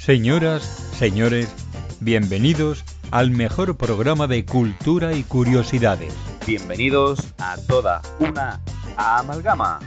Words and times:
Señoras, 0.00 0.62
señores, 0.94 1.54
bienvenidos 2.00 2.86
al 3.10 3.30
mejor 3.30 3.76
programa 3.76 4.26
de 4.26 4.46
cultura 4.46 5.12
y 5.12 5.24
curiosidades. 5.24 6.16
Bienvenidos 6.46 7.34
a 7.36 7.58
toda 7.68 8.00
una 8.18 8.62
amalgama. 8.96 9.78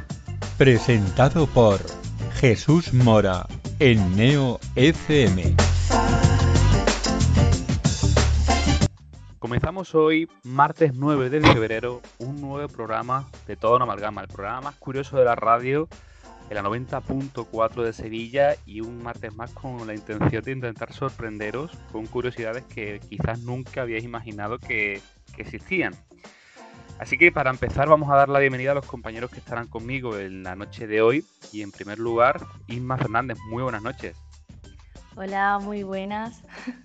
Presentado 0.55 1.47
por 1.47 1.79
Jesús 2.35 2.93
Mora 2.93 3.47
en 3.79 4.15
Neo 4.15 4.59
FM. 4.75 5.55
Comenzamos 9.39 9.95
hoy, 9.95 10.29
martes 10.43 10.93
9 10.93 11.31
de 11.31 11.41
febrero, 11.41 12.03
un 12.19 12.39
nuevo 12.39 12.67
programa 12.67 13.27
de 13.47 13.55
toda 13.55 13.77
una 13.77 13.85
amalgama, 13.85 14.21
el 14.21 14.27
programa 14.27 14.61
más 14.61 14.75
curioso 14.75 15.17
de 15.17 15.25
la 15.25 15.33
radio 15.33 15.89
en 16.57 16.63
la 16.63 16.69
90.4 16.69 17.83
de 17.83 17.93
Sevilla 17.93 18.55
y 18.65 18.81
un 18.81 19.01
martes 19.01 19.33
más 19.33 19.51
con 19.51 19.87
la 19.87 19.93
intención 19.93 20.43
de 20.43 20.51
intentar 20.51 20.93
sorprenderos 20.93 21.71
con 21.91 22.05
curiosidades 22.05 22.63
que 22.65 22.99
quizás 23.09 23.39
nunca 23.39 23.81
habíais 23.81 24.03
imaginado 24.03 24.59
que, 24.59 25.01
existían. 25.37 25.95
Así 26.99 27.17
que 27.17 27.31
para 27.31 27.49
empezar 27.49 27.89
vamos 27.89 28.11
a 28.11 28.15
dar 28.15 28.29
la 28.29 28.37
bienvenida 28.37 28.71
a 28.71 28.75
los 28.75 28.85
compañeros 28.85 29.31
que 29.31 29.39
estarán 29.39 29.67
conmigo 29.67 30.19
en 30.19 30.43
la 30.43 30.55
noche 30.55 30.85
de 30.85 31.01
hoy 31.01 31.25
y 31.51 31.63
en 31.63 31.71
primer 31.71 31.97
lugar 31.97 32.39
Isma 32.67 32.97
Fernández, 32.97 33.39
muy 33.49 33.63
buenas 33.63 33.81
noches. 33.81 34.15
Hola, 35.15 35.59
muy 35.59 35.81
buenas. 35.81 36.43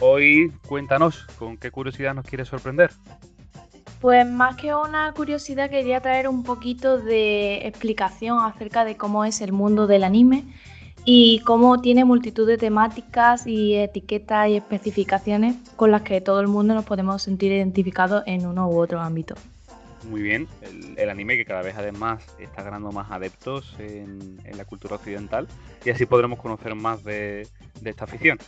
Hoy 0.00 0.52
cuéntanos, 0.66 1.24
¿con 1.38 1.56
qué 1.56 1.70
curiosidad 1.70 2.14
nos 2.14 2.26
quieres 2.26 2.48
sorprender? 2.48 2.90
Pues 4.06 4.24
más 4.24 4.54
que 4.54 4.72
una 4.72 5.12
curiosidad 5.14 5.68
quería 5.68 6.00
traer 6.00 6.28
un 6.28 6.44
poquito 6.44 6.96
de 6.96 7.66
explicación 7.66 8.38
acerca 8.38 8.84
de 8.84 8.96
cómo 8.96 9.24
es 9.24 9.40
el 9.40 9.50
mundo 9.50 9.88
del 9.88 10.04
anime 10.04 10.44
y 11.04 11.40
cómo 11.40 11.80
tiene 11.80 12.04
multitud 12.04 12.46
de 12.46 12.56
temáticas 12.56 13.48
y 13.48 13.74
etiquetas 13.74 14.48
y 14.48 14.54
especificaciones 14.58 15.56
con 15.74 15.90
las 15.90 16.02
que 16.02 16.20
todo 16.20 16.40
el 16.40 16.46
mundo 16.46 16.72
nos 16.72 16.84
podemos 16.84 17.20
sentir 17.20 17.50
identificados 17.50 18.22
en 18.26 18.46
uno 18.46 18.68
u 18.70 18.78
otro 18.78 19.00
ámbito. 19.00 19.34
Muy 20.08 20.22
bien, 20.22 20.46
el, 20.96 21.10
anime 21.10 21.36
que 21.36 21.44
cada 21.44 21.62
vez 21.62 21.74
además 21.76 22.22
está 22.38 22.62
ganando 22.62 22.92
más 22.92 23.10
adeptos 23.10 23.74
en, 23.80 24.38
la 24.56 24.64
cultura 24.64 24.94
occidental 24.94 25.48
y 25.84 25.90
así 25.90 26.06
podremos 26.06 26.38
conocer 26.38 26.76
más 26.76 27.02
de, 27.02 27.48
esta 27.84 28.04
afición. 28.04 28.38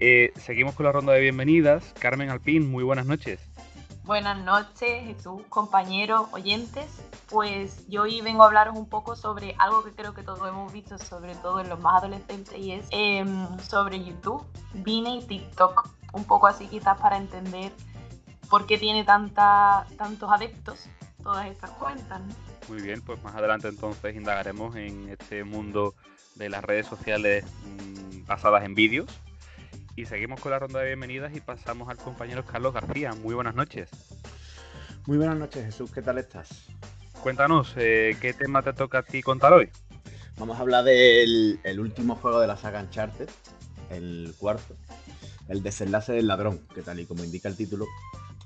Eh, 0.00 0.32
seguimos 0.36 0.74
con 0.74 0.86
la 0.86 0.92
ronda 0.92 1.12
de 1.12 1.20
bienvenidas. 1.20 1.92
Carmen 1.98 2.30
Alpín, 2.30 2.70
muy 2.70 2.84
buenas 2.84 3.04
noches. 3.04 3.38
Buenas 4.04 4.44
noches, 4.44 5.02
Jesús, 5.06 5.40
compañeros, 5.48 6.26
oyentes. 6.32 6.84
Pues 7.30 7.88
yo 7.88 8.02
hoy 8.02 8.20
vengo 8.20 8.42
a 8.42 8.46
hablaros 8.46 8.76
un 8.76 8.86
poco 8.86 9.16
sobre 9.16 9.56
algo 9.58 9.82
que 9.82 9.92
creo 9.92 10.12
que 10.12 10.22
todos 10.22 10.46
hemos 10.46 10.70
visto, 10.74 10.98
sobre 10.98 11.34
todo 11.36 11.60
en 11.60 11.70
los 11.70 11.80
más 11.80 12.02
adolescentes, 12.02 12.54
y 12.58 12.72
es 12.72 12.86
em, 12.90 13.58
sobre 13.60 14.04
YouTube, 14.04 14.44
Vine 14.74 15.16
y 15.16 15.24
TikTok. 15.24 15.88
Un 16.12 16.24
poco 16.24 16.46
así 16.46 16.66
quizás 16.66 17.00
para 17.00 17.16
entender 17.16 17.72
por 18.50 18.66
qué 18.66 18.76
tiene 18.76 19.04
tanta, 19.04 19.86
tantos 19.96 20.30
adeptos 20.30 20.86
todas 21.22 21.46
estas 21.46 21.70
cuentas. 21.70 22.20
Muy 22.68 22.82
bien, 22.82 23.00
pues 23.00 23.22
más 23.24 23.34
adelante 23.34 23.68
entonces 23.68 24.14
indagaremos 24.14 24.76
en 24.76 25.08
este 25.08 25.44
mundo 25.44 25.94
de 26.34 26.50
las 26.50 26.62
redes 26.62 26.86
sociales 26.86 27.46
mm, 27.64 28.26
basadas 28.26 28.64
en 28.64 28.74
vídeos 28.74 29.06
y 29.96 30.06
seguimos 30.06 30.40
con 30.40 30.50
la 30.50 30.58
ronda 30.58 30.80
de 30.80 30.86
bienvenidas 30.86 31.34
y 31.36 31.40
pasamos 31.40 31.88
al 31.88 31.96
compañero 31.96 32.44
Carlos 32.44 32.74
García. 32.74 33.12
Muy 33.12 33.34
buenas 33.34 33.54
noches. 33.54 33.88
Muy 35.06 35.18
buenas 35.18 35.36
noches, 35.36 35.64
Jesús. 35.66 35.90
¿Qué 35.90 36.02
tal 36.02 36.18
estás? 36.18 36.48
Cuéntanos, 37.22 37.74
eh, 37.76 38.16
¿qué 38.20 38.32
tema 38.34 38.62
te 38.62 38.72
toca 38.72 38.98
a 38.98 39.02
ti 39.02 39.22
contar 39.22 39.52
hoy? 39.52 39.70
Vamos 40.38 40.58
a 40.58 40.62
hablar 40.62 40.84
del 40.84 41.78
último 41.78 42.16
juego 42.16 42.40
de 42.40 42.46
la 42.46 42.56
saga 42.56 42.80
Uncharted, 42.82 43.28
el 43.90 44.34
cuarto, 44.36 44.76
el 45.48 45.62
desenlace 45.62 46.12
del 46.12 46.26
ladrón, 46.26 46.60
que 46.74 46.82
tal 46.82 46.98
y 46.98 47.06
como 47.06 47.22
indica 47.22 47.48
el 47.48 47.56
título, 47.56 47.86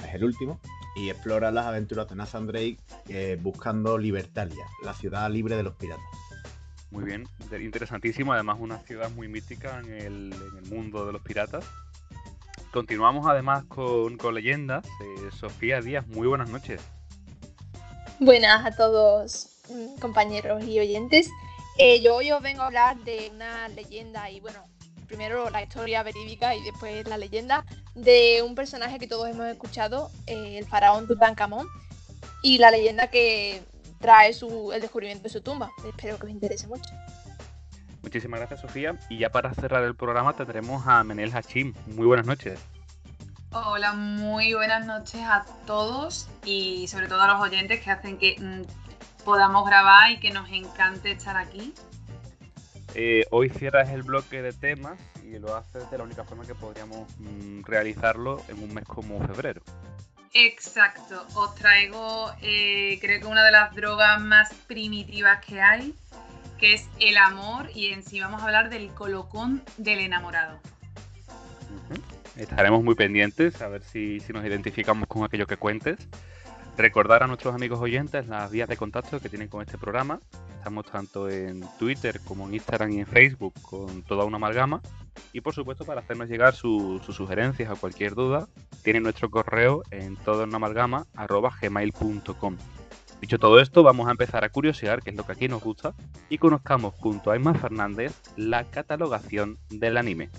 es 0.06 0.14
el 0.14 0.24
último, 0.24 0.60
y 0.96 1.08
explora 1.08 1.50
las 1.50 1.66
aventuras 1.66 2.08
de 2.08 2.16
Nathan 2.16 2.46
Drake 2.46 2.78
eh, 3.08 3.38
buscando 3.40 3.96
Libertalia, 3.96 4.66
la 4.84 4.92
ciudad 4.92 5.30
libre 5.30 5.56
de 5.56 5.62
los 5.62 5.74
piratas. 5.74 6.27
Muy 6.90 7.04
bien, 7.04 7.28
interesantísimo. 7.52 8.32
Además, 8.32 8.56
una 8.60 8.78
ciudad 8.78 9.10
muy 9.10 9.28
mítica 9.28 9.80
en 9.80 9.92
el, 9.92 10.34
mundo 10.70 11.06
de 11.06 11.12
los 11.12 11.22
piratas. 11.22 11.64
Continuamos 12.72 13.26
además 13.26 13.64
con, 13.64 14.18
leyendas. 14.34 14.86
Eh, 14.86 15.30
Sofía 15.38 15.80
Díaz, 15.80 16.06
muy 16.06 16.26
buenas 16.26 16.48
noches. 16.50 16.80
Buenas 18.20 18.66
a 18.66 18.76
todos, 18.76 19.60
mm, 19.70 19.98
compañeros 20.00 20.64
y 20.64 20.78
oyentes. 20.80 21.30
Eh, 21.78 22.00
yo 22.02 22.16
hoy 22.16 22.32
os 22.32 22.42
vengo 22.42 22.62
a 22.62 22.66
hablar 22.66 22.96
de 23.04 23.30
una 23.32 23.68
leyenda 23.68 24.28
y 24.30 24.40
bueno, 24.40 24.58
primero 25.06 25.48
la 25.50 25.62
historia 25.62 26.02
verídica 26.02 26.54
y 26.54 26.62
después 26.62 27.06
la 27.06 27.16
leyenda 27.16 27.64
de 27.94 28.42
un 28.42 28.54
personaje 28.54 28.98
que 28.98 29.06
todos 29.06 29.28
hemos 29.28 29.46
escuchado, 29.46 30.10
eh, 30.26 30.58
el 30.58 30.66
faraón 30.66 31.06
Tutankamón, 31.06 31.68
y 32.42 32.58
la 32.58 32.70
leyenda 32.70 33.08
que 33.08 33.62
trae 33.98 34.32
su, 34.32 34.72
el 34.72 34.80
descubrimiento 34.80 35.24
de 35.24 35.30
su 35.30 35.40
tumba. 35.40 35.70
Espero 35.86 36.18
que 36.18 36.26
os 36.26 36.32
interese 36.32 36.66
mucho. 36.66 36.90
Muchísimas 38.02 38.40
gracias, 38.40 38.60
Sofía. 38.60 38.98
Y 39.08 39.18
ya 39.18 39.30
para 39.30 39.52
cerrar 39.54 39.84
el 39.84 39.94
programa 39.94 40.34
tendremos 40.34 40.86
a 40.86 41.02
Menel 41.04 41.34
Hachim. 41.34 41.74
Muy 41.86 42.06
buenas 42.06 42.26
noches. 42.26 42.60
Hola, 43.52 43.94
muy 43.94 44.52
buenas 44.52 44.84
noches 44.86 45.22
a 45.22 45.44
todos 45.66 46.28
y 46.44 46.86
sobre 46.88 47.08
todo 47.08 47.22
a 47.22 47.28
los 47.28 47.40
oyentes 47.40 47.80
que 47.80 47.90
hacen 47.90 48.18
que 48.18 48.36
mm, 48.38 49.24
podamos 49.24 49.66
grabar 49.66 50.12
y 50.12 50.20
que 50.20 50.30
nos 50.30 50.50
encante 50.50 51.12
estar 51.12 51.36
aquí. 51.36 51.72
Eh, 52.94 53.24
hoy 53.30 53.48
cierras 53.48 53.90
el 53.90 54.02
bloque 54.02 54.42
de 54.42 54.52
temas 54.52 54.98
y 55.24 55.38
lo 55.38 55.56
haces 55.56 55.90
de 55.90 55.98
la 55.98 56.04
única 56.04 56.24
forma 56.24 56.44
que 56.44 56.54
podríamos 56.54 57.08
mm, 57.18 57.62
realizarlo 57.64 58.42
en 58.48 58.62
un 58.62 58.74
mes 58.74 58.84
como 58.84 59.18
febrero. 59.26 59.62
Exacto, 60.34 61.26
os 61.34 61.54
traigo 61.54 62.32
eh, 62.42 62.98
creo 63.00 63.20
que 63.20 63.26
una 63.26 63.44
de 63.44 63.50
las 63.50 63.74
drogas 63.74 64.20
más 64.20 64.52
primitivas 64.66 65.44
que 65.44 65.60
hay, 65.60 65.94
que 66.58 66.74
es 66.74 66.88
el 67.00 67.16
amor 67.16 67.70
y 67.74 67.88
en 67.88 68.02
sí 68.02 68.20
vamos 68.20 68.42
a 68.42 68.44
hablar 68.44 68.68
del 68.68 68.88
colocón 68.88 69.62
del 69.78 70.00
enamorado. 70.00 70.60
Estaremos 72.36 72.84
muy 72.84 72.94
pendientes 72.94 73.60
a 73.62 73.68
ver 73.68 73.82
si, 73.82 74.20
si 74.20 74.32
nos 74.32 74.44
identificamos 74.44 75.08
con 75.08 75.24
aquello 75.24 75.46
que 75.46 75.56
cuentes. 75.56 75.98
Recordar 76.78 77.24
a 77.24 77.26
nuestros 77.26 77.56
amigos 77.56 77.80
oyentes 77.80 78.28
las 78.28 78.52
vías 78.52 78.68
de 78.68 78.76
contacto 78.76 79.18
que 79.18 79.28
tienen 79.28 79.48
con 79.48 79.62
este 79.62 79.76
programa. 79.76 80.20
Estamos 80.58 80.86
tanto 80.86 81.28
en 81.28 81.64
Twitter 81.76 82.20
como 82.20 82.46
en 82.46 82.54
Instagram 82.54 82.92
y 82.92 83.00
en 83.00 83.06
Facebook 83.08 83.52
con 83.62 84.04
toda 84.04 84.24
una 84.24 84.36
amalgama. 84.36 84.80
Y 85.32 85.40
por 85.40 85.54
supuesto, 85.54 85.84
para 85.84 86.02
hacernos 86.02 86.28
llegar 86.28 86.54
sus 86.54 87.04
sugerencias 87.04 87.68
o 87.72 87.74
cualquier 87.74 88.14
duda, 88.14 88.46
tienen 88.84 89.02
nuestro 89.02 89.28
correo 89.28 89.82
en 89.90 90.14
toda 90.18 90.44
una 90.44 90.54
amalgama 90.54 91.04
gmail.com. 91.60 92.56
Dicho 93.20 93.40
todo 93.40 93.58
esto, 93.58 93.82
vamos 93.82 94.06
a 94.06 94.12
empezar 94.12 94.44
a 94.44 94.48
curiosear, 94.48 95.02
que 95.02 95.10
es 95.10 95.16
lo 95.16 95.26
que 95.26 95.32
aquí 95.32 95.48
nos 95.48 95.64
gusta, 95.64 95.94
y 96.28 96.38
conozcamos 96.38 96.94
junto 96.94 97.32
a 97.32 97.36
Emma 97.36 97.54
Fernández 97.54 98.12
la 98.36 98.62
catalogación 98.70 99.58
del 99.68 99.96
anime. 99.96 100.30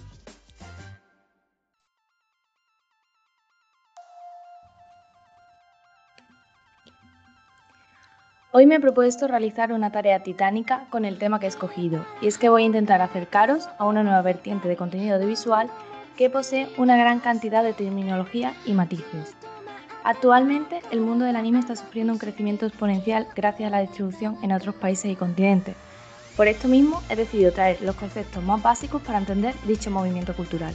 Hoy 8.51 8.65
me 8.65 8.75
he 8.75 8.79
propuesto 8.79 9.27
realizar 9.27 9.71
una 9.71 9.91
tarea 9.91 10.23
titánica 10.23 10.87
con 10.89 11.05
el 11.05 11.19
tema 11.19 11.39
que 11.39 11.45
he 11.45 11.49
escogido, 11.49 12.03
y 12.19 12.25
es 12.25 12.39
que 12.39 12.49
voy 12.49 12.63
a 12.63 12.65
intentar 12.65 12.99
acercaros 12.99 13.69
a 13.77 13.85
una 13.85 14.01
nueva 14.01 14.23
vertiente 14.23 14.67
de 14.67 14.75
contenido 14.75 15.17
audiovisual 15.17 15.69
que 16.17 16.31
posee 16.31 16.67
una 16.79 16.97
gran 16.97 17.19
cantidad 17.19 17.63
de 17.63 17.73
terminología 17.73 18.55
y 18.65 18.73
matices. 18.73 19.35
Actualmente, 20.03 20.81
el 20.89 20.99
mundo 20.99 21.25
del 21.25 21.35
anime 21.35 21.59
está 21.59 21.75
sufriendo 21.75 22.11
un 22.11 22.17
crecimiento 22.17 22.65
exponencial 22.65 23.27
gracias 23.35 23.67
a 23.67 23.69
la 23.69 23.81
distribución 23.81 24.35
en 24.41 24.51
otros 24.51 24.73
países 24.73 25.11
y 25.11 25.15
continentes. 25.15 25.75
Por 26.35 26.47
esto 26.47 26.67
mismo, 26.67 27.03
he 27.07 27.15
decidido 27.15 27.51
traer 27.51 27.79
los 27.83 27.97
conceptos 27.97 28.43
más 28.43 28.63
básicos 28.63 29.03
para 29.03 29.19
entender 29.19 29.53
dicho 29.67 29.91
movimiento 29.91 30.35
cultural. 30.35 30.73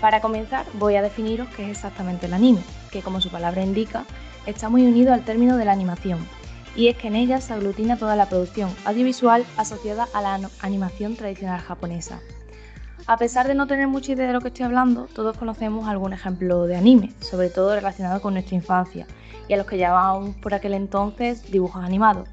Para 0.00 0.20
comenzar, 0.20 0.66
voy 0.72 0.96
a 0.96 1.02
definiros 1.02 1.46
qué 1.54 1.66
es 1.66 1.70
exactamente 1.70 2.26
el 2.26 2.34
anime, 2.34 2.62
que 2.90 3.00
como 3.00 3.20
su 3.20 3.30
palabra 3.30 3.62
indica, 3.62 4.04
está 4.44 4.68
muy 4.68 4.84
unido 4.84 5.14
al 5.14 5.24
término 5.24 5.56
de 5.56 5.66
la 5.66 5.72
animación, 5.72 6.18
y 6.76 6.88
es 6.88 6.96
que 6.96 7.08
en 7.08 7.16
ella 7.16 7.40
se 7.40 7.52
aglutina 7.52 7.96
toda 7.96 8.16
la 8.16 8.28
producción 8.28 8.70
audiovisual 8.84 9.44
asociada 9.56 10.08
a 10.12 10.20
la 10.20 10.50
animación 10.60 11.16
tradicional 11.16 11.60
japonesa. 11.60 12.20
A 13.06 13.18
pesar 13.18 13.46
de 13.46 13.54
no 13.54 13.66
tener 13.66 13.86
mucha 13.86 14.12
idea 14.12 14.26
de 14.26 14.32
lo 14.32 14.40
que 14.40 14.48
estoy 14.48 14.64
hablando, 14.64 15.06
todos 15.14 15.36
conocemos 15.36 15.86
algún 15.88 16.12
ejemplo 16.12 16.66
de 16.66 16.76
anime, 16.76 17.12
sobre 17.20 17.50
todo 17.50 17.74
relacionado 17.74 18.22
con 18.22 18.32
nuestra 18.32 18.56
infancia, 18.56 19.06
y 19.46 19.52
a 19.52 19.56
los 19.58 19.66
que 19.66 19.76
llamábamos 19.76 20.36
por 20.36 20.54
aquel 20.54 20.72
entonces 20.72 21.50
dibujos 21.50 21.84
animados. 21.84 22.28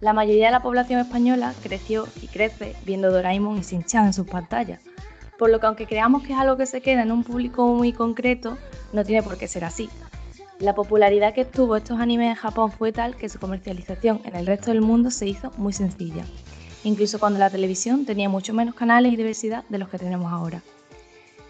La 0.00 0.12
mayoría 0.12 0.46
de 0.46 0.52
la 0.52 0.62
población 0.62 0.98
española 0.98 1.54
creció 1.62 2.08
y 2.20 2.26
crece 2.26 2.74
viendo 2.84 3.12
Doraemon 3.12 3.58
y 3.58 3.60
Shin-Chan 3.60 4.06
en 4.06 4.12
sus 4.12 4.26
pantallas, 4.26 4.80
por 5.38 5.50
lo 5.50 5.60
que 5.60 5.66
aunque 5.66 5.86
creamos 5.86 6.24
que 6.24 6.32
es 6.32 6.38
algo 6.38 6.56
que 6.56 6.66
se 6.66 6.80
queda 6.80 7.02
en 7.02 7.12
un 7.12 7.22
público 7.22 7.64
muy 7.68 7.92
concreto, 7.92 8.58
no 8.92 9.04
tiene 9.04 9.22
por 9.22 9.38
qué 9.38 9.46
ser 9.46 9.64
así. 9.64 9.88
La 10.62 10.76
popularidad 10.76 11.34
que 11.34 11.44
tuvo 11.44 11.74
estos 11.74 11.98
animes 11.98 12.28
en 12.28 12.34
Japón 12.36 12.70
fue 12.70 12.92
tal 12.92 13.16
que 13.16 13.28
su 13.28 13.40
comercialización 13.40 14.20
en 14.22 14.36
el 14.36 14.46
resto 14.46 14.70
del 14.70 14.80
mundo 14.80 15.10
se 15.10 15.26
hizo 15.26 15.50
muy 15.56 15.72
sencilla. 15.72 16.24
incluso 16.84 17.18
cuando 17.18 17.40
la 17.40 17.50
televisión 17.50 18.06
tenía 18.06 18.28
mucho 18.28 18.54
menos 18.54 18.76
canales 18.76 19.12
y 19.12 19.16
diversidad 19.16 19.64
de 19.68 19.78
los 19.78 19.88
que 19.88 19.98
tenemos 19.98 20.32
ahora. 20.32 20.62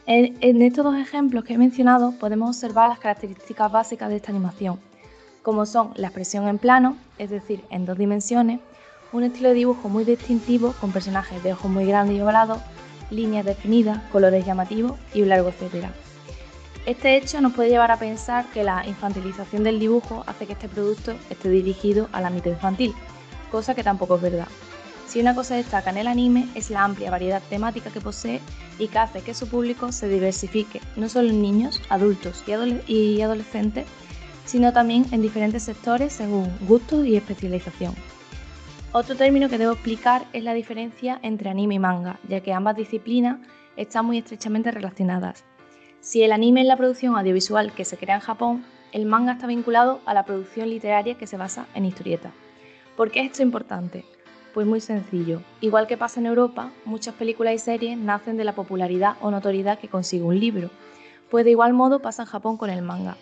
En, 0.07 0.63
estos 0.63 0.85
dos 0.85 0.97
ejemplos 0.97 1.45
que 1.45 1.53
he 1.53 1.59
mencionado 1.59 2.13
podemos 2.13 2.57
observar 2.57 2.89
las 2.89 3.01
características 3.01 3.71
básicas 3.71 4.09
de 4.09 4.17
esta 4.17 4.31
animación, 4.31 4.81
como 5.43 5.67
son 5.67 5.93
la 5.97 6.07
expresión 6.07 6.49
en 6.49 6.57
plano, 6.57 6.97
es 7.19 7.29
decir, 7.29 7.63
en 7.69 7.85
dos 7.85 7.99
dimensiones, 7.99 8.61
un 9.13 9.25
estilo 9.25 9.51
de 9.51 9.57
dibujo 9.57 9.91
muy 9.91 10.05
distintivo 10.05 10.75
con 10.81 10.91
personajes 10.91 11.43
de 11.43 11.53
ojos 11.53 11.71
muy 11.71 11.85
grandes 11.85 12.17
y 12.17 12.21
ovalados, 12.23 12.61
líneas 13.11 13.45
definidas, 13.45 13.99
colores 14.11 14.47
llamativos 14.47 14.99
y 15.13 15.21
un 15.21 15.29
largo 15.29 15.51
etcétera. 15.51 15.93
Este 16.85 17.17
hecho 17.17 17.41
nos 17.41 17.53
puede 17.53 17.69
llevar 17.69 17.93
a 17.93 17.99
pensar 17.99 18.45
que 18.47 18.65
la 18.65 18.85
infantilización 18.85 19.63
del 19.63 19.79
dibujo 19.79 20.25
hace 20.27 20.47
que 20.47 20.55
este 20.55 20.69
producto 20.69 21.15
esté 21.31 21.49
dirigido 21.49 22.09
al 22.11 22.25
ámbito 22.25 22.49
infantil, 22.49 22.93
cosa 23.53 23.77
que 23.77 23.85
tampoco 23.85 24.17
es 24.17 24.23
verdad. 24.23 24.49
Si 25.07 25.21
una 25.21 25.35
cosa 25.35 25.55
destaca 25.55 25.91
en 25.91 25.99
el 25.99 26.09
anime 26.09 26.49
es 26.57 26.71
la 26.71 26.83
amplia 26.83 27.11
variedad 27.11 27.43
temática 27.49 27.91
que 27.91 28.01
posee 28.01 28.41
y 28.81 28.89
que 28.89 28.99
hace 28.99 29.21
que 29.21 29.33
su 29.33 29.49
público 29.49 29.93
se 29.93 30.09
diversifique 30.09 30.81
no 30.97 31.09
solo 31.09 31.29
en 31.29 31.41
niños, 31.41 31.81
adultos 31.89 32.43
y, 32.89 33.21
adolescentes, 33.21 33.87
sino 34.45 34.73
también 34.73 35.07
en 35.13 35.23
diferentes 35.23 35.63
sectores 35.63 36.13
según 36.13 36.51
gustos 36.67 37.07
y 37.07 37.15
especialización. 37.15 37.95
Otro 38.91 39.15
término 39.15 39.49
que 39.49 39.59
debo 39.59 39.75
explicar 39.75 40.27
es 40.33 40.43
la 40.43 40.53
diferencia 40.53 41.21
entre 41.23 41.51
anime 41.51 41.77
y 41.77 41.79
manga, 41.79 42.19
ya 42.29 42.41
que 42.41 42.53
ambas 42.53 42.75
disciplinas 42.75 43.39
están 43.77 44.05
muy 44.05 44.19
estrechamente 44.19 44.73
relacionadas. 44.73 45.45
Si 46.03 46.25
el 46.25 46.33
anime 46.33 46.63
es 46.63 46.67
la 46.67 46.77
producción 46.77 47.17
audiovisual 47.17 47.73
que 47.73 47.85
se 47.85 47.97
crea 47.97 48.17
en 48.17 48.21
Japón, 48.21 48.65
el 48.91 49.07
manga 49.07 49.35
está 49.35 49.47
vinculado 49.47 50.01
a 50.05 50.15
la 50.15 50.25
producción 50.25 50.69
literaria 50.69 51.17
que 51.17 51.29
se 51.29 51.37
basa 51.37 51.67
en 51.77 51.85
historietas. 51.85 52.33
¿Por 52.97 53.13
qué 53.13 53.21
esto 53.21 53.35
es 53.35 53.41
importante? 53.43 54.05
Pues 54.53 54.67
muy 54.67 54.81
sencillo. 54.81 55.43
Igual 55.61 55.87
que 55.87 55.97
pasa 55.97 56.19
en 56.19 56.27
Europa, 56.27 56.73
muchas 56.85 57.15
películas 57.15 57.55
y 57.55 57.59
series 57.59 57.97
nacen 57.97 58.37
de 58.37 58.43
la 58.43 58.57
popularidad 58.57 59.15
o 59.21 59.31
notoriedad 59.31 59.79
que 59.79 59.87
consigue 59.87 60.25
un 60.25 60.41
libro. 60.41 60.71
Pues 61.31 61.45
de 61.45 61.53
igual 61.53 61.73
modo 61.73 62.01
pasa 62.01 62.23
en 62.23 62.29
Japón 62.29 62.57
con 62.57 62.71
el 62.71 62.83
manga. 62.83 63.17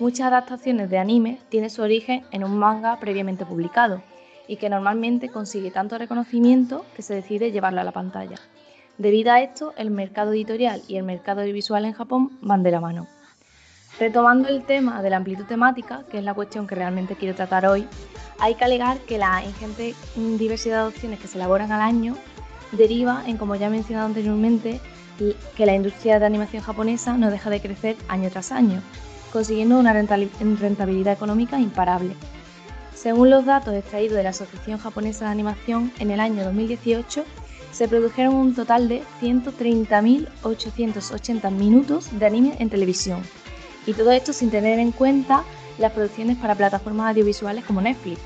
Muchas 0.00 0.26
adaptaciones 0.26 0.90
de 0.90 0.98
anime 0.98 1.38
tienen 1.48 1.70
su 1.70 1.82
origen 1.82 2.24
en 2.32 2.42
un 2.42 2.58
manga 2.58 2.98
previamente 2.98 3.46
publicado 3.46 4.02
y 4.48 4.56
que 4.56 4.68
normalmente 4.68 5.28
consigue 5.28 5.70
tanto 5.70 5.96
reconocimiento 5.96 6.84
que 6.96 7.02
se 7.02 7.14
decide 7.14 7.52
llevarlo 7.52 7.82
a 7.82 7.84
la 7.84 7.92
pantalla. 7.92 8.40
Debido 8.98 9.30
a 9.30 9.42
esto, 9.42 9.74
el 9.76 9.90
mercado 9.90 10.32
editorial 10.32 10.82
y 10.88 10.96
el 10.96 11.04
mercado 11.04 11.42
audiovisual 11.42 11.84
en 11.84 11.92
Japón 11.92 12.38
van 12.40 12.62
de 12.62 12.70
la 12.70 12.80
mano. 12.80 13.06
Retomando 14.00 14.48
el 14.48 14.64
tema 14.64 15.02
de 15.02 15.10
la 15.10 15.18
amplitud 15.18 15.44
temática, 15.44 16.04
que 16.10 16.18
es 16.18 16.24
la 16.24 16.32
cuestión 16.32 16.66
que 16.66 16.74
realmente 16.74 17.14
quiero 17.14 17.34
tratar 17.34 17.66
hoy, 17.66 17.86
hay 18.38 18.54
que 18.54 18.64
alegar 18.64 18.98
que 19.00 19.18
la 19.18 19.44
ingente 19.44 19.94
diversidad 20.16 20.82
de 20.82 20.88
opciones 20.88 21.20
que 21.20 21.28
se 21.28 21.36
elaboran 21.36 21.72
al 21.72 21.82
año 21.82 22.16
deriva 22.72 23.22
en, 23.26 23.36
como 23.36 23.54
ya 23.54 23.66
he 23.66 23.70
mencionado 23.70 24.06
anteriormente, 24.06 24.80
que 25.56 25.66
la 25.66 25.74
industria 25.74 26.18
de 26.18 26.26
animación 26.26 26.62
japonesa 26.62 27.16
no 27.16 27.30
deja 27.30 27.50
de 27.50 27.60
crecer 27.60 27.96
año 28.08 28.30
tras 28.30 28.50
año, 28.50 28.82
consiguiendo 29.30 29.78
una 29.78 29.92
rentabilidad 29.92 31.12
económica 31.12 31.58
imparable. 31.58 32.14
Según 32.94 33.28
los 33.28 33.44
datos 33.44 33.74
extraídos 33.74 34.16
de 34.16 34.22
la 34.22 34.30
Asociación 34.30 34.78
Japonesa 34.78 35.26
de 35.26 35.30
Animación, 35.32 35.92
en 35.98 36.10
el 36.10 36.20
año 36.20 36.44
2018 36.44 37.24
se 37.76 37.88
produjeron 37.88 38.34
un 38.34 38.54
total 38.54 38.88
de 38.88 39.02
130.880 39.20 41.50
minutos 41.50 42.08
de 42.18 42.24
anime 42.24 42.56
en 42.58 42.70
televisión, 42.70 43.20
y 43.84 43.92
todo 43.92 44.12
esto 44.12 44.32
sin 44.32 44.50
tener 44.50 44.78
en 44.78 44.92
cuenta 44.92 45.44
las 45.76 45.92
producciones 45.92 46.38
para 46.38 46.54
plataformas 46.54 47.10
audiovisuales 47.10 47.66
como 47.66 47.82
Netflix. 47.82 48.18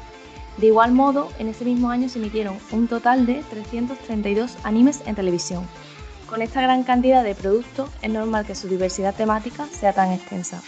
De 0.59 0.69
igual 0.69 0.93
modo, 0.93 1.31
en 1.41 1.49
ese 1.49 1.65
mismo 1.65 1.91
año 1.91 2.09
se 2.09 2.21
emitieron 2.21 2.59
un 2.71 2.87
total 2.87 3.27
de 3.27 3.43
332 3.51 4.57
animes 4.63 5.03
en 5.07 5.17
televisión. 5.17 5.67
Con 6.29 6.43
esta 6.43 6.63
gran 6.63 6.85
cantidad 6.85 7.25
de 7.25 7.35
productos 7.35 7.91
es 8.03 8.13
normal 8.13 8.47
que 8.47 8.55
su 8.55 8.69
diversidad 8.69 9.17
temática 9.17 9.67
sea 9.67 9.93
tan 9.93 10.13
extensa. 10.13 10.63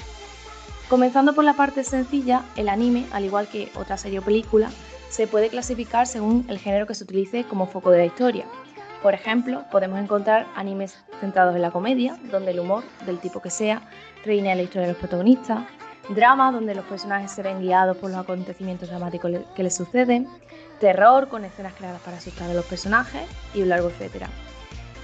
Comenzando 0.88 1.36
por 1.36 1.44
la 1.44 1.54
parte 1.54 1.84
sencilla, 1.84 2.42
el 2.56 2.68
anime, 2.68 3.06
al 3.12 3.24
igual 3.24 3.46
que 3.46 3.70
otra 3.76 3.96
serie 3.96 4.18
o 4.18 4.22
película, 4.22 4.72
se 5.08 5.28
puede 5.28 5.50
clasificar 5.50 6.08
según 6.08 6.44
el 6.48 6.58
género 6.58 6.88
que 6.88 6.96
se 6.96 7.04
utilice 7.04 7.44
como 7.44 7.66
foco 7.66 7.90
de 7.90 7.98
la 7.98 8.06
historia. 8.06 8.44
Por 9.02 9.14
ejemplo, 9.14 9.64
podemos 9.72 9.98
encontrar 9.98 10.46
animes 10.54 10.96
centrados 11.20 11.56
en 11.56 11.62
la 11.62 11.72
comedia, 11.72 12.16
donde 12.30 12.52
el 12.52 12.60
humor, 12.60 12.84
del 13.04 13.18
tipo 13.18 13.42
que 13.42 13.50
sea, 13.50 13.82
reina 14.24 14.54
la 14.54 14.62
historia 14.62 14.82
de 14.82 14.92
los 14.92 15.00
protagonistas, 15.00 15.64
drama 16.10 16.52
donde 16.52 16.76
los 16.76 16.84
personajes 16.84 17.32
se 17.32 17.42
ven 17.42 17.60
guiados 17.60 17.96
por 17.96 18.10
los 18.10 18.20
acontecimientos 18.20 18.88
dramáticos 18.88 19.32
que 19.56 19.62
les 19.64 19.74
suceden, 19.74 20.28
terror 20.78 21.28
con 21.28 21.44
escenas 21.44 21.74
creadas 21.74 22.00
para 22.02 22.18
asustar 22.18 22.48
a 22.48 22.54
los 22.54 22.64
personajes 22.64 23.22
y 23.54 23.62
un 23.62 23.70
largo 23.70 23.88
etcétera. 23.88 24.28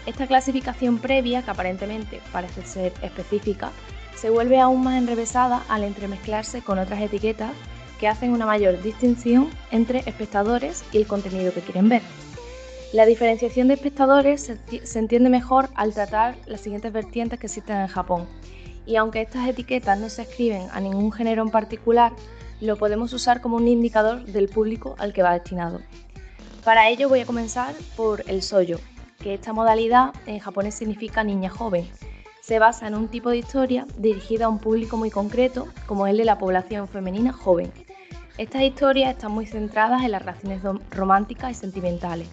Esta 0.06 0.28
clasificación 0.28 0.98
previa, 0.98 1.42
que 1.42 1.50
aparentemente 1.50 2.20
parece 2.32 2.62
ser 2.62 2.92
específica, 3.02 3.72
se 4.14 4.30
vuelve 4.30 4.60
aún 4.60 4.82
más 4.82 4.96
enrevesada 4.96 5.62
al 5.68 5.82
entremezclarse 5.82 6.62
con 6.62 6.78
otras 6.78 7.00
etiquetas 7.00 7.50
que 7.98 8.06
hacen 8.06 8.30
una 8.30 8.46
mayor 8.46 8.80
distinción 8.80 9.50
entre 9.72 9.98
espectadores 10.00 10.84
y 10.92 10.98
el 10.98 11.06
contenido 11.08 11.52
que 11.52 11.60
quieren 11.60 11.88
ver. 11.88 12.02
La 12.93 13.05
diferenciación 13.05 13.69
de 13.69 13.75
espectadores 13.75 14.50
se, 14.82 14.99
entiende 14.99 15.29
mejor 15.29 15.69
al 15.75 15.93
tratar 15.93 16.37
las 16.46 16.62
siguientes 16.62 16.90
vertientes 16.90 17.38
que 17.38 17.46
existen 17.46 17.76
en 17.76 17.87
Japón, 17.87 18.26
y 18.87 18.96
aunque 18.96 19.20
estas 19.20 19.46
etiquetas 19.46 19.99
no 19.99 20.08
se 20.08 20.23
escriben 20.23 20.69
a 20.73 20.81
ningún 20.81 21.12
género 21.12 21.43
en 21.43 21.50
particular, 21.50 22.12
lo 22.62 22.76
podemos 22.76 23.12
usar 23.12 23.43
como 23.43 23.56
un 23.56 23.69
indicador 23.69 24.25
del 24.25 24.49
público 24.49 24.94
al 24.99 25.12
que 25.12 25.23
va 25.23 25.35
destinado. 25.35 25.82
Para 26.64 26.88
ello 26.88 27.11
voy 27.11 27.20
a 27.20 27.26
comenzar 27.26 27.75
por 27.94 28.25
el 28.26 28.40
soyo, 28.40 28.81
que 29.19 29.35
esta 29.35 29.52
modalidad 29.52 30.14
en 30.25 30.38
japonés 30.38 30.75
significa 30.75 31.23
niña 31.23 31.50
joven. 31.50 31.87
Se 32.40 32.58
basa 32.58 32.88
en 32.88 32.94
un 32.94 33.08
tipo 33.08 33.29
de 33.29 33.37
historia 33.37 33.87
dirigida 33.99 34.46
a 34.46 34.49
un 34.49 34.61
público 34.61 34.96
muy 34.96 35.11
concreto, 35.11 35.69
como 35.85 36.06
el 36.06 36.17
de 36.17 36.25
la 36.25 36.38
población 36.38 36.88
femenina 36.88 37.35
joven. 37.35 37.70
Estas 38.38 38.62
historias 38.62 39.12
están 39.12 39.32
muy 39.32 39.44
centradas 39.44 40.05
en 40.05 40.12
las 40.12 40.23
relaciones 40.23 40.62
románticas 40.90 41.50
y 41.50 41.55
sentimentales, 41.55 42.29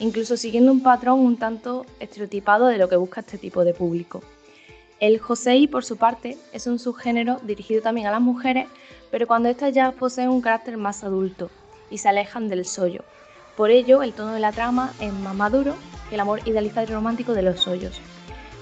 incluso 0.00 0.36
siguiendo 0.36 0.72
un 0.72 0.82
patrón 0.82 1.20
un 1.20 1.36
tanto 1.36 1.86
estereotipado 2.00 2.66
de 2.66 2.78
lo 2.78 2.88
que 2.88 2.96
busca 2.96 3.20
este 3.20 3.38
tipo 3.38 3.64
de 3.64 3.74
público. 3.74 4.22
El 5.00 5.18
josei, 5.18 5.68
por 5.68 5.84
su 5.84 5.96
parte, 5.96 6.36
es 6.52 6.66
un 6.66 6.78
subgénero 6.78 7.40
dirigido 7.44 7.82
también 7.82 8.06
a 8.08 8.10
las 8.10 8.20
mujeres, 8.20 8.66
pero 9.10 9.26
cuando 9.26 9.48
éstas 9.48 9.72
ya 9.72 9.92
poseen 9.92 10.28
un 10.28 10.40
carácter 10.40 10.76
más 10.76 11.04
adulto 11.04 11.50
y 11.90 11.98
se 11.98 12.08
alejan 12.08 12.48
del 12.48 12.64
sollo. 12.64 13.04
Por 13.56 13.70
ello, 13.70 14.02
el 14.02 14.12
tono 14.12 14.32
de 14.32 14.40
la 14.40 14.52
trama 14.52 14.92
es 15.00 15.12
más 15.12 15.34
maduro 15.34 15.74
que 16.08 16.16
el 16.16 16.20
amor 16.20 16.40
idealizado 16.46 16.86
y 16.88 16.94
romántico 16.94 17.32
de 17.32 17.42
los 17.42 17.60
sollos. 17.60 18.00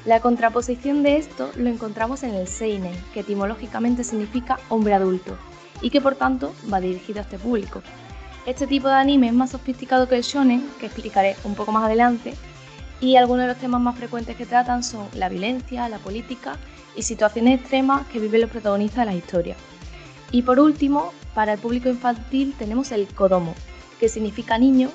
La 0.04 0.20
contraposición 0.20 1.02
de 1.02 1.16
esto 1.16 1.50
lo 1.56 1.68
encontramos 1.68 2.22
en 2.22 2.34
el 2.34 2.46
seinen, 2.46 2.94
que 3.12 3.20
etimológicamente 3.20 4.04
significa 4.04 4.58
hombre 4.68 4.94
adulto, 4.94 5.36
y 5.82 5.90
que 5.90 6.00
por 6.00 6.14
tanto 6.14 6.54
va 6.72 6.80
dirigido 6.80 7.18
a 7.18 7.22
este 7.22 7.38
público. 7.38 7.82
Este 8.46 8.68
tipo 8.68 8.86
de 8.86 8.94
anime 8.94 9.26
es 9.26 9.32
más 9.32 9.50
sofisticado 9.50 10.08
que 10.08 10.14
el 10.14 10.22
shonen, 10.22 10.70
que 10.78 10.86
explicaré 10.86 11.34
un 11.42 11.56
poco 11.56 11.72
más 11.72 11.84
adelante, 11.84 12.34
y 13.00 13.16
algunos 13.16 13.42
de 13.42 13.48
los 13.48 13.58
temas 13.58 13.80
más 13.80 13.96
frecuentes 13.98 14.36
que 14.36 14.46
tratan 14.46 14.84
son 14.84 15.08
la 15.14 15.28
violencia, 15.28 15.88
la 15.88 15.98
política 15.98 16.56
y 16.94 17.02
situaciones 17.02 17.58
extremas 17.58 18.06
que 18.06 18.20
viven 18.20 18.42
los 18.42 18.50
protagonistas 18.50 19.04
de 19.04 19.06
la 19.06 19.16
historia. 19.16 19.56
Y 20.30 20.42
por 20.42 20.60
último, 20.60 21.12
para 21.34 21.54
el 21.54 21.58
público 21.58 21.88
infantil 21.88 22.54
tenemos 22.56 22.92
el 22.92 23.08
Kodomo, 23.08 23.52
que 23.98 24.08
significa 24.08 24.58
niño 24.58 24.90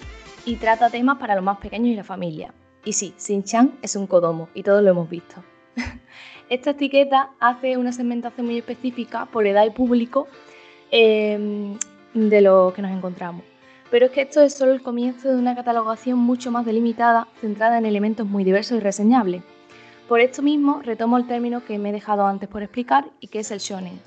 y 0.46 0.56
trata 0.56 0.90
temas 0.90 1.18
para 1.18 1.36
los 1.36 1.44
más 1.44 1.58
pequeños 1.58 1.90
y 1.90 1.96
la 1.96 2.06
familia. 2.06 2.54
Y 2.86 2.94
sí, 2.94 3.14
Shin-chan 3.20 3.74
es 3.82 3.98
un 3.98 4.08
Kodomo 4.08 4.48
y 4.54 4.64
todos 4.64 4.82
lo 4.82 4.92
hemos 4.92 5.10
visto. 5.10 5.44
Esta 6.50 6.70
etiqueta 6.70 7.32
hace 7.42 7.76
una 7.76 7.92
segmentación 7.92 8.46
muy 8.46 8.58
específica 8.58 9.26
por 9.26 9.46
edad 9.46 9.66
y 9.66 9.72
público 9.72 10.30
eh, 10.90 11.76
de 12.14 12.42
lo 12.42 12.74
que 12.76 12.82
nos 12.82 12.92
encontramos. 12.92 13.44
Pero 13.90 14.06
es 14.06 14.12
que 14.12 14.22
esto 14.22 14.42
es 14.42 14.54
solo 14.54 14.72
el 14.72 14.82
comienzo 14.82 15.30
de 15.30 15.36
una 15.36 15.56
catalogación 15.56 16.18
mucho 16.18 16.52
más 16.52 16.66
delimitada, 16.66 17.28
centrada 17.42 17.78
en 17.78 17.86
elementos 17.86 18.26
muy 18.26 18.44
diversos 18.44 18.78
y 18.78 18.80
reseñables. 18.80 19.44
Por 20.08 20.22
esto 20.22 20.42
mismo 20.42 20.82
retomo 20.82 21.18
el 21.18 21.28
término 21.28 21.64
que 21.64 21.78
me 21.78 21.90
he 21.90 21.94
dejado 21.94 22.26
antes 22.26 22.50
por 22.50 22.64
explicar 22.64 23.06
y 23.20 23.28
que 23.28 23.40
es 23.40 23.52
el 23.52 23.60
shonen. 23.60 24.00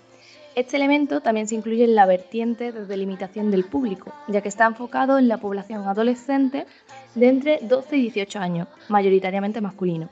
Este 0.55 0.77
elemento 0.77 1.21
también 1.21 1.49
se 1.49 1.57
incluye 1.57 1.85
en 1.85 1.97
la 1.97 2.07
vertiente 2.07 2.71
de 2.71 2.87
delimitación 2.87 3.51
del 3.51 3.65
público, 3.65 4.13
ya 4.29 4.41
que 4.41 4.49
está 4.49 4.67
enfocado 4.67 5.19
en 5.19 5.27
la 5.27 5.39
población 5.39 5.87
adolescente 5.89 6.67
de 7.15 7.29
entre 7.29 7.59
12 7.63 7.97
y 7.97 8.03
18 8.03 8.39
años, 8.39 8.69
mayoritariamente 8.89 9.61
masculino. 9.61 10.09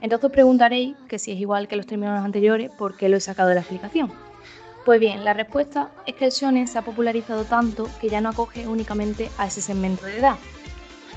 Entonces 0.00 0.30
preguntaréis 0.30 0.96
que 1.08 1.18
si 1.18 1.32
es 1.32 1.38
igual 1.38 1.68
que 1.68 1.76
los 1.76 1.86
términos 1.86 2.24
anteriores, 2.24 2.70
¿por 2.72 2.96
qué 2.96 3.08
lo 3.08 3.16
he 3.16 3.20
sacado 3.20 3.48
de 3.48 3.54
la 3.54 3.60
explicación? 3.60 4.12
Pues 4.88 5.00
bien, 5.00 5.22
la 5.22 5.34
respuesta 5.34 5.90
es 6.06 6.14
que 6.14 6.24
el 6.24 6.30
shonen 6.30 6.66
se 6.66 6.78
ha 6.78 6.82
popularizado 6.82 7.44
tanto 7.44 7.90
que 8.00 8.08
ya 8.08 8.22
no 8.22 8.30
acoge 8.30 8.66
únicamente 8.66 9.30
a 9.36 9.46
ese 9.46 9.60
segmento 9.60 10.06
de 10.06 10.16
edad. 10.16 10.36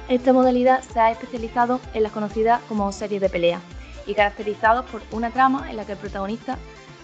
Esta 0.10 0.34
modalidad 0.34 0.84
se 0.84 1.00
ha 1.00 1.10
especializado 1.10 1.80
en 1.94 2.04
las 2.04 2.12
conocidas 2.12 2.60
como 2.68 2.92
series 2.92 3.22
de 3.22 3.30
pelea 3.30 3.62
y 4.06 4.14
caracterizados 4.14 4.84
por 4.88 5.02
una 5.12 5.32
trama 5.32 5.70
en 5.70 5.78
la 5.78 5.86
que 5.86 5.94
el 5.94 5.98
protagonista 6.00 6.58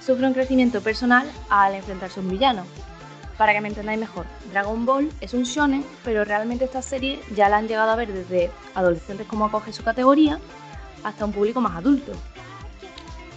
sufre 0.05 0.27
un 0.27 0.33
crecimiento 0.33 0.81
personal 0.81 1.31
al 1.49 1.73
enfrentarse 1.73 2.19
a 2.19 2.23
un 2.23 2.31
villano. 2.31 2.65
Para 3.37 3.53
que 3.53 3.61
me 3.61 3.69
entendáis 3.69 4.01
mejor, 4.01 4.25
Dragon 4.51 4.85
Ball 4.85 5.09
es 5.21 5.33
un 5.33 5.43
shonen, 5.43 5.85
pero 6.03 6.25
realmente 6.25 6.65
esta 6.65 6.81
serie 6.81 7.21
ya 7.33 7.47
la 7.47 7.59
han 7.59 7.69
llegado 7.69 7.91
a 7.91 7.95
ver 7.95 8.11
desde 8.11 8.51
adolescentes 8.75 9.25
como 9.25 9.45
acoge 9.45 9.71
su 9.71 9.85
categoría 9.85 10.37
hasta 11.05 11.23
un 11.23 11.31
público 11.31 11.61
más 11.61 11.77
adulto. 11.77 12.11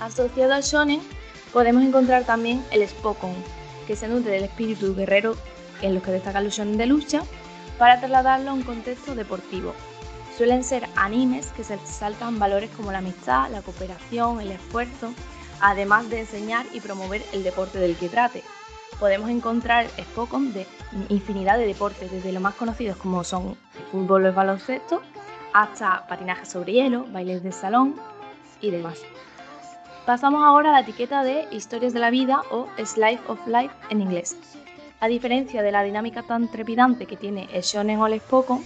Asociado 0.01 0.53
al 0.53 0.65
shonen 0.65 1.01
podemos 1.53 1.83
encontrar 1.83 2.25
también 2.25 2.65
el 2.71 2.87
Spokon, 2.89 3.35
que 3.87 3.97
se 3.97 4.09
nutre 4.09 4.33
del 4.33 4.45
espíritu 4.45 4.95
guerrero 4.95 5.37
en 5.83 5.95
los 5.95 6.03
que 6.03 6.13
destacan 6.13 6.45
los 6.45 6.57
de 6.57 6.87
lucha, 6.87 7.23
para 7.79 7.99
trasladarlo 7.99 8.51
a 8.51 8.55
un 8.55 8.63
contexto 8.63 9.15
deportivo. 9.15 9.75
Suelen 10.37 10.65
ser 10.65 10.87
animes 10.97 11.53
que 11.53 11.65
se 11.65 11.79
saltan 11.79 12.39
valores 12.39 12.71
como 12.77 12.93
la 12.93 12.99
amistad, 12.99 13.51
la 13.51 13.63
cooperación, 13.63 14.41
el 14.41 14.53
esfuerzo, 14.53 15.13
además 15.61 16.09
de 16.11 16.21
enseñar 16.21 16.67
y 16.73 16.81
promover 16.81 17.23
el 17.33 17.43
deporte 17.43 17.79
del 17.79 17.97
que 17.97 18.09
trate. 18.09 18.43
Podemos 18.99 19.31
encontrar 19.31 19.87
Spokon 19.99 20.53
de 20.53 20.67
infinidad 21.09 21.57
de 21.57 21.67
deportes, 21.67 22.11
desde 22.11 22.33
los 22.33 22.43
más 22.43 22.55
conocidos 22.55 22.97
como 22.99 23.25
son 23.25 23.57
el 23.79 23.85
fútbol 23.91 24.25
o 24.25 24.29
el 24.29 24.35
baloncesto, 24.35 25.01
hasta 25.53 26.07
patinaje 26.07 26.45
sobre 26.47 26.73
hielo, 26.73 27.07
bailes 27.11 27.43
de 27.43 27.53
salón 27.53 27.97
y 28.61 28.71
demás. 28.71 28.99
Pasamos 30.11 30.43
ahora 30.43 30.71
a 30.71 30.73
la 30.73 30.81
etiqueta 30.81 31.23
de 31.23 31.47
historias 31.53 31.93
de 31.93 32.01
la 32.01 32.11
vida 32.11 32.43
o 32.51 32.67
slice 32.85 33.21
of 33.29 33.39
life 33.47 33.73
en 33.91 34.01
inglés. 34.01 34.37
A 34.99 35.07
diferencia 35.07 35.63
de 35.63 35.71
la 35.71 35.85
dinámica 35.85 36.25
tan 36.25 36.51
trepidante 36.51 37.07
que 37.07 37.17
tiene 37.17 37.49
el 37.53 37.63
shonen 37.63 38.01
o 38.01 38.09
el 38.09 38.19
spokon, 38.19 38.61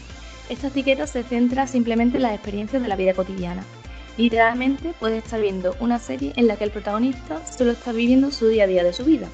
esta 0.48 0.68
etiqueta 0.68 1.06
se 1.06 1.22
centra 1.22 1.66
simplemente 1.66 2.16
en 2.16 2.22
las 2.22 2.32
experiencias 2.32 2.80
de 2.80 2.88
la 2.88 2.96
vida 2.96 3.12
cotidiana. 3.12 3.62
Literalmente 4.16 4.94
puedes 4.98 5.22
estar 5.22 5.38
viendo 5.38 5.76
una 5.80 5.98
serie 5.98 6.32
en 6.36 6.46
la 6.46 6.56
que 6.56 6.64
el 6.64 6.70
protagonista 6.70 7.44
solo 7.44 7.72
está 7.72 7.92
viviendo 7.92 8.30
su 8.30 8.48
día 8.48 8.64
a 8.64 8.66
día 8.66 8.82
de 8.82 8.94
su 8.94 9.04
vida. 9.04 9.28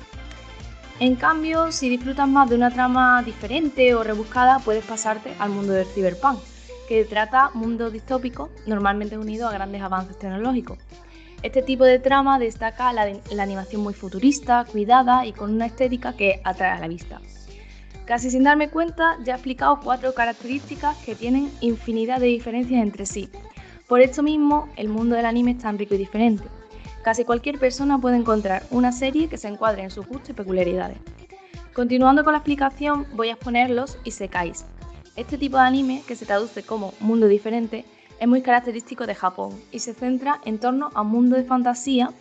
En 0.98 1.14
cambio, 1.14 1.70
si 1.70 1.88
disfrutas 1.88 2.28
más 2.28 2.50
de 2.50 2.56
una 2.56 2.72
trama 2.72 3.22
diferente 3.22 3.94
o 3.94 4.02
rebuscada, 4.02 4.58
puedes 4.58 4.84
pasarte 4.84 5.32
al 5.38 5.50
mundo 5.50 5.74
del 5.74 5.86
cyberpunk, 5.86 6.40
que 6.88 7.04
trata 7.04 7.52
mundos 7.54 7.92
distópicos 7.92 8.50
normalmente 8.66 9.16
unidos 9.16 9.48
a 9.48 9.54
grandes 9.54 9.80
avances 9.80 10.18
tecnológicos. 10.18 10.76
Este 11.42 11.62
tipo 11.62 11.84
de 11.84 11.98
trama 11.98 12.38
destaca 12.38 12.92
la, 12.92 13.08
animación 13.42 13.80
muy 13.82 13.94
futurista, 13.94 14.66
cuidada 14.70 15.24
y 15.24 15.32
con 15.32 15.50
una 15.50 15.64
estética 15.64 16.12
que 16.12 16.42
atrae 16.44 16.72
a 16.72 16.80
la 16.80 16.88
vista. 16.88 17.18
Casi 18.04 18.30
sin 18.30 18.44
darme 18.44 18.68
cuenta, 18.68 19.16
ya 19.24 19.32
he 19.32 19.36
explicado 19.36 19.80
cuatro 19.82 20.12
características 20.12 20.98
que 20.98 21.14
tienen 21.14 21.50
infinidad 21.62 22.20
de 22.20 22.26
diferencias 22.26 22.82
entre 22.82 23.06
sí. 23.06 23.30
Por 23.88 24.02
esto 24.02 24.22
mismo, 24.22 24.68
el 24.76 24.88
mundo 24.90 25.16
del 25.16 25.24
anime 25.24 25.52
es 25.52 25.58
tan 25.58 25.78
rico 25.78 25.94
y 25.94 25.98
diferente. 25.98 26.44
Casi 27.02 27.24
cualquier 27.24 27.58
persona 27.58 27.98
puede 27.98 28.16
encontrar 28.16 28.62
una 28.70 28.92
serie 28.92 29.28
que 29.28 29.38
se 29.38 29.48
encuadre 29.48 29.82
en 29.82 29.90
sus 29.90 30.06
gustos 30.06 30.30
y 30.30 30.34
peculiaridades. 30.34 30.98
Continuando 31.72 32.22
con 32.22 32.34
la 32.34 32.40
explicación, 32.40 33.06
voy 33.14 33.30
a 33.30 33.32
exponer 33.32 33.70
los 33.70 33.96
isekais. 34.04 34.66
Este 35.16 35.38
tipo 35.38 35.56
de 35.56 35.62
anime, 35.62 36.02
que 36.06 36.16
se 36.16 36.26
traduce 36.26 36.62
como 36.62 36.92
mundo 37.00 37.28
diferente, 37.28 37.86
es 38.20 38.28
muy 38.28 38.42
característico 38.42 39.06
de 39.06 39.14
Japón 39.14 39.58
y 39.72 39.80
se 39.80 39.94
centra 39.94 40.40
en 40.44 40.58
torno 40.58 40.90
a 40.94 41.00
un 41.00 41.08
mundo 41.08 41.36
de 41.36 41.44
fantasía, 41.44 42.12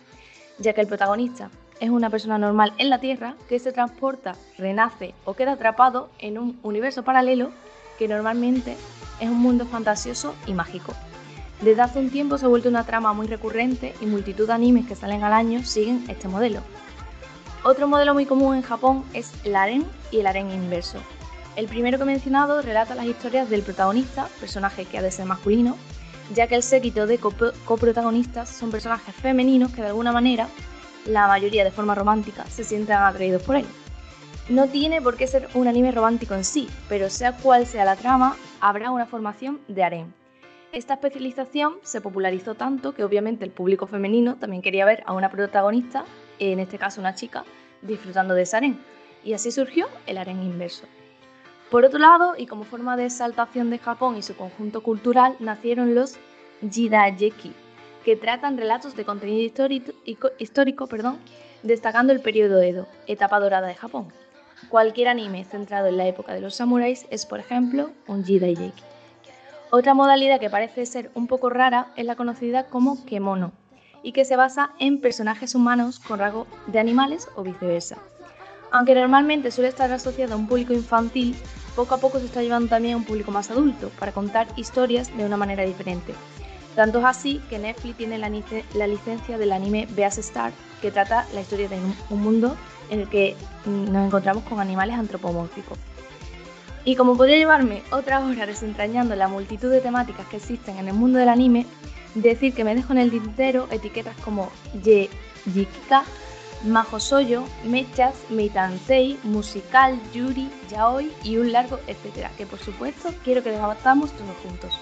ya 0.58 0.72
que 0.72 0.80
el 0.80 0.86
protagonista 0.86 1.50
es 1.78 1.90
una 1.90 2.10
persona 2.10 2.38
normal 2.38 2.72
en 2.78 2.90
la 2.90 3.00
Tierra 3.00 3.36
que 3.48 3.58
se 3.58 3.70
transporta, 3.70 4.34
renace 4.58 5.14
o 5.24 5.34
queda 5.34 5.52
atrapado 5.52 6.10
en 6.18 6.38
un 6.38 6.58
universo 6.62 7.04
paralelo 7.04 7.50
que 7.98 8.08
normalmente 8.08 8.76
es 9.20 9.28
un 9.28 9.38
mundo 9.38 9.66
fantasioso 9.66 10.34
y 10.46 10.54
mágico. 10.54 10.94
Desde 11.60 11.82
hace 11.82 11.98
un 11.98 12.08
tiempo 12.08 12.38
se 12.38 12.46
ha 12.46 12.48
vuelto 12.48 12.70
una 12.70 12.86
trama 12.86 13.12
muy 13.12 13.26
recurrente 13.26 13.94
y 14.00 14.06
multitud 14.06 14.46
de 14.46 14.54
animes 14.54 14.86
que 14.86 14.96
salen 14.96 15.22
al 15.22 15.34
año 15.34 15.62
siguen 15.64 16.04
este 16.08 16.28
modelo. 16.28 16.60
Otro 17.62 17.86
modelo 17.86 18.14
muy 18.14 18.24
común 18.24 18.56
en 18.56 18.62
Japón 18.62 19.04
es 19.12 19.32
el 19.44 19.54
harem 19.54 19.84
y 20.10 20.20
el 20.20 20.26
harem 20.26 20.50
inverso, 20.50 20.98
el 21.60 21.66
primero 21.66 21.98
que 21.98 22.04
he 22.04 22.06
mencionado 22.06 22.62
relata 22.62 22.94
las 22.94 23.04
historias 23.04 23.50
del 23.50 23.60
protagonista, 23.60 24.28
personaje 24.40 24.86
que 24.86 24.96
ha 24.96 25.02
de 25.02 25.10
ser 25.10 25.26
masculino, 25.26 25.76
ya 26.34 26.46
que 26.46 26.54
el 26.54 26.62
séquito 26.62 27.06
de 27.06 27.18
coprotagonistas 27.18 28.48
son 28.48 28.70
personajes 28.70 29.14
femeninos 29.14 29.70
que 29.70 29.82
de 29.82 29.88
alguna 29.88 30.10
manera, 30.10 30.48
la 31.04 31.28
mayoría 31.28 31.62
de 31.62 31.70
forma 31.70 31.94
romántica, 31.94 32.46
se 32.46 32.64
sienten 32.64 32.96
atraídos 32.96 33.42
por 33.42 33.56
él. 33.56 33.66
No 34.48 34.68
tiene 34.68 35.02
por 35.02 35.18
qué 35.18 35.26
ser 35.26 35.50
un 35.52 35.68
anime 35.68 35.92
romántico 35.92 36.34
en 36.34 36.44
sí, 36.44 36.66
pero 36.88 37.10
sea 37.10 37.36
cual 37.36 37.66
sea 37.66 37.84
la 37.84 37.96
trama, 37.96 38.36
habrá 38.62 38.90
una 38.90 39.04
formación 39.04 39.60
de 39.68 39.84
harem. 39.84 40.12
Esta 40.72 40.94
especialización 40.94 41.74
se 41.82 42.00
popularizó 42.00 42.54
tanto 42.54 42.94
que 42.94 43.04
obviamente 43.04 43.44
el 43.44 43.50
público 43.50 43.86
femenino 43.86 44.36
también 44.36 44.62
quería 44.62 44.86
ver 44.86 45.02
a 45.04 45.12
una 45.12 45.30
protagonista, 45.30 46.06
en 46.38 46.58
este 46.58 46.78
caso 46.78 47.02
una 47.02 47.14
chica, 47.14 47.44
disfrutando 47.82 48.32
de 48.32 48.42
ese 48.42 48.56
harem. 48.56 48.78
Y 49.22 49.34
así 49.34 49.50
surgió 49.50 49.88
el 50.06 50.16
harem 50.16 50.42
inverso. 50.42 50.86
Por 51.70 51.84
otro 51.84 52.00
lado, 52.00 52.34
y 52.36 52.46
como 52.46 52.64
forma 52.64 52.96
de 52.96 53.06
exaltación 53.06 53.70
de 53.70 53.78
Japón 53.78 54.16
y 54.16 54.22
su 54.22 54.34
conjunto 54.34 54.82
cultural, 54.82 55.36
nacieron 55.38 55.94
los 55.94 56.18
Jidayeki, 56.68 57.52
que 58.04 58.16
tratan 58.16 58.58
relatos 58.58 58.96
de 58.96 59.04
contenido 59.04 59.68
histórico, 60.38 60.86
perdón, 60.88 61.18
destacando 61.62 62.12
el 62.12 62.20
periodo 62.20 62.60
Edo, 62.60 62.88
etapa 63.06 63.38
dorada 63.38 63.68
de 63.68 63.76
Japón. 63.76 64.08
Cualquier 64.68 65.08
anime 65.08 65.44
centrado 65.44 65.86
en 65.86 65.96
la 65.96 66.08
época 66.08 66.34
de 66.34 66.40
los 66.40 66.56
samuráis 66.56 67.06
es, 67.10 67.24
por 67.24 67.38
ejemplo, 67.38 67.90
un 68.08 68.24
Jidayeki. 68.24 68.82
Otra 69.70 69.94
modalidad 69.94 70.40
que 70.40 70.50
parece 70.50 70.86
ser 70.86 71.12
un 71.14 71.28
poco 71.28 71.50
rara 71.50 71.92
es 71.94 72.04
la 72.04 72.16
conocida 72.16 72.66
como 72.66 73.04
kemono, 73.06 73.52
y 74.02 74.10
que 74.10 74.24
se 74.24 74.34
basa 74.34 74.72
en 74.80 75.00
personajes 75.00 75.54
humanos 75.54 76.00
con 76.00 76.18
rasgos 76.18 76.48
de 76.66 76.80
animales 76.80 77.28
o 77.36 77.44
viceversa. 77.44 77.98
Aunque 78.72 78.94
normalmente 78.94 79.50
suele 79.50 79.68
estar 79.68 79.90
asociado 79.90 80.34
a 80.34 80.36
un 80.36 80.46
público 80.46 80.72
infantil, 80.72 81.36
poco 81.74 81.94
a 81.94 81.98
poco 81.98 82.18
se 82.18 82.26
está 82.26 82.42
llevando 82.42 82.68
también 82.68 82.94
a 82.94 82.96
un 82.98 83.04
público 83.04 83.30
más 83.30 83.50
adulto, 83.50 83.90
para 83.98 84.12
contar 84.12 84.48
historias 84.56 85.16
de 85.16 85.24
una 85.24 85.36
manera 85.36 85.64
diferente. 85.64 86.14
Tanto 86.76 87.00
es 87.00 87.04
así 87.04 87.40
que 87.50 87.58
Netflix 87.58 87.96
tiene 87.96 88.18
la, 88.18 88.86
licencia 88.86 89.38
del 89.38 89.52
anime 89.52 89.88
Beast 89.90 90.18
Star, 90.18 90.52
que 90.80 90.90
trata 90.90 91.26
la 91.34 91.40
historia 91.40 91.68
de 91.68 91.78
un 92.10 92.22
mundo 92.22 92.56
en 92.90 93.00
el 93.00 93.08
que 93.08 93.36
nos 93.66 94.06
encontramos 94.06 94.44
con 94.44 94.60
animales 94.60 94.96
antropomórficos. 94.96 95.78
Y 96.84 96.96
como 96.96 97.16
podría 97.16 97.36
llevarme 97.36 97.82
otra 97.90 98.20
hora 98.20 98.46
desentrañando 98.46 99.14
la 99.14 99.28
multitud 99.28 99.70
de 99.70 99.80
temáticas 99.80 100.26
que 100.28 100.36
existen 100.36 100.78
en 100.78 100.88
el 100.88 100.94
mundo 100.94 101.18
del 101.18 101.28
anime, 101.28 101.66
decir 102.14 102.54
que 102.54 102.64
me 102.64 102.74
dejo 102.74 102.92
en 102.92 102.98
el 102.98 103.10
tintero 103.10 103.68
etiquetas 103.70 104.16
como 104.24 104.50
Ye, 104.82 105.10
Yikika, 105.52 106.04
Majo 106.64 107.00
Soyo, 107.00 107.44
Mechas, 107.64 108.14
Meitansei, 108.28 109.18
Musical, 109.22 109.98
Yuri, 110.12 110.50
Yaoi 110.70 111.10
y 111.24 111.38
un 111.38 111.52
largo 111.52 111.80
etcétera, 111.86 112.30
que 112.36 112.46
por 112.46 112.58
supuesto 112.58 113.14
quiero 113.24 113.42
que 113.42 113.50
debatamos 113.50 114.12
todos 114.12 114.36
juntos. 114.42 114.72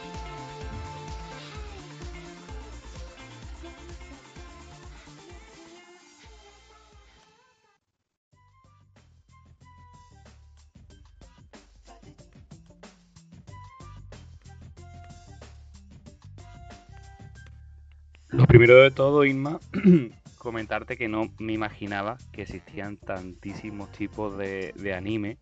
Lo 18.30 18.46
primero 18.46 18.76
de 18.76 18.90
todo, 18.90 19.24
Inma, 19.24 19.58
comentarte 20.48 20.96
que 20.96 21.08
no 21.08 21.28
me 21.38 21.52
imaginaba 21.52 22.16
que 22.32 22.40
existían 22.40 22.96
tantísimos 22.96 23.92
tipos 23.92 24.38
de, 24.38 24.94
anime. 24.96 25.36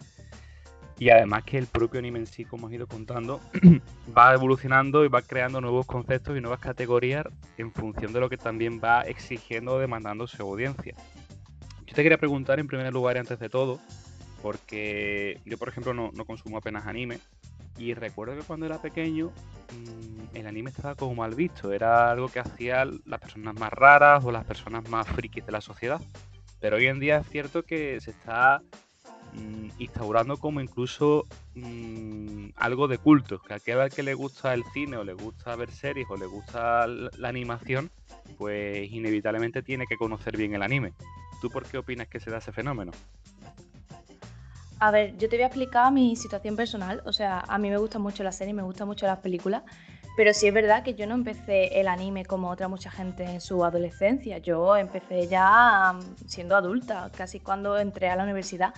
Y 0.99 1.11
además 1.11 1.45
que 1.45 1.59
el 1.59 1.69
propio 1.69 2.01
anime 2.01 2.19
en 2.19 2.27
sí, 2.27 2.45
como 2.45 2.67
has 2.67 2.73
ido 2.73 2.89
contando, 2.89 3.41
va 4.19 4.35
evolucionando 4.35 5.05
y 5.05 5.09
va 5.09 5.23
creando 5.23 5.61
nuevos 5.61 5.87
conceptos 5.87 6.37
y 6.37 6.41
nuevas 6.41 6.59
categorías 6.59 7.25
en 7.57 7.71
función 7.71 8.13
de 8.13 8.19
lo 8.19 8.29
que 8.29 8.37
también 8.37 8.81
va 8.83 9.03
exigiendo 9.03 9.75
o 9.75 9.79
demandando 9.79 10.27
su 10.27 10.43
audiencia. 10.43 10.97
Yo 11.87 11.95
te 11.95 12.03
quería 12.03 12.19
preguntar 12.19 12.59
en 12.59 12.67
primer 12.67 12.93
lugar, 12.93 13.17
antes 13.17 13.39
de 13.39 13.49
todo, 13.49 13.79
porque 14.43 15.39
yo, 15.45 15.57
por 15.57 15.69
ejemplo, 15.69 15.95
no, 15.95 16.11
no 16.15 16.25
consumo 16.25 16.59
apenas 16.59 16.85
anime, 16.85 17.21
y 17.79 17.95
recuerdo 17.95 18.37
que 18.37 18.43
cuando 18.43 18.67
era 18.67 18.81
pequeño 18.81 19.33
mm, 19.73 20.37
el 20.37 20.47
anime 20.47 20.71
estaba 20.71 20.95
como 20.95 21.15
mal 21.15 21.35
visto, 21.35 21.73
era 21.73 22.11
algo 22.11 22.29
que 22.29 22.41
hacían 22.41 23.01
las 23.05 23.21
personas 23.21 23.59
más 23.59 23.73
raras 23.73 24.25
o 24.25 24.31
las 24.31 24.45
personas 24.45 24.89
más 24.89 25.07
frikis 25.09 25.45
de 25.45 25.53
la 25.53 25.61
sociedad. 25.61 26.01
Pero 26.61 26.77
hoy 26.77 26.87
en 26.87 27.01
día 27.01 27.19
es 27.19 27.29
cierto 27.29 27.63
que 27.65 28.01
se 28.01 28.11
está 28.13 28.63
mm, 29.35 29.69
instaurando 29.79 30.39
como 30.39 30.61
incluso 30.61 31.27
mm, 31.55 32.49
algo 32.57 32.89
de 32.89 32.99
culto, 32.99 33.41
que 33.41 33.55
aquel 33.55 33.91
que 33.91 34.03
le 34.03 34.15
gusta 34.15 34.55
el 34.55 34.65
cine 34.73 34.97
o 34.97 35.05
le 35.05 35.13
gusta 35.13 35.55
ver 35.57 35.71
series 35.71 36.07
o 36.11 36.17
le 36.17 36.27
gusta 36.27 36.87
la 36.87 37.29
animación, 37.29 37.91
pues 38.39 38.91
inevitablemente 38.91 39.63
tiene 39.63 39.87
que 39.87 39.97
conocer 39.97 40.37
bien 40.37 40.55
el 40.55 40.63
anime. 40.63 40.93
¿Tú 41.41 41.51
por 41.51 41.67
qué 41.67 41.79
opinas 41.79 42.09
que 42.09 42.21
se 42.21 42.31
da 42.31 42.39
ese 42.39 42.53
fenómeno? 42.53 42.93
A 44.79 44.91
ver, 44.91 45.17
yo 45.17 45.29
te 45.29 45.37
voy 45.37 45.45
a 45.45 45.47
explicar 45.47 45.91
mi 45.91 46.17
situación 46.17 46.55
personal. 46.55 47.03
O 47.07 47.13
sea, 47.13 47.41
a 47.49 47.59
mí 47.59 47.71
me 47.71 47.79
gusta 47.79 47.99
mucho 47.99 48.23
la 48.23 48.33
serie, 48.33 48.53
me 48.53 48.63
gustan 48.63 48.87
mucho 48.87 49.07
las 49.07 49.19
películas, 49.21 49.63
pero 50.17 50.35
sí 50.35 50.47
es 50.47 50.55
verdad 50.55 50.83
que 50.83 50.95
yo 50.95 51.07
no 51.07 51.15
empecé 51.15 51.81
el 51.81 51.89
anime 51.89 52.27
como 52.27 52.51
otra 52.51 52.69
mucha 52.69 52.91
gente 52.91 53.25
en 53.25 53.41
su 53.41 53.65
adolescencia. 53.65 54.39
Yo 54.39 54.77
empecé 54.77 55.29
ya 55.29 55.99
siendo 56.27 56.57
adulta, 56.57 57.11
casi 57.17 57.41
cuando 57.41 57.79
entré 57.79 58.11
a 58.11 58.17
la 58.17 58.25
universidad. 58.25 58.75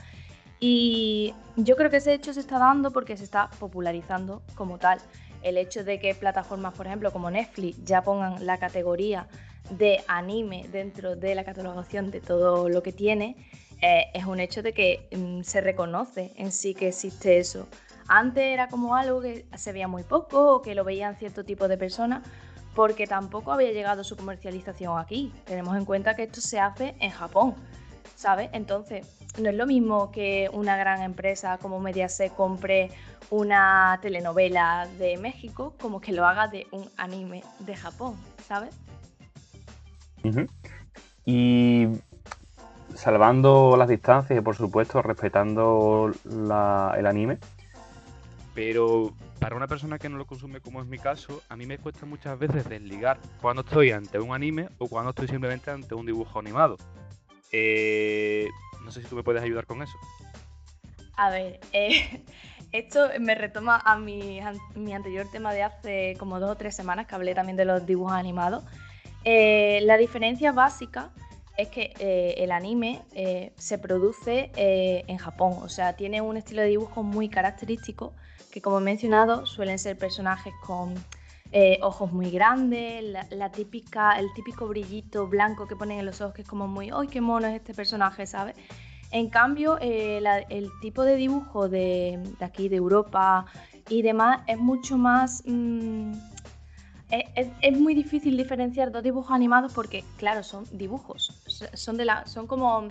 Y 0.60 1.34
yo 1.56 1.76
creo 1.76 1.90
que 1.90 1.98
ese 1.98 2.14
hecho 2.14 2.32
se 2.32 2.40
está 2.40 2.58
dando 2.58 2.92
porque 2.92 3.16
se 3.16 3.24
está 3.24 3.50
popularizando 3.58 4.42
como 4.54 4.78
tal. 4.78 5.00
El 5.42 5.56
hecho 5.56 5.82
de 5.82 5.98
que 5.98 6.14
plataformas, 6.14 6.74
por 6.74 6.86
ejemplo, 6.86 7.12
como 7.12 7.30
Netflix, 7.30 7.84
ya 7.84 8.02
pongan 8.02 8.44
la 8.46 8.58
categoría 8.58 9.28
de 9.70 10.00
anime 10.06 10.66
dentro 10.70 11.16
de 11.16 11.34
la 11.34 11.44
catalogación 11.44 12.10
de 12.10 12.20
todo 12.20 12.68
lo 12.68 12.82
que 12.82 12.92
tiene, 12.92 13.36
eh, 13.80 14.06
es 14.14 14.24
un 14.24 14.40
hecho 14.40 14.62
de 14.62 14.72
que 14.72 15.08
mm, 15.16 15.42
se 15.42 15.60
reconoce 15.60 16.32
en 16.36 16.52
sí 16.52 16.74
que 16.74 16.88
existe 16.88 17.38
eso. 17.38 17.68
Antes 18.08 18.44
era 18.44 18.68
como 18.68 18.96
algo 18.96 19.20
que 19.20 19.46
se 19.56 19.72
veía 19.72 19.86
muy 19.86 20.02
poco 20.02 20.56
o 20.56 20.62
que 20.62 20.74
lo 20.74 20.84
veían 20.84 21.16
cierto 21.16 21.44
tipo 21.44 21.68
de 21.68 21.76
personas 21.76 22.22
porque 22.74 23.06
tampoco 23.06 23.52
había 23.52 23.72
llegado 23.72 24.04
su 24.04 24.16
comercialización 24.16 24.98
aquí. 24.98 25.32
Tenemos 25.44 25.76
en 25.76 25.84
cuenta 25.84 26.14
que 26.14 26.22
esto 26.24 26.40
se 26.40 26.60
hace 26.60 26.94
en 27.00 27.10
Japón, 27.10 27.54
¿sabes? 28.14 28.50
Entonces, 28.52 29.06
no 29.40 29.50
es 29.50 29.56
lo 29.56 29.66
mismo 29.66 30.10
que 30.10 30.48
una 30.52 30.76
gran 30.76 31.02
empresa 31.02 31.58
como 31.58 31.80
Mediaset 31.80 32.32
compre 32.34 32.90
una 33.30 33.98
telenovela 34.00 34.88
de 34.98 35.16
México 35.18 35.74
como 35.80 36.00
que 36.00 36.12
lo 36.12 36.26
haga 36.26 36.48
de 36.48 36.66
un 36.72 36.88
anime 36.96 37.42
de 37.58 37.76
Japón, 37.76 38.16
¿sabes? 38.46 38.74
Y 41.24 41.88
salvando 42.98 43.76
las 43.76 43.88
distancias 43.88 44.38
y 44.38 44.42
por 44.42 44.56
supuesto 44.56 45.00
respetando 45.02 46.10
el 46.26 47.06
anime, 47.06 47.38
pero 48.54 49.14
para 49.38 49.54
una 49.54 49.68
persona 49.68 49.98
que 49.98 50.08
no 50.08 50.18
lo 50.18 50.26
consume 50.26 50.60
como 50.60 50.82
es 50.82 50.88
mi 50.88 50.98
caso, 50.98 51.42
a 51.48 51.56
mí 51.56 51.64
me 51.64 51.78
cuesta 51.78 52.06
muchas 52.06 52.36
veces 52.38 52.68
desligar 52.68 53.18
cuando 53.40 53.62
estoy 53.62 53.92
ante 53.92 54.18
un 54.18 54.34
anime 54.34 54.68
o 54.78 54.88
cuando 54.88 55.10
estoy 55.10 55.28
simplemente 55.28 55.70
ante 55.70 55.94
un 55.94 56.06
dibujo 56.06 56.40
animado. 56.40 56.76
Eh, 57.52 58.48
no 58.84 58.90
sé 58.90 59.02
si 59.02 59.08
tú 59.08 59.14
me 59.14 59.22
puedes 59.22 59.42
ayudar 59.42 59.64
con 59.64 59.80
eso. 59.80 59.96
A 61.16 61.30
ver, 61.30 61.60
eh, 61.72 62.24
esto 62.72 63.08
me 63.20 63.36
retoma 63.36 63.80
a 63.84 63.96
mi, 63.96 64.40
mi, 64.74 64.92
anterior 64.92 65.26
tema 65.30 65.52
de 65.52 65.62
hace 65.62 66.16
como 66.18 66.40
dos 66.40 66.50
o 66.50 66.56
tres 66.56 66.74
semanas 66.74 67.06
que 67.06 67.14
hablé 67.14 67.34
también 67.36 67.56
de 67.56 67.64
los 67.64 67.86
dibujos 67.86 68.14
animados. 68.14 68.64
Eh, 69.24 69.80
la 69.82 69.96
diferencia 69.96 70.50
básica 70.50 71.10
es 71.58 71.68
que 71.68 71.92
el 72.38 72.50
anime 72.52 73.02
se 73.56 73.78
produce 73.78 74.50
en 74.56 75.18
Japón, 75.18 75.58
o 75.60 75.68
sea, 75.68 75.94
tiene 75.94 76.20
un 76.22 76.36
estilo 76.36 76.62
de 76.62 76.68
dibujo 76.68 77.02
muy 77.02 77.28
característico 77.28 78.14
que 78.50 78.62
como 78.62 78.78
he 78.78 78.82
mencionado 78.82 79.46
suelen 79.46 79.78
ser 79.78 79.98
personajes 79.98 80.54
con 80.64 80.94
eh, 81.50 81.78
ojos 81.82 82.12
muy 82.12 82.30
grandes, 82.30 83.02
la, 83.30 83.50
típica, 83.50 84.18
el 84.18 84.32
típico 84.34 84.68
brillito 84.68 85.26
blanco 85.26 85.66
que 85.66 85.76
ponen 85.76 85.98
en 85.98 86.06
los 86.06 86.20
ojos 86.20 86.34
que 86.34 86.42
es 86.42 86.48
como 86.48 86.68
muy, 86.68 86.90
¡ay, 86.94 87.08
qué 87.08 87.20
mono 87.20 87.46
es 87.46 87.54
este 87.54 87.72
personaje!, 87.72 88.26
¿sabes? 88.26 88.54
En 89.10 89.30
cambio, 89.30 89.78
eh, 89.80 90.22
el 90.50 90.68
tipo 90.82 91.04
de 91.04 91.16
dibujo 91.16 91.70
de, 91.70 92.22
aquí, 92.40 92.68
de 92.68 92.76
Europa 92.76 93.46
y 93.88 94.02
demás, 94.02 94.40
es 94.46 94.58
mucho 94.58 94.98
más... 94.98 95.42
Mm, 95.46 96.12
es, 97.10 97.48
es, 97.60 97.78
muy 97.78 97.94
difícil 97.94 98.36
diferenciar 98.36 98.92
dos 98.92 99.02
dibujos 99.02 99.32
animados 99.32 99.72
porque, 99.72 100.04
claro, 100.16 100.42
son 100.42 100.64
dibujos. 100.72 101.42
Son, 101.74 101.96
de 101.96 102.04
la, 102.04 102.26
son 102.26 102.46
como... 102.46 102.88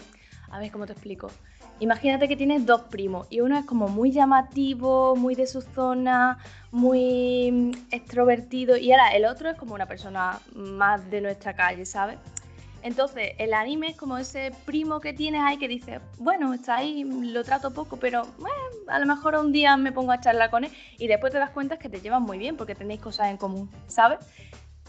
A 0.49 0.59
ver, 0.59 0.71
¿cómo 0.71 0.85
te 0.85 0.93
explico? 0.93 1.29
Imagínate 1.79 2.27
que 2.27 2.35
tienes 2.35 2.65
dos 2.65 2.83
primos 2.83 3.27
y 3.29 3.41
uno 3.41 3.57
es 3.57 3.65
como 3.65 3.87
muy 3.87 4.11
llamativo, 4.11 5.15
muy 5.15 5.35
de 5.35 5.45
su 5.45 5.61
zona, 5.61 6.39
muy 6.71 7.51
mm, 7.51 7.71
extrovertido 7.91 8.77
y 8.77 8.91
ahora 8.91 9.09
el 9.09 9.25
otro 9.25 9.49
es 9.49 9.57
como 9.57 9.75
una 9.75 9.85
persona 9.85 10.39
más 10.55 11.07
de 11.11 11.21
nuestra 11.21 11.53
calle, 11.53 11.85
¿sabes? 11.85 12.17
Entonces 12.83 13.33
el 13.37 13.53
anime 13.53 13.89
es 13.89 13.97
como 13.97 14.17
ese 14.17 14.51
primo 14.65 14.99
que 14.99 15.13
tienes 15.13 15.41
ahí 15.41 15.57
que 15.57 15.67
dice, 15.67 15.99
bueno, 16.17 16.53
está 16.53 16.77
ahí, 16.77 17.03
lo 17.03 17.43
trato 17.43 17.71
poco, 17.73 17.97
pero 17.97 18.23
a 18.87 18.99
lo 18.99 19.05
mejor 19.05 19.35
un 19.35 19.51
día 19.51 19.75
me 19.77 19.91
pongo 19.91 20.11
a 20.11 20.19
charlar 20.19 20.49
con 20.49 20.63
él 20.63 20.71
y 20.97 21.07
después 21.07 21.31
te 21.31 21.39
das 21.39 21.49
cuenta 21.51 21.77
que 21.77 21.89
te 21.89 22.01
llevan 22.01 22.23
muy 22.23 22.37
bien 22.37 22.55
porque 22.55 22.75
tenéis 22.75 23.01
cosas 23.01 23.27
en 23.27 23.37
común, 23.37 23.69
¿sabes? 23.87 24.19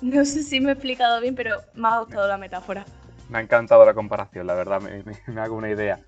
No 0.01 0.25
sé 0.25 0.45
si 0.45 0.61
me 0.61 0.69
he 0.69 0.73
explicado 0.75 1.21
bien, 1.21 1.35
pero 1.35 1.57
me 1.75 1.89
ha 1.89 1.99
gustado 1.99 2.29
la 2.29 2.39
metáfora. 2.39 2.85
Me 3.29 3.39
ha 3.39 3.41
encantado 3.41 3.85
la 3.85 3.95
comparación, 3.95 4.47
la 4.47 4.55
verdad, 4.55 4.81
me 5.27 5.41
hago 5.41 5.57
una 5.57 5.71
idea. 5.71 6.01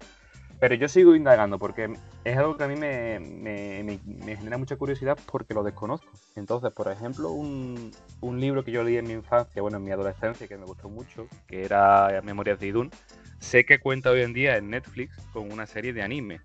Pero 0.60 0.74
yo 0.74 0.88
sigo 0.88 1.16
indagando 1.16 1.58
porque 1.58 1.90
es 2.22 2.36
algo 2.36 2.54
que 2.58 2.64
a 2.64 2.68
mí 2.68 2.76
me, 2.76 3.98
genera 4.36 4.58
mucha 4.58 4.76
curiosidad 4.76 5.18
porque 5.32 5.54
lo 5.54 5.62
desconozco. 5.62 6.06
Entonces, 6.36 6.70
por 6.72 6.92
ejemplo, 6.92 7.30
un, 7.30 7.90
libro 8.38 8.62
que 8.62 8.70
yo 8.70 8.84
leí 8.84 8.98
en 8.98 9.06
mi 9.06 9.14
infancia, 9.14 9.62
bueno, 9.62 9.78
en 9.78 9.84
mi 9.84 9.90
adolescencia, 9.90 10.46
que 10.46 10.58
me 10.58 10.66
gustó 10.66 10.90
mucho, 10.90 11.26
que 11.46 11.64
era 11.64 12.20
Memorias 12.22 12.60
de 12.60 12.66
Idun, 12.66 12.90
sé 13.38 13.64
que 13.64 13.80
cuenta 13.80 14.10
hoy 14.10 14.20
en 14.20 14.34
día 14.34 14.58
en 14.58 14.68
Netflix 14.68 15.16
con 15.32 15.50
una 15.50 15.66
serie 15.66 15.94
de 15.94 16.02
anime. 16.02 16.40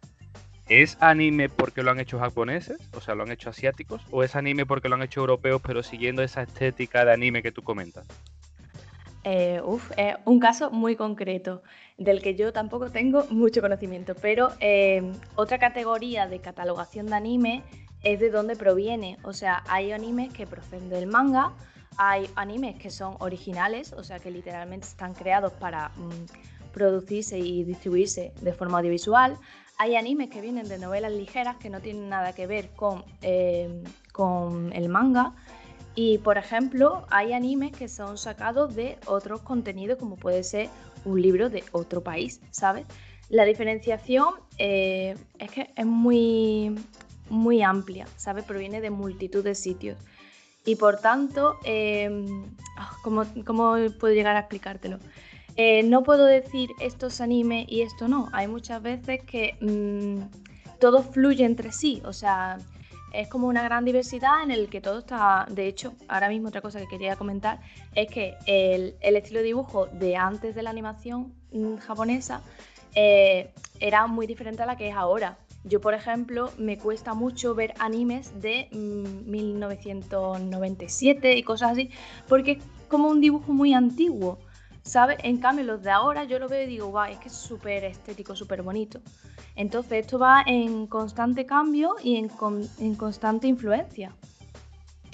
¿Es 0.69 0.97
anime 1.01 1.49
porque 1.49 1.83
lo 1.83 1.91
han 1.91 1.99
hecho 1.99 2.17
japoneses? 2.17 2.77
O 2.93 3.01
sea, 3.01 3.15
lo 3.15 3.23
han 3.23 3.31
hecho 3.31 3.49
asiáticos. 3.49 4.01
¿O 4.11 4.23
es 4.23 4.35
anime 4.37 4.65
porque 4.65 4.87
lo 4.87 4.95
han 4.95 5.03
hecho 5.03 5.19
europeos, 5.19 5.61
pero 5.61 5.83
siguiendo 5.83 6.23
esa 6.23 6.41
estética 6.41 7.03
de 7.03 7.11
anime 7.11 7.43
que 7.43 7.51
tú 7.51 7.61
comentas? 7.61 8.07
Eh, 9.27 9.59
es 9.97 10.15
un 10.25 10.39
caso 10.39 10.69
muy 10.69 10.95
concreto 10.95 11.63
del 11.97 12.21
que 12.21 12.35
yo 12.35 12.53
tampoco 12.53 12.91
tengo 12.91 13.25
mucho 13.31 13.59
conocimiento, 13.59 14.13
pero 14.13 14.51
eh, 14.59 15.11
otra 15.35 15.57
categoría 15.57 16.27
de 16.27 16.39
catalogación 16.39 17.07
de 17.07 17.15
anime 17.15 17.63
es 18.03 18.19
de 18.19 18.29
dónde 18.29 18.55
proviene. 18.55 19.17
O 19.23 19.33
sea, 19.33 19.63
hay 19.67 19.91
animes 19.91 20.31
que 20.31 20.45
proceden 20.45 20.89
del 20.89 21.07
manga, 21.07 21.53
hay 21.97 22.29
animes 22.35 22.75
que 22.75 22.91
son 22.91 23.15
originales, 23.17 23.93
o 23.93 24.03
sea, 24.03 24.19
que 24.19 24.29
literalmente 24.29 24.87
están 24.87 25.15
creados 25.15 25.53
para 25.53 25.89
mm, 25.89 26.71
producirse 26.71 27.39
y 27.39 27.63
distribuirse 27.63 28.31
de 28.41 28.53
forma 28.53 28.77
audiovisual. 28.77 29.39
Hay 29.79 29.95
animes 29.95 30.29
que 30.29 30.39
vienen 30.39 30.67
de 30.67 30.77
novelas 30.77 31.11
ligeras 31.11 31.57
que 31.57 31.71
no 31.71 31.79
tienen 31.79 32.09
nada 32.09 32.33
que 32.33 32.45
ver 32.45 32.69
con, 32.75 33.03
eh, 33.23 33.83
con 34.11 34.71
el 34.71 34.87
manga. 34.87 35.33
Y 35.95 36.17
por 36.17 36.37
ejemplo, 36.37 37.05
hay 37.09 37.31
animes 37.31 37.71
que 37.71 37.87
son 37.87 38.17
sacados 38.17 38.75
de 38.75 38.97
otros 39.05 39.41
contenidos, 39.41 39.97
como 39.97 40.17
puede 40.17 40.43
ser 40.43 40.69
un 41.05 41.21
libro 41.21 41.49
de 41.49 41.63
otro 41.71 42.03
país, 42.03 42.41
¿sabes? 42.51 42.85
La 43.29 43.45
diferenciación 43.45 44.35
eh, 44.57 45.15
es 45.39 45.51
que 45.51 45.69
es 45.75 45.85
muy, 45.85 46.75
muy 47.29 47.63
amplia, 47.63 48.07
¿sabes? 48.17 48.43
Proviene 48.43 48.81
de 48.81 48.89
multitud 48.89 49.43
de 49.43 49.55
sitios. 49.55 49.97
Y 50.65 50.75
por 50.75 50.97
tanto, 50.97 51.57
em, 51.63 52.45
ah, 52.77 52.91
¿cómo, 53.01 53.23
puedo 53.99 54.13
llegar 54.13 54.35
a 54.35 54.39
explicártelo? 54.39 54.99
Eh, 55.55 55.83
no 55.83 56.03
puedo 56.03 56.25
decir 56.25 56.71
esto 56.81 57.07
es 57.07 57.21
anime 57.21 57.65
y 57.69 57.81
esto 57.81 58.07
no. 58.07 58.29
Hay 58.33 58.47
muchas 58.47 58.81
veces 58.81 59.23
que 59.23 59.55
mm, 59.61 60.79
todo 60.79 61.03
fluye 61.03 61.45
entre 61.45 61.71
sí. 61.71 62.01
O 62.03 62.13
sea, 62.13 62.57
es 63.15 63.27
como 63.27 63.47
una 63.47 63.63
gran 63.63 63.83
diversidad 63.85 64.43
en 64.43 64.51
el 64.51 64.69
que 64.69 64.81
todo 64.81 64.99
está, 64.99 65.47
de 65.49 65.67
hecho, 65.67 65.95
ahora 66.07 66.29
mismo 66.29 66.49
otra 66.49 66.61
cosa 66.61 66.79
que 66.79 66.87
quería 66.87 67.15
comentar 67.15 67.59
es 67.93 68.07
que 68.09 68.35
el, 68.45 68.95
estilo 69.01 69.39
de 69.39 69.45
dibujo 69.45 69.87
de 69.87 70.15
antes 70.17 70.53
de 70.55 70.63
la 70.63 70.69
animación 70.69 71.33
mm, 71.51 71.75
japonesa 71.77 72.41
eh, 72.93 73.51
era 73.79 74.07
muy 74.07 74.27
diferente 74.27 74.63
a 74.63 74.65
la 74.65 74.75
que 74.77 74.89
es 74.89 74.95
ahora. 74.95 75.37
Yo, 75.63 75.79
por 75.81 75.93
ejemplo, 75.93 76.51
me 76.57 76.77
cuesta 76.77 77.13
mucho 77.13 77.55
ver 77.55 77.73
animes 77.79 78.41
de 78.41 78.67
1997 78.71 81.33
mm, 81.33 81.37
y 81.37 81.43
cosas 81.43 81.71
así, 81.71 81.89
porque 82.27 82.51
es 82.51 82.59
como 82.87 83.09
un 83.09 83.21
dibujo 83.21 83.51
muy 83.51 83.73
antiguo, 83.73 84.37
¿sabes? 84.85 85.17
En 85.23 85.37
cambio, 85.37 85.65
los 85.65 85.81
de 85.81 85.91
ahora 85.91 86.23
yo 86.23 86.39
lo 86.39 86.47
veo 86.47 86.63
y 86.63 86.67
digo, 86.67 86.87
guau, 86.87 87.11
es 87.11 87.17
que 87.17 87.27
es 87.27 87.33
súper 87.33 87.83
estético, 87.83 88.35
súper 88.35 88.61
bonito. 88.61 89.01
Entonces 89.55 90.05
esto 90.05 90.19
va 90.19 90.43
en 90.45 90.87
constante 90.87 91.45
cambio 91.45 91.95
y 92.01 92.17
en, 92.17 92.29
constante 92.95 93.47
influencia. 93.47 94.15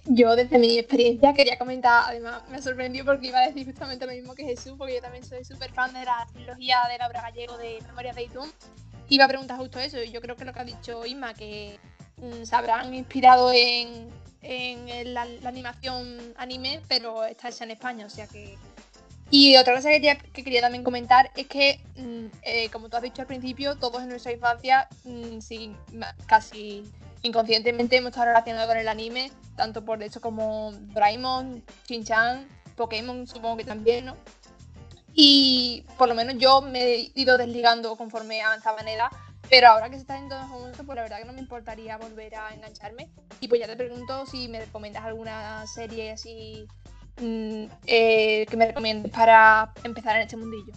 Yo 0.05 0.35
desde 0.35 0.57
mi 0.57 0.77
experiencia 0.77 1.33
quería 1.33 1.57
comentar, 1.57 2.05
además 2.07 2.41
me 2.49 2.61
sorprendió 2.61 3.05
porque 3.05 3.27
iba 3.27 3.39
a 3.39 3.47
decir 3.47 3.65
justamente 3.65 4.05
lo 4.05 4.11
mismo 4.11 4.33
que 4.33 4.43
Jesús, 4.43 4.73
porque 4.77 4.95
yo 4.95 5.01
también 5.01 5.23
soy 5.23 5.45
súper 5.45 5.71
fan 5.71 5.93
de 5.93 6.03
la 6.03 6.27
trilogía 6.33 6.79
de 6.91 6.97
Laura 6.97 7.21
Gallego 7.21 7.57
de 7.57 7.79
Memorias 7.85 8.15
de 8.15 8.23
Itún. 8.23 8.49
Iba 9.09 9.25
a 9.25 9.27
preguntar 9.27 9.57
justo 9.57 9.79
eso, 9.79 10.01
yo 10.03 10.21
creo 10.21 10.35
que 10.35 10.43
lo 10.43 10.53
que 10.53 10.59
ha 10.59 10.65
dicho 10.65 11.05
Isma, 11.05 11.33
que 11.35 11.79
mm, 12.17 12.43
se 12.43 12.55
habrán 12.55 12.93
inspirado 12.95 13.51
en, 13.53 14.09
la, 15.13 15.27
animación 15.45 16.33
anime, 16.35 16.81
pero 16.87 17.23
está 17.23 17.49
hecha 17.49 17.63
en 17.63 17.71
España, 17.71 18.07
o 18.07 18.09
sea 18.09 18.25
que 18.25 18.57
y 19.31 19.55
otra 19.55 19.75
cosa 19.75 19.89
que 19.89 20.43
quería, 20.43 20.59
también 20.61 20.83
comentar 20.83 21.31
es 21.37 21.47
que, 21.47 21.79
mm, 21.95 22.25
eh, 22.43 22.69
como 22.69 22.89
tú 22.89 22.97
has 22.97 23.03
dicho 23.03 23.21
al 23.21 23.27
principio, 23.27 23.77
todos 23.77 24.03
en 24.03 24.09
nuestra 24.09 24.33
infancia, 24.33 24.89
mm, 25.05 25.39
casi 26.25 26.83
inconscientemente 27.23 27.95
hemos 27.95 28.09
estado 28.09 28.27
relacionados 28.27 28.67
con 28.67 28.77
el 28.77 28.89
anime, 28.89 29.31
tanto 29.55 29.85
por 29.85 30.03
hecho 30.03 30.19
como 30.19 30.73
Doraemon, 30.73 31.63
Shin-Chan, 31.87 32.45
Pokémon, 32.75 33.25
supongo 33.25 33.57
que 33.57 33.63
también, 33.63 34.05
¿no? 34.05 34.17
Y 35.13 35.85
por 35.97 36.09
lo 36.09 36.15
menos 36.15 36.35
yo 36.37 36.61
me 36.61 36.83
he 36.83 37.11
ido 37.15 37.37
desligando 37.37 37.95
conforme 37.95 38.41
avanzaba 38.41 38.81
en 38.81 38.89
edad, 38.89 39.09
pero 39.49 39.67
ahora 39.67 39.89
que 39.89 39.95
se 39.95 40.01
está 40.01 40.17
en 40.17 40.29
todo 40.29 40.45
mundo, 40.47 40.77
pues 40.85 40.95
la 40.95 41.03
verdad 41.03 41.19
que 41.19 41.25
no 41.25 41.33
me 41.33 41.39
importaría 41.39 41.97
volver 41.97 42.35
a 42.35 42.53
engancharme. 42.53 43.09
Y 43.39 43.47
pues 43.47 43.61
ya 43.61 43.67
te 43.67 43.75
pregunto 43.75 44.25
si 44.25 44.47
me 44.47 44.59
recomiendas 44.59 45.03
alguna 45.03 45.65
serie 45.67 46.11
así 46.11 46.67
Mm, 47.19 47.65
eh, 47.87 48.45
que 48.49 48.57
me 48.57 48.67
recomiendes 48.67 49.11
para 49.11 49.73
empezar 49.83 50.15
en 50.15 50.23
este 50.23 50.37
mundillo? 50.37 50.73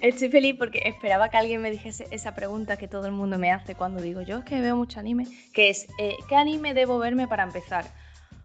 Estoy 0.00 0.28
feliz 0.28 0.54
porque 0.56 0.82
esperaba 0.84 1.28
que 1.28 1.36
alguien 1.36 1.60
me 1.60 1.70
dijese 1.70 2.06
esa 2.10 2.34
pregunta 2.34 2.76
que 2.76 2.86
todo 2.86 3.06
el 3.06 3.12
mundo 3.12 3.38
me 3.38 3.50
hace 3.50 3.74
cuando 3.74 4.00
digo 4.00 4.22
yo 4.22 4.38
es 4.38 4.44
que 4.44 4.60
veo 4.60 4.76
mucho 4.76 5.00
anime, 5.00 5.26
que 5.52 5.70
es 5.70 5.88
eh, 5.98 6.16
¿qué 6.28 6.36
anime 6.36 6.72
debo 6.72 6.98
verme 6.98 7.26
para 7.26 7.42
empezar? 7.42 7.84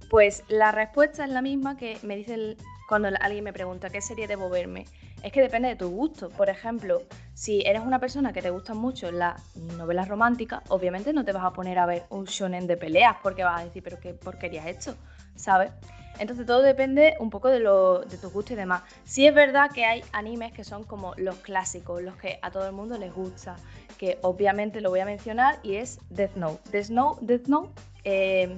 Pues 0.10 0.44
la 0.48 0.72
respuesta 0.72 1.24
es 1.24 1.30
la 1.30 1.42
misma 1.42 1.78
que 1.78 1.98
me 2.04 2.16
dice 2.16 2.58
cuando 2.88 3.10
alguien 3.20 3.44
me 3.44 3.54
pregunta 3.54 3.90
qué 3.90 4.02
serie 4.02 4.28
debo 4.28 4.50
verme. 4.50 4.86
Es 5.24 5.32
que 5.32 5.42
depende 5.42 5.70
de 5.70 5.76
tu 5.76 5.90
gusto. 5.90 6.30
Por 6.30 6.50
ejemplo, 6.50 7.04
si 7.34 7.62
eres 7.62 7.82
una 7.82 8.00
persona 8.00 8.34
que 8.34 8.42
te 8.42 8.50
gustan 8.50 8.78
mucho 8.78 9.12
las 9.12 9.56
novelas 9.56 10.08
románticas, 10.08 10.62
obviamente 10.70 11.14
no 11.14 11.24
te 11.24 11.32
vas 11.32 11.46
a 11.46 11.54
poner 11.54 11.80
a 11.80 11.86
ver 11.86 12.04
un 12.10 12.26
shonen 12.26 12.68
de 12.68 12.78
peleas 12.78 13.18
porque 13.24 13.44
vas 13.44 13.62
a 13.62 13.66
decir, 13.66 13.84
pero 13.84 14.00
qué 14.00 14.14
porquería 14.14 14.68
es 14.68 14.78
esto, 14.78 14.96
¿sabes? 15.36 15.72
Entonces 16.20 16.46
todo 16.46 16.62
depende 16.62 17.16
un 17.20 17.30
poco 17.30 17.50
de, 17.50 17.60
tus 17.60 18.32
gustos 18.32 18.52
y 18.52 18.56
demás. 18.56 18.84
Sí 19.04 19.26
es 19.26 19.34
verdad 19.34 19.72
que 19.72 19.86
hay 19.86 20.04
animes 20.12 20.52
que 20.52 20.64
son 20.64 20.84
como 20.84 21.14
los 21.18 21.38
clásicos, 21.38 22.02
los 22.04 22.16
que 22.18 22.40
a 22.42 22.52
todo 22.52 22.68
el 22.68 22.74
mundo 22.74 22.98
les 22.98 23.14
gusta, 23.14 23.56
que 23.98 24.20
obviamente 24.22 24.82
lo 24.82 24.90
voy 24.90 25.00
a 25.00 25.06
mencionar 25.06 25.60
y 25.64 25.76
es 25.76 26.00
Death 26.10 26.36
Note. 26.36 26.70
Death 26.72 26.90
Note, 26.90 27.26
Death 27.26 27.48
Note 27.48 27.82
eh, 28.04 28.58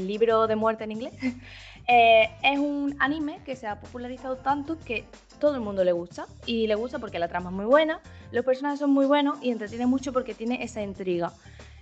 libro 0.00 0.46
de 0.46 0.56
muerte 0.56 0.84
en 0.84 0.92
inglés, 0.92 1.14
eh, 1.86 2.30
es 2.42 2.58
un 2.58 2.96
anime 2.98 3.40
que 3.44 3.56
se 3.56 3.66
ha 3.66 3.80
popularizado 3.80 4.36
tanto 4.36 4.78
que 4.78 5.04
todo 5.38 5.54
el 5.54 5.60
mundo 5.60 5.84
le 5.84 5.92
gusta. 5.92 6.26
Y 6.46 6.66
le 6.66 6.74
gusta 6.74 6.98
porque 6.98 7.18
la 7.18 7.28
trama 7.28 7.50
es 7.50 7.56
muy 7.56 7.66
buena, 7.66 8.00
los 8.32 8.44
personajes 8.44 8.78
son 8.78 8.90
muy 8.90 9.06
buenos 9.06 9.38
y 9.42 9.50
entretiene 9.50 9.86
mucho 9.86 10.12
porque 10.12 10.34
tiene 10.34 10.62
esa 10.62 10.82
intriga. 10.82 11.32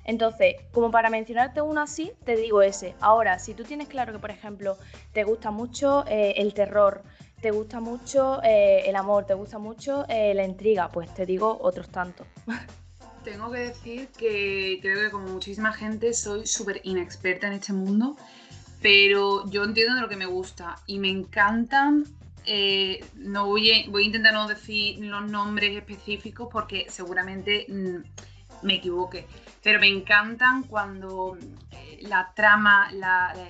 Entonces, 0.05 0.57
como 0.73 0.91
para 0.91 1.11
mencionarte 1.11 1.61
uno 1.61 1.81
así, 1.81 2.13
te 2.25 2.35
digo 2.35 2.61
ese. 2.61 2.95
Ahora, 3.01 3.39
si 3.39 3.55
tú 3.55 3.63
tienes 3.63 3.87
claro 3.87 4.13
que, 4.13 4.19
por 4.19 4.31
ejemplo, 4.31 4.77
te 5.13 5.23
gusta 5.23 5.53
mucho 5.53 6.05
eh, 6.09 6.35
el 6.39 6.55
terror, 6.55 7.03
te 7.41 7.53
gusta 7.53 7.81
mucho 7.81 8.43
eh, 8.43 8.83
el 8.87 8.97
amor, 8.97 9.27
te 9.27 9.35
gusta 9.35 9.59
mucho 9.59 10.05
la 10.09 10.45
intriga, 10.45 10.89
pues 10.89 11.13
te 11.15 11.25
digo 11.25 11.57
otros 11.61 11.89
tantos. 11.89 12.27
Tengo 13.25 13.53
que 13.53 13.59
decir 13.59 14.09
que 14.09 14.81
creo 14.83 14.99
que 14.99 15.11
como 15.13 15.29
muchísima 15.29 15.73
gente 15.73 16.13
soy 16.13 16.45
súper 16.45 16.81
inexperta 16.83 17.47
en 17.47 17.53
este 17.53 17.73
mundo, 17.73 18.17
pero 18.83 19.49
yo 19.51 19.65
entiendo 19.65 19.95
de 19.95 20.01
lo 20.01 20.09
que 20.09 20.17
me 20.17 20.27
gusta 20.27 20.77
y 20.87 20.99
me 20.99 21.09
encantan. 21.09 22.05
no 23.15 23.47
voy 23.47 23.71
a, 23.71 23.91
voy 23.91 24.03
a 24.03 24.07
intentar 24.07 24.35
no 24.35 24.49
decir 24.49 24.99
los 25.05 25.31
nombres 25.31 25.77
específicos 25.77 26.49
porque 26.53 26.87
seguramente 26.89 27.67
mm, 27.69 28.67
me 28.67 28.75
equivoque 28.75 29.27
pero 29.63 29.79
me 29.79 29.89
encantan 29.89 30.65
cuando 30.65 31.39
eh, 31.71 32.01
la 32.03 32.33
trama, 32.35 32.91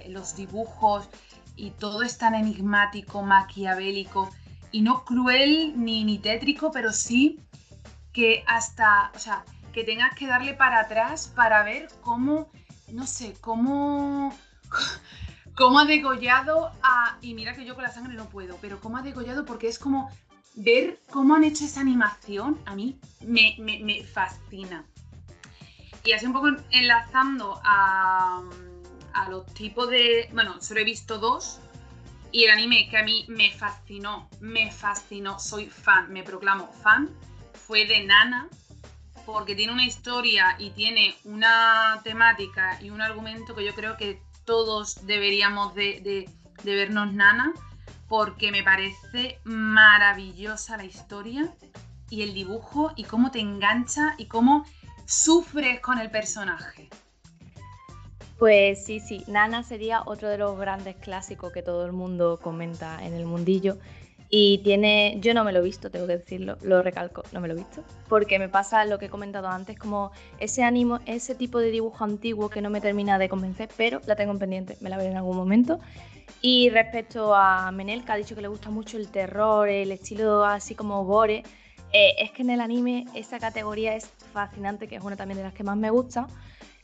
los 0.09 0.37
dibujos 0.37 1.09
y 1.57 1.71
todo 1.71 2.03
es 2.03 2.19
tan 2.19 2.35
enigmático, 2.35 3.23
maquiavélico 3.23 4.31
y 4.71 4.83
no 4.83 5.05
cruel 5.05 5.73
ni, 5.77 6.05
ni 6.05 6.19
tétrico, 6.19 6.71
pero 6.71 6.93
sí 6.93 7.41
que 8.13 8.45
hasta, 8.47 9.11
o 9.15 9.19
sea, 9.19 9.45
que 9.73 9.85
tengas 9.85 10.15
que 10.15 10.27
darle 10.27 10.53
para 10.53 10.81
atrás 10.81 11.33
para 11.35 11.63
ver 11.63 11.89
cómo, 12.03 12.51
no 12.89 13.07
sé, 13.07 13.35
cómo, 13.41 14.35
cómo 15.55 15.79
ha 15.79 15.85
degollado 15.85 16.73
a, 16.83 17.19
y 17.21 17.35
mira 17.35 17.55
que 17.55 17.65
yo 17.65 17.75
con 17.75 17.85
la 17.85 17.93
sangre 17.93 18.15
no 18.15 18.29
puedo, 18.29 18.59
pero 18.61 18.81
cómo 18.81 18.97
ha 18.97 19.03
degollado 19.03 19.45
porque 19.45 19.69
es 19.69 19.79
como 19.79 20.11
ver 20.55 21.01
cómo 21.11 21.35
han 21.35 21.45
hecho 21.45 21.65
esa 21.65 21.81
animación, 21.81 22.61
a 22.67 22.75
mí 22.75 22.99
me, 23.21 23.57
me 23.59 24.05
fascina. 24.05 24.85
Y 26.05 26.13
así 26.13 26.27
un 26.27 26.33
poco 26.33 26.49
enlazando 26.71 27.61
a, 27.65 28.43
los 29.29 29.47
tipos 29.55 29.89
de... 29.89 30.29
Bueno, 30.33 30.61
solo 30.61 30.81
he 30.81 30.85
visto 30.85 31.19
dos. 31.19 31.61
Y 32.33 32.45
el 32.45 32.51
anime 32.51 32.89
que 32.91 32.97
a 32.97 33.05
mí 33.05 33.25
me 33.29 33.53
fascinó, 33.53 34.29
me 34.41 34.73
fascinó, 34.73 35.39
soy 35.39 35.67
fan, 35.67 36.11
me 36.13 36.23
proclamo 36.23 36.73
fan, 36.83 37.11
fue 37.53 37.85
de 37.87 38.05
Nana, 38.05 38.49
porque 39.27 39.55
tiene 39.55 39.73
una 39.73 39.85
historia 39.85 40.57
y 40.59 40.71
tiene 40.71 41.15
una 41.25 42.01
temática 42.03 42.79
y 42.81 42.89
un 42.89 43.03
argumento 43.03 43.55
que 43.55 43.67
yo 43.67 43.75
creo 43.75 43.99
que 43.99 44.23
todos 44.45 45.07
deberíamos 45.07 45.75
de, 45.75 46.29
de 46.63 46.75
vernos 46.75 47.13
Nana, 47.13 47.53
porque 48.09 48.53
me 48.53 48.63
parece 48.63 49.39
maravillosa 49.45 50.77
la 50.77 50.85
historia 50.85 51.55
y 52.11 52.23
el 52.23 52.35
dibujo 52.35 52.93
y 52.97 53.05
cómo 53.05 53.31
te 53.31 53.41
engancha 53.41 54.15
y 54.19 54.27
cómo 54.27 54.67
sufres 55.07 55.81
con 55.81 55.99
el 55.99 56.11
personaje. 56.11 56.91
Pues 58.39 58.85
sí, 58.85 58.99
sí, 58.99 59.25
Nana 59.29 59.63
sería 59.63 60.03
otro 60.05 60.29
de 60.29 60.37
los 60.37 60.59
grandes 60.59 60.97
clásicos 60.97 61.53
que 61.53 61.63
todo 61.63 61.87
el 61.87 61.93
mundo 61.93 62.41
comenta 62.43 63.03
en 63.05 63.15
el 63.15 63.25
mundillo. 63.25 63.79
Y 64.35 64.63
tiene, 64.65 65.19
yo 65.21 65.35
no 65.35 65.45
me 65.45 65.53
lo 65.53 65.59
he 65.59 65.63
visto, 65.63 65.91
tengo 65.91 66.07
que 66.07 66.17
decirlo, 66.17 66.57
lo 66.63 66.81
recalco, 66.83 67.23
no 67.33 67.41
me 67.43 67.49
lo 67.49 67.53
he 67.53 67.59
visto, 67.59 67.85
porque 68.09 68.39
me 68.39 68.49
pasa 68.49 68.87
lo 68.87 68.99
que 68.99 69.05
he 69.05 69.11
comentado 69.11 69.49
antes, 69.49 69.79
como 69.79 70.11
ese 70.41 70.63
ánimo, 70.63 71.01
ese 71.05 71.35
tipo 71.35 71.59
de 71.59 71.71
dibujo 71.71 72.03
antiguo 72.03 72.49
que 72.49 72.63
no 72.63 72.71
me 72.71 72.81
termina 72.81 73.19
de 73.19 73.29
convencer, 73.29 73.69
pero 73.77 74.01
la 74.07 74.17
tengo 74.17 74.33
en 74.33 74.39
pendiente, 74.39 74.79
me 74.81 74.89
la 74.89 74.97
veré 74.97 75.11
en 75.11 75.19
algún 75.19 75.37
momento. 75.37 75.81
Y 76.41 76.71
respecto 76.71 77.35
a 77.35 77.71
Menel, 77.73 78.07
que 78.07 78.13
ha 78.13 78.17
dicho 78.17 78.35
que 78.35 78.41
le 78.41 78.49
gusta 78.49 78.71
mucho 78.71 78.97
el 78.97 79.09
terror, 79.09 79.69
el 79.69 79.93
estilo 79.93 80.47
así 80.47 80.75
como 80.75 81.05
gore, 81.05 81.43
eh, 81.93 82.15
es 82.19 82.31
que 82.31 82.41
en 82.41 82.49
el 82.49 82.63
anime 82.63 83.05
esa 83.15 83.39
categoría 83.39 83.95
es 83.97 84.07
fascinante, 84.33 84.89
que 84.89 84.97
es 84.97 85.03
una 85.03 85.17
también 85.17 85.37
de 85.37 85.45
las 85.45 85.53
que 85.53 85.63
más 85.63 85.77
me 85.77 85.91
gusta. 85.91 86.27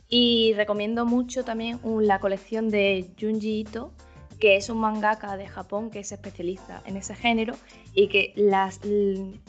Y 0.07 0.53
recomiendo 0.55 1.07
mucho 1.07 1.43
también 1.43 1.79
la 1.83 2.19
colección 2.19 2.69
de 2.69 3.09
Junji 3.19 3.61
Ito, 3.61 3.91
que 4.39 4.55
es 4.55 4.69
un 4.69 4.79
mangaka 4.79 5.35
de 5.37 5.47
Japón 5.47 5.91
que 5.91 6.03
se 6.03 6.15
especializa 6.15 6.81
en 6.85 6.97
ese 6.97 7.15
género 7.15 7.55
y 7.93 8.07
que 8.07 8.33
las, 8.35 8.79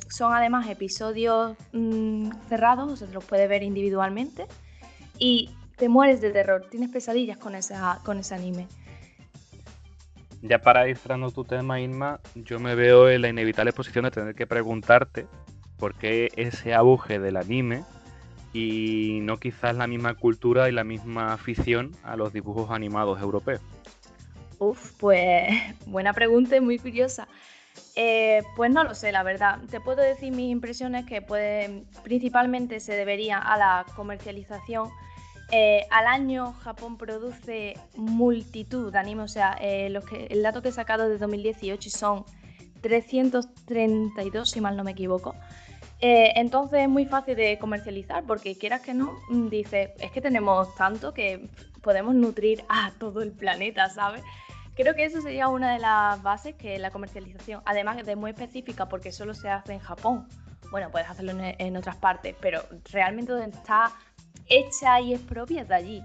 son 0.09 0.33
además 0.33 0.69
episodios 0.69 1.57
mm, 1.73 2.31
cerrados, 2.49 2.91
o 2.93 2.97
sea, 2.97 3.07
te 3.07 3.15
los 3.15 3.25
puedes 3.25 3.49
ver 3.49 3.63
individualmente 3.63 4.47
y 5.19 5.51
te 5.77 5.89
mueres 5.89 6.21
de 6.21 6.31
terror, 6.31 6.67
tienes 6.71 6.91
pesadillas 6.91 7.39
con, 7.39 7.55
esa, 7.55 8.01
con 8.05 8.19
ese 8.19 8.35
anime. 8.35 8.67
Ya 10.43 10.59
para 10.59 10.89
ir 10.89 10.97
cerrando 10.97 11.31
tu 11.31 11.45
tema, 11.45 11.81
Inma, 11.81 12.21
yo 12.35 12.59
me 12.59 12.75
veo 12.75 13.11
en 13.11 13.23
la 13.23 13.29
inevitable 13.29 13.73
posición 13.73 14.05
de 14.05 14.11
tener 14.11 14.35
que 14.35 14.47
preguntarte 14.47 15.27
por 15.79 15.95
qué 15.95 16.29
ese 16.37 16.75
auge 16.75 17.19
del 17.19 17.37
anime 17.37 17.85
y 18.53 19.21
no 19.23 19.39
quizás 19.39 19.77
la 19.77 19.87
misma 19.87 20.15
cultura 20.15 20.69
y 20.69 20.73
la 20.73 20.83
misma 20.83 21.33
afición 21.33 21.93
a 22.03 22.17
los 22.17 22.33
dibujos 22.33 22.71
animados 22.71 23.21
europeos. 23.21 23.61
Uf, 24.61 24.93
pues 24.99 25.49
buena 25.87 26.13
pregunta 26.13 26.55
y 26.55 26.61
muy 26.61 26.79
curiosa. 26.79 27.27
Eh, 27.97 28.43
pues 28.57 28.71
no 28.71 28.85
lo 28.85 28.95
sé, 28.95 29.11
la 29.11 29.23
verdad. 29.23 29.59
Te 29.71 29.81
puedo 29.81 30.03
decir 30.03 30.33
mis 30.33 30.51
impresiones 30.51 31.07
que 31.07 31.23
puede, 31.23 31.85
principalmente 32.05 32.79
se 32.79 32.93
debería 32.93 33.39
a 33.39 33.57
la 33.57 33.87
comercialización. 33.97 34.91
Eh, 35.51 35.87
al 35.91 36.07
año 36.07 36.53
Japón 36.63 36.99
produce 36.99 37.75
multitud 37.97 38.93
de 38.93 38.99
animes, 38.99 39.25
o 39.25 39.29
sea, 39.29 39.57
eh, 39.61 39.99
que, 40.09 40.27
el 40.27 40.43
dato 40.43 40.61
que 40.61 40.69
he 40.69 40.73
sacado 40.73 41.09
de 41.09 41.17
2018 41.17 41.89
son 41.89 42.25
332, 42.83 44.51
si 44.51 44.61
mal 44.61 44.77
no 44.77 44.85
me 44.85 44.93
equivoco. 44.93 45.35
Entonces 46.03 46.81
es 46.81 46.89
muy 46.89 47.05
fácil 47.05 47.37
de 47.37 47.59
comercializar 47.59 48.25
porque 48.25 48.57
quieras 48.57 48.81
que 48.81 48.95
no, 48.95 49.19
mm, 49.29 49.49
dices, 49.49 49.91
es 49.99 50.11
que 50.11 50.23
tenemos 50.23 50.75
tanto 50.75 51.13
que 51.13 51.51
podemos 51.83 52.15
nutrir 52.15 52.65
a 52.69 52.93
todo 52.99 53.21
el 53.23 53.33
planeta, 53.33 53.89
¿sabes? 53.91 54.23
Creo 54.81 54.95
que 54.95 55.05
eso 55.05 55.21
sería 55.21 55.49
una 55.49 55.75
de 55.75 55.79
las 55.79 56.23
bases 56.23 56.55
que 56.55 56.79
la 56.79 56.91
comercialización, 56.91 57.61
además 57.67 58.03
de 58.03 58.17
muy 58.17 58.31
específica 58.31 58.89
porque 58.89 59.13
solo 59.13 59.35
se 59.35 59.51
hace 59.51 59.75
en 59.75 59.79
Japón. 59.79 60.27
Bueno, 60.71 60.91
puedes 60.91 61.07
hacerlo 61.07 61.33
en, 61.39 61.77
otras 61.77 61.97
partes, 61.97 62.35
pero 62.41 62.63
realmente 62.91 63.31
donde 63.31 63.55
está 63.55 63.93
hecha 64.47 64.99
y 65.03 65.13
es 65.13 65.21
propia 65.21 65.67
de 65.67 65.75
allí. 65.75 66.03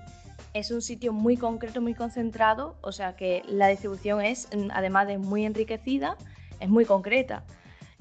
Es 0.53 0.71
un 0.71 0.81
sitio 0.81 1.13
muy 1.13 1.37
concreto, 1.37 1.79
muy 1.79 1.93
concentrado, 1.93 2.75
o 2.81 2.91
sea 2.91 3.15
que 3.15 3.43
la 3.47 3.69
distribución 3.69 4.19
es, 4.19 4.49
además 4.73 5.07
de 5.07 5.19
muy 5.19 5.45
enriquecida, 5.45 6.17
es 6.59 6.67
muy 6.67 6.83
concreta. 6.83 7.45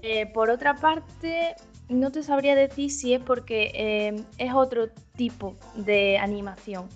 Eh, 0.02 0.26
por 0.26 0.50
otra 0.50 0.74
parte, 0.74 1.54
no 1.88 2.10
te 2.10 2.24
sabría 2.24 2.56
decir 2.56 2.90
si 2.90 3.14
es 3.14 3.22
porque 3.22 3.70
eh, 3.74 4.24
es 4.38 4.52
otro 4.52 4.88
tipo 5.14 5.54
de 5.76 6.18
animación. 6.18 6.88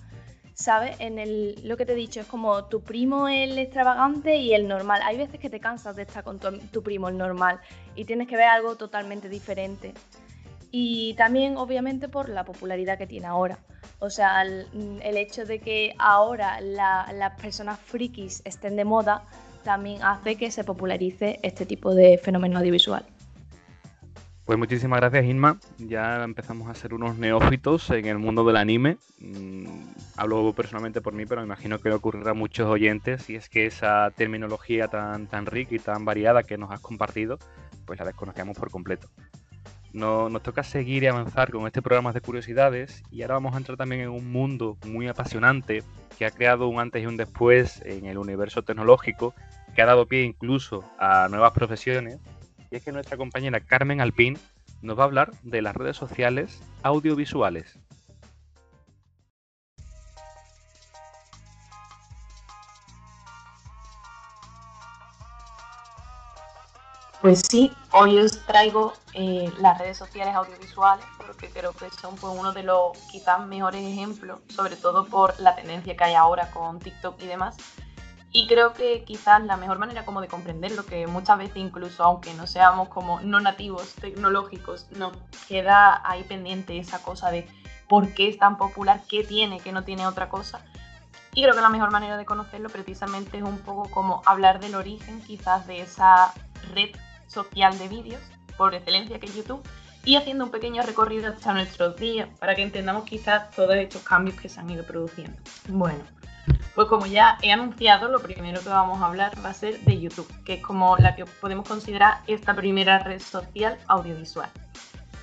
¿Sabes? 0.59 0.97
En 0.99 1.19
el, 1.19 1.55
lo 1.63 1.77
que 1.77 1.85
te 1.85 1.93
he 1.93 1.95
dicho, 1.95 2.19
es 2.19 2.25
como 2.25 2.65
tu 2.65 2.81
primo 2.81 3.29
el 3.29 3.57
extravagante 3.57 4.35
y 4.35 4.53
el 4.53 4.67
normal. 4.67 4.99
Hay 5.05 5.15
veces 5.15 5.39
que 5.39 5.49
te 5.49 5.61
cansas 5.61 5.95
de 5.95 6.01
estar 6.01 6.21
con 6.25 6.37
tu, 6.37 6.83
primo 6.83 7.07
el 7.07 7.17
normal 7.17 7.61
y 7.95 8.03
tienes 8.03 8.27
que 8.27 8.35
ver 8.35 8.47
algo 8.47 8.75
totalmente 8.75 9.29
diferente. 9.29 9.93
Y 10.69 11.13
también, 11.13 11.55
obviamente, 11.55 12.09
por 12.09 12.27
la 12.27 12.43
popularidad 12.43 12.97
que 12.97 13.07
tiene 13.07 13.27
ahora. 13.27 13.57
O 13.99 14.09
sea, 14.09 14.41
el, 14.41 15.17
hecho 15.17 15.45
de 15.45 15.59
que 15.59 15.95
ahora 15.97 16.59
las 16.59 17.41
personas 17.41 17.79
frikis 17.79 18.41
estén 18.43 18.75
de 18.75 18.83
moda 18.83 19.23
también 19.63 20.03
hace 20.03 20.35
que 20.35 20.51
se 20.51 20.65
popularice 20.65 21.39
este 21.41 21.65
tipo 21.65 21.95
de 21.95 22.17
fenómeno 22.17 22.59
audiovisual. 22.59 23.05
Pues 24.49 24.57
muchísimas 24.57 24.99
gracias 24.99 25.25
Inma. 25.25 25.59
Ya 25.77 26.23
empezamos 26.23 26.71
a 26.71 26.73
ser 26.73 26.95
unos 26.95 27.19
neófitos 27.19 27.87
en 27.91 28.07
el 28.07 28.17
mundo 28.17 28.43
del 28.43 28.57
anime. 28.57 28.97
Mm, 29.19 29.67
hablo 30.17 30.51
personalmente 30.53 31.01
por 31.01 31.13
mí, 31.13 31.27
pero 31.27 31.41
me 31.41 31.45
imagino 31.45 31.77
que 31.77 31.89
le 31.89 31.93
ocurrirá 31.93 32.31
a 32.31 32.33
muchos 32.33 32.67
oyentes 32.67 33.29
y 33.29 33.35
es 33.35 33.47
que 33.47 33.67
esa 33.67 34.09
terminología 34.09 34.87
tan, 34.87 35.27
tan 35.27 35.45
rica 35.45 35.75
y 35.75 35.77
tan 35.77 36.03
variada 36.03 36.41
que 36.41 36.57
nos 36.57 36.71
has 36.71 36.79
compartido, 36.79 37.37
pues 37.85 37.99
la 37.99 38.05
desconocíamos 38.05 38.57
por 38.57 38.71
completo. 38.71 39.07
No, 39.93 40.29
nos 40.29 40.41
toca 40.41 40.63
seguir 40.63 41.03
y 41.03 41.05
avanzar 41.05 41.51
con 41.51 41.67
este 41.67 41.83
programa 41.83 42.11
de 42.11 42.21
curiosidades 42.21 43.03
y 43.11 43.21
ahora 43.21 43.35
vamos 43.35 43.53
a 43.53 43.57
entrar 43.57 43.77
también 43.77 44.01
en 44.01 44.09
un 44.09 44.31
mundo 44.31 44.79
muy 44.83 45.07
apasionante 45.07 45.83
que 46.17 46.25
ha 46.25 46.31
creado 46.31 46.69
un 46.69 46.79
antes 46.79 47.03
y 47.03 47.05
un 47.05 47.17
después 47.17 47.83
en 47.85 48.07
el 48.07 48.17
universo 48.17 48.63
tecnológico, 48.63 49.35
que 49.75 49.83
ha 49.83 49.85
dado 49.85 50.07
pie 50.07 50.23
incluso 50.23 50.83
a 50.97 51.27
nuevas 51.29 51.51
profesiones. 51.51 52.17
Y 52.71 52.75
es 52.75 52.83
que 52.83 52.91
nuestra 52.91 53.17
compañera 53.17 53.59
Carmen 53.59 54.01
Alpín 54.01 54.37
nos 54.81 54.97
va 54.97 55.03
a 55.03 55.05
hablar 55.05 55.31
de 55.43 55.61
las 55.61 55.75
redes 55.75 55.97
sociales 55.97 56.61
audiovisuales. 56.83 57.77
Pues 67.21 67.41
sí, 67.49 67.69
hoy 67.91 68.17
os 68.17 68.45
traigo 68.45 68.93
eh, 69.13 69.51
las 69.59 69.77
redes 69.77 69.97
sociales 69.97 70.33
audiovisuales 70.35 71.05
porque 71.17 71.49
creo 71.49 71.73
que 71.73 71.89
son 71.89 72.15
pues, 72.15 72.33
uno 72.33 72.53
de 72.53 72.63
los 72.63 72.97
quizás 73.11 73.45
mejores 73.45 73.85
ejemplos, 73.85 74.39
sobre 74.47 74.77
todo 74.77 75.05
por 75.05 75.37
la 75.41 75.53
tendencia 75.53 75.97
que 75.97 76.03
hay 76.05 76.13
ahora 76.13 76.49
con 76.51 76.79
TikTok 76.79 77.21
y 77.21 77.27
demás. 77.27 77.57
Y 78.31 78.47
creo 78.47 78.73
que 78.73 79.03
quizás 79.03 79.43
la 79.43 79.57
mejor 79.57 79.79
manera 79.79 80.05
como 80.05 80.21
de 80.21 80.27
comprenderlo, 80.27 80.85
que 80.85 81.07
muchas 81.07 81.37
veces 81.37 81.57
incluso 81.57 82.03
aunque 82.03 82.33
no 82.35 82.45
seamos 82.45 82.89
como 82.89 83.19
no 83.21 83.39
nativos 83.39 83.95
tecnológicos, 83.95 84.87
nos 84.91 85.17
queda 85.47 86.01
ahí 86.07 86.23
pendiente 86.23 86.77
esa 86.77 87.01
cosa 87.01 87.31
de 87.31 87.47
por 87.87 88.13
qué 88.13 88.29
es 88.29 88.37
tan 88.37 88.57
popular, 88.57 89.01
qué 89.09 89.23
tiene, 89.23 89.59
que 89.59 89.71
no 89.71 89.83
tiene 89.83 90.05
otra 90.05 90.29
cosa. 90.29 90.63
Y 91.33 91.41
creo 91.41 91.55
que 91.55 91.61
la 91.61 91.69
mejor 91.69 91.91
manera 91.91 92.17
de 92.17 92.25
conocerlo 92.25 92.69
precisamente 92.69 93.37
es 93.37 93.43
un 93.43 93.57
poco 93.59 93.89
como 93.89 94.21
hablar 94.25 94.59
del 94.59 94.75
origen 94.75 95.21
quizás 95.21 95.65
de 95.65 95.81
esa 95.81 96.33
red 96.73 96.89
social 97.27 97.77
de 97.77 97.87
vídeos 97.87 98.21
por 98.57 98.75
excelencia 98.75 99.19
que 99.19 99.27
es 99.27 99.35
YouTube 99.35 99.63
y 100.05 100.15
haciendo 100.15 100.45
un 100.45 100.51
pequeño 100.51 100.81
recorrido 100.83 101.31
hasta 101.31 101.53
nuestros 101.53 101.95
días 101.97 102.29
para 102.39 102.55
que 102.55 102.63
entendamos 102.63 103.03
quizás 103.05 103.51
todos 103.51 103.75
estos 103.75 104.01
cambios 104.03 104.39
que 104.39 104.49
se 104.49 104.59
han 104.59 104.69
ido 104.69 104.83
produciendo. 104.83 105.37
Bueno, 105.67 106.03
pues 106.75 106.87
como 106.87 107.05
ya 107.05 107.37
he 107.41 107.51
anunciado, 107.51 108.07
lo 108.07 108.21
primero 108.21 108.61
que 108.61 108.69
vamos 108.69 109.01
a 109.01 109.07
hablar 109.07 109.33
va 109.43 109.49
a 109.49 109.53
ser 109.53 109.79
de 109.81 109.99
YouTube, 109.99 110.31
que 110.45 110.55
es 110.55 110.61
como 110.61 110.95
la 110.97 111.15
que 111.15 111.25
podemos 111.25 111.67
considerar 111.67 112.21
esta 112.27 112.53
primera 112.53 112.99
red 112.99 113.21
social 113.21 113.77
audiovisual. 113.87 114.49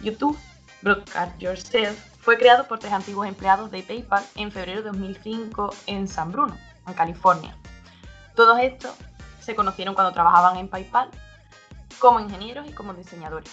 YouTube, 0.03 0.39
Broadcast 0.83 1.39
Yourself, 1.39 1.99
fue 2.21 2.37
creado 2.37 2.67
por 2.67 2.79
tres 2.79 2.93
antiguos 2.93 3.27
empleados 3.27 3.71
de 3.71 3.83
PayPal 3.83 4.25
en 4.35 4.51
febrero 4.51 4.83
de 4.83 4.89
2005 4.89 5.75
en 5.87 6.09
San 6.09 6.33
Bruno, 6.33 6.57
en 6.87 6.95
California. 6.95 7.57
Todos 8.35 8.59
estos 8.61 8.93
se 9.41 9.55
conocieron 9.55 9.95
cuando 9.95 10.12
trabajaban 10.12 10.57
en 10.57 10.69
PayPal 10.69 11.09
como 11.99 12.21
ingenieros 12.21 12.69
y 12.69 12.73
como 12.73 12.93
diseñadores. 12.95 13.51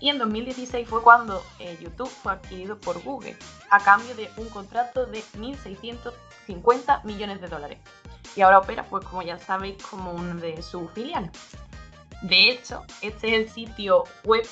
Y 0.00 0.10
en 0.10 0.18
2016 0.18 0.88
fue 0.88 1.02
cuando 1.02 1.42
eh, 1.58 1.78
YouTube 1.80 2.08
fue 2.08 2.32
adquirido 2.32 2.78
por 2.78 3.02
Google 3.02 3.36
a 3.70 3.80
cambio 3.80 4.14
de 4.14 4.30
un 4.36 4.48
contrato 4.48 5.06
de 5.06 5.22
1.650 6.46 7.04
millones 7.04 7.40
de 7.40 7.48
dólares. 7.48 7.78
Y 8.34 8.42
ahora 8.42 8.58
opera, 8.58 8.84
pues 8.84 9.04
como 9.04 9.22
ya 9.22 9.38
sabéis, 9.38 9.82
como 9.82 10.12
uno 10.12 10.34
de 10.36 10.62
sus 10.62 10.90
filiales. 10.92 11.30
De 12.22 12.50
hecho, 12.50 12.82
este 13.02 13.28
es 13.28 13.34
el 13.34 13.50
sitio 13.50 14.04
web 14.24 14.46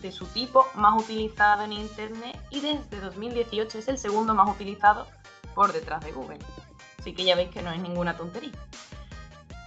de 0.00 0.12
su 0.12 0.26
tipo 0.26 0.66
más 0.74 1.02
utilizado 1.02 1.62
en 1.62 1.72
Internet 1.72 2.38
y 2.50 2.60
desde 2.60 3.00
2018 3.00 3.78
es 3.78 3.88
el 3.88 3.98
segundo 3.98 4.34
más 4.34 4.48
utilizado 4.48 5.06
por 5.54 5.72
detrás 5.72 6.04
de 6.04 6.12
Google. 6.12 6.38
Así 6.98 7.14
que 7.14 7.24
ya 7.24 7.36
veis 7.36 7.50
que 7.50 7.62
no 7.62 7.70
es 7.70 7.80
ninguna 7.80 8.16
tontería. 8.16 8.52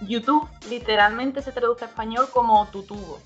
YouTube 0.02 0.48
literalmente 0.68 1.42
se 1.42 1.52
traduce 1.52 1.84
a 1.84 1.88
español 1.88 2.28
como 2.32 2.66
tu 2.68 2.82
tubo. 2.82 3.18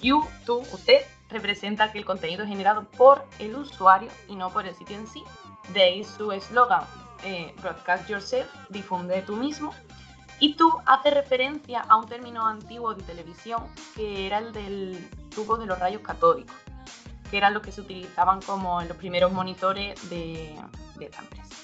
YouTube, 0.00 0.66
usted, 0.72 1.02
representa 1.30 1.92
que 1.92 1.98
el 1.98 2.04
contenido 2.04 2.42
es 2.42 2.48
generado 2.48 2.84
por 2.84 3.24
el 3.38 3.56
usuario 3.56 4.10
y 4.28 4.36
no 4.36 4.50
por 4.50 4.66
el 4.66 4.74
sitio 4.74 4.96
en 4.96 5.06
sí. 5.06 5.22
De 5.72 5.82
ahí 5.82 6.04
su 6.04 6.32
eslogan, 6.32 6.84
eh, 7.24 7.54
Broadcast 7.60 8.08
Yourself, 8.08 8.48
difunde 8.68 9.22
tú 9.22 9.36
mismo. 9.36 9.74
Y 10.40 10.56
tú 10.56 10.72
hace 10.86 11.10
referencia 11.10 11.80
a 11.82 11.96
un 11.96 12.08
término 12.08 12.46
antiguo 12.46 12.94
de 12.94 13.02
televisión 13.04 13.64
que 13.94 14.26
era 14.26 14.38
el 14.38 14.52
del 14.52 15.08
tubo 15.34 15.56
de 15.56 15.66
los 15.66 15.78
rayos 15.78 16.02
catódicos, 16.02 16.56
que 17.30 17.36
eran 17.36 17.54
los 17.54 17.62
que 17.62 17.70
se 17.70 17.80
utilizaban 17.80 18.40
como 18.42 18.80
en 18.80 18.88
los 18.88 18.96
primeros 18.96 19.30
monitores 19.30 20.10
de, 20.10 20.58
de 20.96 21.04
esta 21.04 21.20
empresa. 21.20 21.54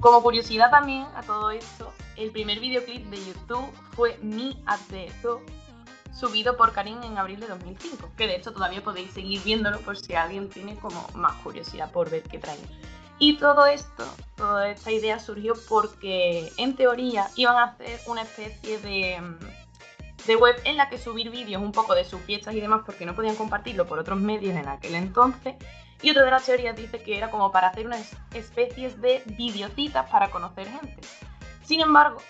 Como 0.00 0.22
curiosidad 0.22 0.70
también 0.70 1.06
a 1.16 1.22
todo 1.22 1.50
esto, 1.50 1.92
el 2.16 2.30
primer 2.30 2.60
videoclip 2.60 3.06
de 3.06 3.16
YouTube 3.24 3.72
fue 3.94 4.18
Me 4.22 4.56
at 4.66 4.80
the 4.90 5.10
subido 6.12 6.56
por 6.56 6.72
Karim 6.72 7.02
en 7.02 7.18
abril 7.18 7.40
de 7.40 7.48
2005, 7.48 8.10
que 8.16 8.26
de 8.26 8.36
hecho 8.36 8.52
todavía 8.52 8.82
podéis 8.82 9.10
seguir 9.12 9.42
viéndolo 9.42 9.80
por 9.80 9.96
si 9.96 10.14
alguien 10.14 10.48
tiene 10.48 10.76
como 10.76 11.06
más 11.14 11.34
curiosidad 11.42 11.90
por 11.90 12.10
ver 12.10 12.22
qué 12.22 12.38
trae. 12.38 12.58
Y 13.22 13.36
todo 13.36 13.66
esto, 13.66 14.04
toda 14.34 14.68
esta 14.68 14.90
idea 14.90 15.20
surgió 15.20 15.54
porque 15.68 16.52
en 16.56 16.74
teoría 16.74 17.28
iban 17.36 17.56
a 17.56 17.64
hacer 17.66 18.00
una 18.06 18.22
especie 18.22 18.78
de, 18.78 19.22
de 20.26 20.34
web 20.34 20.60
en 20.64 20.76
la 20.76 20.88
que 20.88 20.98
subir 20.98 21.30
vídeos 21.30 21.62
un 21.62 21.70
poco 21.70 21.94
de 21.94 22.04
sus 22.04 22.20
fiestas 22.22 22.52
y 22.52 22.60
demás 22.60 22.82
porque 22.84 23.06
no 23.06 23.14
podían 23.14 23.36
compartirlo 23.36 23.86
por 23.86 24.00
otros 24.00 24.18
medios 24.18 24.56
en 24.56 24.66
aquel 24.66 24.96
entonces. 24.96 25.54
Y 26.02 26.10
otra 26.10 26.24
de 26.24 26.32
las 26.32 26.44
teorías 26.44 26.74
dice 26.74 27.00
que 27.00 27.16
era 27.16 27.30
como 27.30 27.52
para 27.52 27.68
hacer 27.68 27.86
unas 27.86 28.10
especies 28.34 29.00
de 29.00 29.22
videocitas 29.24 30.10
para 30.10 30.28
conocer 30.28 30.66
gente. 30.66 30.98
Sin 31.62 31.80
embargo, 31.80 32.20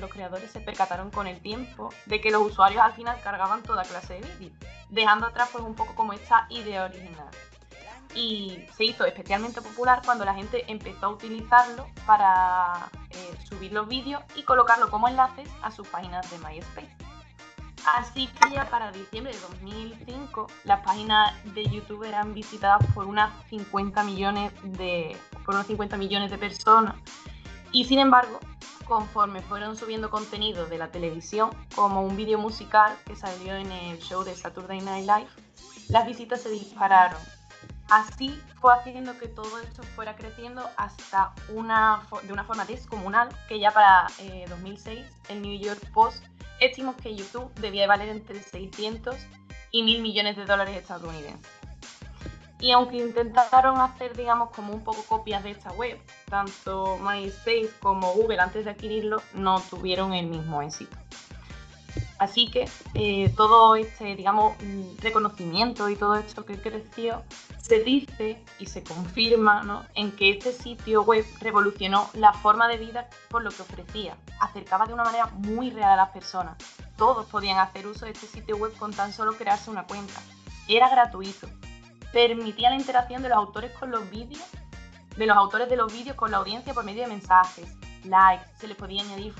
los 0.00 0.10
creadores 0.10 0.50
se 0.50 0.60
percataron 0.60 1.10
con 1.10 1.26
el 1.26 1.42
tiempo 1.42 1.90
de 2.06 2.22
que 2.22 2.30
los 2.30 2.40
usuarios 2.40 2.80
al 2.80 2.94
final 2.94 3.20
cargaban 3.22 3.62
toda 3.62 3.82
clase 3.82 4.14
de 4.14 4.20
vídeos, 4.38 4.56
dejando 4.88 5.26
atrás 5.26 5.50
pues 5.52 5.62
un 5.62 5.74
poco 5.74 5.94
como 5.94 6.14
esta 6.14 6.46
idea 6.48 6.84
original. 6.84 7.28
Y 8.14 8.64
se 8.76 8.84
hizo 8.84 9.04
especialmente 9.04 9.60
popular 9.60 10.02
cuando 10.04 10.24
la 10.24 10.34
gente 10.34 10.64
empezó 10.70 11.06
a 11.06 11.08
utilizarlo 11.10 11.86
para 12.06 12.88
eh, 13.10 13.36
subir 13.48 13.72
los 13.72 13.88
vídeos 13.88 14.22
y 14.36 14.42
colocarlo 14.44 14.90
como 14.90 15.08
enlaces 15.08 15.48
a 15.62 15.70
sus 15.70 15.86
páginas 15.88 16.30
de 16.30 16.38
MySpace. 16.38 16.96
Así 17.96 18.28
que 18.28 18.54
ya 18.54 18.70
para 18.70 18.92
diciembre 18.92 19.32
de 19.34 19.40
2005 19.40 20.46
las 20.64 20.80
páginas 20.80 21.34
de 21.54 21.64
YouTube 21.64 22.04
eran 22.04 22.32
visitadas 22.32 22.86
por 22.94 23.06
unas 23.06 23.30
50 23.50 24.04
millones 24.04 24.52
de, 24.62 25.16
por 25.44 25.54
unos 25.54 25.66
50 25.66 25.96
millones 25.98 26.30
de 26.30 26.38
personas 26.38 26.94
y 27.74 27.84
sin 27.84 27.98
embargo, 27.98 28.38
conforme 28.86 29.42
fueron 29.42 29.76
subiendo 29.76 30.08
contenido 30.08 30.64
de 30.66 30.78
la 30.78 30.92
televisión, 30.92 31.50
como 31.74 32.02
un 32.02 32.16
vídeo 32.16 32.38
musical 32.38 32.96
que 33.04 33.16
salió 33.16 33.56
en 33.56 33.72
el 33.72 33.98
show 33.98 34.22
de 34.22 34.36
Saturday 34.36 34.80
Night 34.80 35.06
Live, 35.06 35.28
las 35.88 36.06
visitas 36.06 36.40
se 36.40 36.50
dispararon. 36.50 37.20
Así 37.90 38.40
fue 38.60 38.72
haciendo 38.72 39.18
que 39.18 39.28
todo 39.28 39.58
esto 39.58 39.82
fuera 39.94 40.16
creciendo 40.16 40.68
hasta 40.76 41.34
una, 41.48 42.02
de 42.22 42.32
una 42.32 42.44
forma 42.44 42.64
descomunal 42.64 43.28
que 43.46 43.58
ya 43.58 43.70
para 43.72 44.06
2006 44.48 44.98
eh, 44.98 45.10
el 45.28 45.42
New 45.42 45.58
York 45.58 45.80
Post 45.92 46.24
estimó 46.60 46.96
que 46.96 47.14
YouTube 47.14 47.52
debía 47.56 47.86
valer 47.86 48.08
entre 48.08 48.42
600 48.42 49.16
y 49.70 49.82
1.000 49.82 50.00
millones 50.00 50.36
de 50.36 50.46
dólares 50.46 50.76
estadounidenses. 50.76 51.50
Y 52.60 52.70
aunque 52.70 52.96
intentaron 52.96 53.78
hacer, 53.78 54.16
digamos, 54.16 54.50
como 54.50 54.72
un 54.72 54.82
poco 54.82 55.02
copias 55.04 55.42
de 55.42 55.50
esta 55.50 55.72
web, 55.72 56.00
tanto 56.30 56.96
MySpace 56.98 57.70
como 57.80 58.12
Google 58.12 58.40
antes 58.40 58.64
de 58.64 58.70
adquirirlo 58.70 59.20
no 59.34 59.60
tuvieron 59.60 60.14
el 60.14 60.28
mismo 60.28 60.62
éxito. 60.62 60.96
Así 62.18 62.50
que 62.50 62.68
eh, 62.94 63.32
todo 63.36 63.76
este, 63.76 64.16
digamos, 64.16 64.56
reconocimiento 65.00 65.88
y 65.88 65.96
todo 65.96 66.14
esto 66.14 66.44
que 66.44 66.60
creció 66.60 67.22
se 67.60 67.80
dice 67.80 68.42
y 68.58 68.66
se 68.66 68.84
confirma 68.84 69.62
¿no? 69.62 69.84
en 69.94 70.12
que 70.12 70.30
este 70.30 70.52
sitio 70.52 71.02
web 71.02 71.24
revolucionó 71.40 72.08
la 72.14 72.32
forma 72.32 72.68
de 72.68 72.76
vida 72.76 73.08
por 73.28 73.42
lo 73.42 73.50
que 73.50 73.62
ofrecía. 73.62 74.16
Acercaba 74.40 74.86
de 74.86 74.94
una 74.94 75.04
manera 75.04 75.26
muy 75.26 75.70
real 75.70 75.92
a 75.92 75.96
las 75.96 76.10
personas. 76.10 76.56
Todos 76.96 77.26
podían 77.26 77.58
hacer 77.58 77.86
uso 77.86 78.04
de 78.04 78.12
este 78.12 78.26
sitio 78.26 78.56
web 78.56 78.72
con 78.78 78.92
tan 78.92 79.12
solo 79.12 79.36
crearse 79.36 79.70
una 79.70 79.86
cuenta. 79.86 80.20
Era 80.68 80.88
gratuito 80.88 81.48
permitía 82.14 82.70
la 82.70 82.76
interacción 82.76 83.22
de 83.22 83.28
los 83.28 83.36
autores 83.36 83.72
con 83.72 83.90
los 83.90 84.08
vídeos, 84.08 84.44
de 85.16 85.26
los 85.26 85.36
autores 85.36 85.68
de 85.68 85.76
los 85.76 85.92
vídeos 85.92 86.16
con 86.16 86.30
la 86.30 86.36
audiencia 86.36 86.72
por 86.72 86.84
medio 86.84 87.02
de 87.02 87.08
mensajes, 87.08 87.68
likes, 88.04 88.46
se 88.56 88.68
les 88.68 88.76
podía 88.76 89.02
añadir 89.02 89.34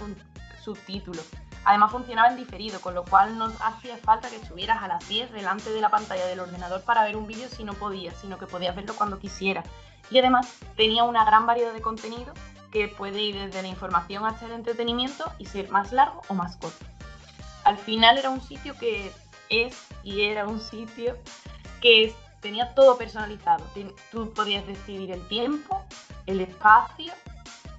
subtítulos. 0.62 1.24
Además 1.64 1.92
funcionaba 1.92 2.28
en 2.28 2.36
diferido, 2.36 2.80
con 2.80 2.94
lo 2.94 3.04
cual 3.04 3.38
no 3.38 3.50
hacía 3.60 3.96
falta 3.96 4.28
que 4.28 4.36
estuvieras 4.36 4.82
a 4.82 4.88
las 4.88 5.08
10 5.08 5.32
delante 5.32 5.70
de 5.70 5.80
la 5.80 5.88
pantalla 5.88 6.26
del 6.26 6.40
ordenador 6.40 6.82
para 6.82 7.04
ver 7.04 7.16
un 7.16 7.26
vídeo 7.26 7.48
si 7.48 7.64
no 7.64 7.72
podías, 7.72 8.16
sino 8.20 8.38
que 8.38 8.46
podías 8.46 8.76
verlo 8.76 8.94
cuando 8.94 9.18
quisieras. 9.18 9.64
Y 10.10 10.18
además 10.18 10.52
tenía 10.76 11.04
una 11.04 11.24
gran 11.24 11.46
variedad 11.46 11.72
de 11.72 11.80
contenido 11.80 12.34
que 12.70 12.88
puede 12.88 13.22
ir 13.22 13.36
desde 13.36 13.62
la 13.62 13.68
información 13.68 14.26
hasta 14.26 14.46
el 14.46 14.52
entretenimiento 14.52 15.24
y 15.38 15.46
ser 15.46 15.70
más 15.70 15.92
largo 15.92 16.20
o 16.28 16.34
más 16.34 16.56
corto. 16.56 16.84
Al 17.64 17.78
final 17.78 18.18
era 18.18 18.28
un 18.28 18.42
sitio 18.42 18.76
que 18.76 19.10
es 19.48 19.86
y 20.02 20.22
era 20.22 20.46
un 20.46 20.60
sitio 20.60 21.16
que 21.80 22.14
tenía 22.40 22.74
todo 22.74 22.98
personalizado. 22.98 23.64
Tú 24.10 24.34
podías 24.34 24.66
decidir 24.66 25.12
el 25.12 25.26
tiempo, 25.28 25.82
el 26.26 26.42
espacio 26.42 27.12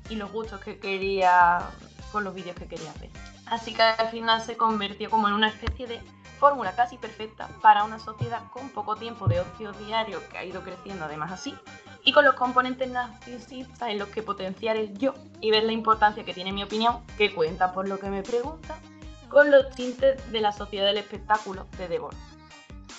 y 0.09 0.15
los 0.15 0.31
gustos 0.31 0.59
que 0.61 0.79
querías 0.79 1.63
con 2.11 2.23
los 2.23 2.33
vídeos 2.33 2.55
que 2.55 2.65
querías 2.65 2.99
ver. 2.99 3.34
Así 3.47 3.73
que 3.73 3.81
al 3.81 4.09
final 4.09 4.41
se 4.41 4.57
convirtió 4.57 5.09
como 5.09 5.27
en 5.27 5.35
una 5.35 5.49
especie 5.49 5.87
de 5.87 6.01
fórmula 6.39 6.75
casi 6.75 6.97
perfecta 6.97 7.47
para 7.61 7.83
una 7.83 7.99
sociedad 7.99 8.41
con 8.51 8.69
poco 8.69 8.95
tiempo 8.95 9.27
de 9.27 9.39
ocio 9.39 9.71
diario 9.73 10.21
que 10.29 10.37
ha 10.37 10.45
ido 10.45 10.61
creciendo 10.61 11.05
además 11.05 11.31
así, 11.31 11.55
y 12.03 12.11
con 12.11 12.25
los 12.25 12.35
componentes 12.35 12.89
narcisistas 12.89 13.89
en 13.89 13.99
los 13.99 14.09
que 14.09 14.21
potenciar 14.21 14.77
el 14.77 14.97
yo 14.97 15.13
y 15.41 15.51
ver 15.51 15.63
la 15.63 15.71
importancia 15.71 16.23
que 16.23 16.33
tiene 16.33 16.51
mi 16.51 16.63
opinión, 16.63 17.03
que 17.17 17.33
cuenta 17.33 17.73
por 17.73 17.87
lo 17.87 17.99
que 17.99 18.09
me 18.09 18.21
pregunta, 18.21 18.77
con 19.29 19.49
los 19.49 19.69
tintes 19.71 20.31
de 20.31 20.41
la 20.41 20.51
sociedad 20.51 20.85
del 20.85 20.97
espectáculo 20.97 21.67
de 21.77 21.87
Debord, 21.87 22.15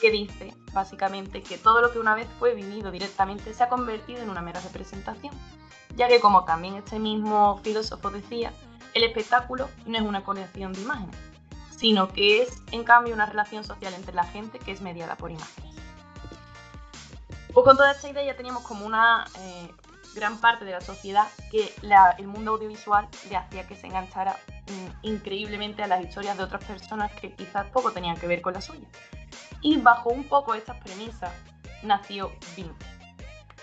que 0.00 0.10
dice 0.10 0.54
básicamente 0.72 1.42
que 1.42 1.56
todo 1.56 1.80
lo 1.80 1.92
que 1.92 1.98
una 1.98 2.14
vez 2.14 2.28
fue 2.38 2.54
vivido 2.54 2.90
directamente 2.90 3.54
se 3.54 3.62
ha 3.62 3.68
convertido 3.68 4.22
en 4.22 4.30
una 4.30 4.42
mera 4.42 4.60
representación, 4.60 5.34
ya 5.94 6.08
que 6.08 6.20
como 6.20 6.44
también 6.44 6.74
este 6.74 6.98
mismo 6.98 7.60
filósofo 7.62 8.10
decía, 8.10 8.52
el 8.96 9.04
espectáculo 9.04 9.68
no 9.84 9.98
es 9.98 10.02
una 10.02 10.24
colección 10.24 10.72
de 10.72 10.80
imágenes, 10.80 11.14
sino 11.76 12.08
que 12.08 12.42
es 12.42 12.62
en 12.72 12.82
cambio 12.82 13.12
una 13.12 13.26
relación 13.26 13.62
social 13.62 13.92
entre 13.92 14.14
la 14.14 14.24
gente 14.24 14.58
que 14.58 14.72
es 14.72 14.80
mediada 14.80 15.16
por 15.16 15.30
imágenes. 15.30 15.76
Pues 17.52 17.64
con 17.64 17.76
toda 17.76 17.92
esta 17.92 18.08
idea 18.08 18.24
ya 18.24 18.36
teníamos 18.36 18.62
como 18.62 18.86
una 18.86 19.26
eh, 19.38 19.70
gran 20.14 20.38
parte 20.38 20.64
de 20.64 20.72
la 20.72 20.80
sociedad 20.80 21.26
que 21.50 21.74
el 22.18 22.26
mundo 22.26 22.52
audiovisual 22.52 23.06
le 23.28 23.36
hacía 23.36 23.66
que 23.66 23.76
se 23.76 23.86
enganchara 23.86 24.38
mm, 24.66 25.06
increíblemente 25.06 25.82
a 25.82 25.86
las 25.86 26.02
historias 26.02 26.38
de 26.38 26.44
otras 26.44 26.64
personas 26.64 27.12
que 27.20 27.34
quizás 27.34 27.66
poco 27.66 27.92
tenían 27.92 28.16
que 28.16 28.26
ver 28.26 28.40
con 28.40 28.54
la 28.54 28.62
suya. 28.62 28.88
Y 29.60 29.76
bajo 29.76 30.08
un 30.08 30.24
poco 30.24 30.54
estas 30.54 30.78
premisas 30.78 31.32
nació 31.82 32.32
Vine. 32.56 32.95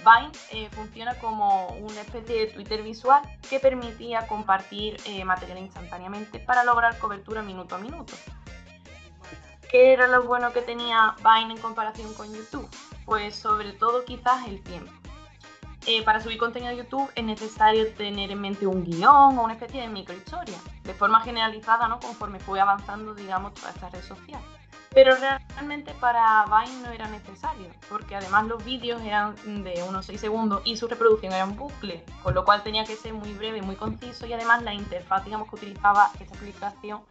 Vine 0.04 0.32
eh, 0.52 0.70
funciona 0.72 1.16
como 1.16 1.68
una 1.70 2.02
especie 2.02 2.46
de 2.46 2.48
Twitter 2.48 2.84
visual 2.84 3.22
que 3.50 3.60
permitía 3.60 4.28
compartir 4.28 4.98
eh, 5.06 5.24
material 5.24 5.60
instantáneamente 5.60 6.40
para 6.40 6.64
lograr 6.64 6.98
cobertura 7.00 7.42
minuto 7.42 7.76
a 7.76 7.78
minuto. 7.80 8.14
¿Qué 9.72 9.94
era 9.94 10.08
lo 10.08 10.24
bueno 10.24 10.54
que 10.54 10.62
tenía 10.62 11.16
Vine 11.18 11.54
en 11.54 11.62
comparación 11.62 12.14
con 12.14 12.32
YouTube? 12.34 12.70
Pues 13.06 13.36
sobre 13.36 13.74
todo 13.74 14.06
quizás 14.06 14.48
el 14.48 14.62
tiempo. 14.62 14.92
Eh, 15.86 16.02
para 16.04 16.22
subir 16.22 16.38
contenido 16.38 16.72
a 16.72 16.76
YouTube 16.76 17.12
es 17.14 17.24
necesario 17.26 17.92
tener 17.96 18.32
en 18.32 18.40
mente 18.40 18.66
un 18.66 18.86
guion 18.86 19.38
o 19.38 19.44
una 19.44 19.54
especie 19.54 19.82
de 19.82 19.90
microhistoria, 19.90 20.58
de 20.84 20.94
forma 20.94 21.20
generalizada, 21.20 21.90
¿no? 21.90 22.00
Conforme 22.00 22.40
fue 22.40 22.62
avanzando, 22.62 23.14
digamos, 23.14 23.54
toda 23.54 23.72
esta 23.72 23.90
red 23.90 24.02
social. 24.02 24.42
Pero 24.94 25.16
realmente 25.16 25.92
para 26.00 26.46
Vine 26.46 26.82
no 26.84 26.92
era 26.92 27.08
necesario, 27.08 27.68
porque 27.90 28.16
además 28.16 28.46
los 28.46 28.64
vídeos 28.64 29.02
eran 29.02 29.36
de 29.64 29.84
unos 29.90 30.06
6 30.06 30.22
segundos 30.22 30.62
y 30.66 30.78
su 30.78 30.88
reproducción 30.88 31.34
era 31.34 31.46
un 31.46 31.56
bucle, 31.56 32.06
con 32.22 32.36
lo 32.36 32.46
cual 32.46 32.62
tenía 32.62 32.84
que 32.84 32.96
ser 32.96 33.14
muy 33.14 33.34
breve, 33.34 33.64
muy 33.64 33.76
conciso 33.76 34.28
y 34.28 34.34
además 34.34 34.62
la 34.62 34.74
interfaz, 34.74 35.26
digamos, 35.26 35.50
que 35.50 35.56
utilizaba 35.56 36.12
esta 36.20 36.36
aplicación 36.36 37.02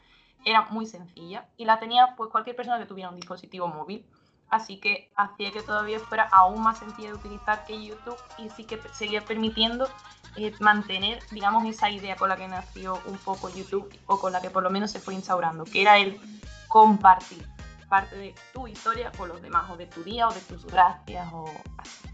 era 0.45 0.63
muy 0.71 0.87
sencilla 0.87 1.49
y 1.57 1.65
la 1.65 1.79
tenía 1.79 2.15
pues 2.17 2.31
cualquier 2.31 2.57
persona 2.57 2.79
que 2.79 2.87
tuviera 2.87 3.11
un 3.11 3.17
dispositivo 3.17 3.67
móvil. 3.69 4.07
Así 4.49 4.79
que 4.79 5.11
hacía 5.17 5.51
que 5.51 5.63
todavía 5.63 5.99
fuera 5.99 6.29
aún 6.31 6.63
más 6.63 6.79
sencillo 6.79 7.09
de 7.09 7.15
utilizar 7.15 7.65
que 7.65 7.83
YouTube 7.83 8.19
y 8.39 8.51
sí 8.51 8.65
que 8.65 8.79
seguía 8.93 9.25
permitiendo 9.25 9.89
eh, 10.37 10.53
mantener, 10.61 11.23
digamos, 11.31 11.65
esa 11.65 11.91
idea 11.91 12.17
con 12.17 12.29
la 12.29 12.37
que 12.37 12.47
nació 12.47 13.01
un 13.07 13.17
poco 13.17 13.49
YouTube 13.49 13.91
o 14.07 14.21
con 14.21 14.33
la 14.33 14.43
que 14.43 14.51
por 14.51 14.63
lo 14.63 14.69
menos 14.69 14.91
se 14.91 15.01
fue 15.01 15.15
instaurando, 15.15 15.65
que 15.65 15.81
era 15.81 15.99
el 15.99 16.21
compartir 16.69 17.52
parte 17.93 18.17
de 18.17 18.35
tu 18.55 18.67
historia 18.67 19.13
con 19.19 19.29
los 19.29 19.43
demás, 19.43 19.71
o 19.71 19.77
de 19.77 19.85
tu 19.85 20.03
día, 20.03 20.27
o 20.27 20.33
de 20.33 20.41
tus 20.41 20.65
gracias, 20.65 21.29
o 21.31 21.45
así. 21.77 22.09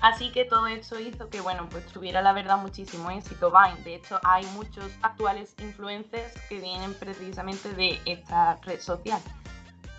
Así 0.00 0.30
que 0.30 0.44
todo 0.44 0.68
eso 0.68 1.00
hizo 1.00 1.28
que, 1.28 1.40
bueno, 1.40 1.68
pues 1.68 1.84
tuviera 1.86 2.22
la 2.22 2.32
verdad 2.32 2.56
muchísimo 2.58 3.10
éxito 3.10 3.50
Vine. 3.50 3.82
De 3.82 3.96
hecho, 3.96 4.20
hay 4.22 4.46
muchos 4.54 4.84
actuales 5.02 5.56
influencers 5.58 6.32
que 6.48 6.60
vienen 6.60 6.94
precisamente 6.94 7.74
de 7.74 8.00
esta 8.04 8.54
red 8.62 8.78
social. 8.78 9.20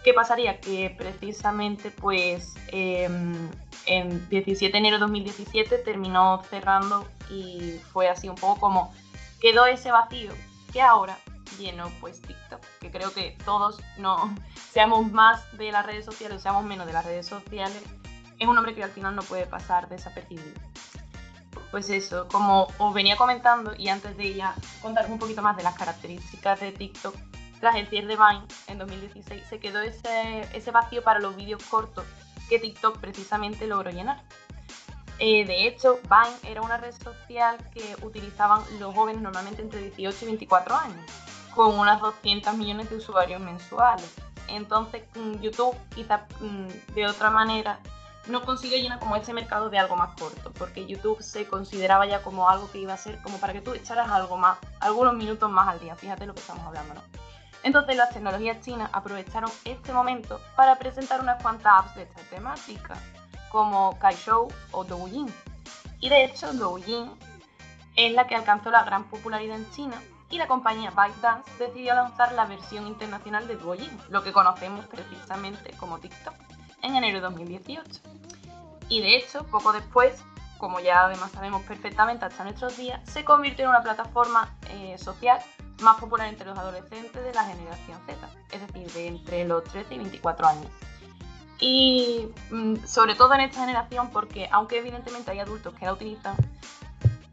¿Qué 0.06 0.14
pasaría? 0.14 0.62
Que 0.62 0.96
precisamente 0.98 1.92
pues 1.92 2.56
em, 2.70 3.50
en 3.86 4.30
17 4.30 4.72
de 4.72 4.78
enero 4.78 4.96
de 4.96 5.02
2017 5.02 5.78
terminó 5.80 6.42
cerrando 6.50 7.06
y 7.30 7.80
fue 7.92 8.08
así 8.08 8.30
un 8.30 8.36
poco 8.36 8.62
como 8.62 8.94
quedó 9.42 9.66
ese 9.66 9.92
vacío 9.92 10.32
que 10.72 10.82
ahora 10.82 11.18
llenó 11.58 11.90
pues 12.00 12.22
TikTok, 12.22 12.62
que 12.80 12.92
creo 12.92 13.14
que 13.14 13.38
todos 13.46 13.82
no 13.98 14.34
seamos 14.72 15.12
más 15.12 15.42
de 15.58 15.72
las 15.72 15.86
redes 15.86 16.06
sociales 16.06 16.38
o 16.38 16.42
seamos 16.42 16.64
menos 16.64 16.88
de 16.88 16.94
las 16.94 17.06
redes 17.06 17.28
sociales, 17.28 17.82
es 18.40 18.48
un 18.48 18.58
hombre 18.58 18.74
que 18.74 18.84
al 18.84 18.92
final 18.92 19.16
no 19.16 19.22
puede 19.22 19.46
pasar 19.46 19.88
desapercibido. 19.90 20.60
Pues 21.70 21.90
eso, 21.90 22.28
como 22.28 22.68
os 22.80 22.94
venía 22.94 23.16
comentando 23.16 23.74
y 23.78 23.88
antes 23.88 24.18
de 24.18 24.34
ya 24.34 24.56
contar 24.82 25.10
un 25.10 25.20
poquito 25.20 25.42
más 25.42 25.56
de 25.56 25.64
las 25.64 25.76
características 25.76 26.60
de 26.60 26.72
TikTok, 26.72 27.16
tras 27.62 27.76
el 27.76 27.88
cierre 27.88 28.08
de 28.08 28.16
Vine 28.16 28.46
en 28.68 28.80
2016 28.80 29.44
se 29.48 29.60
quedó 29.60 29.82
ese, 29.82 30.42
ese 30.54 30.72
vacío 30.72 31.04
para 31.04 31.20
los 31.20 31.36
vídeos 31.36 31.64
cortos 31.64 32.06
que 32.50 32.60
TikTok 32.60 32.98
precisamente 32.98 33.68
logró 33.68 33.92
llenar. 33.92 34.22
Eh, 35.20 35.46
de 35.46 35.68
hecho, 35.68 36.00
Vine 36.10 36.52
era 36.52 36.64
una 36.64 36.78
red 36.78 36.94
social 36.94 37.56
que 37.72 37.96
utilizaban 38.02 38.64
los 38.80 38.96
jóvenes 38.96 39.22
normalmente 39.22 39.62
entre 39.62 39.80
18 39.82 40.18
y 40.24 40.26
24 40.26 40.76
años, 40.76 41.06
con 41.56 41.78
unas 41.78 42.00
200 42.02 42.56
millones 42.56 42.90
de 42.90 42.98
usuarios 42.98 43.42
mensuales. 43.42 44.14
Entonces, 44.48 45.04
mm, 45.16 45.42
YouTube, 45.42 45.76
quizás 45.94 46.22
mm, 46.40 46.94
de 46.94 47.08
otra 47.08 47.30
manera, 47.30 47.80
no 48.28 48.44
consiguió 48.44 48.78
llenar 48.78 49.00
como 49.00 49.16
ese 49.16 49.34
mercado 49.34 49.70
de 49.70 49.80
algo 49.80 49.96
más 49.96 50.16
corto, 50.20 50.52
porque 50.58 50.86
YouTube 50.86 51.22
se 51.22 51.48
consideraba 51.48 52.06
ya 52.06 52.22
como 52.22 52.50
algo 52.50 52.70
que 52.72 52.80
iba 52.80 52.94
a 52.94 52.98
ser 52.98 53.22
como 53.22 53.38
para 53.40 53.54
que 53.54 53.62
tú 53.62 53.74
echaras 53.74 54.10
algo 54.12 54.38
más, 54.38 54.58
algunos 54.80 55.16
minutos 55.16 55.50
más 55.50 55.68
al 55.68 55.80
día. 55.80 55.96
Fíjate 55.96 56.26
lo 56.26 56.34
que 56.34 56.42
estamos 56.42 56.66
hablando. 56.66 57.02
Entonces 57.64 57.96
las 57.96 58.10
tecnologías 58.10 58.62
chinas 58.62 58.90
aprovecharon 58.94 59.52
este 59.66 59.94
momento 59.94 60.40
para 60.56 60.78
presentar 60.78 61.22
unas 61.22 61.42
cuantas 61.42 61.74
apps 61.80 61.96
de 61.96 62.04
esta 62.04 62.22
temática, 62.24 62.96
como 63.50 63.98
Kaishou 64.00 64.48
o 64.72 64.84
Douyin. 64.84 65.32
Y 66.00 66.10
de 66.10 66.26
hecho 66.26 66.54
Douyin 66.54 67.12
es 67.96 68.14
la 68.14 68.26
que 68.26 68.36
alcanzó 68.36 68.72
la 68.72 68.84
gran 68.84 69.04
popularidad 69.06 69.58
en 69.58 69.70
China 69.72 70.02
y 70.32 70.38
la 70.38 70.48
compañía 70.48 70.92
ByteDance 70.92 71.52
decidió 71.60 71.94
lanzar 71.94 72.32
la 72.32 72.46
versión 72.46 72.88
internacional 72.88 73.48
de 73.48 73.58
Douyin, 73.58 73.92
lo 74.10 74.24
que 74.24 74.32
conocemos 74.32 74.86
precisamente 74.88 75.72
como 75.78 76.00
TikTok, 76.00 76.34
en 76.82 76.96
enero 76.96 77.18
de 77.18 77.22
2018. 77.22 78.02
Y 78.88 79.02
de 79.02 79.18
hecho, 79.18 79.46
poco 79.46 79.74
después, 79.74 80.24
como 80.58 80.80
ya 80.80 81.06
además 81.06 81.32
sabemos 81.32 81.62
perfectamente 81.64 82.26
hasta 82.26 82.44
nuestros 82.46 82.78
días, 82.78 83.02
se 83.10 83.26
convirtió 83.26 83.66
en 83.66 83.70
una 83.70 83.84
plataforma 83.84 84.56
eh, 84.70 84.98
social 84.98 85.40
más 85.82 86.00
popular 86.00 86.28
entre 86.28 86.46
los 86.46 86.58
adolescentes 86.58 87.24
de 87.24 87.34
la 87.34 87.44
generación 87.44 88.00
Z, 88.06 88.30
es 88.52 88.68
decir, 88.68 88.92
de 88.92 89.08
entre 89.08 89.46
los 89.46 89.64
13 89.66 89.96
y 89.96 89.98
24 89.98 90.48
años. 90.48 90.72
Y 91.60 92.28
mm, 92.52 92.86
sobre 92.86 93.16
todo 93.16 93.34
en 93.34 93.42
esta 93.42 93.62
generación, 93.62 94.10
porque 94.12 94.48
aunque 94.52 94.80
evidentemente 94.80 95.32
hay 95.32 95.40
adultos 95.40 95.74
que 95.76 95.86
la 95.86 95.94
utilizan 95.94 96.36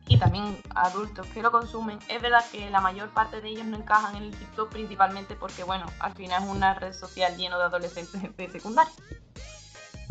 y 0.09 0.19
también 0.19 0.61
adultos 0.75 1.27
que 1.29 1.43
lo 1.43 1.53
consumen, 1.53 1.99
es 2.09 2.21
verdad 2.21 2.45
que 2.51 2.71
la 2.71 2.81
mayor 2.81 3.11
parte 3.11 3.41
de 3.41 3.49
ellos 3.51 3.67
no 3.67 3.77
encajan 3.77 4.17
en 4.17 4.25
el 4.25 4.37
TikTok 4.37 4.71
principalmente 4.71 5.37
porque, 5.37 5.65
bueno, 5.65 5.85
al 6.01 6.15
final 6.15 6.43
es 6.43 6.49
una 6.49 6.75
red 6.75 6.95
social 6.95 7.37
llena 7.37 7.59
de 7.59 7.65
adolescentes 7.65 8.37
de 8.37 8.51
secundaria. 8.51 8.93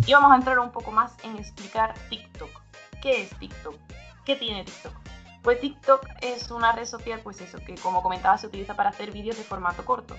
Y 0.05 0.13
vamos 0.13 0.31
a 0.31 0.35
entrar 0.35 0.59
un 0.59 0.71
poco 0.71 0.91
más 0.91 1.13
en 1.23 1.37
explicar 1.37 1.95
TikTok. 2.09 2.49
¿Qué 3.01 3.23
es 3.23 3.37
TikTok? 3.39 3.75
¿Qué 4.23 4.35
tiene 4.35 4.63
TikTok? 4.63 4.93
Pues 5.41 5.59
TikTok 5.61 6.05
es 6.21 6.51
una 6.51 6.71
red 6.73 6.85
social, 6.85 7.19
pues 7.23 7.41
eso, 7.41 7.57
que 7.59 7.75
como 7.75 8.03
comentaba 8.03 8.37
se 8.37 8.47
utiliza 8.47 8.75
para 8.75 8.89
hacer 8.89 9.11
vídeos 9.11 9.37
de 9.37 9.43
formato 9.43 9.83
corto, 9.83 10.15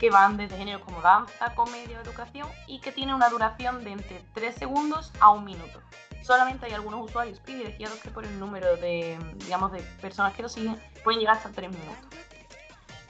que 0.00 0.10
van 0.10 0.36
desde 0.36 0.56
géneros 0.56 0.82
como 0.82 1.00
danza, 1.00 1.54
comedia 1.54 2.00
educación 2.00 2.48
y 2.66 2.80
que 2.80 2.90
tiene 2.90 3.14
una 3.14 3.28
duración 3.28 3.84
de 3.84 3.92
entre 3.92 4.24
3 4.34 4.54
segundos 4.56 5.12
a 5.20 5.30
un 5.30 5.44
minuto. 5.44 5.80
Solamente 6.22 6.66
hay 6.66 6.72
algunos 6.72 7.04
usuarios 7.04 7.38
privilegiados 7.40 7.98
que 7.98 8.10
por 8.10 8.24
el 8.24 8.38
número 8.38 8.76
de, 8.76 9.18
digamos, 9.44 9.72
de 9.72 9.80
personas 10.00 10.34
que 10.34 10.42
lo 10.42 10.48
siguen 10.48 10.80
pueden 11.02 11.20
llegar 11.20 11.36
hasta 11.36 11.50
3 11.50 11.70
minutos. 11.70 12.18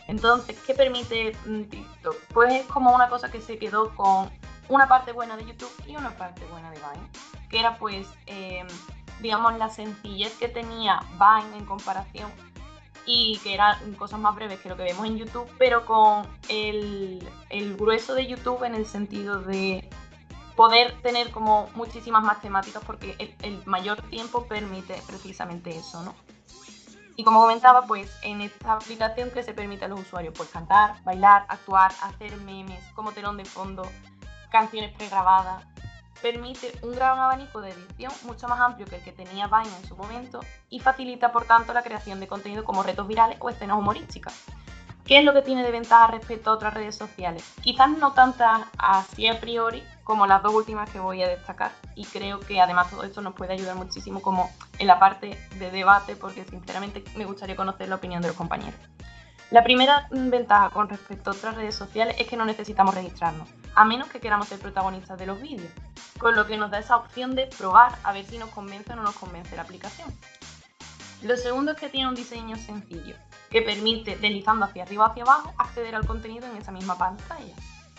Entonces, 0.09 0.59
¿qué 0.67 0.75
permite 0.75 1.37
mm, 1.47 1.63
TikTok? 1.65 2.17
Pues 2.33 2.53
es 2.55 2.67
como 2.67 2.95
una 2.95 3.09
cosa 3.09 3.31
que 3.31 3.41
se 3.41 3.59
quedó 3.59 3.95
con 3.95 4.31
una 4.69 4.89
parte 4.89 5.13
buena 5.13 5.37
de 5.37 5.45
YouTube 5.45 5.73
y 5.87 5.97
una 5.97 6.11
parte 6.17 6.45
buena 6.47 6.71
de 6.71 6.79
Vine, 6.79 7.09
que 7.51 7.61
era 7.61 7.77
pues 7.79 8.07
eh, 8.27 8.65
digamos, 9.21 9.57
la 9.59 9.69
sencillez 9.69 10.35
que 10.39 10.49
tenía 10.49 11.01
Vine 11.13 11.59
en 11.59 11.67
comparación 11.67 12.31
y 13.05 13.39
que 13.43 13.55
eran 13.55 13.95
cosas 13.95 14.21
más 14.21 14.35
breves 14.35 14.61
que 14.61 14.69
lo 14.69 14.77
que 14.77 14.85
vemos 14.85 15.07
en 15.07 15.19
YouTube, 15.19 15.49
pero 15.59 15.85
con 15.85 16.27
el 16.49 17.29
grueso 17.77 18.15
de 18.15 18.27
YouTube 18.27 18.63
en 18.65 18.75
el 18.75 18.87
sentido 18.87 19.41
de 19.41 19.89
poder 20.57 21.01
tener 21.03 21.31
como 21.31 21.69
muchísimas 21.75 22.23
más 22.23 22.41
temáticas 22.41 22.83
porque 22.85 23.17
el, 23.19 23.35
el, 23.43 23.67
mayor 23.67 24.03
tiempo 24.03 24.47
permite 24.47 25.01
precisamente 25.07 25.71
eso, 25.71 26.03
¿no? 26.03 26.15
Y 27.17 27.25
como 27.25 27.41
comentaba, 27.41 27.83
pues 27.83 28.11
en 28.23 28.41
esta 28.41 28.73
aplicación 28.73 29.31
que 29.31 29.43
se 29.43 29.53
permite 29.53 29.85
a 29.85 29.89
los 29.89 30.01
usuarios 30.01 30.35
pues 30.37 30.49
cantar, 30.49 31.03
bailar, 31.05 31.45
actuar, 31.49 31.93
hacer 32.03 32.37
memes 32.39 32.83
como 32.95 33.13
telón 33.13 33.37
de 33.37 33.45
fondo, 33.45 33.83
canciones 34.51 34.95
pregrabadas, 34.97 35.65
permite 36.23 36.73
un 36.83 36.93
gran 36.93 37.19
abanico 37.19 37.61
de 37.61 37.71
edición 37.71 38.13
mucho 38.25 38.49
más 38.49 38.61
amplio 38.61 38.87
que 38.87 38.97
el 38.97 39.03
que 39.03 39.13
tenía 39.13 39.49
Vine 39.49 39.77
en 39.77 39.89
su 39.89 39.97
momento 39.97 40.41
y 40.71 40.81
facilita 40.81 41.33
por 41.33 41.45
tanto 41.45 41.75
la 41.75 41.83
creación 41.83 42.21
de 42.21 42.29
contenido 42.29 42.65
como 42.65 42.83
retos 42.83 43.09
virales 43.09 43.37
o 43.41 43.51
escenas 43.51 43.77
humorísticas. 43.77 44.35
¿Qué 45.05 45.19
es 45.19 45.25
lo 45.25 45.35
que 45.35 45.43
tiene 45.43 45.65
de 45.65 45.73
ventaja 45.73 46.07
respecto 46.07 46.51
a 46.51 46.55
otras 46.55 46.75
redes 46.75 46.97
sociales? 46.97 47.45
Quizás 47.61 47.91
no 47.91 48.13
tantas 48.13 48.63
así 48.79 49.27
a 49.27 49.41
priori 49.41 49.83
como 50.05 50.27
las 50.27 50.43
dos 50.43 50.53
últimas 50.55 50.91
que 50.91 50.99
voy 50.99 51.23
a 51.23 51.29
destacar 51.29 51.73
y 51.95 52.05
creo 52.07 52.41
que 52.41 52.61
además 52.61 52.91
todo 52.91 53.05
esto 53.05 53.21
nos 53.21 53.35
puede 53.35 53.53
ayudar 53.53 53.77
muchísimo 53.77 54.21
como 54.21 54.51
en 54.79 54.87
la 54.87 54.99
parte 54.99 55.39
de 55.59 55.71
debate 55.71 56.17
porque 56.17 56.45
sinceramente 56.45 57.05
me 57.17 57.25
gustaría 57.25 57.57
conocer 57.57 57.89
la 57.89 57.97
opinión 57.97 58.23
de 58.23 58.29
los 58.29 58.37
compañeros. 58.37 58.79
La 59.51 59.63
primera 59.63 60.09
ventaja 60.11 60.71
con 60.71 60.89
respecto 60.89 61.31
a 61.31 61.35
otras 61.35 61.55
redes 61.57 61.75
sociales 61.75 62.17
es 62.19 62.27
que 62.27 62.39
no 62.39 62.47
necesitamos 62.47 62.95
registrarnos, 62.95 63.51
a 63.75 63.85
menos 63.85 64.09
que 64.09 64.19
queramos 64.19 64.49
ser 64.49 64.59
protagonistas 64.59 65.19
de 65.19 65.27
los 65.27 65.43
vídeos, 65.43 65.71
con 66.19 66.35
lo 66.35 66.47
que 66.47 66.57
nos 66.57 66.71
da 66.71 66.79
esa 66.79 66.97
opción 66.97 67.35
de 67.35 67.49
probar 67.59 67.99
a 68.03 68.15
ver 68.15 68.25
si 68.25 68.39
nos 68.39 68.49
convence 68.49 68.95
o 68.95 68.97
no 68.97 69.03
nos 69.03 69.15
convence 69.15 69.55
la 69.55 69.63
aplicación. 69.63 70.11
Lo 71.21 71.37
segundo 71.37 71.73
es 71.73 71.79
que 71.79 71.91
tiene 71.91 72.09
un 72.09 72.15
diseño 72.15 72.57
sencillo, 72.57 73.15
que 73.51 73.61
permite, 73.61 74.17
deslizando 74.17 74.65
hacia 74.65 74.85
arriba 74.85 75.05
o 75.05 75.11
hacia 75.11 75.23
abajo, 75.23 75.53
acceder 75.59 75.95
al 75.95 76.07
contenido 76.07 76.47
en 76.47 76.57
esa 76.57 76.73
misma 76.73 76.97
pantalla. 76.97 77.55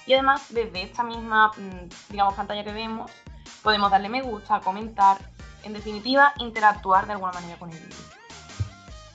Y 0.05 0.13
además, 0.13 0.45
desde 0.49 0.83
esta 0.83 1.03
misma, 1.03 1.49
mm, 1.49 1.89
digamos, 2.09 2.33
pantalla 2.33 2.63
que 2.63 2.73
vemos, 2.73 3.11
podemos 3.61 3.89
darle 3.89 4.09
me 4.09 4.21
gusta, 4.21 4.59
comentar, 4.61 5.17
en 5.63 5.73
definitiva, 5.73 6.33
interactuar 6.37 7.05
de 7.07 7.13
alguna 7.13 7.31
manera 7.31 7.57
con 7.57 7.71
el 7.71 7.79
vídeo. 7.79 7.97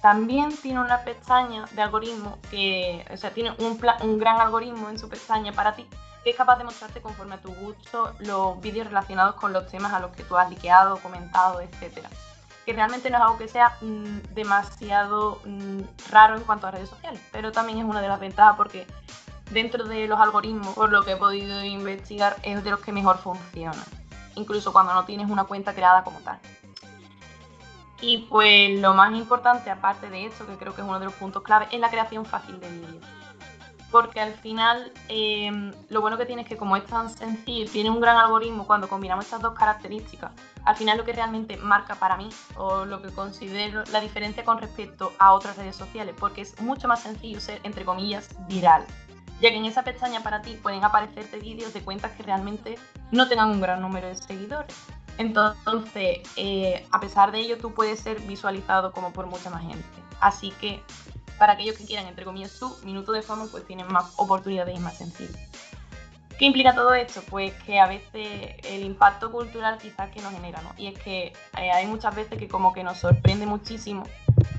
También 0.00 0.56
tiene 0.56 0.80
una 0.80 1.02
pestaña 1.02 1.66
de 1.72 1.82
algoritmo 1.82 2.38
que, 2.50 3.04
o 3.12 3.16
sea, 3.16 3.32
tiene 3.32 3.50
un, 3.58 3.80
un 4.02 4.18
gran 4.18 4.40
algoritmo 4.40 4.88
en 4.88 4.98
su 4.98 5.08
pestaña 5.08 5.52
para 5.52 5.74
ti 5.74 5.86
que 6.24 6.30
es 6.30 6.36
capaz 6.36 6.58
de 6.58 6.64
mostrarte 6.64 7.00
conforme 7.00 7.36
a 7.36 7.40
tu 7.40 7.54
gusto 7.54 8.12
los 8.18 8.60
vídeos 8.60 8.88
relacionados 8.88 9.36
con 9.36 9.52
los 9.52 9.68
temas 9.68 9.92
a 9.92 10.00
los 10.00 10.10
que 10.10 10.24
tú 10.24 10.36
has 10.36 10.50
liqueado, 10.50 10.98
comentado, 10.98 11.60
etcétera 11.60 12.08
que 12.68 12.74
realmente 12.74 13.08
no 13.08 13.16
es 13.16 13.22
algo 13.22 13.38
que 13.38 13.48
sea 13.48 13.78
mm, 13.80 14.34
demasiado 14.34 15.40
mm, 15.46 16.10
raro 16.10 16.36
en 16.36 16.42
cuanto 16.42 16.66
a 16.66 16.70
redes 16.70 16.90
sociales, 16.90 17.18
pero 17.32 17.50
también 17.50 17.78
es 17.78 17.84
una 17.86 18.02
de 18.02 18.08
las 18.08 18.20
ventajas 18.20 18.56
porque 18.58 18.86
dentro 19.50 19.84
de 19.84 20.06
los 20.06 20.18
algoritmos, 20.20 20.74
por 20.74 20.90
lo 20.90 21.02
que 21.02 21.12
he 21.12 21.16
podido 21.16 21.62
investigar, 21.64 22.36
es 22.42 22.62
de 22.64 22.70
los 22.70 22.80
que 22.80 22.92
mejor 22.92 23.18
funciona, 23.18 23.82
incluso 24.34 24.72
cuando 24.72 24.94
no 24.94 25.04
tienes 25.04 25.30
una 25.30 25.44
cuenta 25.44 25.74
creada 25.74 26.04
como 26.04 26.18
tal. 26.20 26.38
Y 28.00 28.18
pues 28.28 28.78
lo 28.80 28.94
más 28.94 29.12
importante, 29.14 29.70
aparte 29.70 30.08
de 30.08 30.26
esto, 30.26 30.46
que 30.46 30.56
creo 30.56 30.74
que 30.74 30.82
es 30.82 30.86
uno 30.86 31.00
de 31.00 31.06
los 31.06 31.14
puntos 31.14 31.42
clave, 31.42 31.66
es 31.72 31.80
la 31.80 31.90
creación 31.90 32.24
fácil 32.24 32.60
de 32.60 32.70
vídeos 32.70 33.04
porque 33.90 34.20
al 34.20 34.34
final 34.34 34.92
em, 35.08 35.72
lo 35.88 36.00
bueno 36.00 36.18
que 36.18 36.26
tiene 36.26 36.42
es 36.42 36.48
que 36.48 36.56
como 36.56 36.76
es 36.76 36.84
tan 36.84 37.08
sencillo, 37.08 37.70
tiene 37.70 37.90
un 37.90 38.00
gran 38.00 38.16
algoritmo 38.16 38.66
cuando 38.66 38.88
combinamos 38.88 39.24
estas 39.24 39.40
dos 39.40 39.54
características, 39.54 40.32
al 40.64 40.76
final 40.76 40.98
lo 40.98 41.04
que 41.04 41.12
realmente 41.12 41.56
marca 41.56 41.94
para 41.94 42.16
mí 42.16 42.28
o 42.56 42.84
lo 42.84 43.00
que 43.00 43.10
considero 43.10 43.84
la 43.92 44.00
diferencia 44.00 44.44
con 44.44 44.58
respecto 44.58 45.12
a 45.18 45.32
otras 45.32 45.56
redes 45.56 45.76
sociales, 45.76 46.14
porque 46.18 46.42
es 46.42 46.60
mucho 46.60 46.88
más 46.88 47.02
sencillo 47.02 47.40
ser, 47.40 47.60
entre 47.62 47.84
comillas, 47.84 48.28
viral, 48.46 48.84
ya 49.40 49.50
que 49.50 49.56
en 49.56 49.64
esa 49.64 49.84
pestaña 49.84 50.22
para 50.22 50.42
ti 50.42 50.58
pueden 50.62 50.84
aparecerte 50.84 51.38
vídeos 51.38 51.72
de 51.72 51.82
cuentas 51.82 52.12
que 52.12 52.22
realmente 52.22 52.78
no 53.10 53.28
tengan 53.28 53.50
un 53.50 53.60
gran 53.60 53.80
número 53.80 54.08
de 54.08 54.16
seguidores. 54.16 54.74
Entonces, 55.18 56.20
eh, 56.36 56.86
a 56.92 57.00
pesar 57.00 57.32
de 57.32 57.40
ello, 57.40 57.58
tú 57.58 57.74
puedes 57.74 58.00
ser 58.00 58.20
visualizado 58.20 58.92
como 58.92 59.12
por 59.12 59.26
mucha 59.26 59.50
más 59.50 59.62
gente. 59.62 59.84
Así 60.20 60.52
que 60.60 60.80
para 61.38 61.54
aquellos 61.54 61.76
que 61.76 61.84
quieran, 61.84 62.06
entre 62.06 62.24
comillas, 62.24 62.50
su 62.50 62.76
minuto 62.84 63.12
de 63.12 63.22
fama, 63.22 63.46
pues 63.50 63.66
tienen 63.66 63.86
más 63.92 64.12
oportunidades 64.16 64.76
y 64.76 64.80
más 64.80 64.96
sencillo. 64.96 65.34
¿Qué 66.38 66.44
implica 66.44 66.72
todo 66.72 66.94
esto? 66.94 67.20
Pues 67.28 67.52
que 67.64 67.80
a 67.80 67.88
veces 67.88 68.54
el 68.62 68.84
impacto 68.84 69.32
cultural 69.32 69.76
quizás 69.78 70.08
que 70.10 70.22
nos 70.22 70.32
genera, 70.32 70.62
¿no? 70.62 70.72
Y 70.76 70.86
es 70.86 70.98
que 71.00 71.32
eh, 71.58 71.70
hay 71.72 71.86
muchas 71.86 72.14
veces 72.14 72.38
que 72.38 72.46
como 72.46 72.72
que 72.72 72.84
nos 72.84 72.98
sorprende 72.98 73.44
muchísimo 73.44 74.04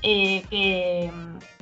eh, 0.02 0.44
que, 0.50 1.10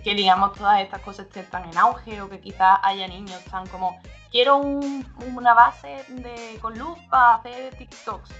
que, 0.08 0.14
digamos, 0.14 0.54
todas 0.54 0.80
estas 0.80 1.02
cosas 1.02 1.26
estén 1.26 1.64
en 1.64 1.76
auge 1.76 2.22
o 2.22 2.30
que 2.30 2.40
quizás 2.40 2.78
haya 2.82 3.06
niños 3.06 3.44
tan 3.44 3.66
como, 3.66 4.00
quiero 4.32 4.56
una 4.56 5.52
base 5.52 6.02
con 6.62 6.78
luz 6.78 6.98
para 7.10 7.34
hacer 7.34 7.76
TikToks 7.76 8.30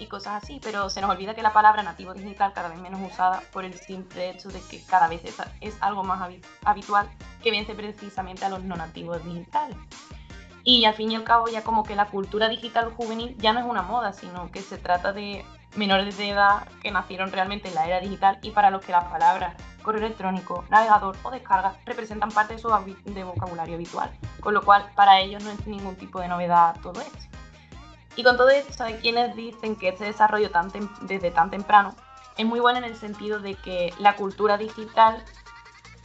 y 0.00 0.06
cosas 0.06 0.42
así, 0.42 0.60
pero 0.62 0.90
se 0.90 1.00
nos 1.00 1.08
olvida 1.08 1.34
que 1.34 1.40
la 1.40 1.54
palabra 1.54 1.82
nativo 1.82 2.12
digital 2.12 2.52
cada 2.52 2.68
vez 2.68 2.78
menos 2.78 3.00
usada 3.10 3.42
por 3.54 3.64
el 3.64 3.72
simple 3.72 4.28
hecho 4.28 4.50
de 4.50 4.60
que 4.68 4.82
cada 4.82 5.08
vez 5.08 5.22
es, 5.62 5.76
algo 5.80 6.04
más 6.04 6.30
habitual 6.62 7.08
que 7.42 7.50
vence 7.50 7.74
precisamente 7.74 8.44
a 8.44 8.50
los 8.50 8.62
no 8.62 8.76
nativos 8.76 9.24
digitales. 9.24 9.78
Y 10.62 10.84
al 10.84 10.92
fin 10.92 11.10
y 11.10 11.16
al 11.16 11.24
cabo 11.24 11.48
ya 11.48 11.64
como 11.64 11.84
que 11.84 11.96
la 11.96 12.08
cultura 12.08 12.50
digital 12.50 12.90
juvenil 12.90 13.34
ya 13.38 13.54
no 13.54 13.60
es 13.60 13.66
una 13.66 13.80
moda, 13.80 14.12
sino 14.12 14.50
que 14.50 14.60
se 14.60 14.76
trata 14.76 15.14
de 15.14 15.42
menores 15.76 16.16
de 16.16 16.30
edad 16.30 16.66
que 16.82 16.90
nacieron 16.90 17.32
realmente 17.32 17.68
en 17.68 17.74
la 17.74 17.86
era 17.86 18.00
digital 18.00 18.38
y 18.42 18.50
para 18.50 18.70
los 18.70 18.84
que 18.84 18.92
las 18.92 19.04
palabras 19.04 19.54
correo 19.84 20.04
electrónico, 20.04 20.64
navegador 20.70 21.16
o 21.22 21.30
descarga 21.30 21.76
representan 21.84 22.30
parte 22.30 22.54
de 22.54 22.58
su 22.58 22.68
vocabulario 22.68 23.74
habitual, 23.74 24.10
con 24.40 24.54
lo 24.54 24.62
cual 24.62 24.90
para 24.96 25.20
ellos 25.20 25.44
no 25.44 25.50
es 25.50 25.66
ningún 25.66 25.94
tipo 25.94 26.20
de 26.20 26.26
novedad 26.26 26.76
todo 26.82 27.00
esto. 27.00 27.18
Y 28.16 28.22
con 28.22 28.36
todo 28.36 28.48
esto, 28.48 28.84
hay 28.84 28.94
quienes 28.94 29.36
dicen 29.36 29.76
que 29.76 29.88
este 29.88 30.04
desarrollo 30.04 30.50
tan 30.50 30.70
desde 31.02 31.30
tan 31.30 31.50
temprano 31.50 31.94
es 32.36 32.46
muy 32.46 32.60
bueno 32.60 32.78
en 32.78 32.84
el 32.84 32.96
sentido 32.96 33.38
de 33.40 33.54
que 33.54 33.92
la 33.98 34.16
cultura 34.16 34.56
digital 34.56 35.22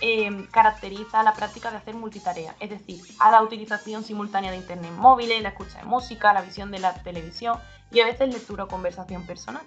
em, 0.01 0.47
caracteriza 0.47 1.23
la 1.23 1.33
práctica 1.33 1.71
de 1.71 1.77
hacer 1.77 1.95
multitarea, 1.95 2.55
es 2.59 2.69
decir, 2.69 3.01
a 3.19 3.31
la 3.31 3.41
utilización 3.41 4.03
simultánea 4.03 4.51
de 4.51 4.57
internet 4.57 4.91
móviles, 4.91 5.41
la 5.41 5.49
escucha 5.49 5.79
de 5.79 5.85
música, 5.85 6.33
la 6.33 6.41
visión 6.41 6.71
de 6.71 6.79
la 6.79 6.93
televisión 6.93 7.59
y 7.91 8.01
a 8.01 8.05
veces 8.05 8.33
lectura 8.33 8.65
o 8.65 8.67
conversación 8.67 9.25
personal, 9.25 9.63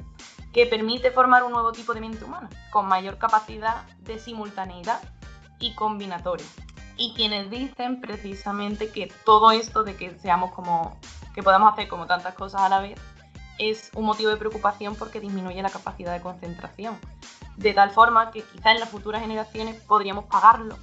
que 0.53 0.67
permite 0.67 1.11
formar 1.11 1.45
un 1.45 1.53
nuevo 1.53 1.73
tipo 1.73 1.95
de 1.95 2.01
mente 2.01 2.25
humana, 2.25 2.51
con 2.71 2.87
mayor 2.87 3.19
capacidad 3.19 3.85
de 4.01 4.19
simultaneidad 4.19 5.01
y 5.59 5.75
combinatoria. 5.75 6.47
Y 6.97 7.15
quienes 7.15 7.51
dicen 7.51 8.01
precisamente 8.01 8.91
que 8.91 9.13
todo 9.25 9.51
esto 9.51 9.83
de 9.83 9.97
que 9.97 10.19
seamos 10.19 10.53
como 10.53 10.99
que 11.35 11.43
podamos 11.43 11.73
hacer 11.73 11.89
como 11.89 12.07
tantas 12.07 12.35
cosas 12.35 12.61
a 12.61 12.69
la 12.69 12.81
vez, 12.81 13.01
es 13.59 13.91
un 13.95 14.05
motivo 14.05 14.31
de 14.31 14.37
preocupación 14.37 14.97
porque 14.97 15.21
disminuye 15.21 15.63
la 15.63 15.71
capacidad 15.71 16.13
de 16.13 16.21
concentración. 16.21 16.99
De 17.57 17.75
tal 17.75 17.91
forma 17.91 18.31
que 18.31 18.43
quizá 18.43 18.73
en 18.73 18.81
las 18.81 18.89
futuras 18.89 19.23
generaciones 19.23 19.81
podríamos 19.83 20.25
pagarlo 20.25 20.79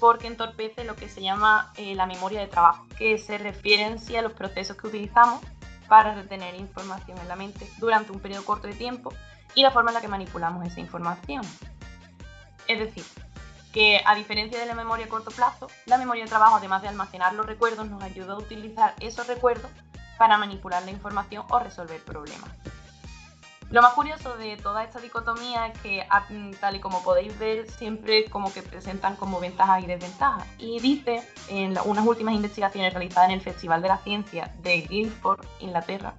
porque 0.00 0.26
entorpece 0.26 0.84
lo 0.84 0.96
que 0.96 1.08
se 1.08 1.22
llama 1.22 1.72
eh, 1.76 1.94
la 1.94 2.06
memoria 2.06 2.40
de 2.40 2.46
trabajo, 2.46 2.86
que 2.98 3.16
se 3.16 3.38
refiere 3.38 3.84
a 3.84 4.22
los 4.22 4.32
procesos 4.32 4.76
que 4.76 4.88
utilizamos 4.88 5.40
para 5.88 6.14
retener 6.14 6.54
información 6.54 7.18
en 7.18 7.28
la 7.28 7.36
mente 7.36 7.68
durante 7.78 8.12
un 8.12 8.20
periodo 8.20 8.44
corto 8.44 8.66
de 8.66 8.74
tiempo 8.74 9.12
y 9.54 9.62
la 9.62 9.70
forma 9.70 9.90
en 9.90 9.94
la 9.94 10.00
que 10.00 10.08
manipulamos 10.08 10.66
esa 10.66 10.80
información. 10.80 11.42
Es 12.66 12.78
decir, 12.78 13.04
que 13.72 14.00
a 14.06 14.14
diferencia 14.14 14.58
de 14.58 14.66
la 14.66 14.74
memoria 14.74 15.06
a 15.06 15.08
corto 15.08 15.30
plazo, 15.30 15.68
la 15.86 15.98
memoria 15.98 16.24
de 16.24 16.28
trabajo, 16.28 16.56
además 16.56 16.82
de 16.82 16.88
almacenar 16.88 17.34
los 17.34 17.44
recuerdos, 17.44 17.88
nos 17.90 18.02
ayuda 18.02 18.34
a 18.34 18.38
utilizar 18.38 18.94
esos 19.00 19.26
recuerdos 19.26 19.70
para 20.16 20.38
manipular 20.38 20.82
la 20.84 20.92
información 20.92 21.44
o 21.50 21.58
resolver 21.58 22.00
problemas. 22.04 22.50
Lo 23.74 23.82
más 23.82 23.94
curioso 23.94 24.36
de 24.36 24.56
toda 24.56 24.84
esta 24.84 25.00
dicotomía 25.00 25.66
es 25.66 25.76
que, 25.80 26.06
tal 26.60 26.76
y 26.76 26.78
como 26.78 27.02
podéis 27.02 27.36
ver, 27.40 27.68
siempre 27.68 28.26
como 28.30 28.52
que 28.52 28.62
presentan 28.62 29.16
como 29.16 29.40
ventajas 29.40 29.82
y 29.82 29.86
desventajas. 29.86 30.46
Y 30.58 30.78
dice 30.78 31.28
en 31.48 31.76
unas 31.84 32.06
últimas 32.06 32.36
investigaciones 32.36 32.94
realizadas 32.94 33.30
en 33.30 33.34
el 33.34 33.40
Festival 33.40 33.82
de 33.82 33.88
la 33.88 33.98
Ciencia 33.98 34.54
de 34.62 34.82
Guildford, 34.82 35.44
Inglaterra, 35.58 36.14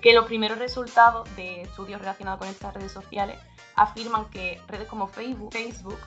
que 0.00 0.14
los 0.14 0.26
primeros 0.26 0.60
resultados 0.60 1.28
de 1.34 1.62
estudios 1.62 1.98
relacionados 1.98 2.38
con 2.38 2.46
estas 2.46 2.72
redes 2.72 2.92
sociales 2.92 3.36
afirman 3.74 4.26
que 4.26 4.62
redes 4.68 4.86
como 4.86 5.08
Facebook, 5.08 5.52
Facebook 5.52 5.98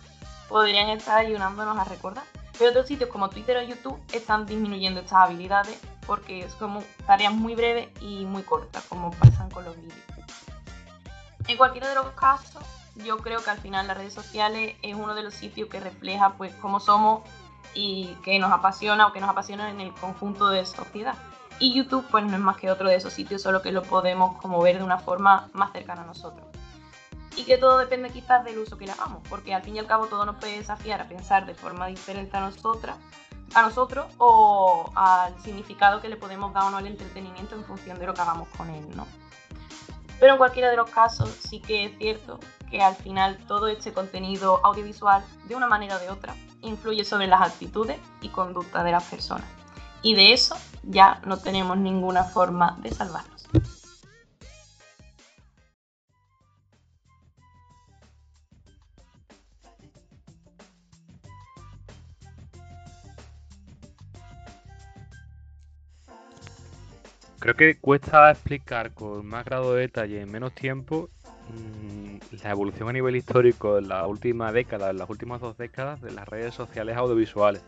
podrían 0.48 0.88
estar 0.92 1.18
ayudándonos 1.18 1.78
a 1.78 1.84
recordar. 1.84 2.24
Pero 2.58 2.70
otros 2.70 2.88
sitios 2.88 3.10
como 3.10 3.30
Twitter 3.30 3.58
o 3.58 3.64
YouTube 3.64 4.00
están 4.14 4.46
disminuyendo 4.46 5.02
estas 5.02 5.26
habilidades 5.26 5.78
porque 6.08 6.48
son 6.58 6.82
tareas 7.06 7.34
muy 7.34 7.54
breves 7.54 7.90
y 8.00 8.24
muy 8.24 8.44
cortas, 8.44 8.86
como 8.86 9.12
pasan 9.12 9.50
con 9.50 9.66
los 9.66 9.76
vídeos. 9.76 9.98
En 11.48 11.58
cualquiera 11.58 11.90
de 11.90 11.96
los 11.96 12.12
casos, 12.12 12.64
yo 12.96 13.18
creo 13.18 13.44
que 13.44 13.50
al 13.50 13.60
final 13.60 13.88
las 13.88 13.98
redes 13.98 14.14
sociales 14.14 14.76
es 14.82 14.96
uno 14.96 15.16
de 15.16 15.24
los 15.24 15.34
sitios 15.34 15.70
que 15.70 15.80
refleja 15.80 16.34
pues 16.34 16.54
cómo 16.56 16.80
somos 16.80 17.22
y 17.74 18.16
que 18.24 18.40
nos 18.40 18.52
apasiona 18.52 19.08
o 19.08 19.14
que 19.14 19.20
nos 19.20 19.30
apasiona 19.30 19.70
en 19.70 19.80
el 19.80 19.94
conjunto 19.94 20.50
de 20.50 20.66
sociedad. 20.66 21.16
Y 21.60 21.74
YouTube 21.74 22.06
pues 22.10 22.24
no 22.24 22.34
es 22.34 22.40
más 22.40 22.58
que 22.58 22.72
otro 22.72 22.90
de 22.90 22.96
esos 22.96 23.14
sitios, 23.14 23.42
solo 23.42 23.62
que 23.62 23.72
lo 23.72 23.84
podemos 23.84 24.40
como 24.42 24.62
ver 24.62 24.78
de 24.78 24.84
una 24.84 24.98
forma 24.98 25.50
más 25.54 25.72
cercana 25.72 26.04
a 26.04 26.06
nosotros. 26.06 26.48
Y 27.36 27.44
que 27.44 27.58
todo 27.58 27.78
depende 27.78 28.10
quizás 28.10 28.44
del 28.44 28.58
uso 28.58 28.78
que 28.78 28.86
le 28.86 28.92
hagamos, 28.92 29.22
porque 29.30 29.54
al 29.54 29.64
fin 29.64 29.76
y 29.76 29.80
al 29.80 29.88
cabo 29.88 30.08
todo 30.08 30.26
nos 30.26 30.36
puede 30.38 30.58
desafiar 30.58 31.02
a 31.02 31.08
pensar 31.08 31.46
de 31.46 31.54
forma 31.54 31.88
diferente 31.88 32.36
a 32.38 32.42
nosotras 32.42 32.98
a 33.56 33.62
nosotros 33.62 34.06
o 34.18 34.92
al 34.96 35.40
significado 35.42 36.02
que 36.02 36.10
le 36.10 36.18
podemos 36.18 36.54
dar 36.54 36.64
o 36.64 36.70
no 36.70 36.78
al 36.78 36.88
entretenimiento 36.88 37.56
en 37.56 37.64
función 37.64 38.00
de 38.00 38.06
lo 38.06 38.14
que 38.14 38.22
hagamos 38.22 38.48
con 38.50 38.70
él, 38.70 38.86
¿no? 38.96 39.08
Pero 40.20 40.34
en 40.34 40.38
cualquiera 40.38 40.70
de 40.70 40.76
los 40.76 40.89
casos 40.89 41.30
sí 41.30 41.61
que 41.61 41.86
es 41.86 41.97
cierto 41.97 42.39
que 42.70 42.82
al 42.82 42.95
final 42.95 43.38
todo 43.47 43.67
este 43.67 43.93
contenido 43.93 44.59
audiovisual, 44.63 45.24
de 45.47 45.55
una 45.55 45.67
manera 45.67 45.95
o 45.95 45.99
de 45.99 46.09
otra, 46.09 46.36
influye 46.61 47.03
sobre 47.03 47.28
las 47.28 47.41
actitudes 47.41 47.99
y 48.22 48.30
conducta 48.30 48.84
de 48.84 48.91
las 48.91 49.03
personas. 49.05 49.47
Y 50.01 50.15
de 50.15 50.34
eso 50.34 50.55
ya 50.84 51.22
no 51.26 51.38
tenemos 51.38 51.78
ninguna 51.78 52.24
forma 52.24 52.78
de 52.82 52.91
salvarnos. 52.91 53.39
Creo 67.40 67.56
que 67.56 67.78
cuesta 67.78 68.30
explicar 68.30 68.94
con 68.94 69.26
más 69.26 69.46
grado 69.46 69.74
de 69.74 69.82
detalle 69.82 70.22
en 70.22 70.32
menos 70.32 70.54
tiempo 70.54 71.10
mm, 71.50 72.44
la 72.44 72.52
evolución 72.52 72.90
a 72.90 72.94
nivel 72.94 73.16
histórico 73.16 73.78
en 73.78 73.88
la 73.88 74.06
última 74.06 74.52
década, 74.52 74.90
en 74.92 74.98
las 74.98 75.10
últimas 75.10 75.40
dos 75.40 75.58
décadas 75.58 76.02
de 76.02 76.12
las 76.12 76.28
redes 76.28 76.54
sociales 76.54 76.98
audiovisuales. 76.98 77.64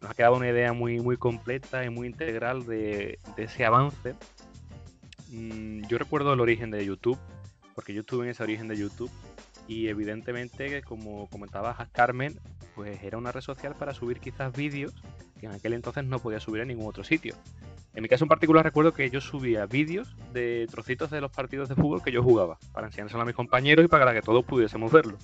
Nos 0.00 0.10
ha 0.10 0.14
quedado 0.14 0.36
una 0.36 0.48
idea 0.48 0.72
muy, 0.72 1.00
muy 1.00 1.16
completa 1.16 1.84
y 1.84 1.90
muy 1.90 2.06
integral 2.08 2.66
de, 2.66 3.18
ese 3.36 3.64
avance. 3.64 4.14
Mm, 5.30 5.86
yo 5.86 5.98
recuerdo 5.98 6.32
el 6.32 6.40
origen 6.40 6.70
de 6.70 6.84
YouTube, 6.84 7.18
porque 7.74 7.94
yo 7.94 8.00
estuve 8.00 8.24
en 8.24 8.30
ese 8.30 8.42
origen 8.42 8.68
de 8.68 8.76
YouTube 8.76 9.10
y 9.68 9.88
evidentemente, 9.88 10.82
como 10.82 11.28
comentaba 11.28 11.88
Carmen, 11.92 12.38
pues 12.74 13.02
era 13.02 13.18
una 13.18 13.32
red 13.32 13.40
social 13.40 13.74
para 13.74 13.94
subir 13.94 14.20
quizás 14.20 14.52
vídeos 14.52 14.94
que 15.38 15.46
en 15.46 15.52
aquel 15.52 15.74
entonces 15.74 16.04
no 16.04 16.18
podía 16.18 16.40
subir 16.40 16.62
en 16.62 16.68
ningún 16.68 16.86
otro 16.86 17.04
sitio. 17.04 17.34
En 17.94 18.02
mi 18.02 18.08
caso 18.08 18.24
en 18.24 18.28
particular 18.28 18.64
recuerdo 18.64 18.92
que 18.92 19.08
yo 19.10 19.20
subía 19.20 19.64
vídeos 19.66 20.16
de 20.32 20.66
trocitos 20.70 21.10
de 21.10 21.20
los 21.20 21.32
partidos 21.32 21.68
de 21.68 21.74
fútbol 21.74 22.02
que 22.02 22.12
yo 22.12 22.22
jugaba, 22.22 22.58
para 22.72 22.88
enseñárselo 22.88 23.22
a 23.22 23.26
mis 23.26 23.34
compañeros 23.34 23.84
y 23.84 23.88
para 23.88 24.12
que 24.12 24.22
todos 24.22 24.44
pudiésemos 24.44 24.92
verlo. 24.92 25.16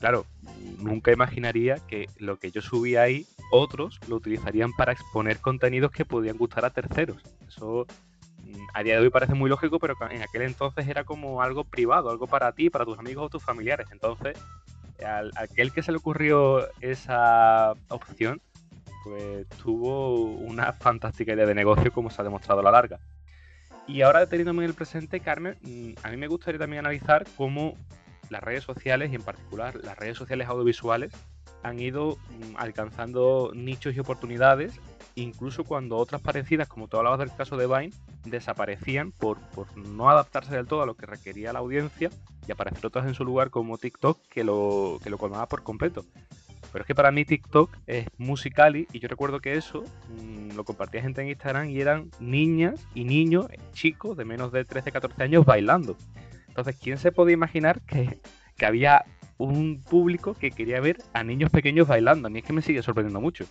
Claro, 0.00 0.26
nunca 0.78 1.12
imaginaría 1.12 1.76
que 1.86 2.08
lo 2.18 2.36
que 2.36 2.50
yo 2.50 2.60
subía 2.60 3.02
ahí, 3.02 3.26
otros 3.50 4.00
lo 4.08 4.16
utilizarían 4.16 4.72
para 4.72 4.92
exponer 4.92 5.38
contenidos 5.38 5.92
que 5.92 6.04
podían 6.04 6.36
gustar 6.36 6.64
a 6.64 6.70
terceros. 6.70 7.22
Eso 7.46 7.86
mm, 8.42 8.66
a 8.74 8.82
día 8.82 8.96
de 8.96 9.02
hoy 9.02 9.10
parece 9.10 9.34
muy 9.34 9.48
lógico, 9.48 9.78
pero 9.78 9.94
en 10.10 10.22
aquel 10.22 10.42
entonces 10.42 10.88
era 10.88 11.04
como 11.04 11.42
algo 11.42 11.64
privado, 11.64 12.10
algo 12.10 12.26
para 12.26 12.52
ti, 12.52 12.70
para 12.70 12.84
tus 12.84 12.98
amigos 12.98 13.26
o 13.26 13.30
tus 13.30 13.42
familiares. 13.42 13.86
Entonces, 13.92 14.36
al, 15.02 15.30
aquel 15.36 15.72
que 15.72 15.82
se 15.82 15.92
le 15.92 15.98
ocurrió 15.98 16.68
esa 16.80 17.74
opción, 17.88 18.42
pues 19.04 19.46
tuvo 19.62 20.14
una 20.14 20.72
fantástica 20.72 21.34
idea 21.34 21.46
de 21.46 21.54
negocio 21.54 21.92
como 21.92 22.10
se 22.10 22.20
ha 22.20 22.24
demostrado 22.24 22.60
a 22.60 22.64
la 22.64 22.70
larga. 22.70 22.98
Y 23.86 24.00
ahora 24.00 24.26
teniéndome 24.26 24.64
en 24.64 24.70
el 24.70 24.74
presente, 24.74 25.20
Carmen, 25.20 25.56
mm, 25.60 25.92
a 26.02 26.10
mí 26.10 26.16
me 26.16 26.26
gustaría 26.26 26.58
también 26.58 26.80
analizar 26.80 27.26
cómo 27.36 27.76
las 28.30 28.42
redes 28.42 28.64
sociales 28.64 29.12
y 29.12 29.16
en 29.16 29.22
particular 29.22 29.76
las 29.84 29.98
redes 29.98 30.16
sociales 30.16 30.48
audiovisuales 30.48 31.12
han 31.62 31.78
ido 31.78 32.16
mm, 32.16 32.56
alcanzando 32.56 33.52
nichos 33.54 33.94
y 33.94 34.00
oportunidades, 34.00 34.80
incluso 35.16 35.64
cuando 35.64 35.98
otras 35.98 36.22
parecidas, 36.22 36.66
como 36.66 36.88
tú 36.88 36.96
hablabas 36.96 37.18
del 37.18 37.34
caso 37.34 37.58
de 37.58 37.66
Vine, 37.66 37.92
desaparecían 38.24 39.12
por, 39.12 39.38
por 39.50 39.76
no 39.76 40.08
adaptarse 40.08 40.54
del 40.54 40.66
todo 40.66 40.82
a 40.82 40.86
lo 40.86 40.94
que 40.94 41.04
requería 41.04 41.52
la 41.52 41.58
audiencia 41.58 42.10
y 42.48 42.52
aparecer 42.52 42.86
otras 42.86 43.06
en 43.06 43.14
su 43.14 43.24
lugar 43.24 43.50
como 43.50 43.76
TikTok 43.76 44.18
que 44.28 44.44
lo, 44.44 44.98
que 45.02 45.10
lo 45.10 45.18
colmaba 45.18 45.46
por 45.46 45.62
completo. 45.62 46.04
Pero 46.74 46.82
es 46.82 46.88
que 46.88 46.94
para 46.96 47.12
mí 47.12 47.24
TikTok 47.24 47.70
es 47.86 48.08
musical 48.18 48.74
y 48.74 48.98
yo 48.98 49.06
recuerdo 49.06 49.38
que 49.38 49.54
eso 49.54 49.84
mm, 50.08 50.56
lo 50.56 50.64
compartía 50.64 51.02
gente 51.02 51.22
en 51.22 51.28
Instagram 51.28 51.70
y 51.70 51.80
eran 51.80 52.10
niñas 52.18 52.84
y 52.96 53.04
niños, 53.04 53.46
chicos 53.74 54.16
de 54.16 54.24
menos 54.24 54.50
de 54.50 54.64
13, 54.64 54.90
14 54.90 55.22
años 55.22 55.44
bailando. 55.46 55.96
Entonces, 56.48 56.76
¿quién 56.82 56.98
se 56.98 57.12
podía 57.12 57.34
imaginar 57.34 57.80
que, 57.82 58.18
que 58.56 58.66
había 58.66 59.04
un 59.38 59.84
público 59.88 60.34
que 60.34 60.50
quería 60.50 60.80
ver 60.80 60.98
a 61.12 61.22
niños 61.22 61.50
pequeños 61.50 61.86
bailando? 61.86 62.26
A 62.26 62.30
mí 62.30 62.40
es 62.40 62.44
que 62.44 62.52
me 62.52 62.60
sigue 62.60 62.82
sorprendiendo 62.82 63.20
mucho. 63.20 63.44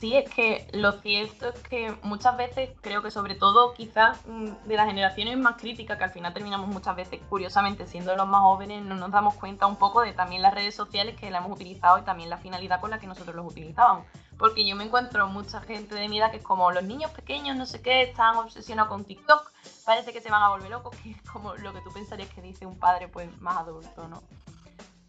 Sí, 0.00 0.16
es 0.16 0.30
que 0.30 0.66
lo 0.72 0.92
cierto 0.92 1.50
es 1.50 1.62
que 1.62 1.94
muchas 2.02 2.34
veces 2.38 2.70
creo 2.80 3.02
que 3.02 3.10
sobre 3.10 3.34
todo 3.34 3.74
quizás 3.74 4.18
mm, 4.26 4.66
de 4.66 4.74
las 4.74 4.86
generaciones 4.86 5.36
más 5.36 5.60
críticas, 5.60 5.98
que 5.98 6.04
al 6.04 6.10
final 6.10 6.32
terminamos 6.32 6.68
muchas 6.68 6.96
veces 6.96 7.20
curiosamente 7.28 7.86
siendo 7.86 8.16
los 8.16 8.26
más 8.26 8.40
jóvenes, 8.40 8.82
no 8.82 8.94
nos 8.94 9.10
damos 9.10 9.34
cuenta 9.34 9.66
un 9.66 9.76
poco 9.76 10.00
de 10.00 10.14
también 10.14 10.40
las 10.40 10.54
redes 10.54 10.74
sociales 10.74 11.20
que 11.20 11.30
las 11.30 11.44
hemos 11.44 11.54
utilizado 11.54 11.98
y 11.98 12.02
también 12.02 12.30
la 12.30 12.38
finalidad 12.38 12.80
con 12.80 12.88
la 12.88 12.98
que 12.98 13.06
nosotros 13.06 13.36
los 13.36 13.44
utilizábamos. 13.44 14.06
Porque 14.38 14.66
yo 14.66 14.74
me 14.74 14.84
encuentro 14.84 15.28
mucha 15.28 15.60
gente 15.60 15.94
de 15.94 16.08
mi 16.08 16.18
edad 16.18 16.30
que 16.30 16.38
es 16.38 16.42
como 16.42 16.70
los 16.70 16.84
niños 16.84 17.10
pequeños, 17.10 17.54
no 17.58 17.66
sé 17.66 17.82
qué, 17.82 18.00
están 18.00 18.38
obsesionados 18.38 18.88
con 18.88 19.04
TikTok, 19.04 19.52
parece 19.84 20.14
que 20.14 20.22
se 20.22 20.30
van 20.30 20.42
a 20.42 20.48
volver 20.48 20.70
locos, 20.70 20.96
que 21.02 21.10
es 21.10 21.22
como 21.30 21.54
lo 21.56 21.74
que 21.74 21.82
tú 21.82 21.92
pensarías 21.92 22.30
que 22.30 22.40
dice 22.40 22.64
un 22.64 22.78
padre 22.78 23.08
pues 23.08 23.28
más 23.42 23.58
adulto, 23.58 24.08
¿no? 24.08 24.22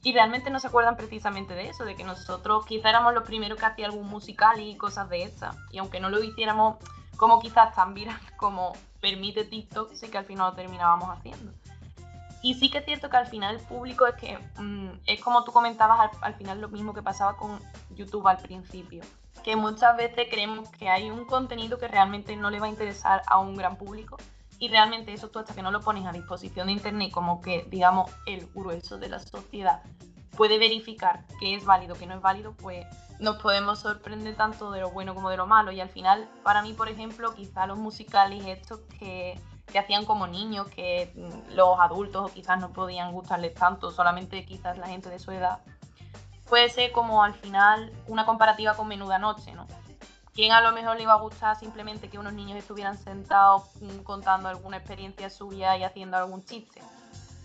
Y 0.03 0.13
realmente 0.13 0.49
no 0.49 0.59
se 0.59 0.67
acuerdan 0.67 0.97
precisamente 0.97 1.53
de 1.53 1.69
eso, 1.69 1.85
de 1.85 1.95
que 1.95 2.03
nosotros 2.03 2.65
quizá 2.65 2.89
éramos 2.89 3.13
los 3.13 3.23
primeros 3.23 3.59
que 3.59 3.65
hacía 3.65 3.85
algún 3.85 4.07
musical 4.07 4.59
y 4.59 4.75
cosas 4.75 5.09
de 5.09 5.23
estas. 5.23 5.55
Y 5.71 5.77
aunque 5.77 5.99
no 5.99 6.09
lo 6.09 6.23
hiciéramos 6.23 6.77
como 7.17 7.39
quizás 7.39 7.75
tan 7.75 7.93
viral 7.93 8.19
como 8.37 8.73
permite 8.99 9.43
TikTok, 9.43 9.93
sí 9.93 10.09
que 10.09 10.17
al 10.17 10.25
final 10.25 10.51
lo 10.51 10.55
terminábamos 10.55 11.09
haciendo. 11.09 11.51
Y 12.41 12.55
sí 12.55 12.71
que 12.71 12.79
es 12.79 12.85
cierto 12.85 13.11
que 13.11 13.17
al 13.17 13.27
final 13.27 13.55
el 13.55 13.61
público 13.61 14.07
es 14.07 14.15
que 14.15 14.39
mm, 14.57 14.89
es 15.05 15.21
como 15.21 15.43
tú 15.43 15.51
comentabas 15.51 16.09
al, 16.21 16.33
final 16.33 16.59
lo 16.59 16.69
mismo 16.69 16.93
que 16.93 17.03
pasaba 17.03 17.37
con 17.37 17.59
YouTube 17.91 18.27
al 18.27 18.37
principio, 18.37 19.03
que 19.43 19.55
muchas 19.55 19.95
veces 19.95 20.27
creemos 20.31 20.67
que 20.69 20.89
hay 20.89 21.11
un 21.11 21.25
contenido 21.25 21.77
que 21.77 21.87
realmente 21.87 22.35
no 22.35 22.49
le 22.49 22.59
va 22.59 22.65
a 22.65 22.69
interesar 22.69 23.21
a 23.27 23.37
un 23.37 23.55
gran 23.55 23.75
público 23.75 24.17
y 24.62 24.68
realmente 24.68 25.12
eso 25.12 25.30
tú 25.30 25.39
hasta 25.39 25.55
que 25.55 25.64
no 25.64 25.72
lo 25.72 25.82
pones 25.82 26.05
a 26.05 26.12
disposición 26.12 26.68
de 26.68 26.74
Internet 26.74 27.12
como 27.12 27.41
que, 27.41 27.66
digamos, 27.72 28.12
el 28.28 28.45
grueso 28.53 28.99
de 28.99 29.09
la 29.09 29.20
sociedad 29.20 29.82
puede 30.38 30.59
verificar 30.59 31.26
que 31.39 31.55
es 31.55 31.66
válido, 31.66 31.95
que 31.95 32.05
no 32.05 32.14
es 32.14 32.22
válido, 32.22 32.53
pues 32.53 32.86
nos 33.20 33.41
podemos 33.41 33.80
sorprender 33.80 34.36
tanto 34.36 34.70
de 34.70 34.82
lo 34.82 34.91
bueno 34.91 35.16
como 35.16 35.32
de 35.32 35.38
lo 35.38 35.47
malo. 35.47 35.72
Y 35.72 35.82
al 35.82 35.89
final, 35.89 36.30
para 36.43 36.62
mí, 36.62 36.74
por 36.74 36.89
ejemplo, 36.89 37.34
quizá 37.34 37.66
los 37.66 37.80
musicales 37.80 38.45
estos 38.45 38.82
que, 38.99 39.41
que 39.66 39.80
hacían 39.80 40.05
como 40.05 40.28
niños, 40.28 40.68
que 40.68 41.12
los 41.55 41.80
adultos 41.80 42.32
quizás 42.32 42.59
no 42.59 42.72
podían 42.72 43.12
gustarles 43.14 43.55
tanto, 43.55 43.89
solamente 43.89 44.45
quizás 44.45 44.78
la 44.78 44.88
gente 44.88 45.09
de 45.09 45.18
su 45.18 45.32
edad, 45.32 45.62
puede 46.47 46.70
ser 46.70 46.91
como 46.91 47.24
al 47.24 47.34
final 47.34 47.91
una 48.05 48.28
comparativa 48.28 48.76
con 48.76 48.88
Menuda 48.88 49.18
Noche, 49.18 49.53
¿no? 49.53 49.66
¿Quién 50.34 50.53
a 50.53 50.61
lo 50.61 50.71
mejor 50.71 50.95
le 50.95 51.03
iba 51.03 51.13
a 51.13 51.17
gustar 51.17 51.59
simplemente 51.59 52.09
que 52.09 52.17
unos 52.17 52.34
niños 52.34 52.57
estuvieran 52.57 52.97
sentados 52.97 53.63
mm, 53.82 53.99
contando 54.03 54.47
alguna 54.47 54.77
experiencia 54.77 55.29
suya 55.29 55.75
y 55.77 55.84
haciendo 55.84 56.17
algún 56.17 56.43
chiste? 56.45 56.82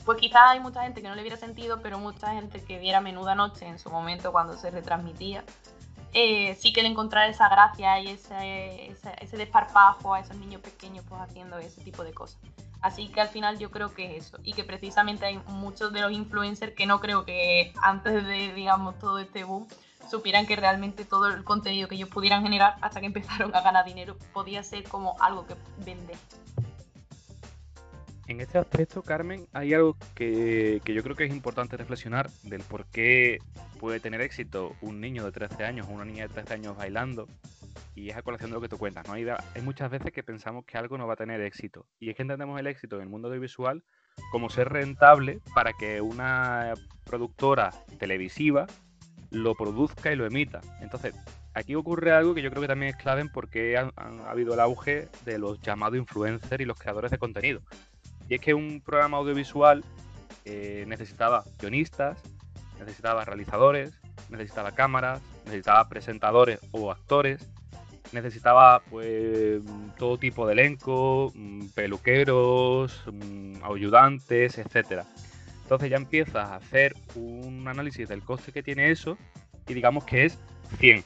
Pues 0.04 0.18
quizás 0.18 0.42
hay 0.50 0.60
mucha 0.60 0.82
gente 0.82 1.02
que 1.02 1.08
no 1.08 1.16
le 1.16 1.22
hubiera 1.22 1.36
sentido, 1.36 1.80
pero 1.82 1.98
mucha 1.98 2.32
gente 2.32 2.62
que 2.62 2.78
viera 2.78 3.00
Menuda 3.00 3.34
Noche 3.34 3.66
en 3.66 3.80
su 3.80 3.90
momento 3.90 4.30
cuando 4.30 4.56
se 4.56 4.70
retransmitía, 4.70 5.42
eh, 6.12 6.54
sí 6.54 6.72
que 6.72 6.82
le 6.82 6.88
encontrara 6.88 7.26
esa 7.26 7.48
gracia 7.48 8.00
y 8.00 8.08
ese, 8.08 8.96
ese, 9.20 9.36
desparpajo 9.36 10.14
a 10.14 10.20
esos 10.20 10.36
niños 10.36 10.62
pequeños 10.62 11.04
pues 11.08 11.20
haciendo 11.20 11.58
ese 11.58 11.82
tipo 11.82 12.04
de 12.04 12.14
cosas. 12.14 12.40
Así 12.80 13.08
que 13.08 13.20
al 13.20 13.28
final 13.28 13.58
yo 13.58 13.72
creo 13.72 13.92
que 13.92 14.16
es 14.16 14.26
eso. 14.26 14.38
Y 14.44 14.52
que 14.52 14.62
precisamente 14.62 15.26
hay 15.26 15.38
muchos 15.48 15.92
de 15.92 16.02
los 16.02 16.12
influencers 16.12 16.72
que 16.74 16.86
no 16.86 17.00
creo 17.00 17.24
que 17.24 17.74
antes 17.82 18.24
de, 18.24 18.54
digamos, 18.54 18.96
todo 18.98 19.18
este 19.18 19.42
boom, 19.42 19.66
supieran 20.08 20.46
que 20.46 20.56
realmente 20.56 21.04
todo 21.04 21.28
el 21.28 21.44
contenido 21.44 21.88
que 21.88 21.96
ellos 21.96 22.08
pudieran 22.08 22.42
generar 22.42 22.76
hasta 22.80 23.00
que 23.00 23.06
empezaron 23.06 23.54
a 23.54 23.60
ganar 23.60 23.84
dinero 23.84 24.16
podía 24.32 24.62
ser 24.62 24.84
como 24.84 25.16
algo 25.20 25.46
que 25.46 25.54
vender. 25.84 26.16
En 28.28 28.40
este 28.40 28.58
aspecto, 28.58 29.02
Carmen, 29.02 29.46
hay 29.52 29.72
algo 29.72 29.96
que, 30.16 30.80
yo 30.84 31.02
creo 31.04 31.14
que 31.14 31.24
es 31.24 31.30
importante 31.30 31.76
reflexionar 31.76 32.28
del 32.42 32.62
por 32.62 32.86
qué 32.86 33.38
puede 33.78 34.00
tener 34.00 34.20
éxito 34.20 34.74
un 34.80 35.00
niño 35.00 35.24
de 35.24 35.30
13 35.30 35.64
años 35.64 35.86
o 35.88 35.92
una 35.92 36.04
niña 36.04 36.26
de 36.26 36.34
13 36.34 36.54
años 36.54 36.76
bailando. 36.76 37.28
Y 37.94 38.10
es 38.10 38.16
a 38.16 38.22
colación 38.22 38.50
de 38.50 38.56
lo 38.56 38.60
que 38.60 38.68
tú 38.68 38.78
cuentas. 38.78 39.06
¿no? 39.06 39.14
Hay, 39.14 39.26
hay 39.28 39.62
muchas 39.62 39.90
veces 39.90 40.12
que 40.12 40.24
pensamos 40.24 40.64
que 40.64 40.76
algo 40.76 40.98
no 40.98 41.06
va 41.06 41.14
a 41.14 41.16
tener 41.16 41.40
éxito. 41.40 41.86
Y 42.00 42.10
es 42.10 42.16
que 42.16 42.22
entendemos 42.22 42.58
el 42.58 42.66
éxito 42.66 42.96
en 42.96 43.02
el 43.02 43.08
mundo 43.08 43.28
audiovisual 43.28 43.84
como 44.32 44.50
ser 44.50 44.70
rentable 44.70 45.40
para 45.54 45.72
que 45.72 46.00
una 46.00 46.74
productora 47.04 47.70
televisiva 47.98 48.66
lo 49.42 49.54
produzca 49.54 50.12
y 50.12 50.16
lo 50.16 50.26
emita. 50.26 50.60
Entonces, 50.80 51.14
aquí 51.54 51.74
ocurre 51.74 52.12
algo 52.12 52.34
que 52.34 52.42
yo 52.42 52.50
creo 52.50 52.62
que 52.62 52.68
también 52.68 52.94
es 52.94 52.96
clave 52.96 53.20
en 53.20 53.28
por 53.28 53.48
qué 53.48 53.76
ha, 53.76 53.90
habido 54.28 54.54
el 54.54 54.60
auge 54.60 55.08
de 55.24 55.38
los 55.38 55.60
llamados 55.60 55.96
influencers 55.96 56.60
y 56.60 56.64
los 56.64 56.78
creadores 56.78 57.10
de 57.10 57.18
contenido. 57.18 57.60
Y 58.28 58.34
es 58.34 58.40
que 58.40 58.54
un 58.54 58.80
programa 58.80 59.18
audiovisual 59.18 59.84
eh, 60.44 60.84
necesitaba 60.86 61.44
guionistas, 61.58 62.18
necesitaba 62.78 63.24
realizadores, 63.24 63.98
necesitaba 64.28 64.72
cámaras, 64.72 65.20
necesitaba 65.44 65.88
presentadores 65.88 66.60
o 66.72 66.90
actores, 66.90 67.46
necesitaba 68.12 68.82
pues 68.90 69.60
todo 69.98 70.18
tipo 70.18 70.46
de 70.46 70.52
elenco, 70.52 71.32
mm, 71.34 71.68
peluqueros, 71.68 73.02
mm, 73.12 73.64
ayudantes, 73.64 74.58
etcétera. 74.58 75.06
Entonces 75.66 75.90
ya 75.90 75.96
empiezas 75.96 76.36
a 76.48 76.54
hacer 76.54 76.94
un 77.16 77.66
análisis 77.66 78.08
del 78.08 78.22
coste 78.22 78.52
que 78.52 78.62
tiene 78.62 78.92
eso 78.92 79.18
y 79.66 79.74
digamos 79.74 80.04
que 80.04 80.24
es 80.24 80.38
100. 80.78 81.02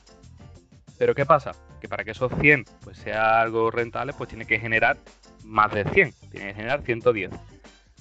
Pero 0.98 1.14
¿qué 1.14 1.24
pasa? 1.24 1.52
Que 1.80 1.88
para 1.88 2.04
que 2.04 2.10
esos 2.10 2.30
100 2.42 2.66
pues, 2.84 2.98
sea 2.98 3.40
algo 3.40 3.70
rentable, 3.70 4.12
pues 4.12 4.28
tiene 4.28 4.44
que 4.44 4.60
generar 4.60 4.98
más 5.46 5.72
de 5.72 5.84
100, 5.84 6.12
tiene 6.30 6.48
que 6.48 6.54
generar 6.54 6.82
110. 6.82 7.30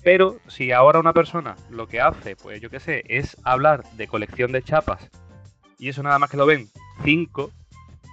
Pero 0.04 0.38
si 0.50 0.74
ahora 0.74 1.00
una 1.00 1.14
persona 1.14 1.56
lo 1.70 1.88
que 1.88 2.02
hace, 2.02 2.36
pues 2.36 2.60
yo 2.60 2.70
qué 2.70 2.82
sé, 2.82 3.04
es 3.08 3.38
hablar 3.46 3.90
de 3.94 4.10
colección 4.10 4.52
de 4.52 4.62
chapas 4.62 5.10
y 5.78 5.88
eso 5.88 6.04
nada 6.04 6.20
más 6.20 6.30
que 6.30 6.36
lo 6.36 6.46
ven 6.46 6.68
5, 7.06 7.52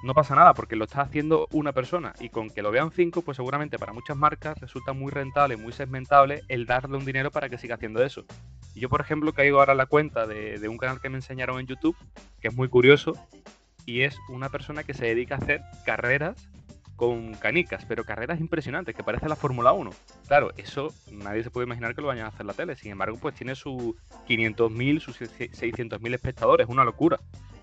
no 0.06 0.14
pasa 0.14 0.34
nada 0.34 0.54
porque 0.54 0.76
lo 0.76 0.84
está 0.84 1.02
haciendo 1.02 1.48
una 1.50 1.72
persona 1.72 2.14
y 2.20 2.30
con 2.30 2.48
que 2.48 2.62
lo 2.62 2.70
vean 2.70 2.92
cinco, 2.92 3.22
pues 3.22 3.36
seguramente 3.36 3.78
para 3.78 3.92
muchas 3.92 4.16
marcas 4.16 4.58
resulta 4.60 4.92
muy 4.92 5.10
rentable, 5.10 5.56
muy 5.56 5.72
segmentable 5.72 6.42
el 6.48 6.64
darle 6.64 6.96
un 6.96 7.04
dinero 7.04 7.30
para 7.30 7.48
que 7.48 7.58
siga 7.58 7.74
haciendo 7.74 8.02
eso. 8.02 8.24
Y 8.74 8.80
yo, 8.80 8.88
por 8.88 9.00
ejemplo, 9.00 9.32
caigo 9.32 9.58
ahora 9.58 9.72
a 9.72 9.76
la 9.76 9.86
cuenta 9.86 10.26
de, 10.26 10.58
de 10.58 10.68
un 10.68 10.78
canal 10.78 11.00
que 11.00 11.08
me 11.08 11.16
enseñaron 11.16 11.60
en 11.60 11.66
YouTube, 11.66 11.96
que 12.40 12.48
es 12.48 12.54
muy 12.54 12.68
curioso, 12.68 13.12
y 13.84 14.02
es 14.02 14.16
una 14.28 14.48
persona 14.48 14.84
que 14.84 14.94
se 14.94 15.06
dedica 15.06 15.34
a 15.34 15.38
hacer 15.38 15.60
carreras 15.84 16.48
con 16.96 17.34
canicas, 17.34 17.84
pero 17.84 18.04
carreras 18.04 18.40
impresionantes, 18.40 18.94
que 18.94 19.04
parece 19.04 19.28
la 19.28 19.36
Fórmula 19.36 19.72
1. 19.72 19.90
Claro, 20.26 20.50
eso 20.56 20.92
nadie 21.12 21.42
se 21.42 21.50
puede 21.50 21.66
imaginar 21.66 21.94
que 21.94 22.00
lo 22.00 22.08
vayan 22.08 22.24
a 22.24 22.28
hacer 22.28 22.40
en 22.40 22.46
la 22.48 22.54
tele. 22.54 22.74
Sin 22.74 22.90
embargo, 22.90 23.18
pues 23.20 23.34
tiene 23.34 23.54
sus 23.54 23.94
500.000, 24.26 25.00
sus 25.00 25.20
600.000 25.20 26.14
espectadores, 26.14 26.66
una 26.68 26.84
locura. 26.84 27.20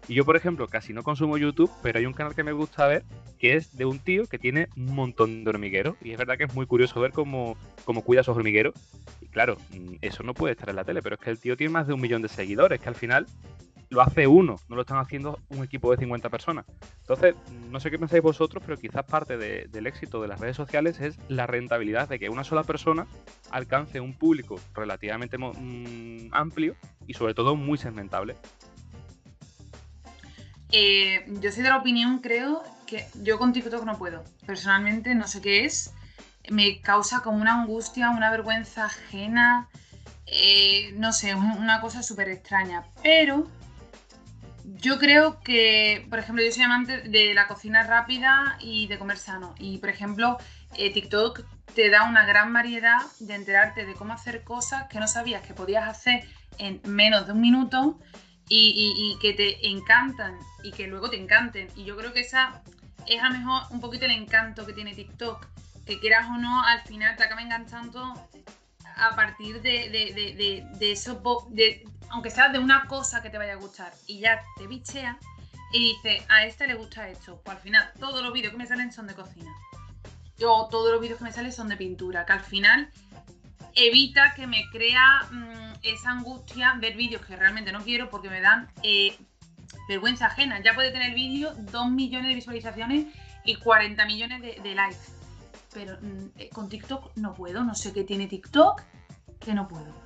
Y 0.08 0.16
yo, 0.16 0.26
por 0.26 0.36
ejemplo, 0.36 0.68
casi 0.68 0.94
no 0.94 1.04
consumo 1.04 1.38
YouTube, 1.38 1.72
pero 1.82 2.00
hay 2.00 2.06
un 2.06 2.14
canal 2.14 2.36
que 2.36 2.44
me 2.44 2.52
gusta 2.52 2.88
ver, 2.88 3.04
que 3.40 3.56
es 3.56 3.76
de 3.78 3.86
un 3.86 4.00
tío 4.00 4.26
que 4.26 4.38
tiene 4.38 4.68
un 4.76 4.94
montón 4.94 5.44
de 5.44 5.50
hormigueros. 5.50 5.96
Y 6.02 6.12
es 6.12 6.18
verdad 6.18 6.38
que 6.38 6.44
es 6.44 6.54
muy 6.54 6.66
curioso 6.66 7.00
ver 7.00 7.12
cómo, 7.12 7.56
cómo 7.86 8.04
cuida 8.04 8.22
esos 8.22 8.36
hormigueros. 8.36 8.74
Y 9.22 9.28
claro, 9.28 9.58
mm, 9.72 9.96
eso 10.02 10.24
no 10.24 10.34
puede 10.34 10.54
estar 10.54 10.70
en 10.70 10.76
la 10.76 10.84
tele, 10.84 11.02
pero 11.02 11.16
es 11.16 11.22
que 11.22 11.30
el 11.30 11.40
tío 11.40 11.56
tiene 11.56 11.72
más 11.72 11.88
de 11.88 11.94
un 11.94 12.02
millón 12.02 12.22
de 12.22 12.28
seguidores, 12.28 12.82
que 12.82 12.90
al 12.90 12.96
final 12.96 13.28
lo 13.94 14.02
hace 14.02 14.28
uno, 14.28 14.58
no 14.68 14.76
lo 14.76 14.82
están 14.82 14.98
haciendo 14.98 15.40
un 15.50 15.64
equipo 15.64 15.92
de 15.92 15.98
50 15.98 16.30
personas. 16.30 16.66
Entonces, 17.02 17.36
no 17.70 17.80
sé 17.80 17.92
qué 17.92 18.00
pensáis 18.00 18.24
vosotros, 18.24 18.64
pero 18.66 18.78
quizás 18.78 19.06
parte 19.06 19.38
del 19.38 19.88
éxito 19.88 20.22
de 20.22 20.28
las 20.28 20.40
redes 20.40 20.58
sociales 20.58 21.00
es 21.00 21.18
la 21.28 21.48
rentabilidad 21.48 22.10
de 22.10 22.20
que 22.20 22.30
una 22.30 22.44
sola 22.44 22.64
persona 22.64 23.08
alcance 23.52 24.00
un 24.00 24.14
público 24.14 24.60
relativamente 24.74 25.38
mm, 25.38 26.30
amplio 26.32 26.76
y 27.08 27.14
sobre 27.14 27.34
todo 27.34 27.56
muy 27.56 27.78
segmentable. 27.78 28.36
Eh, 30.76 31.24
yo 31.40 31.52
soy 31.52 31.62
de 31.62 31.70
la 31.70 31.78
opinión, 31.78 32.18
creo, 32.18 32.64
que 32.88 33.08
yo 33.22 33.38
con 33.38 33.54
TikTok 33.54 33.86
no 33.86 34.00
puedo. 34.00 34.24
Personalmente 34.48 35.14
no 35.14 35.28
sé 35.28 35.40
qué 35.40 35.66
es. 35.66 35.94
Me 36.50 36.82
causa 36.82 37.22
como 37.22 37.38
una 37.38 37.62
angustia, 37.62 38.10
una 38.10 38.32
vergüenza 38.32 38.86
ajena. 38.86 39.70
Eh, 40.26 40.92
no 40.96 41.14
sé, 41.14 41.36
una 41.36 41.80
cosa 41.80 42.02
súper 42.02 42.30
extraña. 42.30 42.86
Pero 43.04 43.48
yo 44.66 44.98
creo 44.98 45.40
que, 45.42 46.08
por 46.10 46.18
ejemplo, 46.18 46.44
yo 46.44 46.52
soy 46.52 46.64
amante 46.64 47.02
de 47.02 47.36
la 47.36 47.48
cocina 47.48 47.84
rápida 47.84 48.58
y 48.60 48.88
de 48.88 48.98
comer 48.98 49.20
sano. 49.20 49.54
Y, 49.60 49.78
por 49.78 49.90
ejemplo, 49.90 50.40
eh, 50.76 50.92
TikTok 50.92 51.42
te 51.76 51.92
da 51.92 52.10
una 52.10 52.26
gran 52.26 52.52
variedad 52.52 53.00
de 53.20 53.36
enterarte 53.36 53.86
de 53.86 53.94
cómo 53.94 54.14
hacer 54.14 54.44
cosas 54.44 54.86
que 54.90 55.00
no 55.00 55.08
sabías 55.08 55.46
que 55.46 55.54
podías 55.54 55.88
hacer 55.88 56.28
en 56.58 56.82
menos 56.84 57.28
de 57.28 57.34
un 57.34 57.42
minuto 57.42 58.00
y, 58.50 59.18
que 59.22 59.34
te 59.34 59.68
encantan 59.68 60.38
y 60.64 60.72
que 60.72 60.88
luego 60.88 61.10
te 61.10 61.18
encanten. 61.18 61.70
Y 61.76 61.86
yo 61.86 61.98
creo 61.98 62.14
que 62.14 62.22
esa 62.22 62.62
es 63.08 63.22
a 63.22 63.30
lo 63.30 63.40
mejor 63.40 63.64
un 63.72 63.80
poquito 63.80 64.06
el 64.06 64.12
encanto 64.12 64.66
que 64.66 64.74
tiene 64.74 64.94
TikTok. 64.94 65.48
Que 65.86 66.00
quieras 66.00 66.28
o 66.30 66.38
no, 66.38 66.64
al 66.64 66.82
final 66.84 67.18
te 67.18 67.24
acaba 67.24 67.42
enganchando 67.42 68.14
a 68.96 69.16
partir 69.16 69.62
de, 69.62 69.90
de, 69.90 70.66
de 70.80 70.92
eso, 70.92 71.22
de, 71.50 71.86
aunque 72.10 72.30
sea 72.30 72.50
de 72.50 72.60
una 72.60 72.86
cosa 72.86 73.22
que 73.22 73.30
te 73.30 73.38
vaya 73.38 73.54
a 73.54 73.58
gustar, 73.58 73.92
y 74.08 74.20
ya 74.20 74.42
te 74.58 74.68
bichea 74.68 75.18
y 75.74 75.94
dice, 75.94 76.24
a 76.30 76.46
este 76.46 76.68
le 76.68 76.76
gusta 76.76 77.10
esto. 77.10 77.42
Pues 77.44 77.58
al 77.58 77.64
final, 77.64 77.92
todos 78.00 78.22
los 78.22 78.32
vídeos 78.32 78.52
que 78.52 78.60
me 78.60 78.68
salen 78.68 78.94
son 78.94 79.08
de 79.08 79.16
cocina. 79.16 79.52
Yo, 80.38 80.68
todos 80.70 80.92
los 80.92 81.02
vídeos 81.02 81.18
que 81.18 81.26
me 81.26 81.34
salen 81.34 81.52
son 81.52 81.68
de 81.68 81.76
pintura, 81.76 82.26
que 82.26 82.34
al 82.34 82.42
final 82.42 82.92
evita 83.76 84.34
que 84.36 84.46
me 84.46 84.70
crea 84.72 85.24
mm, 85.32 85.73
esa 85.84 86.12
angustia 86.12 86.76
ver 86.80 86.96
vídeos 86.96 87.26
que 87.26 87.36
realmente 87.36 87.72
no 87.72 87.84
quiero 87.84 88.10
porque 88.10 88.30
me 88.30 88.42
dan 88.42 88.70
eh, 88.82 89.16
vergüenza 89.88 90.28
ajena. 90.28 90.62
Ya 90.62 90.74
puede 90.74 90.92
tener 90.92 91.14
vídeo 91.14 91.54
2 91.56 91.92
millones 91.92 92.30
de 92.30 92.36
visualizaciones 92.36 93.06
y 93.44 93.56
40 93.56 94.06
millones 94.06 94.42
de, 94.42 94.76
likes. 94.76 94.98
Pero 95.74 95.98
mm, 96.02 96.26
eh, 96.38 96.50
con 96.50 96.70
TikTok 96.70 97.16
no 97.18 97.34
puedo, 97.34 97.64
no 97.64 97.76
sé 97.76 97.94
qué 97.94 98.04
tiene 98.04 98.28
TikTok, 98.28 98.82
que 99.40 99.54
no 99.54 99.68
puedo. 99.68 100.04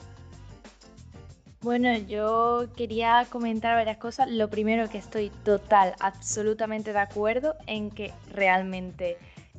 Bueno, 1.62 1.98
yo 1.98 2.68
quería 2.76 3.26
comentar 3.30 3.76
varias 3.76 3.98
cosas. 3.98 4.30
Lo 4.30 4.50
primero 4.50 4.90
que 4.90 5.00
estoy 5.00 5.32
total, 5.44 5.96
absolutamente 6.00 6.94
de 6.94 7.00
acuerdo 7.00 7.56
en 7.66 7.90
que 7.90 8.14
realmente 8.32 9.18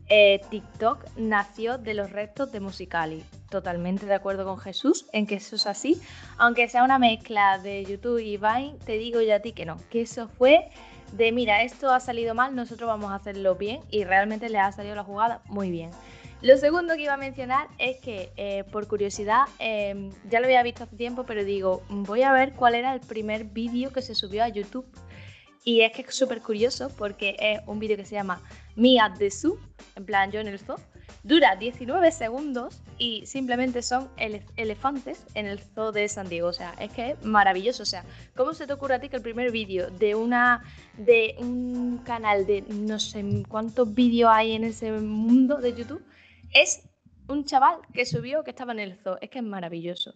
eh, 0.08 0.40
TikTok 0.48 1.04
nació 1.16 1.76
de 1.76 1.94
los 1.94 2.10
restos 2.10 2.50
de 2.52 2.60
Musicali. 2.60 3.24
Totalmente 3.50 4.06
de 4.06 4.14
acuerdo 4.14 4.44
con 4.44 4.58
Jesús 4.58 5.06
en 5.12 5.26
que 5.26 5.36
eso 5.36 5.56
es 5.56 5.66
así. 5.66 6.00
Aunque 6.36 6.68
sea 6.68 6.84
una 6.84 6.98
mezcla 6.98 7.58
de 7.58 7.84
YouTube 7.84 8.18
y 8.18 8.36
Vine, 8.36 8.76
te 8.84 8.98
digo 8.98 9.20
yo 9.20 9.34
a 9.34 9.40
ti 9.40 9.52
que 9.52 9.64
no, 9.64 9.78
que 9.90 10.02
eso 10.02 10.28
fue 10.28 10.70
de 11.12 11.32
mira, 11.32 11.62
esto 11.62 11.90
ha 11.90 12.00
salido 12.00 12.34
mal, 12.34 12.54
nosotros 12.54 12.86
vamos 12.86 13.10
a 13.10 13.14
hacerlo 13.14 13.54
bien 13.54 13.80
y 13.90 14.04
realmente 14.04 14.50
le 14.50 14.58
ha 14.58 14.70
salido 14.72 14.94
la 14.94 15.04
jugada 15.04 15.40
muy 15.46 15.70
bien. 15.70 15.90
Lo 16.40 16.56
segundo 16.56 16.94
que 16.94 17.02
iba 17.02 17.14
a 17.14 17.16
mencionar 17.16 17.66
es 17.78 17.96
que, 18.00 18.30
eh, 18.36 18.62
por 18.70 18.86
curiosidad, 18.86 19.46
em, 19.58 20.12
ya 20.30 20.38
lo 20.38 20.46
había 20.46 20.62
visto 20.62 20.84
hace 20.84 20.94
tiempo, 20.94 21.24
pero 21.24 21.44
digo, 21.44 21.82
voy 21.88 22.22
a 22.22 22.32
ver 22.32 22.52
cuál 22.52 22.76
era 22.76 22.94
el 22.94 23.00
primer 23.00 23.44
vídeo 23.44 23.92
que 23.92 24.02
se 24.02 24.14
subió 24.14 24.44
a 24.44 24.48
YouTube. 24.48 24.86
Y 25.64 25.80
es 25.80 25.92
que 25.92 26.02
es 26.02 26.14
súper 26.14 26.40
curioso 26.40 26.90
porque 26.96 27.36
es 27.40 27.60
un 27.66 27.80
vídeo 27.80 27.96
que 27.96 28.04
se 28.04 28.14
llama 28.14 28.40
Me 28.76 29.00
at 29.00 29.18
the 29.18 29.30
Zoo, 29.30 29.58
en 29.96 30.04
plan 30.04 30.30
yo 30.30 30.38
en 30.38 30.46
el 30.46 30.60
zoo. 30.60 30.76
Dura 31.22 31.56
19 31.56 32.10
segundos 32.12 32.80
y 32.96 33.26
simplemente 33.26 33.82
son 33.82 34.08
elefantes 34.56 35.24
en 35.34 35.46
el 35.46 35.58
zoo 35.58 35.92
de 35.92 36.08
San 36.08 36.28
Diego. 36.28 36.48
O 36.48 36.52
sea, 36.52 36.74
es 36.78 36.92
que 36.92 37.10
es 37.10 37.24
maravilloso. 37.24 37.82
O 37.82 37.86
sea, 37.86 38.04
¿cómo 38.36 38.54
se 38.54 38.66
te 38.66 38.72
ocurre 38.72 38.94
a 38.94 39.00
ti 39.00 39.08
que 39.08 39.16
el 39.16 39.22
primer 39.22 39.50
vídeo 39.50 39.90
de 39.90 40.14
una 40.14 40.62
de 40.96 41.36
un 41.38 41.98
canal 42.04 42.46
de 42.46 42.62
no 42.62 42.98
sé 42.98 43.24
cuántos 43.48 43.94
vídeos 43.94 44.30
hay 44.32 44.52
en 44.52 44.64
ese 44.64 44.90
mundo 44.92 45.58
de 45.58 45.74
YouTube 45.74 46.02
es 46.52 46.88
un 47.28 47.44
chaval 47.44 47.76
que 47.92 48.06
subió 48.06 48.42
que 48.42 48.50
estaba 48.50 48.72
en 48.72 48.80
el 48.80 48.96
zoo. 48.96 49.18
Es 49.20 49.30
que 49.30 49.38
es 49.38 49.44
maravilloso. 49.44 50.14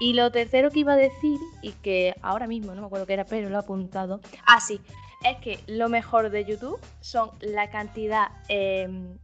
Y 0.00 0.12
lo 0.12 0.30
tercero 0.30 0.70
que 0.70 0.80
iba 0.80 0.92
a 0.92 0.96
decir, 0.96 1.38
y 1.62 1.72
que 1.72 2.14
ahora 2.22 2.46
mismo 2.46 2.74
no 2.74 2.80
me 2.80 2.86
acuerdo 2.86 3.06
qué 3.06 3.14
era, 3.14 3.24
pero 3.24 3.48
lo 3.48 3.56
he 3.56 3.58
apuntado. 3.58 4.20
Ah, 4.46 4.60
sí. 4.60 4.80
Es 5.24 5.36
que 5.38 5.60
lo 5.66 5.88
mejor 5.88 6.30
de 6.30 6.44
YouTube 6.44 6.78
son 7.00 7.30
la 7.40 7.70
cantidad 7.70 8.28
em, 8.48 9.18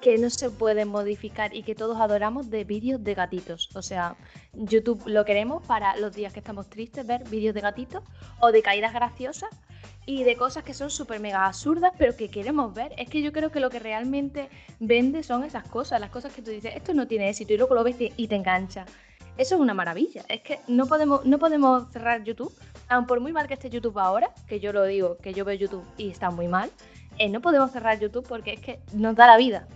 que 0.00 0.18
no 0.18 0.30
se 0.30 0.50
puede 0.50 0.84
modificar 0.84 1.54
y 1.54 1.62
que 1.62 1.74
todos 1.74 2.00
adoramos 2.00 2.50
de 2.50 2.64
vídeos 2.64 3.02
de 3.04 3.14
gatitos. 3.14 3.68
O 3.74 3.82
sea, 3.82 4.16
YouTube 4.54 5.02
lo 5.06 5.24
queremos 5.24 5.64
para 5.66 5.96
los 5.96 6.14
días 6.14 6.32
que 6.32 6.40
estamos 6.40 6.68
tristes, 6.68 7.06
ver 7.06 7.24
vídeos 7.28 7.54
de 7.54 7.60
gatitos 7.60 8.02
o 8.40 8.50
de 8.50 8.62
caídas 8.62 8.92
graciosas 8.92 9.50
y 10.06 10.24
de 10.24 10.36
cosas 10.36 10.64
que 10.64 10.74
son 10.74 10.90
súper 10.90 11.20
mega 11.20 11.46
absurdas, 11.46 11.92
pero 11.98 12.16
que 12.16 12.30
queremos 12.30 12.74
ver. 12.74 12.92
Es 12.96 13.08
que 13.08 13.22
yo 13.22 13.32
creo 13.32 13.50
que 13.50 13.60
lo 13.60 13.70
que 13.70 13.78
realmente 13.78 14.48
vende 14.78 15.22
son 15.22 15.44
esas 15.44 15.68
cosas, 15.68 16.00
las 16.00 16.10
cosas 16.10 16.32
que 16.32 16.42
tú 16.42 16.50
dices, 16.50 16.72
esto 16.74 16.94
no 16.94 17.06
tiene 17.06 17.28
éxito, 17.28 17.52
y 17.52 17.58
luego 17.58 17.74
lo 17.74 17.84
ves 17.84 17.96
y 17.98 18.26
te 18.26 18.34
engancha. 18.34 18.86
Eso 19.36 19.54
es 19.54 19.60
una 19.60 19.74
maravilla. 19.74 20.22
Es 20.28 20.40
que 20.42 20.60
no 20.66 20.86
podemos, 20.86 21.24
no 21.24 21.38
podemos 21.38 21.90
cerrar 21.92 22.24
YouTube, 22.24 22.52
aun 22.88 23.06
por 23.06 23.20
muy 23.20 23.32
mal 23.32 23.46
que 23.46 23.54
esté 23.54 23.70
YouTube 23.70 23.98
ahora, 23.98 24.30
que 24.48 24.60
yo 24.60 24.72
lo 24.72 24.84
digo, 24.84 25.16
que 25.18 25.32
yo 25.32 25.44
veo 25.44 25.54
YouTube 25.54 25.84
y 25.96 26.10
está 26.10 26.30
muy 26.30 26.48
mal, 26.48 26.70
eh, 27.18 27.28
no 27.28 27.40
podemos 27.40 27.70
cerrar 27.70 27.98
YouTube 28.00 28.26
porque 28.26 28.54
es 28.54 28.60
que 28.60 28.80
nos 28.92 29.14
da 29.14 29.26
la 29.26 29.36
vida. 29.36 29.68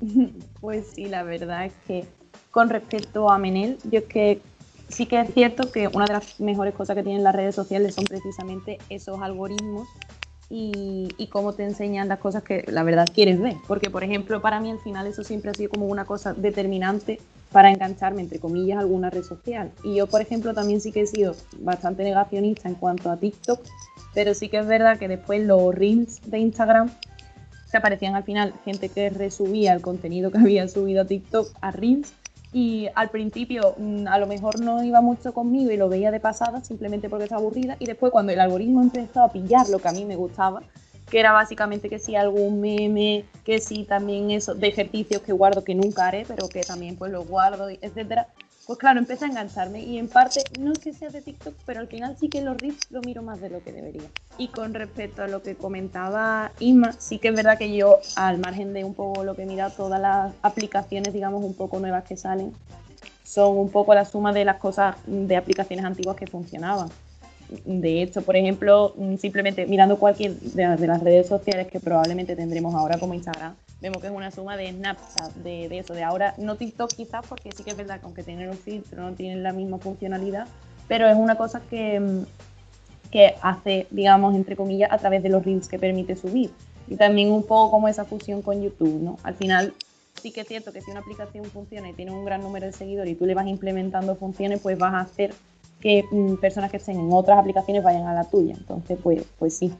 Pues 0.60 0.88
sí, 0.94 1.06
la 1.06 1.22
verdad 1.22 1.66
es 1.66 1.72
que 1.86 2.04
con 2.50 2.68
respecto 2.68 3.30
a 3.30 3.38
Menel, 3.38 3.78
yo 3.90 4.00
es 4.00 4.04
que 4.06 4.40
sí 4.88 5.06
que 5.06 5.20
es 5.20 5.32
cierto 5.34 5.70
que 5.70 5.88
una 5.88 6.06
de 6.06 6.14
las 6.14 6.40
mejores 6.40 6.74
cosas 6.74 6.96
que 6.96 7.02
tienen 7.02 7.22
las 7.22 7.34
redes 7.34 7.54
sociales 7.54 7.94
son 7.94 8.04
precisamente 8.04 8.78
esos 8.88 9.20
algoritmos 9.20 9.88
y, 10.50 11.28
cómo 11.30 11.52
te 11.52 11.62
enseñan 11.62 12.08
las 12.08 12.18
cosas 12.20 12.42
que 12.42 12.64
la 12.68 12.82
verdad 12.82 13.06
quieres 13.12 13.38
ver. 13.38 13.56
Porque, 13.66 13.90
por 13.90 14.02
ejemplo, 14.02 14.40
para 14.40 14.60
mí 14.60 14.70
al 14.70 14.78
final 14.78 15.06
eso 15.06 15.22
siempre 15.22 15.50
ha 15.50 15.54
sido 15.54 15.70
como 15.70 15.86
una 15.86 16.06
cosa 16.06 16.32
determinante 16.32 17.20
para 17.52 17.70
engancharme, 17.70 18.22
entre 18.22 18.38
comillas, 18.38 18.78
alguna 18.78 19.10
red 19.10 19.22
social. 19.22 19.70
Y 19.84 19.96
yo, 19.96 20.06
por 20.06 20.22
ejemplo, 20.22 20.54
también 20.54 20.80
sí 20.80 20.90
que 20.90 21.02
he 21.02 21.06
sido 21.06 21.34
bastante 21.60 22.02
negacionista 22.02 22.68
en 22.68 22.76
cuanto 22.76 23.10
a 23.10 23.18
TikTok, 23.18 23.60
pero 24.14 24.32
sí 24.32 24.48
que 24.48 24.58
es 24.58 24.66
verdad 24.66 24.98
que 24.98 25.08
después 25.08 25.44
los 25.44 25.74
reels 25.74 26.20
de 26.30 26.38
Instagram 26.38 26.90
se 27.70 27.76
aparecían 27.76 28.14
al 28.14 28.24
final 28.24 28.54
gente 28.64 28.88
que 28.88 29.10
resubía 29.10 29.72
el 29.72 29.82
contenido 29.82 30.30
que 30.30 30.38
había 30.44 30.68
subido 30.68 31.02
a 31.02 31.04
TikTok 31.04 31.48
a 31.60 31.70
reels 31.70 32.12
y 32.52 32.88
al 32.94 33.10
principio 33.10 33.74
mm, 33.76 34.08
a 34.08 34.18
lo 34.18 34.26
mejor 34.26 34.60
no 34.60 34.82
iba 34.82 35.00
mucho 35.00 35.34
conmigo 35.34 35.70
y 35.70 35.76
lo 35.76 35.88
veía 35.88 36.10
de 36.10 36.20
pasada 36.20 36.64
simplemente 36.64 37.08
porque 37.08 37.24
estaba 37.24 37.42
aburrida 37.42 37.76
y 37.78 37.86
después 37.86 38.10
cuando 38.10 38.32
el 38.32 38.40
algoritmo 38.40 38.82
empezó 38.82 39.22
a 39.22 39.32
pillar 39.32 39.68
lo 39.68 39.78
que 39.78 39.88
a 39.88 39.92
mí 39.92 40.04
me 40.04 40.16
gustaba, 40.16 40.62
que 41.10 41.20
era 41.20 41.32
básicamente 41.32 41.88
que 41.88 41.98
si 41.98 42.16
algún 42.16 42.60
meme, 42.60 43.24
que 43.44 43.60
si 43.60 43.84
también 43.84 44.30
eso 44.30 44.54
de 44.54 44.68
ejercicios 44.68 45.22
que 45.22 45.32
guardo 45.32 45.64
que 45.64 45.74
nunca 45.74 46.06
haré, 46.06 46.24
pero 46.26 46.48
que 46.48 46.60
también 46.60 46.96
pues 46.96 47.12
los 47.12 47.26
guardo, 47.28 47.68
etcétera, 47.68 48.28
pues 48.68 48.78
claro, 48.78 48.98
empecé 48.98 49.24
a 49.24 49.28
engancharme 49.28 49.80
y 49.80 49.96
en 49.96 50.08
parte 50.08 50.42
no 50.60 50.72
es 50.72 50.78
que 50.78 50.92
sea 50.92 51.08
de 51.08 51.22
TikTok, 51.22 51.54
pero 51.64 51.80
al 51.80 51.86
final 51.88 52.18
sí 52.20 52.28
que 52.28 52.42
los 52.42 52.54
reels 52.58 52.90
lo 52.90 53.00
miro 53.00 53.22
más 53.22 53.40
de 53.40 53.48
lo 53.48 53.64
que 53.64 53.72
debería. 53.72 54.02
Y 54.36 54.48
con 54.48 54.74
respecto 54.74 55.22
a 55.22 55.26
lo 55.26 55.42
que 55.42 55.54
comentaba 55.54 56.52
Inma, 56.58 56.92
sí 56.92 57.18
que 57.18 57.28
es 57.28 57.34
verdad 57.34 57.56
que 57.56 57.74
yo, 57.74 57.98
al 58.14 58.36
margen 58.36 58.74
de 58.74 58.84
un 58.84 58.92
poco 58.92 59.24
lo 59.24 59.34
que 59.34 59.46
mira, 59.46 59.70
todas 59.70 59.98
las 59.98 60.34
aplicaciones, 60.42 61.14
digamos, 61.14 61.42
un 61.42 61.54
poco 61.54 61.80
nuevas 61.80 62.04
que 62.04 62.18
salen, 62.18 62.52
son 63.24 63.56
un 63.56 63.70
poco 63.70 63.94
la 63.94 64.04
suma 64.04 64.34
de 64.34 64.44
las 64.44 64.58
cosas 64.58 64.96
de 65.06 65.34
aplicaciones 65.34 65.86
antiguas 65.86 66.16
que 66.16 66.26
funcionaban. 66.26 66.90
De 67.64 68.02
hecho, 68.02 68.20
por 68.20 68.36
ejemplo, 68.36 68.94
simplemente 69.18 69.64
mirando 69.64 69.98
cualquier 69.98 70.34
de 70.34 70.86
las 70.86 71.02
redes 71.02 71.26
sociales 71.26 71.68
que 71.68 71.80
probablemente 71.80 72.36
tendremos 72.36 72.74
ahora 72.74 72.98
como 72.98 73.14
Instagram, 73.14 73.54
vemos 73.80 74.00
que 74.00 74.08
es 74.08 74.12
una 74.12 74.30
suma 74.30 74.56
de 74.56 74.70
Snapchat, 74.70 75.34
de, 75.36 75.68
de, 75.68 75.78
eso, 75.78 75.94
de 75.94 76.02
ahora, 76.02 76.34
no 76.38 76.56
TikTok 76.56 76.92
quizás, 76.92 77.24
porque 77.28 77.52
sí 77.52 77.62
que 77.62 77.70
es 77.70 77.76
verdad 77.76 78.00
que 78.00 78.06
aunque 78.06 78.22
tienen 78.22 78.48
un 78.48 78.56
filtro 78.56 79.02
no 79.02 79.14
tienen 79.14 79.42
la 79.42 79.52
misma 79.52 79.78
funcionalidad, 79.78 80.46
pero 80.88 81.08
es 81.08 81.16
una 81.16 81.36
cosa 81.36 81.60
que, 81.68 82.24
que 83.10 83.34
hace, 83.42 83.86
digamos, 83.90 84.34
entre 84.34 84.56
comillas, 84.56 84.90
a 84.90 84.98
través 84.98 85.22
de 85.22 85.28
los 85.28 85.44
reels 85.44 85.68
que 85.68 85.78
permite 85.78 86.16
subir. 86.16 86.50
Y 86.88 86.96
también 86.96 87.30
un 87.30 87.42
poco 87.42 87.70
como 87.70 87.88
esa 87.88 88.04
fusión 88.04 88.40
con 88.40 88.62
YouTube, 88.62 89.02
¿no? 89.02 89.18
Al 89.22 89.34
final 89.34 89.74
sí 90.20 90.32
que 90.32 90.40
es 90.40 90.48
cierto 90.48 90.72
que 90.72 90.80
si 90.80 90.90
una 90.90 91.00
aplicación 91.00 91.44
funciona 91.44 91.88
y 91.90 91.92
tiene 91.92 92.10
un 92.10 92.24
gran 92.24 92.42
número 92.42 92.66
de 92.66 92.72
seguidores 92.72 93.12
y 93.12 93.16
tú 93.16 93.26
le 93.26 93.34
vas 93.34 93.46
implementando 93.46 94.16
funciones, 94.16 94.60
pues 94.60 94.78
vas 94.78 94.94
a 94.94 95.00
hacer 95.00 95.34
que 95.80 96.04
mm, 96.10 96.36
personas 96.36 96.70
que 96.70 96.78
estén 96.78 96.98
en 96.98 97.12
otras 97.12 97.38
aplicaciones 97.38 97.84
vayan 97.84 98.06
a 98.06 98.14
la 98.14 98.24
tuya. 98.24 98.54
Entonces, 98.58 98.98
pues, 99.02 99.24
pues 99.38 99.56
sí. 99.56 99.72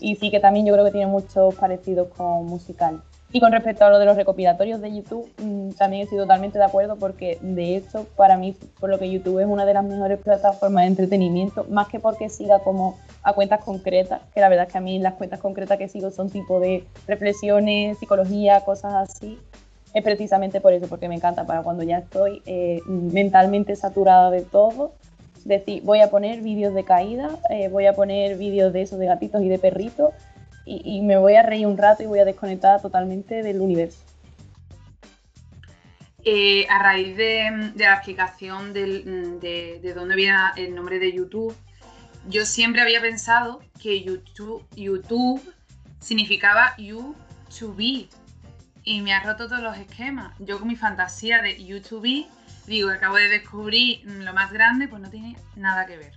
Y 0.00 0.16
sí 0.16 0.30
que 0.30 0.40
también 0.40 0.64
yo 0.66 0.72
creo 0.72 0.84
que 0.84 0.92
tiene 0.92 1.06
muchos 1.06 1.54
parecidos 1.56 2.08
con 2.08 2.46
musical. 2.46 3.02
Y 3.34 3.40
con 3.40 3.50
respecto 3.50 3.86
a 3.86 3.90
lo 3.90 3.98
de 3.98 4.04
los 4.04 4.16
recopilatorios 4.16 4.82
de 4.82 4.94
YouTube, 4.94 5.26
mm, 5.42 5.70
también 5.70 6.02
estoy 6.02 6.18
totalmente 6.18 6.58
de 6.58 6.64
acuerdo 6.64 6.96
porque 6.96 7.38
de 7.40 7.76
hecho 7.76 8.06
para 8.14 8.36
mí, 8.36 8.54
por 8.78 8.90
lo 8.90 8.98
que 8.98 9.10
YouTube 9.10 9.38
es 9.38 9.46
una 9.46 9.64
de 9.64 9.72
las 9.72 9.84
mejores 9.84 10.18
plataformas 10.18 10.84
de 10.84 10.88
entretenimiento, 10.88 11.64
más 11.70 11.88
que 11.88 11.98
porque 11.98 12.28
siga 12.28 12.58
como 12.58 12.98
a 13.22 13.32
cuentas 13.32 13.64
concretas, 13.64 14.20
que 14.34 14.40
la 14.40 14.50
verdad 14.50 14.66
es 14.66 14.72
que 14.72 14.78
a 14.78 14.82
mí 14.82 14.98
las 14.98 15.14
cuentas 15.14 15.40
concretas 15.40 15.78
que 15.78 15.88
sigo 15.88 16.10
son 16.10 16.28
tipo 16.28 16.60
de 16.60 16.84
reflexiones, 17.06 17.98
psicología, 17.98 18.60
cosas 18.60 18.92
así, 18.94 19.38
es 19.94 20.02
precisamente 20.02 20.60
por 20.60 20.74
eso, 20.74 20.86
porque 20.88 21.08
me 21.08 21.14
encanta. 21.14 21.46
Para 21.46 21.62
cuando 21.62 21.82
ya 21.82 21.98
estoy 21.98 22.42
eh, 22.44 22.80
mentalmente 22.86 23.76
saturada 23.76 24.30
de 24.30 24.42
todo, 24.42 24.92
decir, 25.44 25.82
voy 25.84 26.00
a 26.00 26.10
poner 26.10 26.40
vídeos 26.40 26.74
de 26.74 26.84
caída, 26.84 27.30
eh, 27.50 27.68
voy 27.68 27.86
a 27.86 27.94
poner 27.94 28.36
vídeos 28.36 28.72
de 28.72 28.82
esos 28.82 28.98
de 28.98 29.06
gatitos 29.06 29.42
y 29.42 29.48
de 29.48 29.58
perritos 29.58 30.10
y, 30.64 31.02
me 31.02 31.16
voy 31.16 31.34
a 31.34 31.42
reír 31.42 31.66
un 31.66 31.76
rato 31.76 32.02
y 32.02 32.06
voy 32.06 32.20
a 32.20 32.24
desconectar 32.24 32.80
totalmente 32.80 33.42
del 33.42 33.60
universo. 33.60 33.98
Eh, 36.24 36.66
a 36.68 36.78
raíz 36.78 37.16
de, 37.16 37.72
la 37.74 37.94
explicación 37.94 38.72
de, 38.72 39.80
de, 39.82 39.94
dónde 39.94 40.14
viene 40.14 40.36
el 40.56 40.74
nombre 40.74 41.00
de 41.00 41.12
YouTube, 41.12 41.56
yo 42.28 42.44
siempre 42.44 42.80
había 42.80 43.00
pensado 43.00 43.60
que 43.80 44.02
YouTube, 44.02 44.64
YouTube 44.76 45.42
significaba 45.98 46.76
you 46.78 47.16
to 47.58 47.74
be 47.74 48.08
y 48.84 49.00
me 49.00 49.12
ha 49.12 49.22
roto 49.22 49.48
todos 49.48 49.62
los 49.62 49.76
esquemas. 49.76 50.34
Yo 50.38 50.58
con 50.58 50.68
mi 50.68 50.76
fantasía 50.76 51.42
de 51.42 51.64
YouTube, 51.64 52.26
digo, 52.66 52.90
acabo 52.90 53.16
de 53.16 53.28
descubrir 53.28 54.02
lo 54.04 54.32
más 54.32 54.52
grande, 54.52 54.88
pues 54.88 55.02
no 55.02 55.10
tiene 55.10 55.36
nada 55.56 55.86
que 55.86 55.96
ver. 55.96 56.12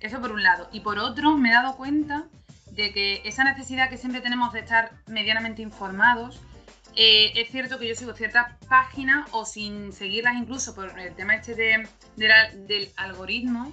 Eso 0.00 0.20
por 0.20 0.32
un 0.32 0.42
lado. 0.42 0.68
Y 0.72 0.80
por 0.80 0.98
otro, 0.98 1.36
me 1.36 1.50
he 1.50 1.52
dado 1.52 1.76
cuenta 1.76 2.24
de 2.72 2.92
que 2.92 3.22
esa 3.24 3.44
necesidad 3.44 3.88
que 3.90 3.96
siempre 3.96 4.20
tenemos 4.20 4.52
de 4.52 4.60
estar 4.60 4.92
medianamente 5.06 5.62
informados, 5.62 6.40
eh, 6.94 7.32
es 7.36 7.50
cierto 7.50 7.78
que 7.78 7.88
yo 7.88 7.94
sigo 7.94 8.14
ciertas 8.14 8.54
páginas 8.68 9.28
o 9.32 9.44
sin 9.44 9.92
seguirlas 9.92 10.36
incluso 10.36 10.74
por 10.74 10.98
el 10.98 11.14
tema 11.14 11.34
este 11.34 11.54
de, 11.54 11.88
del 12.16 12.90
algoritmo, 12.96 13.72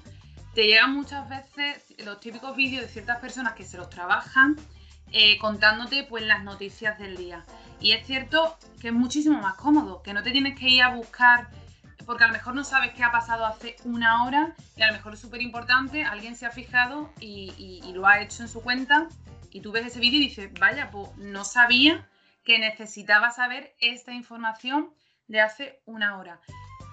te 0.53 0.67
llegan 0.67 0.93
muchas 0.93 1.27
veces 1.29 1.83
los 2.05 2.19
típicos 2.19 2.55
vídeos 2.55 2.83
de 2.83 2.89
ciertas 2.89 3.19
personas 3.19 3.53
que 3.53 3.63
se 3.63 3.77
los 3.77 3.89
trabajan 3.89 4.55
eh, 5.11 5.37
contándote 5.37 6.03
pues 6.03 6.23
las 6.25 6.43
noticias 6.43 6.97
del 6.99 7.15
día. 7.15 7.45
Y 7.79 7.91
es 7.91 8.05
cierto 8.05 8.57
que 8.81 8.89
es 8.89 8.93
muchísimo 8.93 9.39
más 9.39 9.55
cómodo, 9.55 10.01
que 10.01 10.13
no 10.13 10.23
te 10.23 10.31
tienes 10.31 10.57
que 10.59 10.69
ir 10.69 10.83
a 10.83 10.89
buscar 10.89 11.49
porque 12.05 12.23
a 12.23 12.27
lo 12.27 12.33
mejor 12.33 12.55
no 12.55 12.63
sabes 12.63 12.93
qué 12.93 13.03
ha 13.03 13.11
pasado 13.11 13.45
hace 13.45 13.75
una 13.83 14.23
hora 14.23 14.55
y 14.75 14.81
a 14.81 14.87
lo 14.87 14.93
mejor 14.93 15.13
es 15.13 15.19
súper 15.19 15.41
importante, 15.41 16.03
alguien 16.03 16.35
se 16.35 16.45
ha 16.45 16.51
fijado 16.51 17.11
y, 17.19 17.81
lo 17.93 18.07
ha 18.07 18.21
hecho 18.21 18.43
en 18.43 18.49
su 18.49 18.61
cuenta 18.61 19.07
y 19.51 19.61
tú 19.61 19.71
ves 19.71 19.85
ese 19.85 19.99
vídeo 19.99 20.19
y 20.19 20.27
dices, 20.27 20.51
vaya, 20.59 20.89
pues 20.91 21.15
no 21.17 21.45
sabía 21.45 22.07
que 22.43 22.57
necesitaba 22.57 23.31
saber 23.31 23.75
esta 23.79 24.13
información 24.13 24.89
de 25.27 25.41
hace 25.41 25.81
una 25.85 26.17
hora. 26.17 26.39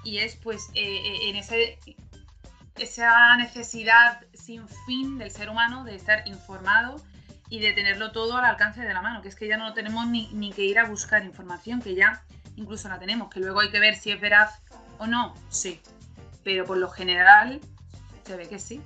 Y 0.04 0.18
es 0.18 0.36
pues 0.36 0.68
eh, 0.74 1.00
eh, 1.04 1.30
en 1.30 1.36
ese, 1.36 1.78
esa 2.78 3.36
necesidad 3.36 4.20
sin 4.34 4.68
fin 4.86 5.18
del 5.18 5.30
ser 5.30 5.48
humano 5.48 5.84
de 5.84 5.94
estar 5.94 6.26
informado 6.28 7.02
y 7.48 7.60
de 7.60 7.72
tenerlo 7.72 8.12
todo 8.12 8.36
al 8.36 8.44
alcance 8.44 8.82
de 8.82 8.94
la 8.94 9.02
mano, 9.02 9.22
que 9.22 9.28
es 9.28 9.34
que 9.34 9.48
ya 9.48 9.56
no 9.56 9.72
tenemos 9.72 10.06
ni, 10.06 10.28
ni 10.32 10.52
que 10.52 10.62
ir 10.62 10.78
a 10.78 10.84
buscar 10.84 11.24
información, 11.24 11.80
que 11.80 11.94
ya 11.94 12.22
incluso 12.56 12.88
la 12.88 12.98
tenemos, 12.98 13.30
que 13.30 13.40
luego 13.40 13.60
hay 13.60 13.70
que 13.70 13.80
ver 13.80 13.96
si 13.96 14.12
es 14.12 14.20
veraz 14.20 14.60
o 15.00 15.06
no, 15.06 15.34
sí. 15.48 15.80
Pero 16.44 16.64
por 16.64 16.76
lo 16.76 16.88
general 16.88 17.60
se 18.26 18.36
ve 18.36 18.46
que 18.46 18.58
sí. 18.58 18.80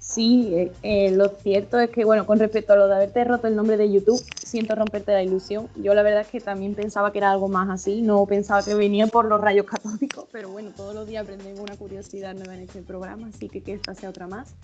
Sí, 0.00 0.52
eh, 0.52 0.72
eh, 0.82 1.10
lo 1.12 1.28
cierto 1.28 1.78
es 1.78 1.88
que, 1.88 2.04
bueno, 2.04 2.26
con 2.26 2.38
respecto 2.38 2.72
a 2.72 2.76
lo 2.76 2.88
de 2.88 2.96
haberte 2.96 3.22
roto 3.24 3.46
el 3.46 3.54
nombre 3.54 3.76
de 3.76 3.90
YouTube, 3.90 4.22
siento 4.44 4.74
romperte 4.74 5.12
la 5.12 5.22
ilusión. 5.22 5.68
Yo 5.76 5.94
la 5.94 6.02
verdad 6.02 6.22
es 6.22 6.26
que 6.26 6.40
también 6.40 6.74
pensaba 6.74 7.12
que 7.12 7.18
era 7.18 7.30
algo 7.30 7.48
más 7.48 7.70
así, 7.70 8.02
no 8.02 8.26
pensaba 8.26 8.64
que 8.64 8.74
venía 8.74 9.06
por 9.06 9.26
los 9.26 9.40
rayos 9.40 9.64
católicos, 9.64 10.26
pero 10.32 10.50
bueno, 10.50 10.70
todos 10.76 10.94
los 10.94 11.06
días 11.06 11.22
aprendemos 11.22 11.60
una 11.60 11.76
curiosidad 11.76 12.34
nueva 12.34 12.54
en 12.54 12.62
este 12.62 12.82
programa, 12.82 13.28
así 13.28 13.48
que 13.48 13.62
que 13.62 13.74
esta 13.74 13.94
sea 13.94 14.10
otra 14.10 14.26
más. 14.26 14.54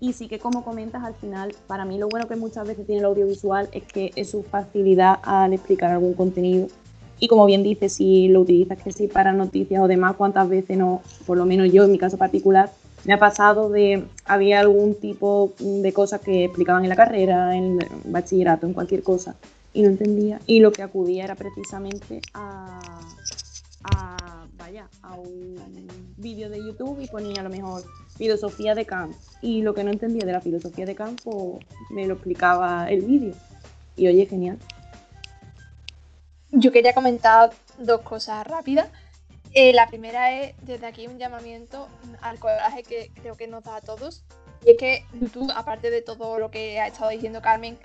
Y 0.00 0.14
sí 0.14 0.26
que 0.26 0.40
como 0.40 0.64
comentas 0.64 1.04
al 1.04 1.14
final, 1.14 1.54
para 1.68 1.84
mí 1.84 1.96
lo 1.96 2.08
bueno 2.08 2.26
que 2.26 2.34
muchas 2.34 2.66
veces 2.66 2.84
tiene 2.84 2.98
el 2.98 3.06
audiovisual 3.06 3.68
es 3.70 3.84
que 3.84 4.10
es 4.16 4.30
su 4.30 4.42
facilidad 4.42 5.20
al 5.22 5.52
explicar 5.52 5.92
algún 5.92 6.14
contenido 6.14 6.66
y 7.22 7.28
como 7.28 7.46
bien 7.46 7.62
dice, 7.62 7.88
si 7.88 8.26
lo 8.26 8.40
utilizas 8.40 8.82
que 8.82 8.90
sí 8.90 9.06
para 9.06 9.32
noticias 9.32 9.80
o 9.80 9.86
demás, 9.86 10.16
cuántas 10.16 10.48
veces 10.48 10.76
no, 10.76 11.02
por 11.24 11.38
lo 11.38 11.46
menos 11.46 11.72
yo 11.72 11.84
en 11.84 11.92
mi 11.92 11.96
caso 11.96 12.18
particular, 12.18 12.72
me 13.04 13.12
ha 13.12 13.18
pasado 13.20 13.70
de, 13.70 14.02
había 14.24 14.58
algún 14.58 14.96
tipo 14.96 15.52
de 15.60 15.92
cosas 15.92 16.20
que 16.20 16.46
explicaban 16.46 16.82
en 16.82 16.88
la 16.88 16.96
carrera, 16.96 17.56
en 17.56 17.78
bachillerato, 18.06 18.66
en 18.66 18.72
cualquier 18.72 19.04
cosa, 19.04 19.36
y 19.72 19.82
no 19.82 19.90
entendía. 19.90 20.40
Y 20.48 20.58
lo 20.58 20.72
que 20.72 20.82
acudía 20.82 21.22
era 21.22 21.36
precisamente 21.36 22.22
a, 22.34 22.80
a 23.84 24.46
vaya, 24.58 24.88
a 25.02 25.14
un 25.14 25.60
vídeo 26.16 26.50
de 26.50 26.58
YouTube 26.58 27.02
y 27.02 27.06
ponía 27.06 27.40
a 27.40 27.44
lo 27.44 27.50
mejor 27.50 27.84
filosofía 28.16 28.74
de 28.74 28.84
Kant. 28.84 29.14
Y 29.40 29.62
lo 29.62 29.74
que 29.74 29.84
no 29.84 29.92
entendía 29.92 30.26
de 30.26 30.32
la 30.32 30.40
filosofía 30.40 30.86
de 30.86 30.96
Kant, 30.96 31.20
pues, 31.22 31.64
me 31.90 32.04
lo 32.08 32.14
explicaba 32.14 32.90
el 32.90 33.02
vídeo. 33.02 33.34
Y 33.94 34.08
oye, 34.08 34.26
genial. 34.26 34.58
Yo 36.54 36.70
quería 36.70 36.92
comentar 36.92 37.50
dos 37.78 38.02
cosas 38.02 38.46
rápidas. 38.46 38.88
Eh, 39.54 39.72
la 39.72 39.86
primera 39.88 40.32
es 40.38 40.54
desde 40.60 40.86
aquí 40.86 41.06
un 41.06 41.18
llamamiento 41.18 41.88
al 42.20 42.38
coraje 42.38 42.82
que 42.82 43.10
creo 43.14 43.36
que 43.36 43.48
nos 43.48 43.64
da 43.64 43.76
a 43.76 43.80
todos. 43.80 44.22
Y 44.62 44.72
es 44.72 44.76
que 44.76 45.06
YouTube, 45.14 45.50
aparte 45.56 45.90
de 45.90 46.02
todo 46.02 46.38
lo 46.38 46.50
que 46.50 46.78
ha 46.78 46.86
estado 46.86 47.08
diciendo 47.08 47.40
Carmen, 47.40 47.78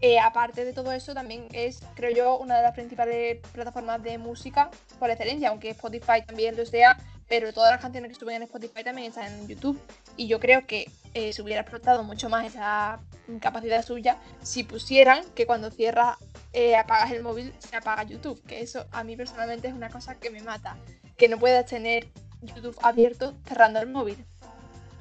eh, 0.00 0.18
aparte 0.18 0.64
de 0.64 0.72
todo 0.72 0.92
eso, 0.92 1.12
también 1.12 1.48
es, 1.52 1.82
creo 1.94 2.10
yo, 2.12 2.38
una 2.38 2.56
de 2.56 2.62
las 2.62 2.72
principales 2.72 3.40
plataformas 3.52 4.02
de 4.02 4.16
música 4.16 4.70
por 4.98 5.10
excelencia, 5.10 5.50
aunque 5.50 5.70
Spotify 5.70 6.24
también 6.26 6.56
lo 6.56 6.64
sea, 6.64 6.96
pero 7.28 7.52
todas 7.52 7.72
las 7.72 7.80
canciones 7.82 8.10
que 8.10 8.18
suben 8.18 8.36
en 8.36 8.42
Spotify 8.44 8.82
también 8.82 9.08
están 9.08 9.32
en 9.32 9.48
YouTube. 9.48 9.78
Y 10.16 10.28
yo 10.28 10.40
creo 10.40 10.66
que 10.66 10.90
eh, 11.12 11.34
se 11.34 11.42
hubiera 11.42 11.60
explotado 11.60 12.02
mucho 12.04 12.30
más 12.30 12.46
esa 12.46 13.00
capacidad 13.40 13.84
suya 13.84 14.18
si 14.42 14.64
pusieran 14.64 15.24
que 15.34 15.46
cuando 15.46 15.70
cierras 15.70 16.16
eh, 16.54 16.76
apagas 16.76 17.10
el 17.10 17.22
móvil, 17.22 17.52
se 17.58 17.76
apaga 17.76 18.04
YouTube, 18.04 18.40
que 18.46 18.60
eso 18.60 18.86
a 18.92 19.02
mí 19.02 19.16
personalmente 19.16 19.66
es 19.66 19.74
una 19.74 19.90
cosa 19.90 20.14
que 20.14 20.30
me 20.30 20.40
mata, 20.40 20.76
que 21.16 21.28
no 21.28 21.36
puedas 21.38 21.66
tener 21.66 22.08
YouTube 22.42 22.78
abierto 22.80 23.34
cerrando 23.46 23.80
el 23.80 23.88
móvil. 23.88 24.24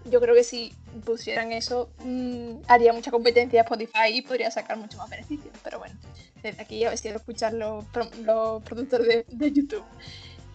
Yo 0.06 0.20
creo 0.20 0.34
que 0.34 0.43
si 0.43 0.74
pusieran 1.06 1.51
eso, 1.51 1.89
mm, 2.04 2.64
haría 2.68 2.91
mucha 2.91 3.12
competencia 3.12 3.62
a 3.62 3.64
Spotify 3.64 4.08
y 4.12 4.24
podría 4.24 4.49
sacar 4.49 4.78
mucho 4.78 4.97
más 4.97 5.10
beneficios. 5.10 5.56
Pero 5.64 5.78
bueno, 5.78 5.95
desde 6.41 6.62
aquí 6.62 6.84
a 6.86 6.89
ver 6.89 6.97
si 6.97 7.08
escuchar 7.10 7.54
los, 7.54 7.86
productores 7.86 9.26
de, 9.28 9.51
YouTube. 9.51 9.84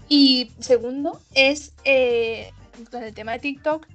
Y 0.08 0.50
segundo, 0.58 1.20
es 1.34 1.74
eh, 1.84 2.50
con 2.90 3.04
el 3.04 3.14
tema 3.14 3.32
de 3.32 3.38
TikTok, 3.38 3.86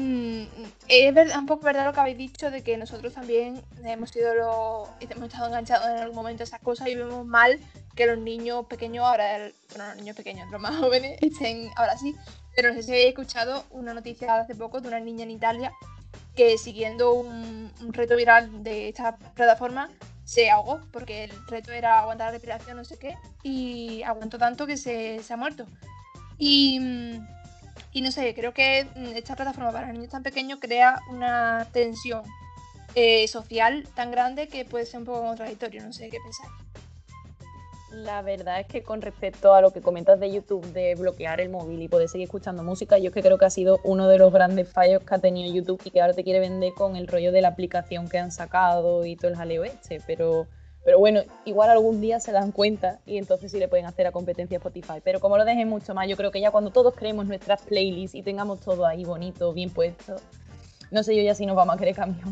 Mm, 0.00 0.44
es 0.88 1.14
verdad, 1.14 1.38
un 1.38 1.44
poco 1.44 1.66
verdad 1.66 1.84
lo 1.84 1.92
que 1.92 2.00
habéis 2.00 2.16
dicho 2.16 2.50
de 2.50 2.62
que 2.62 2.78
nosotros 2.78 3.12
también 3.12 3.62
hemos 3.84 4.08
sido 4.08 4.34
lo, 4.34 4.88
hemos 4.98 5.28
estado 5.28 5.48
enganchados 5.48 5.86
en 5.88 5.98
algún 5.98 6.16
momento 6.16 6.42
a 6.42 6.44
esas 6.44 6.60
cosas 6.60 6.88
y 6.88 6.94
vemos 6.94 7.26
mal 7.26 7.60
que 7.94 8.06
los 8.06 8.16
niños 8.16 8.64
pequeños 8.64 9.04
ahora, 9.04 9.50
bueno, 9.68 9.88
los 9.88 9.96
niños 9.96 10.16
pequeños, 10.16 10.50
los 10.50 10.58
más 10.58 10.74
jóvenes, 10.80 11.18
estén 11.20 11.68
ahora 11.76 11.98
sí. 11.98 12.16
Pero 12.56 12.70
no 12.70 12.76
sé 12.76 12.82
si 12.82 12.92
habéis 12.92 13.08
escuchado 13.08 13.64
una 13.72 13.92
noticia 13.92 14.36
hace 14.36 14.54
poco 14.54 14.80
de 14.80 14.88
una 14.88 15.00
niña 15.00 15.24
en 15.24 15.32
Italia 15.32 15.70
que 16.34 16.56
siguiendo 16.56 17.12
un, 17.12 17.70
reto 17.92 18.16
viral 18.16 18.62
de 18.62 18.88
esta 18.88 19.16
plataforma 19.16 19.90
se 20.24 20.48
ahogó 20.48 20.80
porque 20.92 21.24
el 21.24 21.46
reto 21.46 21.72
era 21.72 21.98
aguantar 21.98 22.28
la 22.28 22.32
respiración, 22.32 22.78
no 22.78 22.84
sé 22.86 22.98
qué, 22.98 23.16
y 23.42 24.02
aguantó 24.04 24.38
tanto 24.38 24.66
que 24.66 24.78
se, 24.78 25.22
se 25.22 25.32
ha 25.34 25.36
muerto. 25.36 25.66
Y 26.38 26.80
mm, 26.80 27.39
y 27.92 28.02
no 28.02 28.10
sé, 28.12 28.34
creo 28.34 28.52
que 28.54 28.86
mm, 28.96 29.16
esta 29.16 29.36
plataforma 29.36 29.72
para 29.72 29.92
niños 29.92 30.10
tan 30.10 30.22
pequeños 30.22 30.58
crea 30.60 31.00
una 31.10 31.66
tensión 31.72 32.22
eh, 32.94 33.28
social 33.28 33.86
tan 33.94 34.10
grande 34.10 34.48
que 34.48 34.64
puede 34.64 34.86
ser 34.86 35.00
un 35.00 35.06
poco 35.06 35.22
contradictorio. 35.22 35.82
No 35.82 35.92
sé 35.92 36.08
qué 36.08 36.18
pensáis. 36.20 36.50
La 37.92 38.22
verdad 38.22 38.60
es 38.60 38.66
que 38.66 38.82
con 38.84 39.02
respecto 39.02 39.52
a 39.52 39.60
lo 39.60 39.72
que 39.72 39.80
comentas 39.80 40.20
de 40.20 40.30
YouTube, 40.30 40.64
de 40.72 40.94
bloquear 40.94 41.40
el 41.40 41.48
móvil 41.48 41.82
y 41.82 41.88
poder 41.88 42.08
seguir 42.08 42.26
escuchando 42.26 42.62
música, 42.62 42.98
yo 42.98 43.08
es 43.08 43.14
que 43.14 43.20
creo 43.20 43.36
que 43.36 43.44
ha 43.46 43.50
sido 43.50 43.80
uno 43.82 44.06
de 44.06 44.16
los 44.16 44.32
grandes 44.32 44.68
fallos 44.68 45.02
que 45.02 45.14
ha 45.14 45.18
tenido 45.18 45.52
YouTube 45.52 45.80
y 45.84 45.90
que 45.90 46.00
ahora 46.00 46.14
te 46.14 46.22
quiere 46.22 46.38
vender 46.38 46.72
con 46.74 46.94
el 46.94 47.08
rollo 47.08 47.32
de 47.32 47.42
la 47.42 47.48
aplicación 47.48 48.08
que 48.08 48.18
han 48.18 48.30
sacado 48.30 49.04
y 49.04 49.16
todo 49.16 49.32
el 49.32 49.36
jaleo 49.36 49.64
este. 49.64 50.00
Pero 50.06 50.46
pero 50.84 50.98
bueno, 50.98 51.22
igual 51.44 51.70
algún 51.70 52.00
día 52.00 52.20
se 52.20 52.32
dan 52.32 52.52
cuenta 52.52 53.00
y 53.04 53.18
entonces 53.18 53.52
sí 53.52 53.58
le 53.58 53.68
pueden 53.68 53.86
hacer 53.86 54.06
a 54.06 54.12
competencia 54.12 54.56
Spotify. 54.56 55.00
Pero 55.04 55.20
como 55.20 55.36
lo 55.36 55.44
dejen 55.44 55.68
mucho 55.68 55.94
más, 55.94 56.08
yo 56.08 56.16
creo 56.16 56.30
que 56.30 56.40
ya 56.40 56.50
cuando 56.50 56.70
todos 56.70 56.94
creemos 56.94 57.26
nuestras 57.26 57.62
playlists 57.62 58.14
y 58.14 58.22
tengamos 58.22 58.60
todo 58.60 58.86
ahí 58.86 59.04
bonito, 59.04 59.52
bien 59.52 59.70
puesto, 59.70 60.16
no 60.90 61.02
sé 61.02 61.14
yo 61.14 61.22
ya 61.22 61.34
si 61.34 61.44
nos 61.46 61.56
vamos 61.56 61.76
a 61.76 61.78
querer 61.78 61.94
cambiar. 61.94 62.28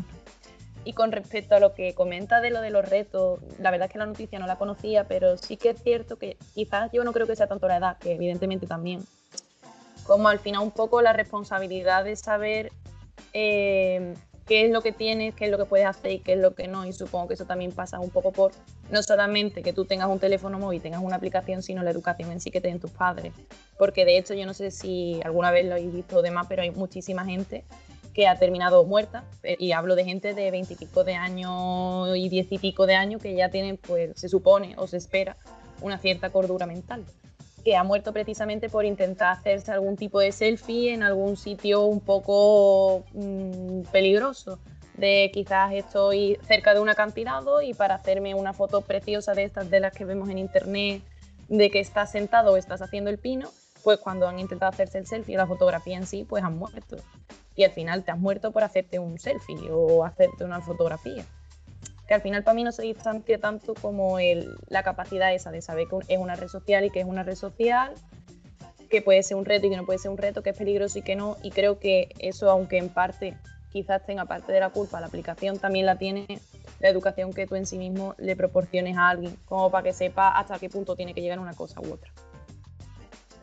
Y 0.85 0.93
con 0.93 1.11
respecto 1.11 1.55
a 1.55 1.59
lo 1.59 1.73
que 1.73 1.93
comenta 1.93 2.41
de 2.41 2.49
lo 2.49 2.61
de 2.61 2.71
los 2.71 2.87
retos, 2.89 3.39
la 3.59 3.69
verdad 3.69 3.87
es 3.87 3.93
que 3.93 3.99
la 3.99 4.05
noticia 4.05 4.39
no 4.39 4.47
la 4.47 4.57
conocía, 4.57 5.03
pero 5.03 5.37
sí 5.37 5.57
que 5.57 5.69
es 5.69 5.83
cierto 5.83 6.17
que 6.17 6.37
quizás 6.55 6.91
yo 6.91 7.03
no 7.03 7.13
creo 7.13 7.27
que 7.27 7.35
sea 7.35 7.47
tanto 7.47 7.67
la 7.67 7.77
edad, 7.77 7.97
que 7.97 8.13
evidentemente 8.13 8.65
también, 8.65 9.05
como 10.03 10.29
al 10.29 10.39
final 10.39 10.63
un 10.63 10.71
poco 10.71 11.01
la 11.01 11.13
responsabilidad 11.13 12.05
de 12.05 12.15
saber 12.15 12.71
eh, 13.33 14.15
qué 14.49 14.65
es 14.65 14.71
lo 14.71 14.81
que 14.81 14.91
tienes, 14.91 15.35
qué 15.35 15.45
es 15.45 15.51
lo 15.51 15.59
que 15.59 15.65
puedes 15.65 15.85
hacer 15.85 16.11
y 16.11 16.19
qué 16.19 16.33
es 16.33 16.39
lo 16.39 16.55
que 16.55 16.67
no. 16.67 16.83
Y 16.83 16.91
supongo 16.91 17.27
que 17.27 17.35
eso 17.35 17.45
también 17.45 17.71
pasa 17.71 17.99
un 17.99 18.09
poco 18.09 18.31
por 18.31 18.51
no 18.89 19.03
solamente 19.03 19.61
que 19.61 19.73
tú 19.73 19.85
tengas 19.85 20.09
un 20.09 20.17
teléfono 20.17 20.57
móvil, 20.57 20.81
tengas 20.81 21.03
una 21.03 21.17
aplicación, 21.17 21.61
sino 21.61 21.83
la 21.83 21.91
educación 21.91 22.31
en 22.31 22.41
sí 22.41 22.49
que 22.49 22.59
tienen 22.59 22.79
tus 22.79 22.89
padres. 22.89 23.31
Porque 23.77 24.05
de 24.05 24.17
hecho 24.17 24.33
yo 24.33 24.47
no 24.47 24.55
sé 24.55 24.71
si 24.71 25.21
alguna 25.23 25.51
vez 25.51 25.67
lo 25.67 25.73
habéis 25.73 25.93
visto 25.93 26.17
o 26.17 26.21
demás, 26.23 26.47
pero 26.49 26.63
hay 26.63 26.71
muchísima 26.71 27.23
gente 27.25 27.63
que 28.11 28.27
ha 28.27 28.39
terminado 28.39 28.83
muerta, 28.85 29.23
eh, 29.43 29.55
y 29.59 29.71
hablo 29.71 29.95
de 29.95 30.03
gente 30.03 30.33
de 30.33 30.49
veintipico 30.49 31.03
de 31.03 31.13
años 31.13 32.17
y 32.17 32.27
diez 32.27 32.51
y 32.51 32.57
pico 32.57 32.87
de 32.87 32.95
años 32.95 33.21
que 33.21 33.35
ya 33.35 33.49
tienen, 33.49 33.77
pues 33.77 34.19
se 34.19 34.29
supone 34.29 34.73
o 34.77 34.87
se 34.87 34.97
espera, 34.97 35.37
una 35.81 35.99
cierta 35.99 36.31
cordura 36.31 36.65
mental, 36.65 37.05
que 37.69 37.75
ha 37.75 37.83
muerto 37.83 38.13
precisamente 38.13 38.67
por 38.67 38.83
intentar 38.83 39.31
hacerse 39.31 39.71
algún 39.71 39.95
tipo 39.95 40.19
de 40.19 40.31
selfie 40.31 40.91
en 40.91 41.03
algún 41.03 41.37
sitio 41.37 41.83
un 41.83 41.99
poco 41.99 43.03
mmm, 43.13 43.81
peligroso, 43.91 44.57
de 44.97 45.29
quizás 45.31 45.73
estoy 45.73 46.39
cerca 46.47 46.73
de 46.73 46.79
un 46.79 46.89
acantilado 46.89 47.61
y 47.61 47.75
para 47.75 47.93
hacerme 47.93 48.33
una 48.33 48.53
foto 48.53 48.81
preciosa 48.81 49.35
de 49.35 49.43
estas 49.43 49.69
de 49.69 49.81
las 49.81 49.93
que 49.93 50.03
vemos 50.03 50.29
en 50.29 50.39
internet, 50.39 51.03
de 51.47 51.69
que 51.69 51.79
estás 51.79 52.09
sentado 52.09 52.53
o 52.53 52.57
estás 52.57 52.81
haciendo 52.81 53.11
el 53.11 53.19
pino, 53.19 53.51
pues 53.83 53.99
cuando 53.99 54.27
han 54.27 54.39
intentado 54.39 54.71
hacerse 54.71 54.97
el 54.97 55.05
selfie 55.05 55.37
la 55.37 55.45
fotografía 55.45 55.95
en 55.95 56.07
sí, 56.07 56.25
pues 56.27 56.43
han 56.43 56.57
muerto 56.57 56.97
y 57.55 57.65
al 57.65 57.71
final 57.71 58.03
te 58.03 58.09
has 58.09 58.17
muerto 58.17 58.51
por 58.51 58.63
hacerte 58.63 58.97
un 58.97 59.19
selfie 59.19 59.69
o 59.69 60.03
hacerte 60.03 60.43
una 60.43 60.59
fotografía. 60.59 61.23
Que 62.09 62.15
al 62.15 62.21
final 62.21 62.43
para 62.43 62.55
mí 62.55 62.63
no 62.63 62.71
se 62.71 62.81
distancia 62.81 63.39
tanto 63.39 63.75
como 63.75 64.17
la 64.67 64.83
capacidad 64.83 65.31
esa 65.31 65.51
de 65.51 65.61
saber 65.61 65.87
que 65.87 66.15
es 66.15 66.19
una 66.19 66.35
red 66.35 66.47
social 66.47 66.83
y 66.83 66.89
que 66.89 67.01
es 67.01 67.05
una 67.05 67.21
red 67.21 67.35
social, 67.35 67.93
que 68.89 69.03
puede 69.03 69.21
ser 69.21 69.37
un 69.37 69.45
reto 69.45 69.67
y 69.67 69.69
que 69.69 69.77
no 69.77 69.85
puede 69.85 69.99
ser 69.99 70.09
un 70.09 70.17
reto, 70.17 70.41
que 70.41 70.49
es 70.49 70.57
peligroso 70.57 70.97
y 70.97 71.03
que 71.03 71.15
no. 71.15 71.37
Y 71.43 71.51
creo 71.51 71.79
que 71.79 72.09
eso, 72.17 72.49
aunque 72.49 72.79
en 72.79 72.89
parte 72.89 73.37
quizás 73.71 74.03
tenga 74.07 74.25
parte 74.25 74.51
de 74.51 74.59
la 74.59 74.71
culpa, 74.71 74.99
la 74.99 75.05
aplicación 75.05 75.59
también 75.59 75.85
la 75.85 75.99
tiene 75.99 76.25
la 76.79 76.89
educación 76.89 77.31
que 77.31 77.45
tú 77.45 77.53
en 77.53 77.67
sí 77.67 77.77
mismo 77.77 78.15
le 78.17 78.35
proporciones 78.35 78.97
a 78.97 79.09
alguien, 79.09 79.37
como 79.45 79.69
para 79.69 79.83
que 79.83 79.93
sepa 79.93 80.29
hasta 80.29 80.57
qué 80.57 80.67
punto 80.67 80.95
tiene 80.95 81.13
que 81.13 81.21
llegar 81.21 81.37
una 81.37 81.53
cosa 81.53 81.79
u 81.79 81.93
otra. 81.93 82.11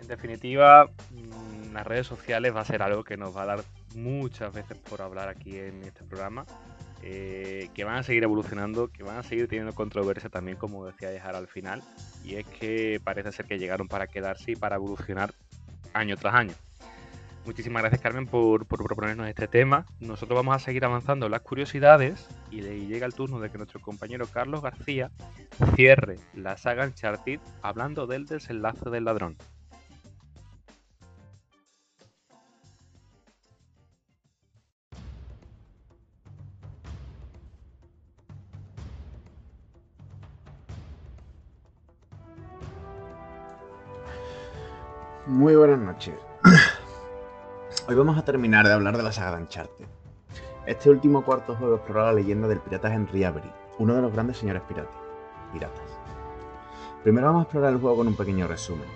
En 0.00 0.08
definitiva, 0.08 0.86
mm, 1.10 1.72
las 1.72 1.86
redes 1.86 2.06
sociales 2.06 2.54
va 2.54 2.62
a 2.62 2.64
ser 2.64 2.82
algo 2.82 3.04
que 3.04 3.16
nos 3.16 3.36
va 3.36 3.42
a 3.42 3.46
dar 3.46 3.64
muchas 3.94 4.52
veces 4.52 4.76
por 4.76 5.02
hablar 5.02 5.28
aquí 5.28 5.56
en 5.56 5.84
este 5.84 6.02
programa, 6.04 6.46
eh, 7.08 7.68
que 7.72 7.84
van 7.84 7.98
a 7.98 8.02
seguir 8.02 8.24
evolucionando, 8.24 8.88
que 8.88 9.04
van 9.04 9.16
a 9.16 9.22
seguir 9.22 9.46
teniendo 9.46 9.72
controversia 9.76 10.28
también, 10.28 10.56
como 10.56 10.84
decía 10.84 11.08
dejar 11.08 11.36
al 11.36 11.46
final, 11.46 11.80
y 12.24 12.34
es 12.34 12.44
que 12.46 13.00
parece 13.02 13.30
ser 13.30 13.46
que 13.46 13.60
llegaron 13.60 13.86
para 13.86 14.08
quedarse 14.08 14.50
y 14.50 14.56
para 14.56 14.74
evolucionar 14.74 15.32
año 15.94 16.16
tras 16.16 16.34
año. 16.34 16.52
Muchísimas 17.44 17.82
gracias 17.82 18.02
Carmen 18.02 18.26
por, 18.26 18.66
proponernos 18.66 19.28
este 19.28 19.46
tema. 19.46 19.86
Nosotros 20.00 20.36
vamos 20.36 20.56
a 20.56 20.58
seguir 20.58 20.84
avanzando 20.84 21.28
las 21.28 21.42
curiosidades 21.42 22.26
y 22.50 22.60
llega 22.60 23.06
el 23.06 23.14
turno 23.14 23.38
de 23.38 23.50
que 23.50 23.58
nuestro 23.58 23.80
compañero 23.80 24.26
Carlos 24.26 24.60
García 24.60 25.12
cierre 25.76 26.18
la 26.34 26.56
saga 26.56 26.86
Uncharted 26.86 27.38
hablando 27.62 28.08
del 28.08 28.26
desenlace 28.26 28.90
del 28.90 29.04
ladrón. 29.04 29.36
Muy 45.26 45.56
buenas 45.56 45.80
noches. 45.80 46.14
Hoy 47.88 47.96
vamos 47.96 48.16
a 48.16 48.24
terminar 48.24 48.64
de 48.64 48.72
hablar 48.72 48.96
de 48.96 49.02
la 49.02 49.10
saga 49.10 49.36
de 49.36 49.42
Uncharted. 49.42 49.84
Este 50.66 50.88
último 50.88 51.24
cuarto 51.24 51.56
juego 51.56 51.74
explora 51.74 52.04
la 52.04 52.12
leyenda 52.12 52.46
del 52.46 52.60
pirata 52.60 52.94
Henry 52.94 53.24
Avery, 53.24 53.50
uno 53.78 53.96
de 53.96 54.02
los 54.02 54.12
grandes 54.12 54.36
señores 54.36 54.62
piratas. 54.68 54.94
piratas. 55.52 55.82
Primero 57.02 57.26
vamos 57.26 57.40
a 57.40 57.42
explorar 57.42 57.72
el 57.72 57.80
juego 57.80 57.96
con 57.96 58.06
un 58.06 58.14
pequeño 58.14 58.46
resumen. 58.46 58.86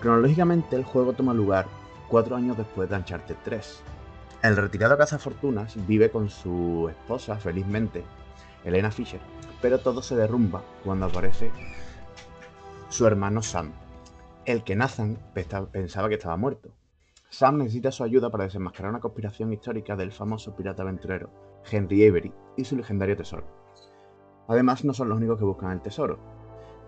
Cronológicamente 0.00 0.74
el 0.74 0.82
juego 0.82 1.12
toma 1.12 1.32
lugar 1.32 1.66
cuatro 2.08 2.34
años 2.34 2.56
después 2.56 2.90
de 2.90 2.96
Uncharted 2.96 3.36
3. 3.44 3.82
El 4.42 4.56
retirado 4.56 4.98
cazafortunas 4.98 5.76
vive 5.86 6.10
con 6.10 6.30
su 6.30 6.88
esposa, 6.90 7.36
felizmente, 7.36 8.02
Elena 8.64 8.90
Fisher, 8.90 9.20
pero 9.62 9.78
todo 9.78 10.02
se 10.02 10.16
derrumba 10.16 10.62
cuando 10.84 11.06
aparece 11.06 11.52
su 12.88 13.06
hermano 13.06 13.40
Sam, 13.40 13.70
el 14.48 14.64
que 14.64 14.76
Nathan 14.76 15.18
pensaba 15.34 16.08
que 16.08 16.14
estaba 16.14 16.38
muerto. 16.38 16.70
Sam 17.28 17.58
necesita 17.58 17.92
su 17.92 18.02
ayuda 18.02 18.30
para 18.30 18.44
desenmascarar 18.44 18.88
una 18.88 19.00
conspiración 19.00 19.52
histórica 19.52 19.94
del 19.94 20.10
famoso 20.10 20.56
pirata 20.56 20.82
aventurero 20.82 21.28
Henry 21.70 22.08
Avery 22.08 22.32
y 22.56 22.64
su 22.64 22.74
legendario 22.74 23.14
tesoro. 23.14 23.44
Además, 24.48 24.86
no 24.86 24.94
son 24.94 25.10
los 25.10 25.18
únicos 25.18 25.38
que 25.38 25.44
buscan 25.44 25.72
el 25.72 25.82
tesoro, 25.82 26.18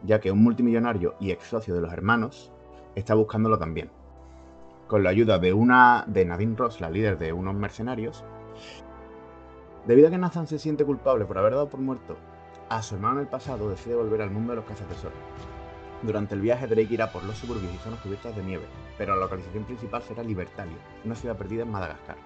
ya 0.05 0.21
que 0.21 0.33
un 0.33 0.43
multimillonario 0.43 1.17
y 1.21 1.33
ex 1.33 1.49
socio 1.49 1.75
de 1.75 1.83
los 1.83 1.93
hermanos 1.93 2.51
está 2.95 3.13
buscándolo 3.15 3.59
también. 3.59 3.91
Con 4.89 5.03
la 5.03 5.11
ayuda 5.11 5.39
de 5.39 5.53
una 5.53 6.07
de 6.07 6.25
Nadine 6.25 6.57
Ross, 6.57 6.81
la 6.81 6.89
líder 6.89 7.19
de 7.19 7.35
unos 7.35 7.55
mercenarios, 7.55 8.25
debido 9.87 10.09
a 10.09 10.11
que 10.11 10.17
Nathan 10.17 10.47
se 10.47 10.59
siente 10.59 10.87
culpable 10.87 11.27
por 11.27 11.37
haber 11.37 11.53
dado 11.53 11.69
por 11.69 11.81
muerto 11.81 12.17
a 12.71 12.81
su 12.81 12.95
hermano 12.95 13.17
en 13.17 13.27
el 13.27 13.29
pasado, 13.29 13.69
decide 13.69 13.97
volver 13.97 14.23
al 14.23 14.31
mundo 14.31 14.53
de 14.53 14.57
los 14.57 14.65
cazatesoros 14.65 15.19
durante 16.03 16.35
el 16.35 16.41
viaje 16.41 16.67
Drake 16.67 16.95
irá 16.95 17.13
por 17.13 17.23
los 17.25 17.37
suburbios 17.37 17.73
y 17.75 17.79
zonas 17.79 18.01
cubiertas 18.01 18.35
de 18.35 18.43
nieve, 18.43 18.65
pero 18.97 19.15
la 19.15 19.23
localización 19.23 19.65
principal 19.65 20.03
será 20.03 20.23
Libertalia, 20.23 20.77
una 21.05 21.15
ciudad 21.15 21.37
perdida 21.37 21.63
en 21.63 21.71
Madagascar. 21.71 22.17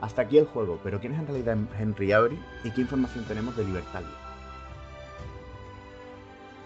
Hasta 0.00 0.22
aquí 0.22 0.38
el 0.38 0.46
juego, 0.46 0.78
pero 0.84 1.00
¿quién 1.00 1.14
es 1.14 1.20
en 1.20 1.26
realidad 1.26 1.56
Henry 1.78 2.12
Avery 2.12 2.38
y 2.64 2.70
qué 2.70 2.82
información 2.82 3.24
tenemos 3.24 3.56
de 3.56 3.64
Libertalia? 3.64 4.10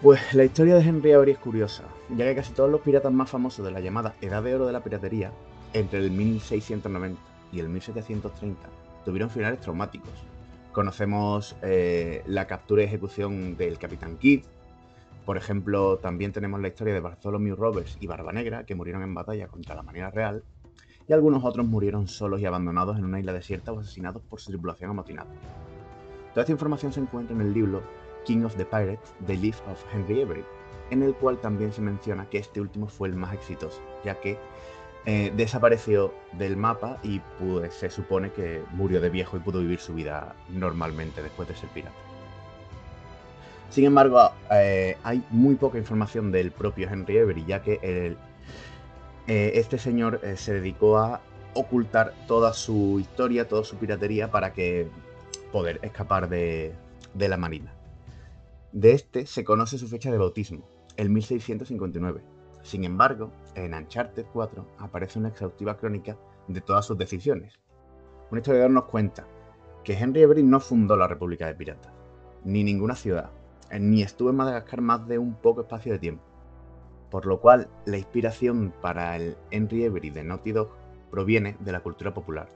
Pues 0.01 0.33
la 0.33 0.43
historia 0.43 0.75
de 0.75 0.81
Henry 0.81 1.13
Avery 1.13 1.31
es 1.31 1.37
curiosa, 1.37 1.83
ya 2.09 2.25
que 2.25 2.35
casi 2.35 2.53
todos 2.53 2.69
los 2.69 2.81
piratas 2.81 3.13
más 3.13 3.29
famosos 3.29 3.63
de 3.63 3.71
la 3.71 3.79
llamada 3.79 4.15
Edad 4.19 4.43
de 4.43 4.55
Oro 4.55 4.65
de 4.65 4.73
la 4.73 4.83
Piratería, 4.83 5.31
entre 5.73 5.99
el 5.99 6.11
1690 6.11 7.21
y 7.53 7.59
el 7.59 7.69
1730, 7.69 8.67
tuvieron 9.05 9.29
finales 9.29 9.59
traumáticos. 9.59 10.11
Conocemos 10.71 11.55
eh, 11.61 12.23
la 12.25 12.47
captura 12.47 12.81
y 12.81 12.85
ejecución 12.85 13.55
del 13.57 13.77
Capitán 13.77 14.17
Kidd, 14.17 14.43
por 15.25 15.37
ejemplo, 15.37 15.97
también 15.97 16.31
tenemos 16.31 16.59
la 16.59 16.67
historia 16.67 16.93
de 16.93 16.99
Bartholomew 16.99 17.55
Roberts 17.55 17.97
y 17.99 18.07
Barba 18.07 18.33
Negra, 18.33 18.65
que 18.65 18.75
murieron 18.75 19.03
en 19.03 19.13
batalla 19.13 19.47
contra 19.47 19.75
la 19.75 19.83
manera 19.83 20.09
real, 20.09 20.43
y 21.07 21.13
algunos 21.13 21.43
otros 21.43 21.65
murieron 21.65 22.07
solos 22.07 22.41
y 22.41 22.45
abandonados 22.45 22.97
en 22.97 23.05
una 23.05 23.19
isla 23.19 23.33
desierta 23.33 23.71
o 23.71 23.79
asesinados 23.79 24.21
por 24.23 24.39
su 24.39 24.51
tripulación 24.51 24.91
amotinada. 24.91 25.29
Toda 26.33 26.41
esta 26.41 26.51
información 26.51 26.93
se 26.93 27.01
encuentra 27.01 27.35
en 27.35 27.41
el 27.41 27.53
libro 27.53 27.83
King 28.25 28.43
of 28.43 28.55
the 28.55 28.65
Pirates, 28.65 29.13
The 29.25 29.35
Life 29.35 29.61
of 29.69 29.83
Henry 29.93 30.21
Avery, 30.21 30.45
en 30.89 31.03
el 31.03 31.13
cual 31.15 31.39
también 31.39 31.71
se 31.71 31.81
menciona 31.81 32.29
que 32.29 32.37
este 32.37 32.61
último 32.61 32.87
fue 32.87 33.07
el 33.07 33.15
más 33.15 33.33
exitoso, 33.33 33.81
ya 34.03 34.19
que 34.19 34.37
eh, 35.05 35.33
desapareció 35.35 36.13
del 36.33 36.57
mapa 36.57 36.99
y 37.03 37.19
pues, 37.39 37.73
se 37.73 37.89
supone 37.89 38.31
que 38.31 38.63
murió 38.71 39.01
de 39.01 39.09
viejo 39.09 39.35
y 39.35 39.39
pudo 39.39 39.59
vivir 39.59 39.79
su 39.79 39.93
vida 39.93 40.35
normalmente 40.49 41.23
después 41.23 41.47
de 41.47 41.55
ser 41.55 41.69
pirata. 41.69 42.10
Sin 43.71 43.85
embargo, 43.85 44.19
eh, 44.51 44.97
hay 45.01 45.23
muy 45.29 45.55
poca 45.55 45.77
información 45.77 46.29
del 46.29 46.51
propio 46.51 46.89
Henry 46.89 47.19
Avery, 47.19 47.45
ya 47.45 47.61
que 47.61 47.79
eh, 47.81 48.17
este 49.27 49.77
señor 49.77 50.19
eh, 50.23 50.35
se 50.35 50.55
dedicó 50.55 50.97
a 50.97 51.21
ocultar 51.53 52.13
toda 52.27 52.51
su 52.51 52.99
historia, 52.99 53.47
toda 53.47 53.63
su 53.63 53.77
piratería 53.77 54.29
para 54.29 54.51
que 54.51 54.89
poder 55.53 55.79
escapar 55.83 56.27
de, 56.27 56.75
la 57.15 57.37
marina. 57.37 57.73
De 58.73 58.91
este 58.91 59.25
se 59.25 59.45
conoce 59.45 59.77
su 59.77 59.87
fecha 59.87 60.11
de 60.11 60.17
bautismo, 60.17 60.67
el 60.97 61.09
1659. 61.09 62.21
Sin 62.63 62.83
embargo, 62.83 63.31
en 63.55 63.73
Uncharted 63.73 64.25
4 64.33 64.67
aparece 64.79 65.17
una 65.17 65.29
exhaustiva 65.29 65.77
crónica 65.77 66.17
de 66.49 66.59
todas 66.59 66.85
sus 66.85 66.97
decisiones. 66.97 67.57
Un 68.31 68.39
historiador 68.39 68.71
nos 68.71 68.85
cuenta 68.85 69.25
que 69.85 69.93
Henry 69.93 70.23
Avery 70.23 70.43
no 70.43 70.59
fundó 70.59 70.97
la 70.97 71.07
República 71.07 71.47
de 71.47 71.55
Piratas, 71.55 71.93
ni 72.43 72.65
ninguna 72.65 72.95
ciudad, 72.95 73.31
ni 73.79 74.01
estuve 74.01 74.31
en 74.31 74.37
Madagascar 74.37 74.81
más 74.81 75.07
de 75.07 75.17
un 75.17 75.35
poco 75.35 75.61
espacio 75.61 75.93
de 75.93 75.99
tiempo. 75.99 76.23
Por 77.09 77.25
lo 77.25 77.41
cual, 77.41 77.67
la 77.85 77.97
inspiración 77.97 78.73
para 78.81 79.15
el 79.15 79.35
Henry 79.51 79.85
Avery 79.85 80.09
de 80.09 80.23
Naughty 80.23 80.51
Dog 80.51 80.69
proviene 81.09 81.57
de 81.59 81.71
la 81.71 81.81
cultura 81.81 82.13
popular, 82.13 82.47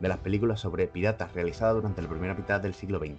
de 0.00 0.08
las 0.08 0.18
películas 0.18 0.60
sobre 0.60 0.86
piratas 0.86 1.34
realizadas 1.34 1.74
durante 1.74 2.02
la 2.02 2.08
primera 2.08 2.34
mitad 2.34 2.60
del 2.60 2.74
siglo 2.74 2.98
XX. 2.98 3.18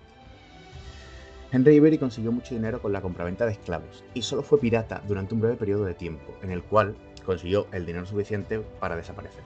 Henry 1.52 1.78
Avery 1.78 1.98
consiguió 1.98 2.32
mucho 2.32 2.56
dinero 2.56 2.82
con 2.82 2.92
la 2.92 3.02
compraventa 3.02 3.46
de 3.46 3.52
esclavos 3.52 4.04
y 4.14 4.22
solo 4.22 4.42
fue 4.42 4.60
pirata 4.60 5.02
durante 5.08 5.34
un 5.34 5.42
breve 5.42 5.56
periodo 5.56 5.86
de 5.86 5.94
tiempo, 5.94 6.34
en 6.42 6.52
el 6.52 6.64
cual 6.64 6.96
consiguió 7.26 7.68
el 7.72 7.86
dinero 7.86 8.06
suficiente 8.06 8.60
para 8.60 8.96
desaparecer. 8.96 9.44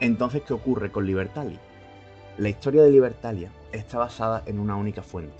Entonces, 0.00 0.42
¿qué 0.42 0.52
ocurre 0.52 0.90
con 0.90 1.06
Libertalia? 1.06 1.60
La 2.38 2.48
historia 2.48 2.82
de 2.82 2.90
Libertalia 2.90 3.52
está 3.72 3.98
basada 3.98 4.42
en 4.46 4.58
una 4.58 4.74
única 4.76 5.02
fuente, 5.02 5.36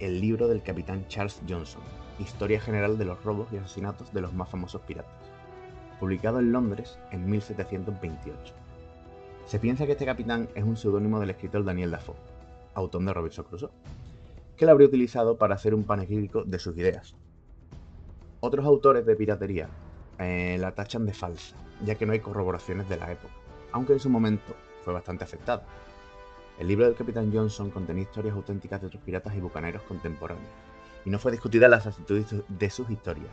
el 0.00 0.20
libro 0.20 0.48
del 0.48 0.62
capitán 0.62 1.06
Charles 1.08 1.40
Johnson, 1.48 1.82
Historia 2.18 2.60
General 2.60 2.98
de 2.98 3.04
los 3.04 3.22
Robos 3.24 3.48
y 3.52 3.56
Asesinatos 3.56 4.12
de 4.12 4.20
los 4.20 4.32
más 4.32 4.48
famosos 4.48 4.82
piratas, 4.82 5.30
publicado 6.00 6.38
en 6.40 6.52
Londres 6.52 6.98
en 7.10 7.28
1728. 7.28 8.54
Se 9.46 9.58
piensa 9.58 9.86
que 9.86 9.92
este 9.92 10.06
capitán 10.06 10.48
es 10.54 10.64
un 10.64 10.76
seudónimo 10.76 11.20
del 11.20 11.30
escritor 11.30 11.64
Daniel 11.64 11.90
Dafoe, 11.90 12.16
autor 12.74 13.04
de 13.04 13.14
Robinson 13.14 13.44
Crusoe, 13.44 13.70
que 14.56 14.66
lo 14.66 14.72
habría 14.72 14.88
utilizado 14.88 15.36
para 15.36 15.54
hacer 15.54 15.74
un 15.74 15.84
panegírico 15.84 16.44
de 16.44 16.58
sus 16.58 16.76
ideas. 16.76 17.14
Otros 18.40 18.66
autores 18.66 19.06
de 19.06 19.16
piratería 19.16 19.68
eh, 20.18 20.56
la 20.58 20.74
tachan 20.74 21.06
de 21.06 21.12
falsa, 21.12 21.56
ya 21.84 21.94
que 21.94 22.06
no 22.06 22.12
hay 22.12 22.20
corroboraciones 22.20 22.88
de 22.88 22.96
la 22.96 23.12
época 23.12 23.32
aunque 23.76 23.92
en 23.92 24.00
su 24.00 24.08
momento 24.08 24.54
fue 24.82 24.94
bastante 24.94 25.24
afectada. 25.24 25.62
El 26.58 26.68
libro 26.68 26.86
del 26.86 26.94
Capitán 26.94 27.30
Johnson 27.32 27.70
contenía 27.70 28.04
historias 28.04 28.34
auténticas 28.34 28.80
de 28.80 28.86
otros 28.86 29.02
piratas 29.02 29.34
y 29.34 29.40
bucaneros 29.40 29.82
contemporáneos, 29.82 30.48
y 31.04 31.10
no 31.10 31.18
fue 31.18 31.30
discutida 31.32 31.68
la 31.68 31.76
exactitud 31.76 32.24
de 32.48 32.70
sus 32.70 32.88
historias, 32.88 33.32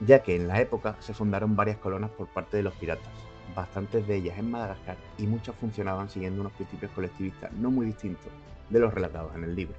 ya 0.00 0.22
que 0.22 0.34
en 0.34 0.48
la 0.48 0.60
época 0.60 0.96
se 0.98 1.14
fundaron 1.14 1.54
varias 1.54 1.78
colonas 1.78 2.10
por 2.10 2.26
parte 2.26 2.56
de 2.56 2.64
los 2.64 2.74
piratas, 2.74 3.12
bastantes 3.54 4.08
de 4.08 4.16
ellas 4.16 4.36
en 4.36 4.50
Madagascar, 4.50 4.96
y 5.16 5.28
muchas 5.28 5.54
funcionaban 5.54 6.08
siguiendo 6.08 6.40
unos 6.40 6.52
principios 6.54 6.90
colectivistas 6.90 7.52
no 7.52 7.70
muy 7.70 7.86
distintos 7.86 8.32
de 8.68 8.80
los 8.80 8.92
relatados 8.92 9.34
en 9.36 9.44
el 9.44 9.54
libro. 9.54 9.76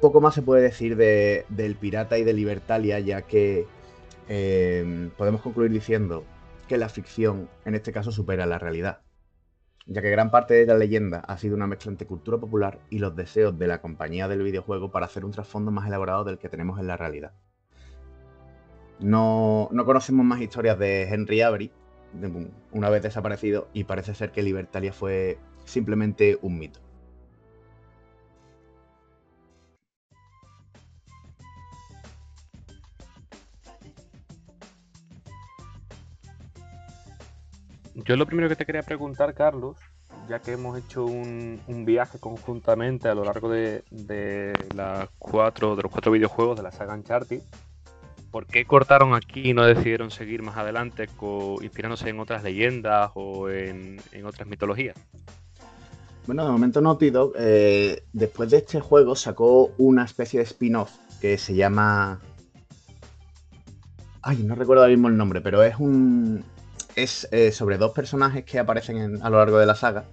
Poco 0.00 0.20
más 0.20 0.34
se 0.34 0.42
puede 0.42 0.62
decir 0.62 0.94
del 0.96 1.76
pirata 1.76 2.18
y 2.18 2.24
de 2.24 2.34
Libertalia, 2.34 3.00
ya 3.00 3.22
que 3.22 3.66
eh, 4.28 5.10
podemos 5.16 5.40
concluir 5.40 5.72
diciendo 5.72 6.24
que 6.68 6.76
la 6.76 6.88
ficción 6.88 7.48
en 7.64 7.74
este 7.74 7.92
caso 7.92 8.12
supera 8.12 8.46
la 8.46 8.58
realidad, 8.58 9.00
ya 9.86 10.02
que 10.02 10.10
gran 10.10 10.30
parte 10.30 10.54
de 10.54 10.66
la 10.66 10.76
leyenda 10.76 11.20
ha 11.20 11.38
sido 11.38 11.54
una 11.54 11.66
mezcla 11.66 11.90
entre 11.92 12.06
cultura 12.06 12.38
popular 12.38 12.80
y 12.90 12.98
los 12.98 13.14
deseos 13.14 13.56
de 13.58 13.68
la 13.68 13.80
compañía 13.80 14.28
del 14.28 14.42
videojuego 14.42 14.90
para 14.90 15.06
hacer 15.06 15.24
un 15.24 15.30
trasfondo 15.30 15.70
más 15.70 15.86
elaborado 15.86 16.24
del 16.24 16.38
que 16.38 16.48
tenemos 16.48 16.80
en 16.80 16.88
la 16.88 16.96
realidad. 16.96 17.32
No, 18.98 19.68
no 19.72 19.84
conocemos 19.84 20.24
más 20.24 20.40
historias 20.40 20.78
de 20.78 21.02
Henry 21.02 21.42
Avery, 21.42 21.70
una 22.72 22.90
vez 22.90 23.02
desaparecido, 23.02 23.68
y 23.72 23.84
parece 23.84 24.14
ser 24.14 24.32
que 24.32 24.42
Libertalia 24.42 24.92
fue 24.92 25.38
simplemente 25.64 26.38
un 26.42 26.58
mito. 26.58 26.80
Yo 38.04 38.14
lo 38.16 38.26
primero 38.26 38.48
que 38.50 38.56
te 38.56 38.66
quería 38.66 38.82
preguntar, 38.82 39.32
Carlos, 39.32 39.78
ya 40.28 40.40
que 40.40 40.52
hemos 40.52 40.78
hecho 40.78 41.06
un, 41.06 41.60
viaje 41.86 42.18
conjuntamente 42.18 43.08
a 43.08 43.14
lo 43.14 43.24
largo 43.24 43.48
de, 43.48 43.84
las 44.74 45.08
cuatro, 45.18 45.76
de 45.76 45.82
los 45.82 45.90
cuatro 45.90 46.12
videojuegos 46.12 46.58
de 46.58 46.62
la 46.62 46.72
saga 46.72 46.94
Uncharted, 46.94 47.40
¿por 48.30 48.46
qué 48.46 48.66
cortaron 48.66 49.14
aquí 49.14 49.50
y 49.50 49.54
no 49.54 49.64
decidieron 49.64 50.10
seguir 50.10 50.42
más 50.42 50.58
adelante 50.58 51.08
inspirándose 51.62 52.10
en 52.10 52.20
otras 52.20 52.44
leyendas 52.44 53.12
o 53.14 53.48
en, 53.48 53.98
otras 54.26 54.46
mitologías? 54.46 54.94
Bueno, 56.26 56.44
de 56.44 56.50
momento 56.50 56.82
Naughty 56.82 57.08
Dog, 57.08 57.32
eh, 57.38 58.02
después 58.12 58.50
de 58.50 58.58
este 58.58 58.78
juego, 58.78 59.16
sacó 59.16 59.70
una 59.78 60.04
especie 60.04 60.40
de 60.40 60.44
spin-off 60.44 60.92
que 61.20 61.38
se 61.38 61.54
llama... 61.54 62.20
Ay, 64.20 64.42
no 64.42 64.54
recuerdo 64.54 64.82
ahora 64.82 64.92
mismo 64.92 65.08
el 65.08 65.16
nombre, 65.16 65.40
pero 65.40 65.62
es 65.62 65.76
un, 65.78 66.44
es 66.96 67.28
eh, 67.30 67.52
sobre 67.52 67.78
dos 67.78 67.92
personajes 67.92 68.44
que 68.44 68.58
aparecen 68.58 69.22
a 69.22 69.30
lo 69.30 69.36
largo 69.36 69.58
de 69.58 69.66
la 69.66 69.74
saga. 69.74 70.06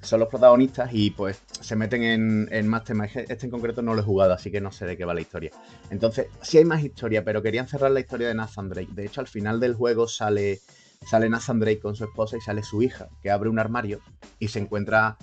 Son 0.00 0.18
los 0.18 0.28
protagonistas 0.28 0.90
y 0.92 1.10
pues 1.10 1.42
se 1.60 1.76
meten 1.76 2.02
en, 2.50 2.68
más 2.68 2.84
temas. 2.84 3.14
Este 3.14 3.46
en 3.46 3.50
concreto 3.50 3.82
no 3.82 3.94
lo 3.94 4.00
he 4.00 4.04
jugado, 4.04 4.32
así 4.32 4.50
que 4.50 4.60
no 4.60 4.72
sé 4.72 4.86
de 4.86 4.96
qué 4.96 5.04
va 5.04 5.14
la 5.14 5.20
historia. 5.20 5.50
Entonces, 5.90 6.26
sí 6.40 6.58
hay 6.58 6.64
más 6.64 6.82
historia, 6.82 7.24
pero 7.24 7.42
querían 7.42 7.68
cerrar 7.68 7.92
la 7.92 8.00
historia 8.00 8.28
de 8.28 8.34
Nathan 8.34 8.68
Drake. 8.68 8.90
De 8.92 9.06
hecho, 9.06 9.20
al 9.20 9.28
final 9.28 9.60
del 9.60 9.74
juego 9.74 10.08
sale, 10.08 10.60
sale 11.06 11.28
Nathan 11.28 11.60
Drake 11.60 11.78
con 11.78 11.94
su 11.94 12.04
esposa 12.04 12.36
y 12.36 12.40
sale 12.40 12.64
su 12.64 12.82
hija, 12.82 13.08
que 13.22 13.30
abre 13.30 13.48
un 13.48 13.60
armario 13.60 14.00
y 14.40 14.48
se 14.48 14.58
encuentra 14.58 15.18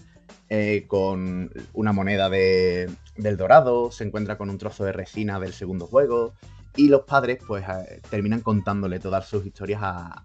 eh, 0.50 0.86
con 0.88 1.52
una 1.74 1.92
moneda 1.92 2.30
de, 2.30 2.90
del 3.18 3.36
dorado, 3.36 3.92
se 3.92 4.06
encuentra 4.06 4.38
con 4.38 4.50
un 4.50 4.58
trozo 4.58 4.86
de 4.86 4.94
resina 4.94 5.42
del 5.42 5.52
segundo 5.52 5.88
juego, 5.88 6.34
y 6.76 6.88
los 6.88 7.02
padres 7.02 7.40
pues 7.46 7.66
eh, 7.68 8.02
terminan 8.10 8.42
contándole 8.42 9.00
todas 9.00 9.28
sus 9.28 9.46
historias 9.46 9.82
a, 9.84 10.22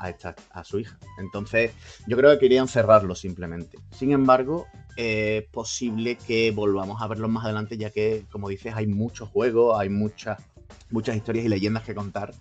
a, 0.52 0.64
su 0.64 0.78
hija. 0.78 0.98
Entonces 1.18 1.72
yo 2.06 2.16
creo 2.16 2.30
que 2.32 2.38
querían 2.38 2.68
cerrarlo 2.68 3.14
simplemente. 3.14 3.78
Sin 3.90 4.12
embargo, 4.12 4.66
es 4.96 5.44
posible 5.48 6.16
que 6.16 6.50
volvamos 6.50 7.02
a 7.02 7.08
verlos 7.08 7.30
más 7.30 7.44
adelante 7.44 7.76
ya 7.76 7.90
que, 7.90 8.24
como 8.30 8.48
dices, 8.48 8.74
hay 8.74 8.86
muchos 8.86 9.28
juegos, 9.28 9.78
hay 9.78 9.88
muchas, 9.88 10.38
muchas 10.90 11.16
historias 11.16 11.46
y 11.46 11.48
leyendas 11.48 11.82
que 11.82 11.94
contar 11.94 12.32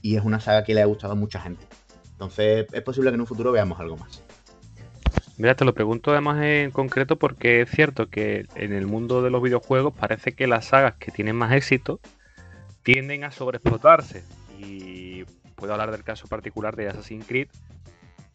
y 0.00 0.16
es 0.16 0.24
una 0.24 0.40
saga 0.40 0.64
que 0.64 0.74
le 0.74 0.82
ha 0.82 0.86
gustado 0.86 1.12
a 1.12 1.16
mucha 1.16 1.40
gente. 1.40 1.66
Entonces 2.12 2.66
es 2.72 2.82
posible 2.82 3.10
que 3.10 3.14
en 3.16 3.20
un 3.20 3.26
futuro 3.26 3.52
veamos 3.52 3.78
algo 3.80 3.96
más. 3.96 4.22
Mira, 5.36 5.54
te 5.54 5.64
lo 5.64 5.72
pregunto 5.72 6.10
además 6.10 6.42
en 6.42 6.72
concreto 6.72 7.16
porque 7.16 7.60
es 7.60 7.70
cierto 7.70 8.08
que 8.08 8.46
en 8.56 8.72
el 8.72 8.88
mundo 8.88 9.22
de 9.22 9.30
los 9.30 9.40
videojuegos 9.40 9.94
parece 9.94 10.32
que 10.32 10.48
las 10.48 10.66
sagas 10.66 10.94
que 10.98 11.12
tienen 11.12 11.36
más 11.36 11.52
éxito 11.52 12.00
tienden 12.88 13.22
a 13.22 13.30
sobreexplotarse. 13.30 14.24
Y 14.58 15.24
puedo 15.56 15.74
hablar 15.74 15.90
del 15.90 16.04
caso 16.04 16.26
particular 16.26 16.74
de 16.74 16.88
Assassin's 16.88 17.26
Creed, 17.26 17.48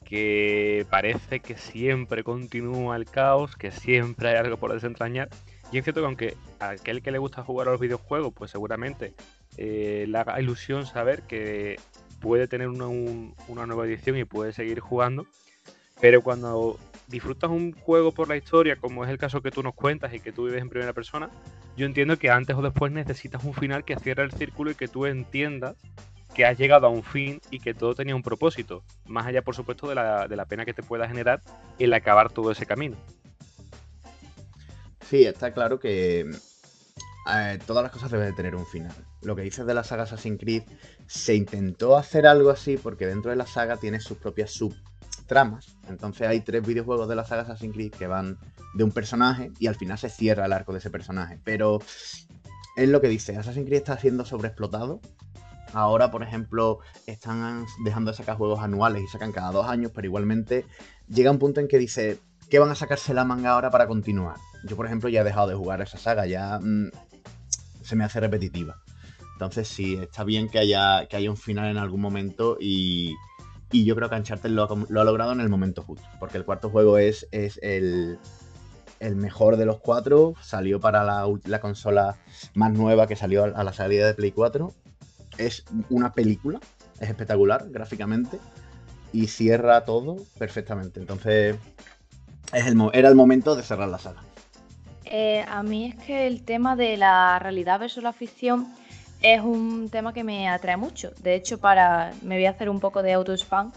que 0.06 0.86
parece 0.92 1.40
que 1.40 1.58
siempre 1.58 2.24
continúa 2.24 2.96
el 2.96 3.06
caos, 3.06 3.56
que 3.56 3.72
siempre 3.72 4.30
hay 4.30 4.36
algo 4.36 4.58
por 4.58 4.72
desentrañar. 4.72 5.30
Y 5.72 5.80
es 5.80 5.84
cierto 5.84 6.02
que 6.02 6.06
aunque 6.06 6.38
a 6.60 6.70
aquel 6.70 7.02
que 7.02 7.10
le 7.10 7.18
gusta 7.18 7.42
jugar 7.42 7.68
a 7.68 7.72
los 7.72 7.80
videojuegos, 7.80 8.32
pues 8.32 8.52
seguramente 8.52 9.16
eh, 9.58 10.06
le 10.08 10.18
haga 10.20 10.40
ilusión 10.40 10.86
saber 10.86 11.24
que 11.24 11.80
puede 12.22 12.48
tener 12.48 12.68
una, 12.68 12.86
una 13.48 13.66
nueva 13.66 13.88
edición 13.88 14.18
y 14.18 14.24
puede 14.24 14.54
seguir 14.54 14.82
jugando. 14.82 15.26
Pero 16.00 16.22
cuando 16.22 16.78
disfrutas 17.08 17.50
un 17.50 17.74
juego 17.74 18.12
por 18.12 18.28
la 18.28 18.38
historia, 18.38 18.76
como 18.78 19.04
es 19.04 19.10
el 19.10 19.18
caso 19.18 19.42
que 19.42 19.52
tú 19.52 19.64
nos 19.64 19.74
cuentas 19.74 20.14
y 20.14 20.20
que 20.20 20.32
tú 20.32 20.46
vives 20.46 20.62
en 20.62 20.70
primera 20.70 20.94
persona, 20.94 21.30
yo 21.76 21.86
entiendo 21.86 22.18
que 22.18 22.30
antes 22.30 22.56
o 22.56 22.62
después 22.62 22.92
necesitas 22.92 23.44
un 23.44 23.54
final 23.54 23.84
que 23.84 23.96
cierre 23.98 24.24
el 24.24 24.32
círculo 24.32 24.72
y 24.72 24.76
que 24.76 24.88
tú 24.88 25.06
entiendas 25.06 25.76
que 26.34 26.46
has 26.46 26.58
llegado 26.58 26.88
a 26.88 26.90
un 26.90 27.04
fin 27.04 27.42
y 27.52 27.60
que 27.60 27.74
todo 27.74 27.94
tenía 27.94 28.16
un 28.16 28.24
propósito, 28.24 28.84
más 29.06 29.26
allá 29.28 29.42
por 29.44 29.56
supuesto 29.56 29.88
de 29.88 29.96
la, 29.96 30.28
de 30.28 30.36
la 30.36 30.46
pena 30.46 30.66
que 30.66 30.74
te 30.74 30.82
pueda 30.82 31.08
generar 31.08 31.42
el 31.78 31.94
acabar 31.94 32.32
todo 32.32 32.52
ese 32.52 32.66
camino. 32.66 32.98
Sí, 35.08 35.26
está 35.26 35.54
claro 35.54 35.80
que 35.80 36.26
eh, 37.32 37.60
todas 37.66 37.84
las 37.84 37.92
cosas 37.92 38.12
deben 38.12 38.28
de 38.28 38.34
tener 38.34 38.56
un 38.56 38.66
final. 38.66 38.94
Lo 39.22 39.36
que 39.36 39.44
dices 39.44 39.66
de 39.66 39.74
la 39.74 39.84
saga 39.84 40.04
Assassin's 40.04 40.40
Creed, 40.40 40.64
se 41.08 41.36
intentó 41.36 41.98
hacer 41.98 42.26
algo 42.26 42.50
así 42.50 42.78
porque 42.78 43.06
dentro 43.06 43.30
de 43.30 43.38
la 43.38 43.46
saga 43.46 43.78
tiene 43.78 44.00
sus 44.00 44.18
propias 44.18 44.52
sub 44.52 44.76
tramas. 45.34 45.76
Entonces 45.90 46.28
hay 46.28 46.42
tres 46.42 46.66
videojuegos 46.66 47.10
de 47.10 47.16
la 47.16 47.26
saga 47.26 47.42
Assassin's 47.42 47.74
Creed 47.74 47.92
que 47.92 48.06
van 48.06 48.38
de 48.76 48.84
un 48.84 48.92
personaje 48.92 49.52
y 49.60 49.66
al 49.66 49.74
final 49.74 49.98
se 49.98 50.10
cierra 50.10 50.46
el 50.46 50.54
arco 50.54 50.74
de 50.74 50.78
ese 50.78 50.92
personaje. 50.92 51.40
Pero 51.44 51.80
es 52.76 52.88
lo 52.88 53.02
que 53.02 53.08
dice, 53.08 53.36
Assassin's 53.36 53.66
Creed 53.66 53.80
está 53.80 53.98
siendo 53.98 54.26
sobreexplotado. 54.26 55.02
Ahora, 55.74 56.12
por 56.12 56.22
ejemplo, 56.22 56.82
están 57.08 57.66
dejando 57.84 58.12
de 58.12 58.18
sacar 58.18 58.38
juegos 58.38 58.60
anuales 58.60 59.02
y 59.02 59.08
sacan 59.08 59.32
cada 59.32 59.52
dos 59.52 59.68
años, 59.68 59.92
pero 59.94 60.06
igualmente 60.06 60.68
llega 61.08 61.32
un 61.32 61.40
punto 61.40 61.62
en 61.62 61.68
que 61.68 61.80
dice, 61.80 62.20
¿qué 62.52 62.60
van 62.60 62.70
a 62.70 62.76
sacarse 62.76 63.16
la 63.16 63.26
manga 63.26 63.54
ahora 63.54 63.72
para 63.72 63.88
continuar? 63.88 64.38
Yo, 64.66 64.76
por 64.76 64.86
ejemplo, 64.86 65.10
ya 65.10 65.22
he 65.22 65.24
dejado 65.24 65.48
de 65.48 65.56
jugar 65.56 65.82
esa 65.82 65.98
saga, 65.98 66.28
ya 66.28 66.60
mm, 66.62 66.92
se 67.82 67.96
me 67.96 68.04
hace 68.04 68.20
repetitiva. 68.20 68.84
Entonces 69.34 69.68
sí, 69.68 69.96
está 69.96 70.24
bien 70.24 70.48
que 70.48 70.60
haya, 70.60 71.08
que 71.08 71.16
haya 71.16 71.32
un 71.32 71.38
final 71.38 71.72
en 71.72 71.78
algún 71.78 72.02
momento 72.02 72.56
y, 72.62 73.16
y 73.74 73.86
yo 73.86 73.96
creo 73.96 74.10
que 74.10 74.16
Uncharted 74.16 74.52
lo, 74.52 74.64
ha 74.64 75.04
logrado 75.04 75.34
en 75.34 75.42
el 75.42 75.50
momento 75.50 75.82
justo, 75.82 76.08
porque 76.20 76.38
el 76.38 76.46
cuarto 76.46 76.70
juego 76.70 77.00
es, 77.00 77.28
es 77.32 77.60
el, 77.64 78.20
mejor 79.16 79.58
de 79.58 79.66
los 79.66 79.80
cuatro. 79.80 80.36
Salió 80.42 80.80
para 80.80 81.04
la, 81.04 81.60
consola 81.60 82.16
más 82.54 82.72
nueva 82.72 83.08
que 83.08 83.16
salió 83.16 83.44
a 83.44 83.64
la 83.64 83.74
salida 83.74 84.06
de 84.06 84.14
Play 84.14 84.32
4. 84.32 84.72
Es 85.40 85.66
una 85.90 86.14
película, 86.14 86.60
es 87.00 87.10
espectacular 87.10 87.66
gráficamente 87.70 88.40
y 89.12 89.26
cierra 89.28 89.86
todo 89.86 90.18
perfectamente. 90.38 91.00
Entonces, 91.00 91.58
es 92.54 92.68
el, 92.68 92.80
era 92.94 93.10
el 93.10 93.16
momento 93.16 93.56
de 93.56 93.64
cerrar 93.64 93.90
la 93.90 93.98
saga. 93.98 94.22
Eh, 95.06 95.44
a 95.48 95.64
mí 95.64 95.86
es 95.86 95.96
que 95.96 96.28
el 96.28 96.44
tema 96.44 96.76
de 96.76 96.96
la 96.98 97.40
realidad 97.40 97.80
versus 97.80 98.04
la 98.04 98.14
ficción 98.14 98.68
es 99.24 99.42
un 99.42 99.90
tema 99.90 100.14
que 100.14 100.24
me 100.24 100.50
atrae 100.50 100.78
mucho. 100.78 101.12
De 101.22 101.34
hecho, 101.34 101.58
para 101.58 102.12
me 102.22 102.36
voy 102.36 102.46
a 102.46 102.52
hacer 102.52 102.70
un 102.70 102.80
poco 102.80 103.02
de 103.02 103.14
auto-spam. 103.14 103.72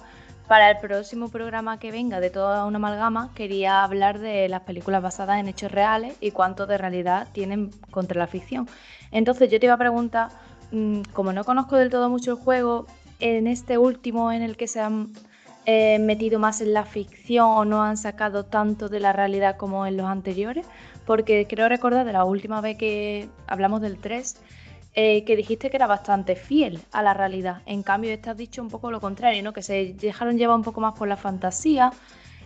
Para 0.49 0.70
el 0.70 0.78
próximo 0.78 1.28
programa 1.28 1.78
que 1.78 1.90
venga 1.90 2.20
de 2.20 2.30
toda 2.30 2.66
una 2.66 2.76
amalgama, 2.76 3.32
quería 3.34 3.82
hablar 3.82 4.18
de 4.18 4.49
las 4.49 4.62
películas 4.62 5.03
basadas 5.03 5.40
en 5.40 5.49
hechos 5.49 5.72
reales 5.72 6.16
y 6.20 6.32
cuánto 6.32 6.66
de 6.66 6.78
realidad 6.78 7.28
tienen 7.32 7.70
contra 7.90 8.18
la 8.18 8.26
ficción. 8.26 8.68
Entonces 9.11 9.51
yo 9.51 9.59
te 9.59 9.66
iba 9.66 9.74
a 9.74 9.78
preguntar, 9.78 10.30
mm, 10.72 11.03
como 11.12 11.32
no 11.32 11.44
conozco 11.44 11.76
del 11.76 11.90
todo 11.90 12.11
mucho 12.11 12.32
el 12.32 12.36
juego, 12.36 12.86
en 13.18 13.47
este 13.47 13.78
último 13.78 14.30
en 14.30 14.42
el 14.42 14.57
que 14.57 14.68
se 14.68 14.80
han 14.80 15.09
eh, 15.64 15.99
metido 15.99 16.38
más 16.38 16.61
en 16.61 16.72
la 16.74 16.84
ficción 16.84 17.47
o 17.47 17.64
no 17.64 17.82
han 17.82 17.97
sacado 17.97 18.44
tanto 18.44 18.88
de 18.88 19.01
la 19.01 19.12
realidad 19.12 19.57
como 19.57 19.86
en 19.86 19.97
los 19.97 20.07
anteriores? 20.07 20.66
Porque 21.07 21.47
creo 21.49 21.68
recordar 21.68 22.05
de 22.05 22.12
la 22.12 22.24
última 22.24 22.61
vez 22.61 22.76
que 22.76 23.28
hablamos 23.49 23.80
del 23.80 23.99
3, 23.99 24.36
eh, 24.97 25.24
que 25.24 25.36
dijiste 25.36 25.70
que 25.70 25.76
era 25.76 25.86
bastante 25.86 26.36
fiel 26.36 26.80
a 26.90 27.03
la 27.03 27.14
realidad. 27.14 27.62
En 27.66 27.82
cambio, 27.82 28.12
este 28.12 28.30
has 28.30 28.36
dicho 28.36 28.62
un 28.62 28.70
poco 28.70 28.90
lo 28.90 29.01
contrario, 29.01 29.42
¿no? 29.42 29.53
Que 29.53 29.62
se 29.62 29.94
dejaron 29.94 30.38
llevar 30.38 30.57
un 30.57 30.64
poco 30.64 30.80
más 30.80 30.94
por 30.99 31.07
la 31.09 31.16
fantasía. 31.18 31.92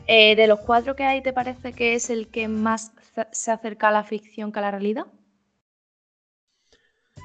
Eh, 0.06 0.34
de 0.36 0.46
los 0.48 0.60
cuatro 0.60 0.96
que 0.96 1.04
hay, 1.04 1.22
¿te 1.22 1.32
parece 1.32 1.72
que 1.72 1.94
es 1.94 2.10
el 2.10 2.28
que 2.28 2.48
más 2.48 2.92
se 3.32 3.52
acerca 3.52 3.88
a 3.88 3.92
la 3.92 4.04
ficción 4.04 4.52
que 4.52 4.58
a 4.58 4.62
la 4.62 4.70
realidad? 4.72 5.06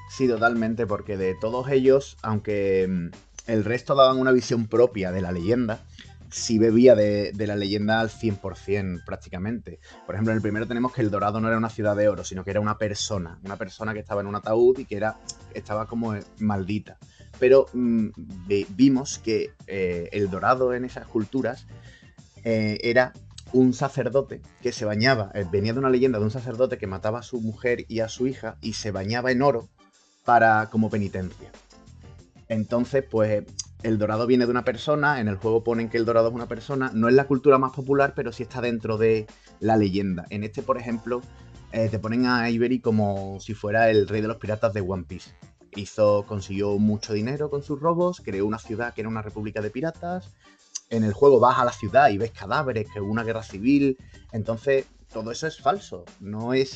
Sí, 0.07 0.27
totalmente, 0.27 0.85
porque 0.87 1.17
de 1.17 1.35
todos 1.35 1.69
ellos, 1.69 2.17
aunque 2.21 2.87
mm, 2.87 3.09
el 3.47 3.65
resto 3.65 3.95
daban 3.95 4.17
una 4.19 4.31
visión 4.31 4.67
propia 4.67 5.11
de 5.11 5.21
la 5.21 5.31
leyenda, 5.31 5.85
sí 6.29 6.57
bebía 6.59 6.95
de, 6.95 7.33
la 7.37 7.55
leyenda 7.55 7.99
al 7.99 8.09
100% 8.09 9.03
prácticamente. 9.05 9.79
Por 10.05 10.15
ejemplo, 10.15 10.31
en 10.31 10.37
el 10.37 10.41
primero 10.41 10.67
tenemos 10.67 10.93
que 10.93 11.01
el 11.01 11.11
Dorado 11.11 11.39
no 11.39 11.47
era 11.47 11.57
una 11.57 11.69
ciudad 11.69 11.95
de 11.95 12.09
oro, 12.09 12.23
sino 12.23 12.43
que 12.43 12.51
era 12.51 12.59
una 12.59 12.77
persona, 12.77 13.39
una 13.43 13.57
persona 13.57 13.93
que 13.93 13.99
estaba 13.99 14.21
en 14.21 14.27
un 14.27 14.35
ataúd 14.35 14.79
y 14.79 14.85
que 14.85 14.97
era, 14.97 15.17
estaba 15.53 15.87
como 15.87 16.15
maldita. 16.39 16.97
Pero 17.39 17.67
mm, 17.73 18.09
vimos 18.69 19.19
que 19.19 19.51
eh, 19.67 20.09
el 20.11 20.29
Dorado 20.29 20.73
en 20.73 20.85
esas 20.85 21.07
culturas 21.07 21.67
eh, 22.43 22.79
era 22.81 23.13
un 23.53 23.73
sacerdote 23.73 24.41
que 24.61 24.71
se 24.71 24.85
bañaba, 24.85 25.31
eh, 25.33 25.45
venía 25.49 25.73
de 25.73 25.79
una 25.79 25.89
leyenda 25.89 26.19
de 26.19 26.25
un 26.25 26.31
sacerdote 26.31 26.77
que 26.77 26.87
mataba 26.87 27.19
a 27.19 27.23
su 27.23 27.39
mujer 27.41 27.85
y 27.87 27.99
a 27.99 28.09
su 28.09 28.27
hija 28.27 28.57
y 28.61 28.73
se 28.73 28.91
bañaba 28.91 29.31
en 29.31 29.41
oro 29.41 29.69
para 30.23 30.69
como 30.69 30.89
penitencia. 30.89 31.51
Entonces, 32.47 33.03
pues 33.09 33.43
el 33.85 33.99
dorado 33.99 34.25
viene 34.25 34.45
de 34.45 34.51
una 34.51 34.65
persona, 34.65 35.19
en 35.19 35.27
el 35.27 35.35
juego 35.35 35.63
ponen 35.63 35.89
que 35.89 35.97
el 35.97 36.05
dorado 36.05 36.29
es 36.29 36.33
una 36.33 36.47
persona, 36.47 36.89
no 36.95 37.07
es 37.07 37.13
la 37.13 37.27
cultura 37.27 37.59
más 37.59 37.71
popular, 37.71 38.13
pero 38.15 38.31
sí 38.31 38.41
está 38.41 38.59
dentro 38.59 38.97
de 38.97 39.27
la 39.59 39.77
leyenda. 39.77 40.25
En 40.31 40.43
este, 40.43 40.63
por 40.63 40.79
ejemplo, 40.79 41.21
eh, 41.71 41.87
te 41.89 41.99
ponen 41.99 42.25
a 42.25 42.49
Ibery 42.49 42.79
como 42.79 43.39
si 43.39 43.53
fuera 43.53 43.91
el 43.91 44.07
rey 44.07 44.21
de 44.21 44.27
los 44.27 44.37
piratas 44.37 44.73
de 44.73 44.81
One 44.81 45.03
Piece. 45.03 45.29
Hizo, 45.75 46.25
consiguió 46.25 46.79
mucho 46.79 47.13
dinero 47.13 47.51
con 47.51 47.61
sus 47.61 47.79
robos, 47.79 48.21
creó 48.25 48.47
una 48.47 48.57
ciudad 48.57 48.91
que 48.91 49.01
era 49.01 49.09
una 49.09 49.21
república 49.21 49.61
de 49.61 49.69
piratas. 49.69 50.31
En 50.89 51.03
el 51.03 51.13
juego 51.13 51.39
vas 51.39 51.59
a 51.59 51.65
la 51.65 51.71
ciudad 51.71 52.09
y 52.09 52.17
ves 52.17 52.31
cadáveres, 52.31 52.87
que 52.91 53.01
hubo 53.01 53.11
una 53.11 53.23
guerra 53.23 53.43
civil. 53.43 53.99
Entonces, 54.31 54.87
todo 55.13 55.31
eso 55.31 55.45
es 55.45 55.61
falso. 55.61 56.05
No 56.19 56.55
es 56.55 56.75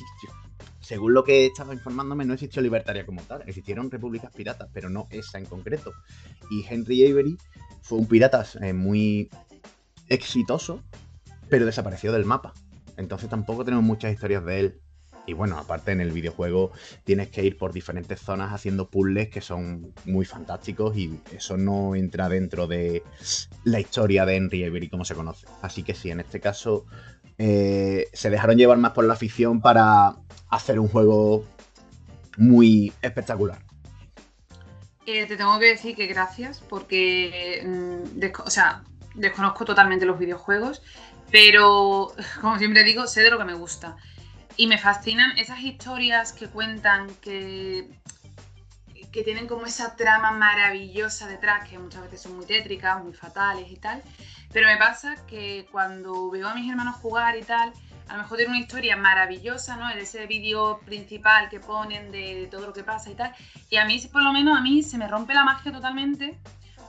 según 0.80 1.14
lo 1.14 1.24
que 1.24 1.46
estaba 1.46 1.74
informándome, 1.74 2.26
no 2.26 2.34
existió 2.34 2.62
libertaria 2.62 3.06
como 3.06 3.22
tal. 3.22 3.44
Existieron 3.46 3.92
repúblicas 3.92 4.34
piratas, 4.34 4.70
pero 4.74 4.90
no 4.90 5.08
esa 5.12 5.38
en 5.38 5.46
concreto. 5.46 5.94
Y 6.50 6.66
Henry 6.68 7.10
Avery 7.10 7.38
fue 7.82 8.00
un 8.00 8.08
pirata 8.08 8.46
eh, 8.62 8.74
muy 8.74 9.30
exitoso, 10.08 10.82
pero 11.50 11.66
desapareció 11.66 12.12
del 12.12 12.26
mapa. 12.26 12.54
Entonces 12.98 13.30
tampoco 13.30 13.64
tenemos 13.64 13.86
muchas 13.86 14.14
historias 14.14 14.44
de 14.46 14.60
él. 14.60 14.82
Y 15.26 15.34
bueno, 15.34 15.60
aparte 15.60 15.92
en 15.92 16.02
el 16.02 16.12
videojuego 16.12 16.72
tienes 17.04 17.30
que 17.30 17.44
ir 17.44 17.56
por 17.56 17.72
diferentes 17.72 18.20
zonas 18.20 18.52
haciendo 18.52 18.90
puzzles 18.90 19.30
que 19.30 19.42
son 19.42 19.94
muy 20.06 20.26
fantásticos 20.26 20.98
y 20.98 21.20
eso 21.32 21.56
no 21.56 21.94
entra 21.94 22.30
dentro 22.30 22.66
de 22.66 23.04
la 23.64 23.80
historia 23.80 24.26
de 24.26 24.38
Henry 24.38 24.64
Avery 24.64 24.90
como 24.90 25.06
se 25.06 25.14
conoce. 25.14 25.46
Así 25.62 25.84
que 25.84 25.94
sí, 25.94 26.10
en 26.10 26.20
este 26.20 26.40
caso 26.40 26.88
eh, 27.42 28.10
se 28.12 28.30
dejaron 28.30 28.58
llevar 28.58 28.78
más 28.78 28.92
por 28.92 29.06
la 29.06 29.14
afición 29.14 29.62
para 29.62 30.16
hacer 30.50 30.78
un 30.78 30.90
juego 30.90 31.46
muy 32.38 32.92
espectacular. 33.02 33.60
Eh, 35.06 35.26
te 35.26 35.38
tengo 35.38 35.58
que 35.58 35.68
decir 35.68 35.96
que 35.96 36.06
gracias, 36.08 36.60
porque 36.60 37.64
mm, 37.66 38.26
o 38.46 38.50
sea, 38.50 38.84
desconozco 39.16 39.64
totalmente 39.64 40.06
los 40.06 40.20
videojuegos, 40.20 40.82
pero 41.32 42.14
como 42.42 42.58
siempre 42.58 42.84
digo, 42.84 43.08
sé 43.08 43.22
de 43.24 43.32
lo 43.32 43.38
que 43.38 43.46
me 43.46 43.54
gusta. 43.54 43.96
Y 44.58 44.68
me 44.68 44.78
fascinan 44.78 45.38
esas 45.38 45.62
historias 45.62 46.34
que 46.34 46.48
cuentan 46.48 47.08
que, 47.22 47.90
que 49.14 49.24
tienen 49.24 49.48
como 49.48 49.66
esa 49.66 49.96
trama 49.96 50.32
maravillosa 50.32 51.28
detrás, 51.28 51.70
que 51.70 51.80
muchas 51.80 52.04
veces 52.04 52.22
son 52.22 52.36
muy 52.36 52.46
tétricas, 52.46 53.02
muy 53.02 53.14
fatales 53.14 53.72
y 53.72 53.78
tal. 53.78 54.04
Pero 54.52 54.68
me 54.68 54.78
pasa 54.78 55.16
que 55.28 55.68
cuando 55.72 56.30
veo 56.32 56.48
a 56.48 56.56
mis 56.56 56.70
hermanos 56.70 56.96
jugar 56.96 57.38
y 57.38 57.44
tal, 57.44 57.72
a 58.08 58.14
lo 58.14 58.24
mejor 58.24 58.38
tiene 58.38 58.54
una 58.54 58.60
historia 58.60 58.98
maravillosa, 58.98 59.76
¿no? 59.76 59.88
De 59.90 60.02
ese 60.02 60.26
vídeo 60.26 60.80
principal 60.86 61.50
que 61.50 61.60
ponen 61.60 62.12
de, 62.12 62.48
todo 62.50 62.66
lo 62.66 62.74
que 62.74 62.84
pasa 62.84 63.12
y 63.12 63.16
tal. 63.16 63.34
Y 63.70 63.78
a 63.78 63.86
mí, 63.86 64.02
por 64.12 64.24
lo 64.24 64.34
menos, 64.34 64.58
a 64.58 64.62
mí 64.62 64.82
se 64.82 64.98
me 64.98 65.08
rompe 65.08 65.34
la 65.36 65.44
magia 65.44 65.72
totalmente 65.72 66.40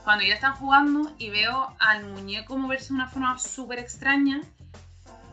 cuando 0.03 0.25
ya 0.25 0.33
están 0.33 0.53
jugando 0.55 1.13
y 1.19 1.29
veo 1.29 1.75
al 1.79 2.05
muñeco 2.07 2.57
moverse 2.57 2.87
de 2.87 2.95
una 2.95 3.07
forma 3.07 3.37
súper 3.37 3.77
extraña 3.77 4.41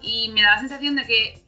y 0.02 0.28
me 0.28 0.42
da 0.42 0.52
la 0.52 0.60
sensación 0.60 0.94
de 0.96 1.06
que, 1.06 1.47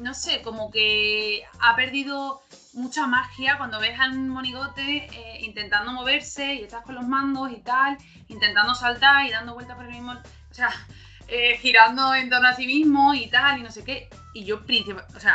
no 0.00 0.14
sé, 0.14 0.42
como 0.42 0.70
que 0.70 1.42
ha 1.60 1.76
perdido 1.76 2.42
mucha 2.72 3.06
magia 3.06 3.58
cuando 3.58 3.80
ves 3.80 3.98
al 3.98 4.18
monigote 4.18 5.08
eh, 5.12 5.40
intentando 5.40 5.92
moverse 5.92 6.54
y 6.54 6.62
estás 6.62 6.84
con 6.84 6.94
los 6.94 7.06
mandos 7.06 7.50
y 7.52 7.60
tal, 7.60 7.98
intentando 8.28 8.74
saltar 8.74 9.26
y 9.26 9.30
dando 9.30 9.54
vueltas 9.54 9.76
por 9.76 9.86
el 9.86 9.92
mismo... 9.92 10.12
O 10.12 10.54
sea, 10.54 10.70
eh, 11.28 11.56
girando 11.58 12.14
en 12.14 12.30
torno 12.30 12.48
a 12.48 12.54
sí 12.54 12.66
mismo 12.66 13.14
y 13.14 13.28
tal, 13.28 13.60
y 13.60 13.62
no 13.62 13.70
sé 13.70 13.84
qué. 13.84 14.08
Y 14.32 14.44
yo, 14.44 14.60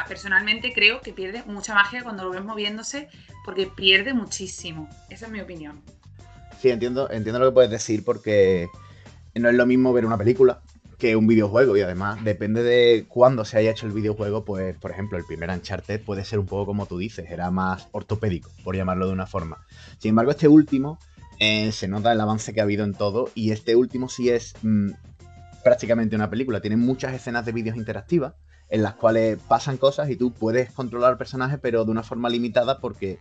personalmente 0.08 0.74
creo 0.74 1.02
que 1.02 1.14
pierde 1.14 1.44
mucha 1.46 1.74
magia 1.74 2.04
cuando 2.04 2.24
lo 2.24 2.32
ves 2.32 2.44
moviéndose, 2.44 3.10
porque 3.44 3.68
pierde 3.68 4.14
muchísimo. 4.14 4.90
Esa 5.10 5.26
es 5.26 5.32
mi 5.32 5.42
opinión. 5.42 5.82
Sí, 6.62 6.70
entiendo, 6.70 7.10
entiendo 7.12 7.40
lo 7.40 7.48
que 7.48 7.54
puedes 7.54 7.72
decir, 7.72 8.04
porque 8.04 8.70
no 9.36 9.50
es 9.50 9.56
lo 9.56 9.66
mismo 9.66 9.94
ver 9.94 10.06
una 10.06 10.18
película 10.18 10.62
que 10.98 11.16
un 11.16 11.28
videojuego 11.28 11.76
y 11.78 11.82
además 11.82 12.24
depende 12.24 12.64
de 12.64 13.06
cuándo 13.08 13.46
se 13.46 13.58
haya 13.58 13.72
hecho 13.72 13.86
el 13.86 13.92
videojuego, 13.92 14.46
pues 14.46 14.78
por 14.78 14.92
ejemplo 14.92 15.18
el 15.18 15.26
primer 15.26 15.50
Uncharted 15.50 16.02
puede 16.02 16.26
ser 16.26 16.40
un 16.40 16.46
poco 16.46 16.66
como 16.66 16.86
tú 16.86 16.98
dices, 16.98 17.30
era 17.30 17.52
más 17.52 17.88
ortopédico, 17.92 18.50
por 18.64 18.76
llamarlo 18.76 19.08
de 19.08 19.14
una 19.14 19.28
forma. 19.28 19.66
Sin 19.98 20.10
embargo, 20.10 20.32
este 20.32 20.48
último 20.48 21.00
eh, 21.40 21.72
se 21.72 21.88
nota 21.88 22.12
el 22.12 22.22
avance 22.22 22.54
que 22.54 22.62
ha 22.62 22.64
habido 22.64 22.86
en 22.86 22.94
todo 22.94 23.30
y 23.36 23.52
este 23.52 23.76
último 23.76 24.08
sí 24.10 24.30
es 24.30 24.54
mm, 24.62 24.92
prácticamente 25.64 26.16
una 26.16 26.30
película. 26.30 26.62
Tiene 26.62 26.78
muchas 26.78 27.14
escenas 27.14 27.46
de 27.46 27.52
vídeos 27.52 27.76
interactivas 27.76 28.34
en 28.70 28.82
las 28.82 28.96
cuales 28.96 29.38
pasan 29.48 29.78
cosas 29.78 30.10
y 30.10 30.16
tú 30.16 30.32
puedes 30.32 30.72
controlar 30.72 31.12
al 31.12 31.18
personaje, 31.18 31.58
pero 31.58 31.86
de 31.86 31.92
una 31.92 32.04
forma 32.04 32.30
limitada 32.30 32.80
porque 32.80 33.20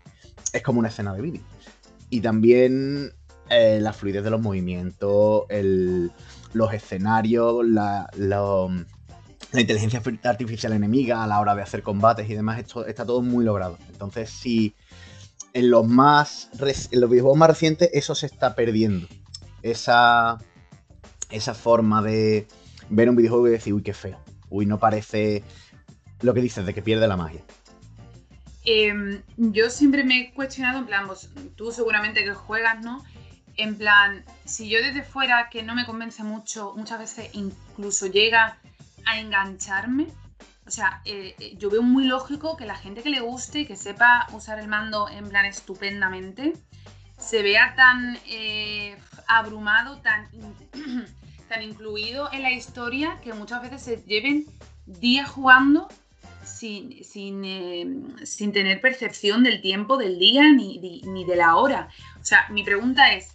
es 0.52 0.62
como 0.62 0.78
una 0.78 0.88
escena 0.88 1.12
de 1.14 1.22
vídeo. 1.22 1.42
Y 2.10 2.20
también 2.20 3.12
eh, 3.50 3.78
la 3.80 3.92
fluidez 3.92 4.24
de 4.24 4.30
los 4.30 4.40
movimientos, 4.40 5.44
los 6.54 6.72
escenarios, 6.72 7.66
la, 7.66 8.08
inteligencia 9.52 10.02
artificial 10.24 10.72
enemiga 10.72 11.22
a 11.22 11.26
la 11.26 11.38
hora 11.40 11.54
de 11.54 11.62
hacer 11.62 11.82
combates 11.82 12.28
y 12.28 12.34
demás, 12.34 12.58
esto 12.58 12.86
está 12.86 13.04
todo 13.04 13.20
muy 13.20 13.44
logrado. 13.44 13.78
Entonces, 13.88 14.30
si 14.30 14.74
en 15.52 15.70
los 15.70 15.86
más 15.86 16.48
en 16.90 17.00
los 17.00 17.10
videojuegos 17.10 17.38
más 17.38 17.50
recientes 17.50 17.90
eso 17.92 18.14
se 18.14 18.26
está 18.26 18.54
perdiendo. 18.54 19.06
Esa 19.62 20.38
esa 21.30 21.54
forma 21.54 22.02
de 22.02 22.46
ver 22.88 23.08
un 23.08 23.16
videojuego 23.16 23.48
y 23.48 23.52
decir, 23.52 23.74
uy, 23.74 23.82
qué 23.82 23.94
feo. 23.94 24.18
Uy, 24.50 24.66
no 24.66 24.78
parece 24.78 25.42
lo 26.20 26.34
que 26.34 26.40
dices, 26.40 26.64
de 26.64 26.74
que 26.74 26.82
pierde 26.82 27.08
la 27.08 27.16
magia. 27.16 27.42
Em, 28.64 29.22
yo 29.36 29.68
siempre 29.68 30.04
me 30.04 30.20
he 30.20 30.32
cuestionado, 30.32 30.78
en 30.78 30.86
plan, 30.86 31.06
vos, 31.06 31.28
tú 31.54 31.70
seguramente 31.70 32.24
que 32.24 32.32
juegas, 32.32 32.82
¿no? 32.82 33.04
En 33.56 33.76
plan, 33.76 34.24
si 34.44 34.68
yo 34.68 34.80
desde 34.80 35.02
fuera, 35.02 35.48
que 35.50 35.62
no 35.62 35.74
me 35.74 35.86
convence 35.86 36.22
mucho, 36.22 36.74
muchas 36.76 36.98
veces 36.98 37.30
incluso 37.32 38.06
llega 38.06 38.58
a 39.06 39.18
engancharme, 39.18 40.08
o 40.66 40.70
sea, 40.70 41.02
eh, 41.04 41.34
eh, 41.38 41.54
yo 41.58 41.70
veo 41.70 41.82
muy 41.82 42.04
lógico 42.04 42.56
que 42.56 42.64
la 42.64 42.74
gente 42.74 43.02
que 43.02 43.10
le 43.10 43.20
guste 43.20 43.60
y 43.60 43.66
que 43.66 43.76
sepa 43.76 44.26
usar 44.32 44.58
el 44.58 44.66
mando 44.66 45.08
en 45.08 45.28
plan 45.28 45.44
estupendamente, 45.44 46.54
se 47.18 47.42
vea 47.42 47.74
tan 47.76 48.18
eh, 48.26 48.96
abrumado, 49.28 49.98
tan, 49.98 50.28
tan 51.48 51.62
incluido 51.62 52.32
en 52.32 52.42
la 52.42 52.52
historia 52.52 53.20
que 53.22 53.32
muchas 53.34 53.62
veces 53.62 53.82
se 53.82 54.02
lleven 54.06 54.46
días 54.86 55.28
jugando 55.28 55.88
sin, 56.44 57.04
sin, 57.04 57.44
em, 57.44 58.52
tener 58.52 58.80
percepción 58.80 59.42
del 59.42 59.60
tiempo 59.60 59.96
del 59.96 60.18
día 60.18 60.50
ni, 60.50 61.02
ni, 61.04 61.24
de 61.24 61.36
la 61.36 61.56
hora. 61.56 61.88
O 62.20 62.24
sea, 62.24 62.46
mi 62.50 62.62
pregunta 62.62 63.12
es, 63.12 63.33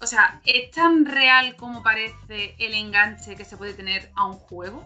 o 0.00 0.06
sea, 0.06 0.40
¿es 0.44 0.70
tan 0.70 1.04
real 1.04 1.56
como 1.56 1.82
parece 1.82 2.54
el 2.58 2.74
enganche 2.74 3.36
que 3.36 3.44
se 3.44 3.56
puede 3.56 3.74
tener 3.74 4.10
a 4.16 4.26
un 4.26 4.34
juego? 4.34 4.84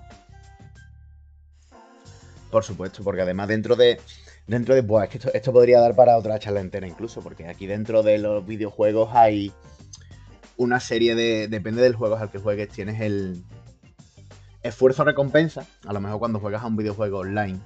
Por 2.51 2.65
supuesto, 2.65 3.03
porque 3.05 3.23
además 3.23 3.49
dentro 3.49 3.77
de, 3.77 4.01
dentro 4.47 4.75
de, 4.75 4.83
pues, 4.83 5.09
que 5.09 5.21
esto, 5.33 5.53
podría 5.53 5.81
dar 5.81 5.95
para 5.95 6.17
otra 6.17 6.39
charla 6.39 6.61
entera 6.61 6.87
incluso, 6.87 7.23
porque 7.23 7.49
aquí 7.49 7.67
dentro 7.67 8.03
de 8.03 8.19
los 8.19 8.45
videojuegos 8.45 9.11
hay 9.15 9.53
una 10.57 10.81
serie 10.81 11.15
de, 11.15 11.49
depende 11.49 11.83
del 11.83 11.95
juego 11.95 12.17
al 12.17 12.31
que 12.31 12.39
juegues, 12.39 12.69
tienes 12.69 13.01
el 13.01 13.43
esfuerzo-recompensa, 14.63 15.67
a 15.87 15.93
lo 15.93 16.01
mejor 16.01 16.19
cuando 16.19 16.41
juegas 16.41 16.63
a 16.63 16.67
un 16.67 16.77
videojuego 16.77 17.19
online 17.21 17.61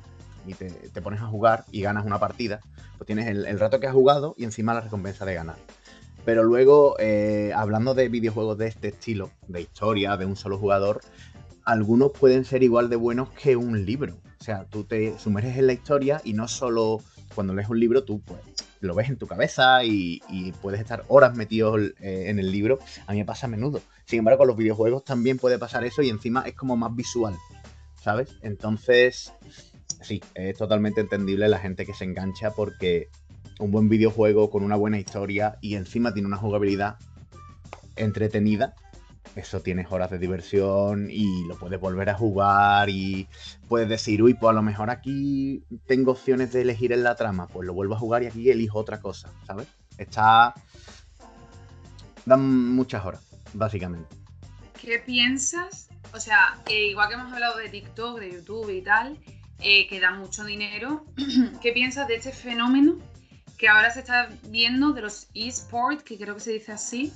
y 0.46 0.54
te, 0.54 1.02
pones 1.02 1.20
a 1.20 1.26
jugar 1.26 1.64
y 1.70 1.82
ganas 1.82 2.04
una 2.04 2.18
partida, 2.18 2.60
pues 2.96 3.06
tienes 3.06 3.26
el, 3.26 3.58
rato 3.58 3.80
que 3.80 3.86
has 3.86 3.94
jugado 3.94 4.34
y 4.36 4.44
encima 4.44 4.74
la 4.74 4.80
recompensa 4.80 5.24
de 5.24 5.34
ganar. 5.34 5.56
Pero 6.28 6.44
luego, 6.44 6.94
eh, 6.98 7.52
hablando 7.56 7.94
de 7.94 8.10
videojuegos 8.10 8.58
de 8.58 8.66
este 8.66 8.88
estilo, 8.88 9.30
de 9.46 9.62
historia, 9.62 10.14
de 10.18 10.26
un 10.26 10.36
solo 10.36 10.58
jugador, 10.58 11.00
algunos 11.64 12.10
pueden 12.10 12.44
ser 12.44 12.62
igual 12.62 12.90
de 12.90 12.96
buenos 12.96 13.30
que 13.30 13.56
un 13.56 13.86
libro. 13.86 14.18
O 14.38 14.44
sea, 14.44 14.66
tú 14.66 14.84
te 14.84 15.18
sumerges 15.18 15.56
en 15.56 15.66
la 15.66 15.72
historia 15.72 16.20
y 16.24 16.34
no 16.34 16.46
solo 16.46 17.00
cuando 17.34 17.54
lees 17.54 17.70
un 17.70 17.80
libro, 17.80 18.04
tú 18.04 18.20
pues 18.20 18.40
lo 18.80 18.94
ves 18.94 19.08
en 19.08 19.16
tu 19.16 19.26
cabeza 19.26 19.82
y, 19.84 20.20
puedes 20.60 20.82
estar 20.82 21.02
horas 21.08 21.34
metido 21.34 21.78
eh, 21.78 21.94
en 22.02 22.38
el 22.38 22.52
libro. 22.52 22.78
A 23.06 23.12
mí 23.12 23.20
me 23.20 23.24
pasa 23.24 23.46
a 23.46 23.48
menudo. 23.48 23.80
Sin 24.04 24.18
embargo, 24.18 24.40
con 24.40 24.48
los 24.48 24.56
videojuegos 24.58 25.06
también 25.06 25.38
puede 25.38 25.58
pasar 25.58 25.82
eso 25.84 26.02
y 26.02 26.10
encima 26.10 26.42
es 26.42 26.52
como 26.52 26.76
más 26.76 26.94
visual, 26.94 27.36
¿sabes? 28.02 28.36
Entonces, 28.42 29.32
sí, 30.02 30.22
es 30.34 30.58
totalmente 30.58 31.00
entendible 31.00 31.48
la 31.48 31.58
gente 31.58 31.86
que 31.86 31.94
se 31.94 32.04
engancha 32.04 32.50
porque 32.50 33.08
un 33.58 33.70
buen 33.70 33.88
videojuego 33.88 34.50
con 34.50 34.62
una 34.62 34.76
buena 34.76 34.98
historia 34.98 35.58
y 35.60 35.74
encima 35.74 36.12
tiene 36.12 36.28
una 36.28 36.36
jugabilidad 36.36 36.96
entretenida, 37.96 38.74
eso 39.34 39.60
tienes 39.60 39.90
horas 39.90 40.10
de 40.10 40.18
diversión 40.18 41.08
y 41.10 41.46
lo 41.46 41.56
puedes 41.56 41.80
volver 41.80 42.10
a 42.10 42.14
jugar 42.14 42.88
y 42.88 43.28
puedes 43.68 43.88
decir, 43.88 44.22
uy, 44.22 44.34
pues 44.34 44.50
a 44.50 44.54
lo 44.54 44.62
mejor 44.62 44.90
aquí 44.90 45.62
tengo 45.86 46.12
opciones 46.12 46.52
de 46.52 46.62
elegir 46.62 46.92
en 46.92 47.02
la 47.02 47.14
trama, 47.14 47.46
pues 47.46 47.66
lo 47.66 47.74
vuelvo 47.74 47.94
a 47.94 47.98
jugar 47.98 48.22
y 48.22 48.26
aquí 48.26 48.50
elijo 48.50 48.78
otra 48.78 49.00
cosa, 49.00 49.30
¿sabes? 49.46 49.68
Está... 49.96 50.54
Dan 52.24 52.74
muchas 52.74 53.04
horas, 53.04 53.22
básicamente. 53.54 54.14
¿Qué 54.80 54.98
piensas? 54.98 55.88
O 56.14 56.20
sea, 56.20 56.58
igual 56.68 57.08
que 57.08 57.14
hemos 57.14 57.32
hablado 57.32 57.58
de 57.58 57.68
TikTok, 57.68 58.20
de 58.20 58.32
YouTube 58.32 58.70
y 58.70 58.82
tal, 58.82 59.18
eh, 59.60 59.86
que 59.88 59.98
da 59.98 60.12
mucho 60.12 60.44
dinero, 60.44 61.04
¿qué 61.62 61.72
piensas 61.72 62.06
de 62.06 62.16
este 62.16 62.32
fenómeno 62.32 62.98
que 63.58 63.68
ahora 63.68 63.90
se 63.90 64.00
está 64.00 64.28
viendo 64.44 64.92
de 64.92 65.02
los 65.02 65.28
esports, 65.34 66.04
que 66.04 66.16
creo 66.16 66.34
que 66.34 66.40
se 66.40 66.52
dice 66.52 66.72
así, 66.72 67.12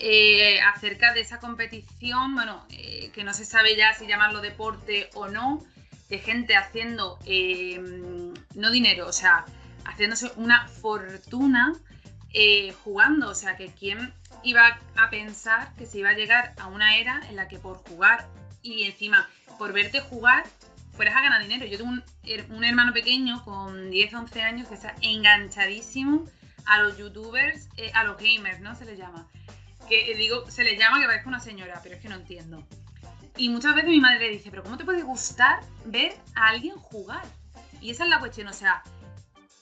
eh, 0.00 0.60
acerca 0.60 1.14
de 1.14 1.20
esa 1.20 1.38
competición, 1.38 2.34
bueno, 2.34 2.66
eh, 2.70 3.10
que 3.14 3.22
no 3.22 3.32
se 3.32 3.44
sabe 3.44 3.76
ya 3.76 3.94
si 3.94 4.06
llamarlo 4.06 4.40
deporte 4.40 5.08
o 5.14 5.28
no, 5.28 5.64
de 6.08 6.18
gente 6.18 6.56
haciendo, 6.56 7.18
em, 7.24 8.34
no 8.54 8.70
dinero, 8.70 9.06
o 9.06 9.12
sea, 9.12 9.44
haciéndose 9.84 10.32
una 10.36 10.66
fortuna 10.68 11.72
eh, 12.32 12.74
jugando, 12.84 13.28
o 13.30 13.34
sea, 13.34 13.56
que 13.56 13.68
quién 13.68 14.12
iba 14.42 14.80
a 14.96 15.10
pensar 15.10 15.74
que 15.76 15.86
se 15.86 15.98
iba 15.98 16.10
a 16.10 16.14
llegar 16.14 16.54
a 16.58 16.66
una 16.66 16.96
era 16.96 17.20
en 17.28 17.36
la 17.36 17.46
que 17.46 17.58
por 17.58 17.76
jugar 17.88 18.26
y 18.62 18.84
encima 18.84 19.28
por 19.58 19.72
verte 19.72 20.00
jugar 20.00 20.44
fueras 21.00 21.16
a 21.16 21.22
ganar 21.22 21.40
dinero. 21.40 21.64
Yo 21.64 21.78
tengo 21.78 21.92
un, 22.54 22.62
hermano 22.62 22.92
pequeño 22.92 23.42
con 23.42 23.90
10, 23.90 24.12
11 24.12 24.42
años 24.42 24.68
que 24.68 24.74
está 24.74 24.94
enganchadísimo 25.00 26.26
a 26.66 26.82
los 26.82 26.98
youtubers, 26.98 27.70
a 27.94 28.04
los 28.04 28.18
gamers, 28.18 28.60
¿no? 28.60 28.76
Se 28.76 28.84
les 28.84 28.98
llama 28.98 29.26
que 29.88 30.14
digo, 30.14 30.50
se 30.50 30.62
le 30.62 30.76
llama 30.76 31.00
que 31.00 31.06
parezca 31.06 31.30
una 31.30 31.40
señora, 31.40 31.80
pero 31.82 31.94
es 31.94 32.02
que 32.02 32.10
no 32.10 32.16
entiendo. 32.16 32.62
Y 33.38 33.48
muchas 33.48 33.74
veces 33.74 33.88
mi 33.88 33.98
madre 33.98 34.26
le 34.26 34.32
dice, 34.32 34.50
pero 34.50 34.62
¿cómo 34.62 34.76
te 34.76 34.84
puede 34.84 35.02
gustar 35.02 35.60
ver 35.86 36.12
a 36.34 36.48
alguien 36.48 36.76
jugar? 36.76 37.24
Y 37.80 37.92
esa 37.92 38.04
es 38.04 38.10
la 38.10 38.18
cuestión, 38.18 38.48
o 38.48 38.52
sea, 38.52 38.82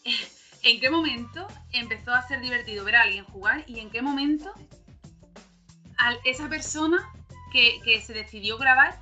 ¿en 0.65 0.81
qué 0.81 0.91
momento 0.91 1.47
empezó 1.71 2.13
a 2.13 2.27
ser 2.27 2.41
divertido 2.41 2.85
ver 2.85 2.97
a 2.97 3.03
alguien 3.03 3.25
jugar 3.27 3.63
y 3.69 3.79
en 3.79 3.91
qué 3.91 4.03
momento 4.03 4.53
esa 6.25 6.49
persona 6.49 6.99
que, 7.53 8.03
se 8.05 8.13
decidió 8.13 8.59
grabar 8.59 8.99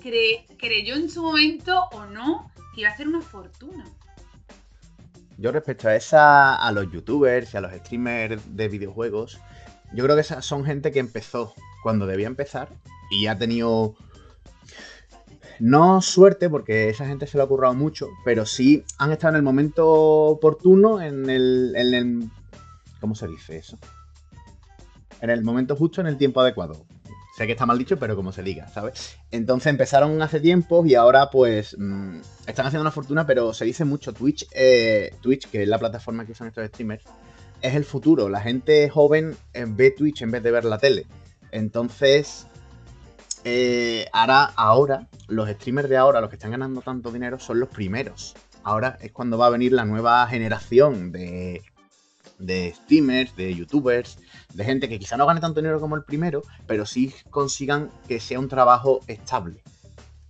creyó 0.00 0.94
en 0.94 1.10
su 1.10 1.22
momento 1.22 1.84
o 1.92 2.06
no 2.06 2.50
que 2.74 2.82
iba 2.82 2.90
a 2.90 2.92
hacer 2.92 3.08
una 3.08 3.20
fortuna? 3.20 3.84
Yo 5.36 5.52
respecto 5.52 5.88
a 5.88 5.96
esa, 5.96 6.56
a 6.56 6.72
los 6.72 6.90
youtubers 6.90 7.54
y 7.54 7.56
a 7.56 7.60
los 7.60 7.72
streamers 7.72 8.42
de 8.56 8.68
videojuegos, 8.68 9.40
yo 9.92 10.04
creo 10.04 10.16
que 10.16 10.24
son 10.24 10.64
gente 10.64 10.90
que 10.90 10.98
empezó 10.98 11.54
cuando 11.82 12.06
debía 12.06 12.26
empezar 12.26 12.68
y 13.10 13.26
ha 13.26 13.38
tenido 13.38 13.94
no 15.60 16.00
suerte, 16.00 16.48
porque 16.48 16.88
esa 16.88 17.06
gente 17.06 17.26
se 17.26 17.36
lo 17.36 17.44
ha 17.44 17.48
currado 17.48 17.74
mucho, 17.74 18.08
pero 18.24 18.46
sí 18.46 18.84
han 18.98 19.12
estado 19.12 19.30
en 19.32 19.36
el 19.36 19.42
momento 19.42 19.88
oportuno, 19.88 21.00
en 21.00 21.28
el, 21.28 21.74
en 21.76 21.94
el. 21.94 22.30
¿Cómo 23.00 23.14
se 23.14 23.26
dice 23.26 23.56
eso? 23.58 23.78
En 25.20 25.30
el 25.30 25.42
momento 25.42 25.74
justo, 25.74 26.00
en 26.00 26.06
el 26.06 26.16
tiempo 26.16 26.40
adecuado. 26.40 26.84
Sé 27.38 27.46
que 27.46 27.52
está 27.52 27.66
mal 27.66 27.78
dicho, 27.78 28.00
pero 28.00 28.16
como 28.16 28.32
se 28.32 28.42
diga, 28.42 28.66
¿sabes? 28.66 29.16
Entonces 29.30 29.68
empezaron 29.68 30.20
hace 30.22 30.40
tiempo 30.40 30.84
y 30.84 30.96
ahora 30.96 31.30
pues 31.30 31.76
mm, 31.78 32.16
están 32.48 32.66
haciendo 32.66 32.80
una 32.80 32.90
fortuna, 32.90 33.28
pero 33.28 33.54
se 33.54 33.64
dice 33.64 33.84
mucho 33.84 34.12
Twitch, 34.12 34.48
eh, 34.50 35.14
Twitch, 35.20 35.48
que 35.48 35.62
es 35.62 35.68
la 35.68 35.78
plataforma 35.78 36.26
que 36.26 36.32
usan 36.32 36.48
estos 36.48 36.66
streamers, 36.66 37.04
es 37.62 37.76
el 37.76 37.84
futuro. 37.84 38.28
La 38.28 38.40
gente 38.40 38.90
joven 38.90 39.36
eh, 39.54 39.66
ve 39.68 39.92
Twitch 39.92 40.22
en 40.22 40.32
vez 40.32 40.42
de 40.42 40.50
ver 40.50 40.64
la 40.64 40.78
tele. 40.78 41.06
Entonces, 41.52 42.48
eh, 43.44 44.06
ahora, 44.12 44.46
ahora, 44.56 45.06
los 45.28 45.48
streamers 45.48 45.88
de 45.88 45.96
ahora, 45.96 46.20
los 46.20 46.30
que 46.30 46.36
están 46.36 46.50
ganando 46.50 46.80
tanto 46.80 47.12
dinero, 47.12 47.38
son 47.38 47.60
los 47.60 47.68
primeros. 47.68 48.34
Ahora 48.64 48.98
es 49.00 49.12
cuando 49.12 49.38
va 49.38 49.46
a 49.46 49.50
venir 49.50 49.70
la 49.70 49.84
nueva 49.84 50.26
generación 50.26 51.12
de, 51.12 51.62
de 52.38 52.72
streamers, 52.74 53.34
de 53.36 53.54
youtubers, 53.54 54.18
de 54.54 54.64
gente 54.64 54.88
que 54.88 54.98
quizá 54.98 55.16
no 55.16 55.26
gane 55.26 55.40
tanto 55.40 55.60
dinero 55.60 55.80
como 55.80 55.96
el 55.96 56.04
primero, 56.04 56.42
pero 56.66 56.86
sí 56.86 57.12
consigan 57.30 57.90
que 58.06 58.20
sea 58.20 58.38
un 58.38 58.48
trabajo 58.48 59.00
estable. 59.06 59.62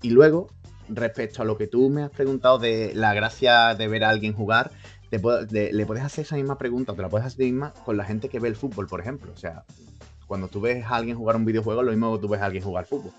Y 0.03 0.11
luego, 0.11 0.49
respecto 0.89 1.43
a 1.43 1.45
lo 1.45 1.57
que 1.57 1.67
tú 1.67 1.91
me 1.91 2.03
has 2.03 2.11
preguntado 2.11 2.59
de 2.59 2.93
la 2.95 3.15
gracia 3.15 3.75
de 3.75 3.89
ver 3.89 4.05
a 4.05 4.11
alguien 4.11 4.33
jugar, 4.33 4.71
le 5.11 5.19
puedes 5.87 6.05
hacer 6.05 6.25
esa 6.25 6.37
misma 6.37 6.59
pregunta, 6.59 6.95
te 6.95 7.03
la 7.03 7.09
puedes 7.09 7.27
hacer 7.27 7.45
misma 7.47 7.73
con 7.85 7.97
la 7.97 8.05
gente 8.05 8.29
que 8.29 8.41
ve 8.41 8.49
el 8.49 8.57
fútbol, 8.57 8.87
por 8.87 9.01
ejemplo. 9.01 9.33
O 9.33 9.37
sea, 9.37 9.65
cuando 10.27 10.49
tú 10.49 10.61
ves 10.61 10.85
a 10.85 10.97
alguien 10.97 11.17
jugar 11.17 11.37
un 11.37 11.45
videojuego, 11.45 11.83
lo 11.83 11.91
mismo 11.91 12.15
que 12.15 12.23
tú 12.23 12.29
ves 12.29 12.41
a 12.41 12.47
alguien 12.47 12.63
jugar 12.63 12.85
fútbol. 12.85 13.13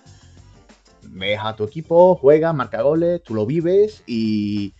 Ves 1.03 1.39
a 1.41 1.55
tu 1.55 1.63
equipo, 1.63 2.15
juega, 2.15 2.53
marca 2.53 2.81
goles, 2.81 3.23
tú 3.23 3.33
lo 3.33 3.45
vives 3.45 4.03
y, 4.05 4.75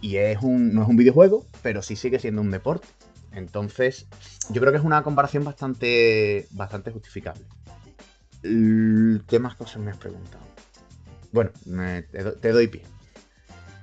y 0.00 0.16
es 0.16 0.42
un, 0.42 0.74
no 0.74 0.82
es 0.82 0.88
un 0.88 0.96
videojuego, 0.96 1.46
pero 1.62 1.80
sí 1.80 1.96
sigue 1.96 2.18
siendo 2.18 2.42
un 2.42 2.50
deporte. 2.50 2.86
Entonces, 3.32 4.06
yo 4.50 4.60
creo 4.60 4.72
que 4.72 4.78
es 4.78 4.84
una 4.84 5.02
comparación 5.02 5.44
bastante, 5.44 6.46
bastante 6.50 6.90
justificable. 6.90 7.44
¿Qué 8.42 9.38
más 9.40 9.54
cosas 9.56 9.78
me 9.78 9.90
has 9.90 9.98
preguntado? 9.98 10.44
Bueno, 11.32 11.50
te 12.10 12.52
doy 12.52 12.68
pie. 12.68 12.84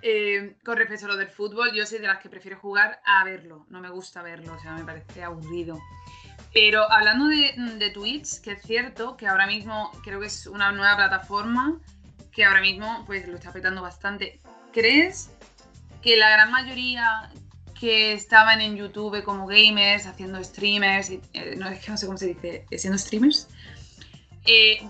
Eh, 0.08 0.58
con 0.64 0.78
respecto 0.78 1.06
a 1.06 1.10
lo 1.10 1.18
del 1.18 1.30
fútbol, 1.30 1.72
yo 1.74 1.84
soy 1.88 1.98
de 1.98 2.06
las 2.06 2.20
que 2.20 2.30
prefiero 2.30 2.60
jugar 2.60 3.02
a 3.06 3.24
verlo. 3.24 3.66
No 3.70 3.82
me 3.82 3.90
gusta 3.90 4.22
verlo, 4.22 4.54
o 4.54 4.60
sea, 4.60 4.74
me 4.74 4.84
parece 4.84 5.24
aburrido. 5.24 5.80
Pero 6.54 6.90
hablando 6.92 7.28
de, 7.28 7.90
Twitch, 7.92 8.40
que 8.40 8.52
es 8.52 8.62
cierto 8.62 9.18
que 9.18 9.28
ahora 9.28 9.48
mismo 9.48 9.92
creo 10.04 10.20
que 10.20 10.28
es 10.28 10.46
una 10.46 10.72
nueva 10.72 10.96
plataforma 10.96 11.82
que 12.32 12.46
ahora 12.46 12.62
mismo 12.62 13.04
pues 13.08 13.28
lo 13.28 13.36
está 13.36 13.52
petando 13.52 13.82
bastante. 13.82 14.42
¿Crees 14.72 15.32
que 16.04 16.18
la 16.18 16.30
gran 16.30 16.52
mayoría 16.52 17.32
estaban 17.90 18.62
en 18.62 18.76
YouTube 18.76 19.24
como 19.24 19.48
gamers, 19.48 20.06
haciendo 20.06 20.44
streamers, 20.44 21.10
eh, 21.10 21.56
no 21.58 21.70
no 21.70 21.98
sé 21.98 22.06
cómo 22.06 22.18
se 22.18 22.28
dice, 22.28 22.66
eh, 22.70 22.78
siendo 22.78 22.98
streamers, 22.98 23.48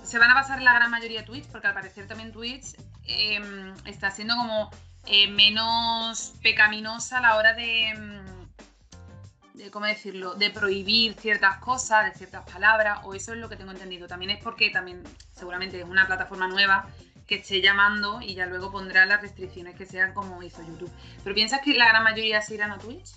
se 0.03 0.19
van 0.19 0.31
a 0.31 0.33
pasar 0.33 0.61
la 0.61 0.73
gran 0.73 0.91
mayoría 0.91 1.21
a 1.21 1.25
Twitch, 1.25 1.45
porque 1.45 1.67
al 1.67 1.73
parecer 1.73 2.07
también 2.07 2.31
Twitch 2.31 2.75
em, 3.05 3.73
está 3.85 4.11
siendo 4.11 4.35
como 4.35 4.69
eh, 5.07 5.27
menos 5.27 6.33
pecaminosa 6.41 7.19
a 7.19 7.21
la 7.21 7.35
hora 7.37 7.53
de, 7.53 7.93
mm, 7.95 9.57
de, 9.57 9.71
¿cómo 9.71 9.85
decirlo?, 9.85 10.33
de 10.33 10.49
prohibir 10.49 11.13
ciertas 11.13 11.57
cosas, 11.57 12.11
de 12.11 12.17
ciertas 12.17 12.43
palabras, 12.51 12.99
o 13.03 13.13
eso 13.13 13.33
es 13.33 13.39
lo 13.39 13.47
que 13.47 13.55
tengo 13.55 13.71
entendido. 13.71 14.07
También 14.07 14.31
es 14.31 14.43
porque 14.43 14.71
también 14.71 15.03
seguramente 15.33 15.79
es 15.79 15.85
una 15.85 16.07
plataforma 16.07 16.47
nueva 16.47 16.87
que 17.27 17.35
esté 17.35 17.61
llamando 17.61 18.21
y 18.21 18.35
ya 18.35 18.45
luego 18.45 18.71
pondrá 18.71 19.05
las 19.05 19.21
restricciones 19.21 19.75
que 19.75 19.85
sean 19.85 20.13
como 20.13 20.41
hizo 20.43 20.61
YouTube. 20.61 20.91
Pero 21.23 21.35
piensas 21.35 21.61
que 21.61 21.73
la 21.73 21.87
gran 21.87 22.03
mayoría 22.03 22.41
se 22.41 22.55
irán 22.55 22.71
a 22.71 22.77
Twitch? 22.77 23.11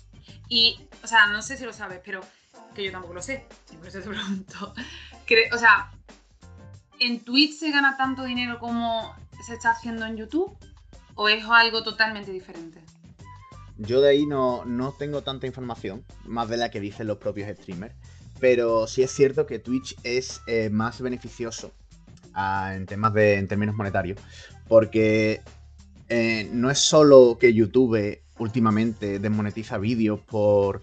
Y, 0.47 0.79
o 1.03 1.07
sea, 1.07 1.27
no 1.27 1.41
sé 1.41 1.57
si 1.57 1.65
lo 1.65 1.73
sabes, 1.73 2.01
pero 2.03 2.21
que 2.73 2.83
yo 2.83 2.91
tampoco 2.91 3.13
lo 3.13 3.21
sé, 3.21 3.45
por 3.77 3.87
eso 3.87 3.99
te 3.99 4.09
pregunto. 4.09 4.73
o 5.53 5.57
sea, 5.57 5.91
¿en 6.99 7.23
Twitch 7.23 7.57
se 7.57 7.71
gana 7.71 7.97
tanto 7.97 8.23
dinero 8.23 8.59
como 8.59 9.15
se 9.45 9.53
está 9.53 9.71
haciendo 9.71 10.05
en 10.05 10.17
YouTube? 10.17 10.57
¿O 11.15 11.29
es 11.29 11.43
algo 11.45 11.83
totalmente 11.83 12.31
diferente? 12.31 12.81
Yo 13.77 14.01
de 14.01 14.09
ahí 14.09 14.25
no, 14.25 14.65
tengo 14.97 15.21
tanta 15.23 15.47
información, 15.47 16.03
más 16.25 16.49
de 16.49 16.57
la 16.57 16.69
que 16.69 16.79
dicen 16.79 17.07
los 17.07 17.17
propios 17.17 17.49
streamers, 17.57 17.95
pero 18.39 18.87
sí 18.87 19.03
es 19.03 19.11
cierto 19.11 19.45
que 19.45 19.59
Twitch 19.59 19.95
es 20.03 20.41
eh, 20.47 20.69
más 20.69 21.01
beneficioso 21.01 21.71
en 22.73 22.85
temas 22.85 23.13
de 23.13 23.35
en 23.35 23.47
términos 23.47 23.75
monetarios, 23.75 24.19
porque 24.67 25.41
eh, 26.07 26.49
no 26.51 26.69
es 26.71 26.79
solo 26.79 27.37
que 27.39 27.53
YouTube 27.53 28.21
últimamente 28.37 29.19
desmonetiza 29.19 29.77
vídeos 29.77 30.19
por 30.21 30.81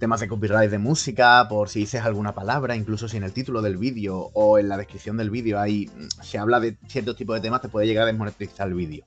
temas 0.00 0.20
de 0.20 0.28
copyright 0.28 0.70
de 0.70 0.78
música, 0.78 1.46
por 1.48 1.68
si 1.68 1.80
dices 1.80 2.02
alguna 2.02 2.34
palabra, 2.34 2.74
incluso 2.74 3.06
si 3.06 3.18
en 3.18 3.24
el 3.24 3.32
título 3.32 3.60
del 3.60 3.76
vídeo 3.76 4.30
o 4.32 4.58
en 4.58 4.68
la 4.68 4.78
descripción 4.78 5.16
del 5.16 5.30
vídeo 5.30 5.60
mm, 5.60 6.22
se 6.22 6.38
habla 6.38 6.58
de 6.58 6.76
ciertos 6.88 7.16
tipos 7.16 7.36
de 7.36 7.42
temas, 7.42 7.60
te 7.60 7.68
puede 7.68 7.86
llegar 7.86 8.04
a 8.04 8.06
desmonetizar 8.06 8.66
el 8.66 8.74
vídeo. 8.74 9.04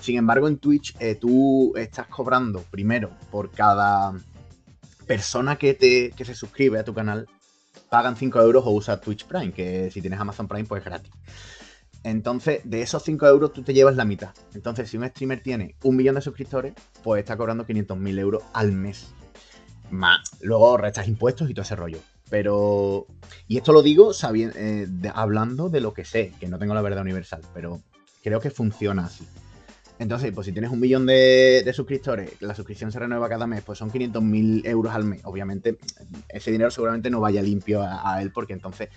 Sin 0.00 0.18
embargo, 0.18 0.48
en 0.48 0.58
Twitch 0.58 0.96
eh, 0.98 1.14
tú 1.14 1.72
estás 1.76 2.08
cobrando 2.08 2.64
primero 2.70 3.10
por 3.30 3.50
cada 3.52 4.12
persona 5.06 5.56
que, 5.56 5.74
te, 5.74 6.10
que 6.10 6.24
se 6.24 6.34
suscribe 6.34 6.78
a 6.78 6.84
tu 6.84 6.92
canal 6.92 7.28
pagan 7.92 8.16
5 8.16 8.40
euros 8.40 8.64
o 8.64 8.70
usa 8.70 8.98
Twitch 8.98 9.26
Prime, 9.26 9.52
que 9.52 9.90
si 9.90 10.00
tienes 10.00 10.18
Amazon 10.18 10.48
Prime, 10.48 10.64
pues 10.64 10.80
es 10.80 10.86
gratis. 10.86 11.12
Entonces, 12.02 12.62
de 12.64 12.80
esos 12.80 13.02
5 13.02 13.26
euros 13.26 13.52
tú 13.52 13.62
te 13.62 13.74
llevas 13.74 13.96
la 13.96 14.06
mitad. 14.06 14.30
Entonces, 14.54 14.88
si 14.88 14.96
un 14.96 15.06
streamer 15.06 15.42
tiene 15.42 15.76
un 15.82 15.96
millón 15.96 16.14
de 16.14 16.22
suscriptores, 16.22 16.72
pues 17.02 17.20
está 17.20 17.36
cobrando 17.36 17.66
500.000 17.66 18.18
euros 18.18 18.44
al 18.54 18.72
mes. 18.72 19.12
Más, 19.90 20.20
luego 20.40 20.78
restas 20.78 21.06
impuestos 21.06 21.50
y 21.50 21.52
todo 21.52 21.64
ese 21.64 21.76
rollo. 21.76 21.98
Pero, 22.30 23.08
y 23.46 23.58
esto 23.58 23.74
lo 23.74 23.82
digo 23.82 24.14
sabiendo, 24.14 24.54
eh, 24.56 24.88
hablando 25.12 25.68
de 25.68 25.82
lo 25.82 25.92
que 25.92 26.06
sé, 26.06 26.32
que 26.40 26.48
no 26.48 26.58
tengo 26.58 26.72
la 26.72 26.80
verdad 26.80 27.02
universal, 27.02 27.42
pero 27.52 27.82
creo 28.22 28.40
que 28.40 28.48
funciona 28.48 29.04
así. 29.04 29.26
Entonces, 30.02 30.32
pues 30.34 30.46
si 30.46 30.52
tienes 30.52 30.70
un 30.72 30.80
millón 30.80 31.06
de, 31.06 31.70
suscriptores, 31.74 32.32
la 32.40 32.54
suscripción 32.54 32.90
se 32.90 32.98
renueva 32.98 33.28
cada 33.28 33.46
mes, 33.46 33.62
pues 33.62 33.78
son 33.78 33.90
500.000 33.90 34.66
euros 34.66 34.92
al 34.92 35.04
mes. 35.04 35.20
Obviamente, 35.24 35.78
ese 36.28 36.50
dinero 36.50 36.72
seguramente 36.72 37.08
no 37.08 37.20
vaya 37.20 37.40
limpio 37.40 37.82
a, 37.82 38.20
él, 38.20 38.32
porque 38.32 38.52
entonces 38.52 38.88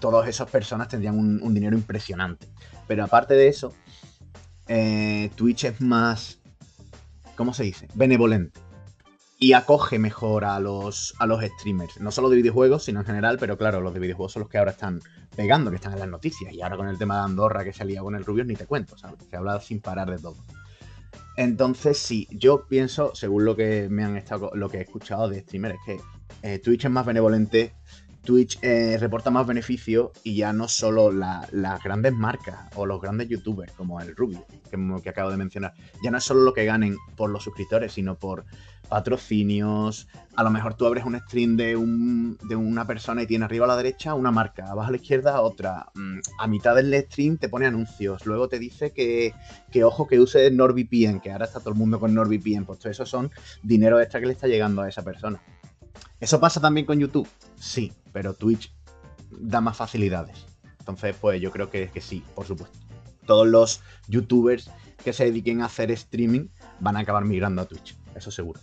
todas 0.00 0.26
esas 0.26 0.50
personas 0.50 0.88
tendrían 0.88 1.18
un, 1.18 1.54
dinero 1.54 1.76
impresionante. 1.76 2.48
Pero 2.86 3.04
aparte 3.04 3.34
de 3.34 3.48
eso, 3.48 3.74
eh, 4.68 5.30
Twitch 5.36 5.64
es 5.64 5.80
más, 5.82 6.38
¿cómo 7.36 7.52
se 7.52 7.64
dice? 7.64 7.86
Benevolente 7.94 8.67
y 9.40 9.52
acoge 9.52 10.00
mejor 10.00 10.44
a 10.44 10.58
los, 10.58 11.14
a 11.18 11.26
los 11.26 11.42
streamers, 11.44 12.00
no 12.00 12.10
solo 12.10 12.28
de 12.28 12.36
videojuegos, 12.36 12.84
sino 12.84 13.00
en 13.00 13.06
general, 13.06 13.38
pero 13.38 13.56
claro, 13.56 13.80
los 13.80 13.94
de 13.94 14.00
videojuegos 14.00 14.32
son 14.32 14.40
los 14.40 14.48
que 14.48 14.58
ahora 14.58 14.72
están 14.72 15.00
pegando, 15.36 15.70
que 15.70 15.76
están 15.76 15.92
en 15.92 16.00
las 16.00 16.08
noticias, 16.08 16.52
y 16.52 16.60
ahora 16.60 16.76
con 16.76 16.88
el 16.88 16.98
tema 16.98 17.18
de 17.18 17.22
Andorra 17.22 17.62
que 17.62 17.70
ha 17.70 18.02
con 18.02 18.16
el 18.16 18.24
Rubio, 18.24 18.44
ni 18.44 18.56
te 18.56 18.66
cuento. 18.66 18.96
Se 18.98 19.06
ha 19.06 19.38
hablado 19.38 19.60
sin 19.60 19.80
parar 19.80 20.10
de 20.10 20.18
todo. 20.18 20.36
Entonces, 21.36 21.98
sí, 21.98 22.26
yo 22.32 22.66
pienso, 22.66 23.14
según 23.14 23.44
lo 23.44 23.54
que 23.54 23.88
me 23.88 24.02
han 24.02 24.16
estado, 24.16 24.50
lo 24.54 24.68
que 24.68 24.78
he 24.78 24.80
escuchado 24.80 25.28
de 25.28 25.42
streamers, 25.42 25.78
que 25.86 26.00
eh, 26.42 26.58
Twitch 26.58 26.86
es 26.86 26.90
más 26.90 27.06
benevolente, 27.06 27.74
Twitch 28.28 28.58
eh, 28.60 28.98
reporta 29.00 29.30
más 29.30 29.46
beneficios 29.46 30.10
y 30.22 30.36
ya 30.36 30.52
no 30.52 30.68
solo 30.68 31.10
las 31.10 31.82
grandes 31.82 32.12
marcas 32.12 32.58
o 32.74 32.84
los 32.84 33.00
grandes 33.00 33.26
youtubers 33.26 33.72
como 33.72 34.02
el 34.02 34.14
Rubio, 34.14 34.44
que, 35.02 35.08
acabo 35.08 35.30
de 35.30 35.38
mencionar, 35.38 35.72
ya 36.04 36.10
no 36.10 36.18
es 36.18 36.24
solo 36.24 36.42
lo 36.42 36.52
que 36.52 36.66
ganen 36.66 36.98
por 37.16 37.30
los 37.30 37.42
suscriptores, 37.42 37.94
sino 37.94 38.16
por 38.18 38.44
patrocinios. 38.86 40.08
A 40.36 40.42
lo 40.42 40.50
mejor 40.50 40.74
tú 40.74 40.84
abres 40.84 41.06
un 41.06 41.18
stream 41.18 41.56
de, 41.56 41.74
un, 41.74 42.36
de 42.46 42.54
una 42.54 42.86
persona 42.86 43.22
y 43.22 43.26
tiene 43.26 43.46
arriba 43.46 43.64
a 43.64 43.68
la 43.68 43.78
derecha 43.78 44.12
una 44.12 44.30
marca, 44.30 44.70
abajo 44.70 44.88
a 44.88 44.90
la 44.90 44.98
izquierda 44.98 45.40
otra. 45.40 45.86
Mm, 45.94 46.18
a 46.38 46.46
mitad 46.48 46.74
del 46.74 46.92
stream 47.06 47.38
te 47.38 47.48
pone 47.48 47.64
anuncios. 47.64 48.26
Luego 48.26 48.50
te 48.50 48.58
dice 48.58 48.90
que, 48.92 49.32
ojo 49.82 50.06
que 50.06 50.20
use 50.20 50.50
NordVPN, 50.50 51.20
que 51.20 51.32
ahora 51.32 51.46
está 51.46 51.60
todo 51.60 51.70
el 51.70 51.76
mundo 51.76 51.98
con 51.98 52.12
NordVPN. 52.12 52.66
Pues 52.66 52.78
todo 52.78 52.90
eso 52.90 53.06
son 53.06 53.30
dinero 53.62 53.98
extra 53.98 54.20
que 54.20 54.26
le 54.26 54.32
está 54.32 54.48
llegando 54.48 54.82
a 54.82 54.88
esa 54.90 55.00
persona. 55.00 55.40
¿Eso 56.20 56.40
pasa 56.40 56.60
también 56.60 56.84
con 56.84 56.98
YouTube? 56.98 57.28
Sí, 57.56 57.92
pero 58.18 58.34
Twitch 58.34 58.74
da 59.30 59.60
más 59.60 59.76
facilidades. 59.76 60.44
Entonces, 60.80 61.14
pues 61.20 61.40
yo 61.40 61.52
creo 61.52 61.70
que, 61.70 61.88
que 61.88 62.00
sí, 62.00 62.24
por 62.34 62.46
supuesto. 62.46 62.76
Todos 63.26 63.46
los 63.46 63.80
youtubers 64.08 64.72
que 65.04 65.12
se 65.12 65.26
dediquen 65.26 65.62
a 65.62 65.66
hacer 65.66 65.92
streaming 65.92 66.48
van 66.80 66.96
a 66.96 67.00
acabar 67.00 67.24
migrando 67.24 67.62
a 67.62 67.66
Twitch, 67.66 67.96
eso 68.16 68.32
seguro 68.32 68.58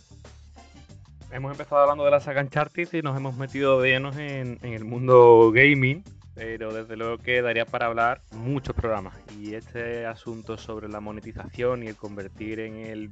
hemos 1.30 1.52
empezado 1.52 1.82
hablando 1.82 2.04
de 2.04 2.10
la 2.10 2.20
saga 2.20 2.42
Uncharted 2.42 2.88
y 2.92 3.02
nos 3.02 3.16
hemos 3.16 3.36
metido 3.36 3.80
de 3.80 3.90
llenos 3.90 4.16
en, 4.16 4.58
el 4.62 4.84
mundo 4.84 5.50
gaming, 5.52 6.02
pero 6.34 6.72
desde 6.72 6.96
luego 6.96 7.18
que 7.18 7.42
daría 7.42 7.66
para 7.66 7.86
hablar 7.86 8.22
muchos 8.30 8.74
programas. 8.74 9.14
Y 9.38 9.54
este 9.54 10.06
asunto 10.06 10.56
sobre 10.56 10.88
la 10.88 11.00
monetización 11.00 11.82
y 11.82 11.88
el 11.88 11.96
convertir 11.96 12.60
en 12.60 12.76
el 12.76 13.10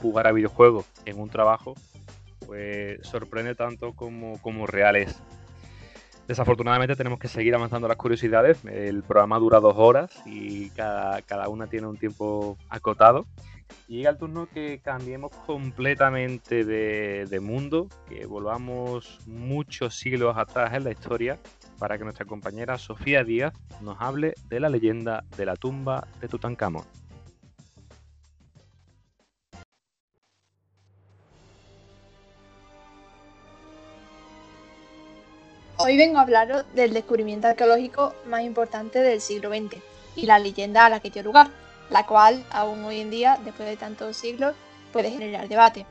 jugar 0.00 0.26
a 0.26 0.32
videojuegos 0.32 0.86
en 1.04 1.20
un 1.20 1.30
trabajo, 1.30 1.74
pues 2.44 2.98
sorprende 3.06 3.54
tanto 3.54 3.92
como, 3.92 4.40
como 4.42 4.66
real. 4.66 4.96
Desafortunadamente 6.28 6.94
tenemos 6.94 7.18
que 7.18 7.28
seguir 7.28 7.54
avanzando 7.54 7.88
las 7.88 7.96
curiosidades. 7.96 8.64
El 8.64 9.02
programa 9.02 9.38
dura 9.38 9.58
dos 9.60 9.74
horas 9.76 10.10
y 10.24 10.70
cada, 10.70 11.22
cada 11.22 11.48
una 11.48 11.66
tiene 11.66 11.86
un 11.88 11.96
tiempo 11.96 12.56
acotado. 12.68 13.26
Y 13.88 13.98
llega 13.98 14.10
el 14.10 14.18
turno 14.18 14.48
que 14.52 14.80
cambiemos 14.82 15.32
completamente 15.46 16.64
de, 16.64 17.40
mundo, 17.40 17.88
que 18.08 18.26
volvamos 18.26 19.18
muchos 19.26 19.96
siglos 19.96 20.36
atrás 20.36 20.74
en 20.74 20.84
la 20.84 20.92
historia 20.92 21.38
para 21.78 21.98
que 21.98 22.04
nuestra 22.04 22.26
compañera 22.26 22.78
Sofía 22.78 23.24
Díaz 23.24 23.52
nos 23.80 24.00
hable 24.00 24.34
de 24.48 24.60
la 24.60 24.68
leyenda 24.68 25.24
de 25.36 25.46
la 25.46 25.56
tumba 25.56 26.06
de 26.20 26.28
Tutankamón. 26.28 26.99
Hoy 35.82 35.96
vengo 35.96 36.18
a 36.18 36.22
hablaros 36.22 36.64
del 36.74 36.92
descubrimiento 36.92 37.48
arqueológico 37.48 38.14
más 38.26 38.42
importante 38.42 38.98
del 38.98 39.22
siglo 39.22 39.48
XX 39.48 39.78
y 40.14 40.26
la 40.26 40.38
leyenda 40.38 40.84
a 40.84 40.90
la 40.90 41.00
que 41.00 41.08
dio 41.08 41.22
lugar, 41.22 41.48
la 41.88 42.04
cual 42.04 42.44
aún 42.50 42.84
hoy 42.84 43.00
en 43.00 43.10
día, 43.10 43.40
después 43.42 43.66
de 43.66 43.78
tantos 43.78 44.14
siglos, 44.18 44.54
puede 44.92 45.10
generar 45.10 45.48
debate. 45.48 45.86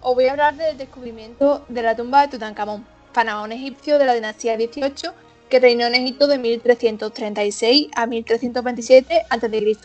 Os 0.00 0.14
voy 0.14 0.26
a 0.26 0.30
hablar 0.30 0.54
del 0.54 0.78
descubrimiento 0.78 1.64
de 1.68 1.82
la 1.82 1.96
tumba 1.96 2.22
de 2.22 2.28
Tutankamón, 2.28 2.86
faraón 3.12 3.50
egipcio 3.50 3.98
de 3.98 4.06
la 4.06 4.14
dinastía 4.14 4.56
18 4.56 5.12
que 5.48 5.58
reinó 5.58 5.86
en 5.86 5.96
Egipto 5.96 6.28
de 6.28 6.38
1336 6.38 7.88
a 7.96 8.06
1327 8.06 9.26
a.C., 9.28 9.76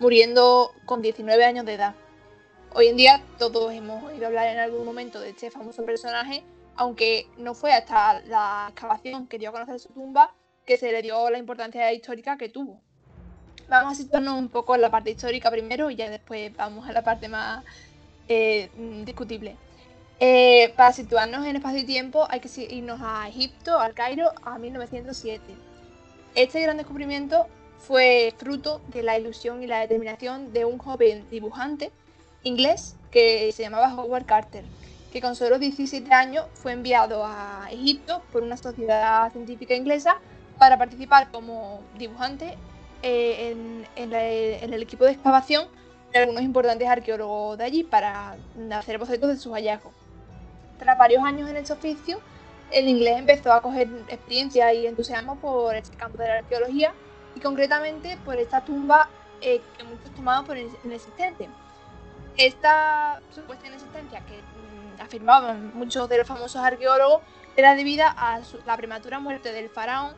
muriendo 0.00 0.72
con 0.84 1.00
19 1.00 1.44
años 1.46 1.64
de 1.64 1.74
edad. 1.74 1.94
Hoy 2.74 2.88
en 2.88 2.98
día 2.98 3.22
todos 3.38 3.72
hemos 3.72 4.04
oído 4.04 4.26
hablar 4.26 4.48
en 4.48 4.58
algún 4.58 4.84
momento 4.84 5.18
de 5.18 5.30
este 5.30 5.50
famoso 5.50 5.82
personaje, 5.86 6.44
aunque 6.76 7.26
no 7.38 7.54
fue 7.54 7.72
hasta 7.72 8.20
la 8.22 8.66
excavación 8.70 9.26
que 9.26 9.38
dio 9.38 9.50
a 9.50 9.52
conocer 9.52 9.78
su 9.80 9.88
tumba 9.90 10.34
que 10.64 10.76
se 10.76 10.92
le 10.92 11.02
dio 11.02 11.28
la 11.30 11.38
importancia 11.38 11.92
histórica 11.92 12.36
que 12.36 12.48
tuvo 12.48 12.80
vamos 13.68 13.92
a 13.92 14.02
situarnos 14.02 14.38
un 14.38 14.48
poco 14.48 14.74
en 14.74 14.82
la 14.82 14.90
parte 14.90 15.10
histórica 15.10 15.50
primero 15.50 15.90
y 15.90 15.96
ya 15.96 16.10
después 16.10 16.54
vamos 16.56 16.86
a 16.88 16.92
la 16.92 17.02
parte 17.02 17.28
más 17.28 17.64
eh, 18.28 18.70
discutible. 19.04 19.56
Eh, 20.20 20.72
para 20.76 20.92
situarnos 20.92 21.44
en 21.46 21.56
espacio 21.56 21.80
y 21.80 21.84
tiempo 21.84 22.26
hay 22.28 22.40
que 22.40 22.48
irnos 22.70 23.00
a 23.02 23.28
Egipto, 23.28 23.78
al 23.78 23.94
Cairo, 23.94 24.30
a 24.44 24.58
1907. 24.58 25.42
Este 26.34 26.60
gran 26.60 26.76
descubrimiento 26.76 27.46
fue 27.78 28.32
fruto 28.36 28.80
de 28.88 29.02
la 29.02 29.18
ilusión 29.18 29.62
y 29.62 29.66
la 29.66 29.80
determinación 29.80 30.52
de 30.52 30.64
un 30.64 30.78
joven 30.78 31.26
dibujante 31.30 31.90
inglés 32.42 32.96
que 33.10 33.50
se 33.52 33.62
llamaba 33.62 33.94
Howard 33.94 34.26
Carter, 34.26 34.64
que 35.12 35.20
con 35.20 35.36
solo 35.36 35.58
17 35.58 36.12
años 36.12 36.46
fue 36.54 36.72
enviado 36.72 37.24
a 37.24 37.68
Egipto 37.70 38.22
por 38.32 38.42
una 38.42 38.56
sociedad 38.56 39.30
científica 39.30 39.74
inglesa 39.74 40.16
para 40.58 40.78
participar 40.78 41.30
como 41.30 41.82
dibujante 41.98 42.56
eh, 43.02 43.50
en, 43.96 44.12
el 44.14 44.82
equipo 44.82 45.04
de 45.04 45.12
excavación 45.12 45.68
de 46.12 46.20
algunos 46.20 46.42
importantes 46.42 46.88
arqueólogos 46.88 47.58
de 47.58 47.64
allí 47.64 47.84
para 47.84 48.36
hacer 48.72 48.98
bocetos 48.98 49.28
de 49.28 49.36
sus 49.36 49.52
hallazgos. 49.52 49.92
Tras 50.78 50.96
varios 50.96 51.22
años 51.24 51.48
en 51.50 51.56
este 51.58 51.74
oficio, 51.74 52.20
el 52.70 52.88
inglés 52.88 53.18
empezó 53.18 53.52
a 53.52 53.60
coger 53.60 53.88
experiencia 54.08 54.72
y 54.72 54.86
entusiasmo 54.86 55.36
por 55.36 55.76
este 55.76 55.96
campo 55.96 56.18
de 56.18 56.28
la 56.28 56.34
arqueología 56.38 56.94
y 57.34 57.40
concretamente 57.40 58.16
por 58.24 58.36
esta 58.36 58.64
tumba 58.64 59.10
eh, 59.42 59.60
que 59.76 59.84
muchos 59.84 60.10
tomaban 60.14 60.46
por 60.46 60.56
inexistente. 60.56 61.48
Esta 62.36 63.20
supuesta 63.34 63.66
inexistencia 63.66 64.20
que 64.20 64.36
mm, 64.36 64.81
afirmaban 65.02 65.72
muchos 65.74 66.08
de 66.08 66.18
los 66.18 66.26
famosos 66.26 66.62
arqueólogos 66.62 67.22
era 67.56 67.74
debida 67.74 68.14
a 68.16 68.40
la 68.66 68.76
prematura 68.76 69.18
muerte 69.18 69.52
del 69.52 69.68
faraón 69.68 70.14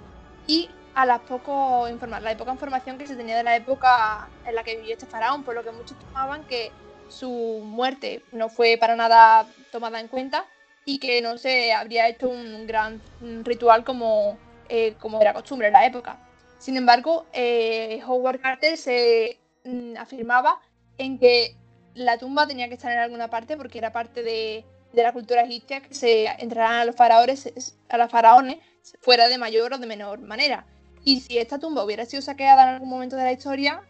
y 0.47 0.71
a 0.95 1.07
las 1.07 1.21
poco 1.21 1.89
la 1.89 2.37
poca 2.37 2.53
información 2.53 2.99
que 2.99 3.07
se 3.07 3.17
tenía 3.17 3.37
de 3.37 3.43
la 3.43 3.57
época 3.57 4.29
en 4.47 4.55
la 4.55 4.63
que 4.63 4.77
vivió 4.77 4.93
este 4.93 5.07
faraón, 5.07 5.43
por 5.43 5.55
lo 5.55 5.65
que 5.65 5.73
muchos 5.73 5.99
tomaban 5.99 6.45
que 6.45 6.71
su 7.09 7.29
muerte 7.65 8.23
no 8.33 8.49
fue 8.49 8.77
para 8.79 8.97
nada 8.97 9.47
tomada 9.73 10.01
en 10.01 10.09
cuenta 10.09 10.47
y 10.85 10.99
que 10.99 11.21
no 11.21 11.39
se 11.39 11.73
habría 11.73 12.09
hecho 12.09 12.29
un 12.29 12.67
gran 12.67 13.01
ritual 13.43 13.85
como, 13.85 14.39
eh, 14.69 14.95
como 15.01 15.21
era 15.21 15.33
costumbre 15.33 15.69
en 15.69 15.73
la 15.73 15.87
época. 15.87 16.19
Sin 16.59 16.77
embargo, 16.77 17.27
eh, 17.33 18.01
Howard 18.07 18.41
Carter 18.41 18.77
se 18.77 19.39
mm, 19.65 19.97
afirmaba 19.97 20.61
en 20.99 21.19
que 21.19 21.57
la 21.95 22.19
tumba 22.19 22.47
tenía 22.47 22.69
que 22.69 22.75
estar 22.75 22.93
en 22.93 22.99
alguna 22.99 23.29
parte 23.29 23.57
porque 23.57 23.79
era 23.79 23.93
parte 23.93 24.23
de, 24.23 24.65
de 24.95 25.03
la 25.03 25.13
cultura 25.13 25.43
egipcia 25.43 25.81
que 25.81 25.95
se 25.95 26.27
entraran 26.39 26.75
a 26.75 26.85
los 26.85 26.97
faraones, 26.97 27.75
a 27.89 27.99
los 27.99 28.11
faraones 28.11 28.59
fuera 29.01 29.29
de 29.29 29.39
mayor 29.39 29.75
o 29.75 29.79
de 29.79 29.87
menor 29.87 30.21
manera. 30.21 30.67
Y 31.05 31.21
si 31.21 31.39
esta 31.39 31.59
tumba 31.59 31.85
hubiera 31.85 32.07
sido 32.07 32.23
saqueada 32.23 32.63
en 32.63 32.69
algún 32.71 32.89
momento 32.89 33.17
de 33.17 33.25
la 33.25 33.33
historia, 33.33 33.83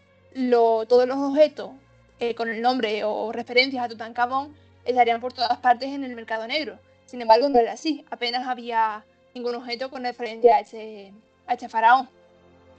todos 0.51 1.07
los 1.07 1.17
objetos 1.17 1.71
eh, 2.19 2.35
con 2.35 2.49
el 2.49 2.61
nombre 2.61 3.03
o 3.03 3.31
referencias 3.31 3.83
a 3.83 3.89
Tutankamón 3.89 4.55
estarían 4.83 5.21
por 5.21 5.33
todas 5.33 5.57
partes 5.59 5.89
en 5.89 6.03
el 6.03 6.15
mercado 6.15 6.47
negro. 6.47 6.77
Sin 7.05 7.21
embargo, 7.21 7.47
no 7.49 7.59
era 7.59 7.73
así. 7.73 8.05
Apenas 8.09 8.47
había 8.47 9.05
ningún 9.33 9.55
objeto 9.55 9.89
con 9.89 10.03
referencia 10.03 10.57
a 10.57 10.59
este, 10.59 11.13
a 11.47 11.53
este 11.53 11.69
faraón. 11.69 12.09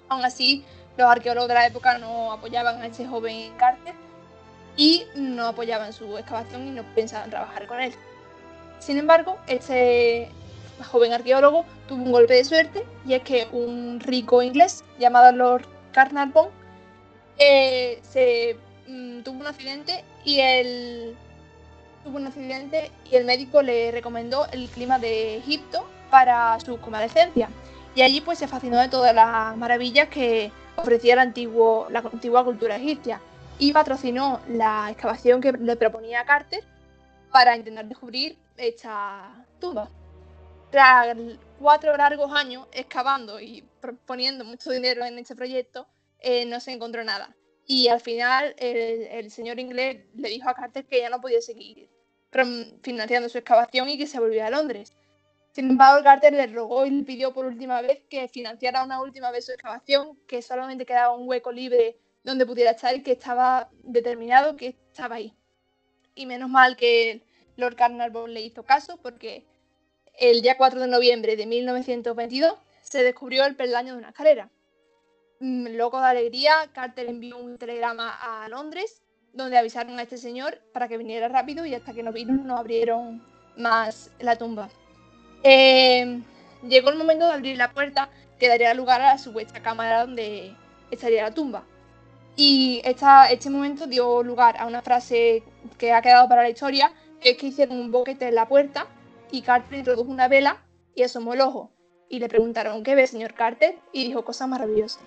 Aún 0.08 0.24
así, 0.24 0.64
los 0.96 1.08
arqueólogos 1.08 1.48
de 1.48 1.54
la 1.54 1.66
época 1.66 1.98
no 1.98 2.32
apoyaban 2.32 2.82
a 2.82 2.86
este 2.86 3.06
joven 3.06 3.52
Carter 3.56 3.94
y 4.76 5.04
no 5.14 5.46
apoyaban 5.46 5.92
su 5.92 6.16
excavación 6.18 6.66
y 6.66 6.70
no 6.70 6.82
pensaban 6.94 7.30
trabajar 7.30 7.66
con 7.66 7.80
él. 7.80 7.94
Sin 8.78 8.98
embargo, 8.98 9.38
este 9.46 10.28
joven 10.90 11.12
arqueólogo 11.12 11.64
tuvo 11.88 12.02
un 12.02 12.12
golpe 12.12 12.34
de 12.34 12.44
suerte 12.44 12.84
y 13.06 13.14
es 13.14 13.22
que 13.22 13.48
un 13.52 14.00
rico 14.00 14.42
inglés 14.42 14.84
llamado 14.98 15.32
Lord 15.32 15.66
Carnarvon 15.92 16.48
eh, 17.38 18.00
se 18.02 18.56
mm, 18.86 19.20
tuvo 19.22 19.40
un 19.40 19.46
accidente 19.46 20.04
y 20.24 20.40
el 20.40 21.16
tuvo 22.04 22.18
un 22.18 22.26
accidente 22.26 22.90
y 23.10 23.16
el 23.16 23.24
médico 23.24 23.62
le 23.62 23.90
recomendó 23.90 24.46
el 24.52 24.68
clima 24.68 24.98
de 24.98 25.38
Egipto 25.38 25.86
para 26.10 26.58
su 26.60 26.78
convalecencia. 26.80 27.48
Y 27.94 28.02
allí 28.02 28.20
pues 28.20 28.38
se 28.38 28.46
fascinó 28.46 28.78
de 28.78 28.88
todas 28.88 29.14
las 29.14 29.56
maravillas 29.56 30.08
que 30.08 30.52
ofrecía 30.76 31.14
el 31.14 31.18
antiguo, 31.20 31.88
la 31.90 32.00
antigua 32.00 32.44
cultura 32.44 32.76
egipcia 32.76 33.20
y 33.58 33.72
patrocinó 33.72 34.40
la 34.48 34.88
excavación 34.90 35.40
que 35.40 35.52
le 35.52 35.76
proponía 35.76 36.24
Carter 36.24 36.62
para 37.32 37.56
intentar 37.56 37.86
descubrir 37.86 38.36
esta 38.56 39.46
tumba. 39.60 39.90
Tras 40.70 41.16
cuatro 41.58 41.96
largos 41.96 42.32
años 42.32 42.66
excavando 42.72 43.40
y 43.40 43.64
poniendo 44.04 44.44
mucho 44.44 44.70
dinero 44.70 45.04
en 45.04 45.18
este 45.18 45.36
proyecto, 45.36 45.86
eh, 46.18 46.44
no 46.46 46.60
se 46.60 46.72
encontró 46.72 47.04
nada. 47.04 47.34
Y 47.66 47.88
al 47.88 48.00
final 48.00 48.54
el, 48.58 49.30
señor 49.30 49.58
inglés 49.58 50.04
le 50.14 50.28
dijo 50.28 50.48
a 50.48 50.54
Carter 50.54 50.86
que 50.86 51.00
ya 51.00 51.10
no 51.10 51.20
podía 51.20 51.40
seguir 51.40 51.90
financiando 52.82 53.28
su 53.28 53.38
excavación 53.38 53.88
y 53.88 53.98
que 53.98 54.06
se 54.06 54.20
volvía 54.20 54.46
a 54.46 54.50
Londres. 54.50 54.94
Sin 55.52 55.70
embargo, 55.70 56.04
Carter 56.04 56.34
le 56.34 56.46
rogó 56.48 56.84
y 56.84 56.90
le 56.90 57.02
pidió 57.02 57.32
por 57.32 57.46
última 57.46 57.80
vez 57.80 58.02
que 58.10 58.28
financiara 58.28 58.84
una 58.84 59.00
última 59.00 59.30
vez 59.30 59.46
su 59.46 59.52
excavación, 59.52 60.18
que 60.28 60.42
solamente 60.42 60.84
quedaba 60.84 61.16
un 61.16 61.26
hueco 61.26 61.50
libre 61.50 61.96
donde 62.22 62.44
pudiera 62.44 62.72
estar 62.72 62.94
y 62.94 63.02
que 63.02 63.12
estaba 63.12 63.70
determinado 63.82 64.56
que 64.56 64.76
estaba 64.90 65.16
ahí. 65.16 65.34
Y 66.14 66.26
menos 66.26 66.50
mal 66.50 66.76
que 66.76 67.25
Lord 67.56 67.76
Carnarvon 67.76 68.32
le 68.32 68.42
hizo 68.42 68.62
caso 68.62 68.98
porque 69.02 69.44
el 70.18 70.42
día 70.42 70.56
4 70.56 70.80
de 70.80 70.88
noviembre 70.88 71.36
de 71.36 71.46
1922 71.46 72.54
se 72.82 73.02
descubrió 73.02 73.44
el 73.44 73.56
peldaño 73.56 73.92
de 73.92 73.98
una 73.98 74.08
escalera. 74.10 74.48
Mm, 75.40 75.76
loco 75.76 76.00
de 76.00 76.06
alegría, 76.06 76.70
Carter 76.72 77.06
envió 77.08 77.36
un 77.36 77.58
telegrama 77.58 78.16
a 78.20 78.48
Londres 78.48 79.02
donde 79.32 79.58
avisaron 79.58 79.98
a 79.98 80.02
este 80.02 80.16
señor 80.16 80.58
para 80.72 80.88
que 80.88 80.96
viniera 80.96 81.28
rápido 81.28 81.66
y 81.66 81.74
hasta 81.74 81.92
que 81.92 82.02
no 82.02 82.12
vino 82.12 82.32
no 82.32 82.56
abrieron 82.56 83.22
más 83.56 84.10
la 84.18 84.36
tumba. 84.36 84.70
Eh, 85.42 86.22
llegó 86.66 86.90
el 86.90 86.96
momento 86.96 87.26
de 87.26 87.34
abrir 87.34 87.56
la 87.56 87.70
puerta 87.70 88.08
que 88.38 88.48
daría 88.48 88.72
lugar 88.74 89.00
a 89.02 89.12
la 89.12 89.18
supuesta 89.18 89.60
cámara 89.60 90.06
donde 90.06 90.54
estaría 90.90 91.22
la 91.22 91.34
tumba. 91.34 91.64
Y 92.34 92.80
esta, 92.84 93.30
este 93.30 93.48
momento 93.48 93.86
dio 93.86 94.22
lugar 94.22 94.56
a 94.58 94.66
una 94.66 94.82
frase 94.82 95.42
que 95.78 95.92
ha 95.92 96.02
quedado 96.02 96.28
para 96.28 96.42
la 96.42 96.50
historia, 96.50 96.92
es 97.30 97.36
que 97.36 97.46
hicieron 97.46 97.78
un 97.78 97.90
boquete 97.90 98.28
en 98.28 98.34
la 98.34 98.46
puerta 98.46 98.86
y 99.30 99.42
Carter 99.42 99.78
introdujo 99.78 100.10
una 100.10 100.28
vela 100.28 100.62
y 100.94 101.02
asomó 101.02 101.34
el 101.34 101.40
ojo. 101.40 101.70
Y 102.08 102.20
le 102.20 102.28
preguntaron, 102.28 102.84
¿qué 102.84 102.94
ve, 102.94 103.06
señor 103.06 103.34
Carter? 103.34 103.76
Y 103.92 104.04
dijo 104.04 104.24
cosas 104.24 104.48
maravillosas. 104.48 105.02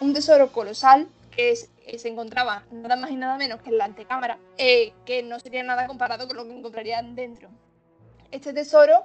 Un 0.00 0.14
tesoro 0.14 0.50
colosal 0.50 1.08
que, 1.30 1.54
se 1.54 2.08
encontraba 2.08 2.64
nada 2.72 2.96
más 2.96 3.10
y 3.10 3.16
nada 3.16 3.36
menos 3.36 3.60
que 3.62 3.70
en 3.70 3.78
la 3.78 3.84
antecámara, 3.84 4.38
eh, 4.58 4.92
que 5.06 5.22
no 5.22 5.38
sería 5.38 5.62
nada 5.62 5.86
comparado 5.86 6.26
con 6.26 6.36
lo 6.36 6.44
que 6.44 6.56
encontrarían 6.56 7.14
dentro. 7.14 7.48
Este 8.30 8.52
tesoro 8.52 9.04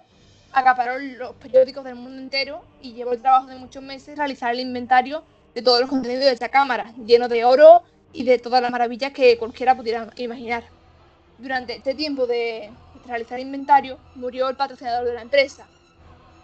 acaparó 0.54 0.98
los 0.98 1.36
periódicos 1.36 1.84
del 1.84 1.96
mundo 1.96 2.20
entero 2.20 2.64
y 2.82 2.94
llevó 2.94 3.14
el 3.14 3.22
trabajo 3.22 3.48
de 3.48 3.56
muchos 3.56 3.84
meses 3.84 4.18
realizar 4.18 4.54
el 4.54 4.60
inventario 4.60 5.24
de 5.54 5.62
todos 5.62 5.80
los 5.82 5.90
contenidos 5.90 6.26
de 6.26 6.32
esta 6.32 6.50
cámara, 6.50 6.94
lleno 7.06 7.28
de 7.28 7.46
oro 7.46 7.84
y 8.14 8.24
de 8.24 8.40
todas 8.40 8.62
las 8.62 8.72
maravillas 8.72 9.12
que 9.12 9.38
cualquiera 9.38 9.76
pudiera 9.76 10.10
imaginar. 10.16 10.77
Durante 11.38 11.76
este 11.76 11.94
tiempo 11.94 12.26
de 12.26 12.72
realizar 13.06 13.40
inventario, 13.40 14.00
murió 14.16 14.50
el 14.50 14.56
patrocinador 14.56 15.06
de 15.06 15.14
la 15.14 15.22
empresa, 15.22 15.68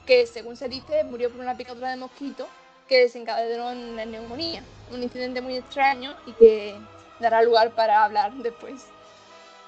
que 0.06 0.28
según 0.28 0.56
se 0.56 0.70
dice 0.70 1.04
murió 1.04 1.32
por 1.32 1.42
una 1.42 1.58
picadura 1.58 1.90
de 1.90 1.96
mosquito 1.96 2.48
que 2.88 3.02
desencadenó 3.02 3.72
en 3.72 3.96
la 3.96 4.06
neumonía, 4.06 4.62
un 4.92 5.02
incidente 5.02 5.42
muy 5.42 5.58
extraño 5.58 6.16
y 6.28 6.34
que 6.34 6.76
dará 7.20 7.42
lugar 7.42 7.72
para 7.72 8.04
hablar 8.04 8.34
después. 8.34 8.86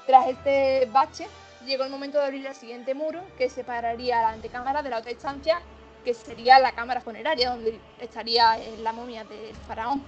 Tras 0.06 0.28
este 0.28 0.88
bache, 0.92 1.28
llegó 1.66 1.86
el 1.86 1.90
momento 1.90 2.20
de 2.20 2.26
abrir 2.26 2.46
el 2.46 2.54
siguiente 2.54 2.94
muro 2.94 3.22
que 3.36 3.50
separaría 3.50 4.22
la 4.22 4.30
antecámara 4.30 4.84
de 4.84 4.92
la 4.92 5.00
otra 5.00 5.10
estancia, 5.10 5.60
que 6.04 6.14
sería 6.14 6.60
la 6.60 6.74
cámara 6.74 7.02
funeraria, 7.02 7.50
donde 7.50 7.80
estaría 8.00 8.60
la 8.84 8.92
momia 8.92 9.24
del 9.24 9.56
faraón. 9.68 10.04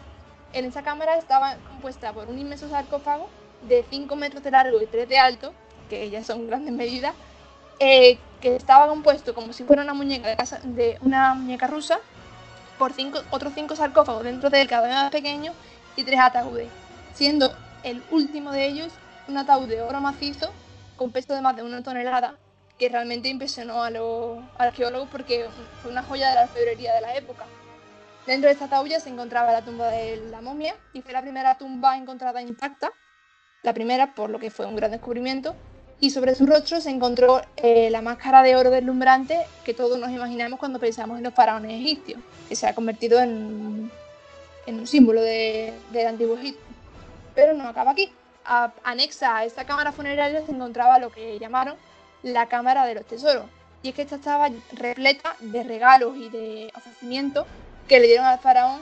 En 0.53 0.65
esa 0.65 0.83
cámara 0.83 1.17
estaba 1.17 1.55
compuesta 1.69 2.13
por 2.13 2.27
un 2.27 2.37
inmenso 2.37 2.69
sarcófago 2.69 3.27
de 3.63 3.85
5 3.89 4.15
metros 4.15 4.43
de 4.43 4.51
largo 4.51 4.81
y 4.81 4.85
3 4.85 5.07
de 5.07 5.17
alto, 5.17 5.53
que 5.89 6.09
ya 6.09 6.23
son 6.23 6.47
grandes 6.47 6.73
medidas, 6.73 7.13
eh, 7.79 8.17
que 8.41 8.55
estaba 8.55 8.87
compuesto 8.87 9.33
como 9.33 9.53
si 9.53 9.63
fuera 9.63 9.83
una 9.83 9.93
muñeca 9.93 10.29
de, 10.29 10.35
de 10.63 10.97
una 11.01 11.33
muñeca 11.33 11.67
rusa, 11.67 11.99
por 12.77 12.93
cinco, 12.93 13.19
otros 13.31 13.53
5 13.55 13.75
sarcófagos 13.75 14.23
dentro 14.23 14.49
del 14.49 14.67
cada 14.67 14.87
uno 14.87 14.95
más 14.95 15.11
pequeño 15.11 15.53
y 15.95 16.03
3 16.03 16.19
ataúdes, 16.19 16.69
siendo 17.13 17.55
el 17.83 18.03
último 18.11 18.51
de 18.51 18.65
ellos 18.65 18.93
un 19.27 19.37
ataúd 19.37 19.67
de 19.67 19.81
oro 19.81 19.99
macizo 19.99 20.51
con 20.95 21.11
peso 21.11 21.33
de 21.33 21.41
más 21.41 21.55
de 21.55 21.63
una 21.63 21.83
tonelada, 21.83 22.35
que 22.77 22.89
realmente 22.89 23.29
impresionó 23.29 23.83
a 23.83 23.89
los 23.89 24.39
arqueólogos 24.57 25.09
porque 25.09 25.47
fue 25.81 25.91
una 25.91 26.03
joya 26.03 26.29
de 26.29 26.35
la 26.35 26.43
orfebrería 26.43 26.93
de 26.93 27.01
la 27.01 27.15
época. 27.15 27.45
Dentro 28.25 28.47
de 28.47 28.53
esta 28.53 28.67
taula 28.67 28.99
se 28.99 29.09
encontraba 29.09 29.51
la 29.51 29.63
tumba 29.63 29.87
de 29.87 30.17
la 30.29 30.41
momia 30.41 30.75
y 30.93 31.01
fue 31.01 31.13
la 31.13 31.21
primera 31.21 31.57
tumba 31.57 31.97
encontrada 31.97 32.41
intacta, 32.41 32.91
la 33.63 33.73
primera 33.73 34.13
por 34.13 34.29
lo 34.29 34.39
que 34.39 34.51
fue 34.51 34.65
un 34.65 34.75
gran 34.75 34.91
descubrimiento, 34.91 35.55
y 35.99 36.11
sobre 36.11 36.35
su 36.35 36.45
rostro 36.45 36.79
se 36.79 36.91
encontró 36.91 37.41
eh, 37.55 37.89
la 37.89 38.01
máscara 38.01 38.43
de 38.43 38.55
oro 38.55 38.69
deslumbrante 38.69 39.39
que 39.65 39.73
todos 39.73 39.97
nos 39.97 40.11
imaginamos 40.11 40.59
cuando 40.59 40.79
pensamos 40.79 41.17
en 41.17 41.23
los 41.23 41.33
faraones 41.33 41.71
egipcios, 41.71 42.19
que 42.47 42.55
se 42.55 42.67
ha 42.67 42.75
convertido 42.75 43.19
en, 43.19 43.89
en 44.67 44.79
un 44.79 44.85
símbolo 44.85 45.21
del 45.21 46.07
antiguo 46.07 46.37
Egipto. 46.37 46.61
Pero 47.33 47.53
no 47.53 47.67
acaba 47.67 47.91
aquí 47.91 48.11
anexa 48.83 49.37
a 49.37 49.45
esta 49.45 49.65
cámara 49.65 49.91
funeraria 49.91 50.45
se 50.45 50.51
encontraba 50.51 50.99
lo 50.99 51.09
que 51.09 51.37
llamaron 51.37 51.75
la 52.23 52.47
Cámara 52.47 52.85
de 52.85 52.95
los 52.95 53.05
Tesoros. 53.05 53.45
Y 53.83 53.89
es 53.89 53.95
que 53.95 54.03
esta 54.03 54.15
estaba 54.15 54.49
repleta 54.71 55.35
de 55.39 55.63
regalos 55.63 56.15
y 56.17 56.29
de 56.29 56.71
ofrecimientos 56.75 57.45
que 57.87 57.99
le 57.99 58.07
dieron 58.07 58.25
al 58.25 58.39
faraón 58.39 58.81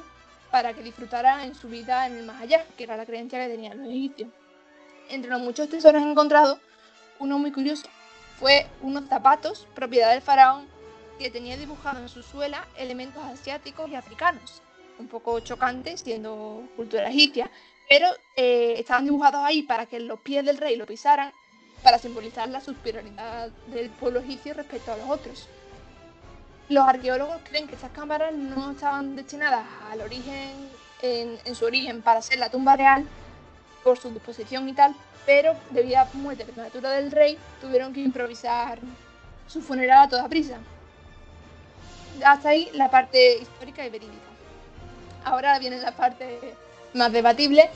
para 0.51 0.73
que 0.73 0.83
disfrutara 0.83 1.43
en 1.45 1.53
su 1.53 1.67
vida 1.67 2.07
en 2.07 2.17
el 2.17 2.25
más 2.25 2.41
allá, 2.41 2.63
que 2.77 2.83
era 2.83 2.95
la 2.95 3.05
creencia 3.05 3.39
que 3.39 3.51
tenían 3.51 3.77
los 3.77 3.87
egipcios. 3.87 4.29
Entre 5.09 5.29
los 5.29 5.41
muchos 5.41 5.69
tesoros 5.69 6.01
encontrados, 6.01 6.59
uno 7.19 7.37
muy 7.39 7.51
curioso 7.51 7.87
fue 8.39 8.67
unos 8.81 9.07
zapatos, 9.07 9.67
propiedad 9.73 10.11
del 10.11 10.21
faraón, 10.21 10.67
que 11.19 11.29
tenía 11.29 11.57
dibujado 11.57 11.99
en 12.01 12.09
su 12.09 12.21
suela 12.23 12.67
elementos 12.77 13.23
asiáticos 13.23 13.89
y 13.89 13.95
africanos. 13.95 14.61
Un 14.99 15.07
poco 15.07 15.39
chocante, 15.39 15.97
siendo 15.97 16.63
cultura 16.75 17.09
egipcia, 17.09 17.49
pero 17.89 18.07
eh, 18.35 18.75
estaban 18.77 19.05
dibujados 19.05 19.41
ahí 19.43 19.63
para 19.63 19.85
que 19.85 19.99
los 19.99 20.19
pies 20.19 20.45
del 20.45 20.57
rey 20.57 20.75
lo 20.75 20.85
pisaran, 20.85 21.31
para 21.83 21.99
simbolizar 21.99 22.49
la 22.49 22.61
superioridad 22.61 23.49
del 23.67 23.89
pueblo 23.91 24.19
egipcio 24.19 24.53
respecto 24.53 24.91
a 24.91 24.97
los 24.97 25.09
otros. 25.09 25.47
Los 26.67 26.87
arqueólogos 26.87 27.37
creen 27.47 27.67
que 27.67 27.75
estas 27.75 27.91
cámaras 27.91 28.33
no 28.33 28.71
estaban 28.71 29.15
destinadas 29.15 29.65
al 29.91 30.01
origen, 30.01 30.69
en, 31.01 31.55
su 31.55 31.65
origen 31.65 32.01
para 32.01 32.21
ser 32.21 32.39
la 32.39 32.49
tumba 32.49 32.75
real, 32.75 33.05
por 33.85 33.99
su 33.99 34.09
disposición 34.09 34.67
y 34.67 34.73
tal, 34.73 34.95
pero 35.27 35.55
debido 35.69 35.99
a 35.99 36.05
la 36.05 36.09
muerte 36.15 36.43
prematura 36.43 36.89
del 36.93 37.11
rey, 37.11 37.37
tuvieron 37.61 37.93
que 37.93 38.01
improvisar 38.01 38.79
su 39.47 39.61
funeral 39.61 40.05
a 40.05 40.09
toda 40.09 40.27
prisa. 40.27 40.57
Hasta 42.25 42.49
ahí 42.49 42.71
la 42.73 42.89
parte 42.89 43.37
histórica 43.37 43.85
y 43.85 43.91
verídica. 43.91 44.25
Ahora 45.23 45.59
viene 45.59 45.77
la 45.77 45.95
parte 45.95 46.39
más 46.95 47.11
debatible, 47.11 47.69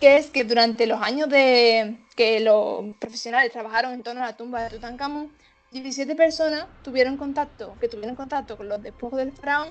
que 0.00 0.18
es 0.18 0.30
que 0.30 0.44
durante 0.44 0.86
los 0.86 1.02
años 1.02 1.28
de 1.28 1.98
que 2.14 2.38
los 2.38 2.94
profesionales 3.00 3.50
trabajaron 3.50 3.92
en 3.92 4.04
torno 4.04 4.22
a 4.22 4.26
la 4.26 4.36
tumba 4.36 4.62
de 4.62 4.70
Tutankamón, 4.70 5.32
17 5.72 6.14
personas 6.14 6.66
tuvieron 6.84 7.16
contacto, 7.16 7.74
que 7.80 7.88
tuvieron 7.88 8.14
contacto 8.14 8.56
con 8.56 8.68
los 8.68 8.80
despojos 8.80 9.18
del 9.18 9.32
faraón, 9.32 9.70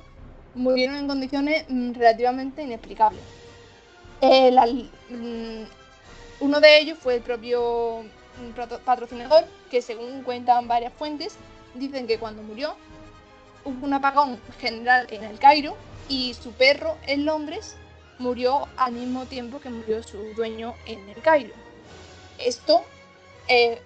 murieron 0.56 0.98
en 0.98 1.08
condiciones 1.08 1.66
mm, 1.70 1.94
relativamente 1.94 2.64
inexplicables. 2.64 3.22
Eh, 4.22 4.52
mm, 5.10 5.64
uno 6.40 6.60
de 6.60 6.80
ellos 6.80 6.98
fue 7.00 7.16
el 7.16 7.22
propio 7.22 8.04
mm, 8.04 8.80
patrocinador, 8.86 9.46
que 9.70 9.82
según 9.82 10.24
cuentan 10.24 10.68
varias 10.68 10.94
fuentes, 10.94 11.36
dicen 11.74 12.08
que 12.08 12.20
cuando 12.20 12.42
murió 12.42 12.76
hubo 13.64 13.86
un 13.86 13.94
apagón 13.94 14.40
general 14.60 15.08
en 15.10 15.24
el 15.24 15.40
Cairo 15.40 15.76
y 16.08 16.34
su 16.36 16.52
perro 16.52 16.98
en 17.08 17.26
Londres 17.26 17.76
murió 18.20 18.68
al 18.78 18.94
mismo 18.94 19.26
tiempo 19.26 19.60
que 19.60 19.70
murió 19.70 20.04
su 20.04 20.18
dueño 20.36 20.76
en 20.86 21.10
el 21.10 21.22
Cairo. 21.22 21.54
Esto, 22.38 22.84
eh, 23.48 23.82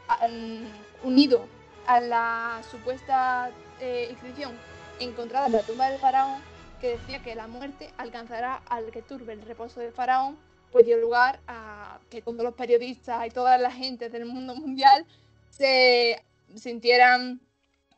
unido 1.04 1.46
a 1.88 2.00
la 2.00 2.62
supuesta 2.70 3.52
eh, 3.80 4.08
inscripción 4.12 4.52
encontrada 5.00 5.48
en 5.48 5.54
la 5.54 5.62
tumba 5.62 5.90
del 5.90 6.00
faraón, 6.00 6.42
que 6.82 6.98
decía 6.98 7.22
que 7.24 7.36
la 7.36 7.48
muerte 7.48 7.92
alcanzará 7.98 8.62
al 8.68 8.92
que 8.92 9.02
turbe 9.02 9.34
el 9.34 9.42
reposo 9.42 9.80
del 9.80 9.92
faraón, 9.92 10.38
pues 10.72 10.86
dio 10.86 10.98
lugar 10.98 11.40
a 11.48 12.00
que 12.10 12.22
todos 12.22 12.44
los 12.44 12.54
periodistas 12.54 13.26
y 13.28 13.32
toda 13.32 13.58
la 13.58 13.72
gente 13.72 14.10
del 14.10 14.26
mundo 14.26 14.56
mundial 14.56 15.06
se 15.50 16.24
sintieran 16.56 17.42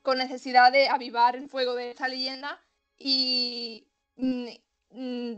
con 0.02 0.18
necesidad 0.18 0.72
de 0.72 0.90
avivar 0.90 1.36
el 1.36 1.50
fuego 1.50 1.76
de 1.76 1.92
esta 1.92 2.08
leyenda 2.08 2.60
y 2.98 3.86
mm, 4.18 4.48
mm, 4.92 5.34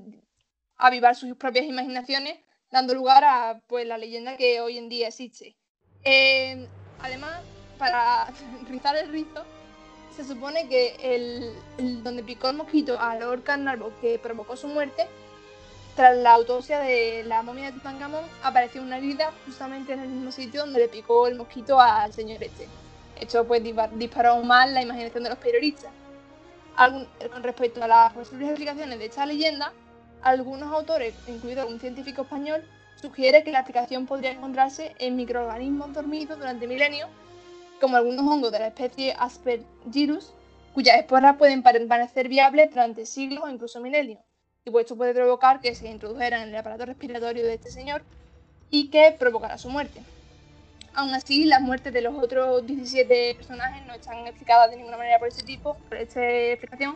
avivar 0.78 1.16
sus 1.16 1.36
propias 1.36 1.66
imaginaciones, 1.66 2.40
dando 2.72 2.94
lugar 2.94 3.24
a 3.24 3.62
pues, 3.68 3.86
la 3.86 3.98
leyenda 3.98 4.38
que 4.38 4.62
hoy 4.62 4.78
en 4.78 4.90
día 4.90 5.08
existe. 5.08 5.56
Eh, 6.04 6.68
además, 7.02 7.42
para 7.78 8.28
rizar 8.70 8.96
el 8.96 9.10
rizo, 9.10 9.44
se 10.16 10.24
supone 10.24 10.68
que 10.68 10.96
el, 11.02 12.04
donde 12.04 12.24
picó 12.24 12.50
el 12.50 12.58
mosquito 12.58 13.00
a 13.00 13.16
Lord 13.16 13.44
Carnarvon 13.44 13.94
que 14.00 14.20
provocó 14.20 14.56
su 14.56 14.68
muerte, 14.68 15.08
tras 15.96 16.18
la 16.18 16.34
autopsia 16.34 16.80
de 16.80 17.24
la 17.24 17.44
momia 17.44 17.66
de 17.66 17.74
Tutankamón, 17.74 18.24
apareció 18.42 18.82
una 18.82 18.98
herida 18.98 19.32
justamente 19.46 19.94
en 19.94 20.00
el 20.00 20.10
mismo 20.10 20.32
sitio 20.32 20.62
donde 20.62 20.80
le 20.80 20.88
picó 20.88 21.28
el 21.28 21.36
mosquito 21.36 21.80
al 21.80 22.12
señor 22.12 22.42
este. 22.44 22.68
Esto 23.20 23.46
pues 23.46 23.62
disparó 23.94 24.32
aún 24.32 24.48
más 24.48 24.72
la 24.72 24.82
imaginación 24.82 25.24
de 25.24 25.30
los 25.30 25.38
periodistas. 25.38 25.92
con 26.76 27.44
respecto 27.44 27.84
a 27.84 27.88
las 27.88 28.14
posibles 28.14 28.50
explicaciones 28.50 28.98
de 28.98 29.06
esta 29.06 29.26
leyenda, 29.26 29.72
algunos 30.24 30.74
autores, 30.74 31.14
incluido 31.28 31.62
algún 31.62 31.80
científico 31.80 32.24
español, 32.24 32.68
sugiere 32.96 33.44
que 33.44 33.52
la 33.52 33.60
explicación 33.60 34.08
podría 34.08 34.32
encontrarse 34.32 34.96
en 34.98 35.16
microorganismos 35.16 35.94
dormidos 35.94 36.40
durante 36.40 36.68
milenios, 36.68 37.10
como 37.80 37.98
algunos 37.98 38.26
hongos 38.26 38.52
de 38.52 38.60
la 38.60 38.68
especie 38.68 39.14
Aspergillus, 39.20 40.34
cuyas 40.74 40.98
esporas 40.98 41.38
pueden 41.38 41.62
permanecer 41.62 42.30
viables 42.30 42.72
durante 42.72 43.06
siglos 43.06 43.44
o 43.44 43.50
incluso 43.50 43.80
milenios 43.80 44.20
y 44.66 44.72
pues 44.72 44.86
esto 44.86 44.96
puede 44.96 45.14
provocar 45.14 45.60
que 45.60 45.76
se 45.76 45.90
introdujeran 45.90 46.44
en 46.44 46.50
el 46.50 46.56
aparato 46.56 46.86
respiratorio 46.86 47.44
de 47.44 47.56
este 47.56 47.70
señor 47.70 48.04
y 48.70 48.90
que 48.90 49.16
provocara 49.18 49.58
su 49.58 49.70
muerte. 49.70 50.02
Aún 50.96 51.14
así, 51.14 51.46
las 51.46 51.62
muertes 51.62 51.92
de 51.92 52.02
los 52.02 52.14
otros 52.16 52.66
17 52.66 53.36
personajes 53.36 53.86
no 53.86 53.94
están 53.94 54.26
explicadas 54.28 54.70
de 54.70 54.78
ninguna 54.78 54.98
manera 54.98 55.20
por 55.20 55.28
este 55.28 55.44
tipo, 55.44 55.76
por 55.90 55.98
esta 55.98 56.22
explicación, 56.22 56.96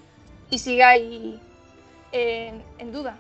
y 0.50 0.60
sigue 0.60 0.84
ahí 0.84 1.40
en, 2.12 2.92
duda. 2.92 3.18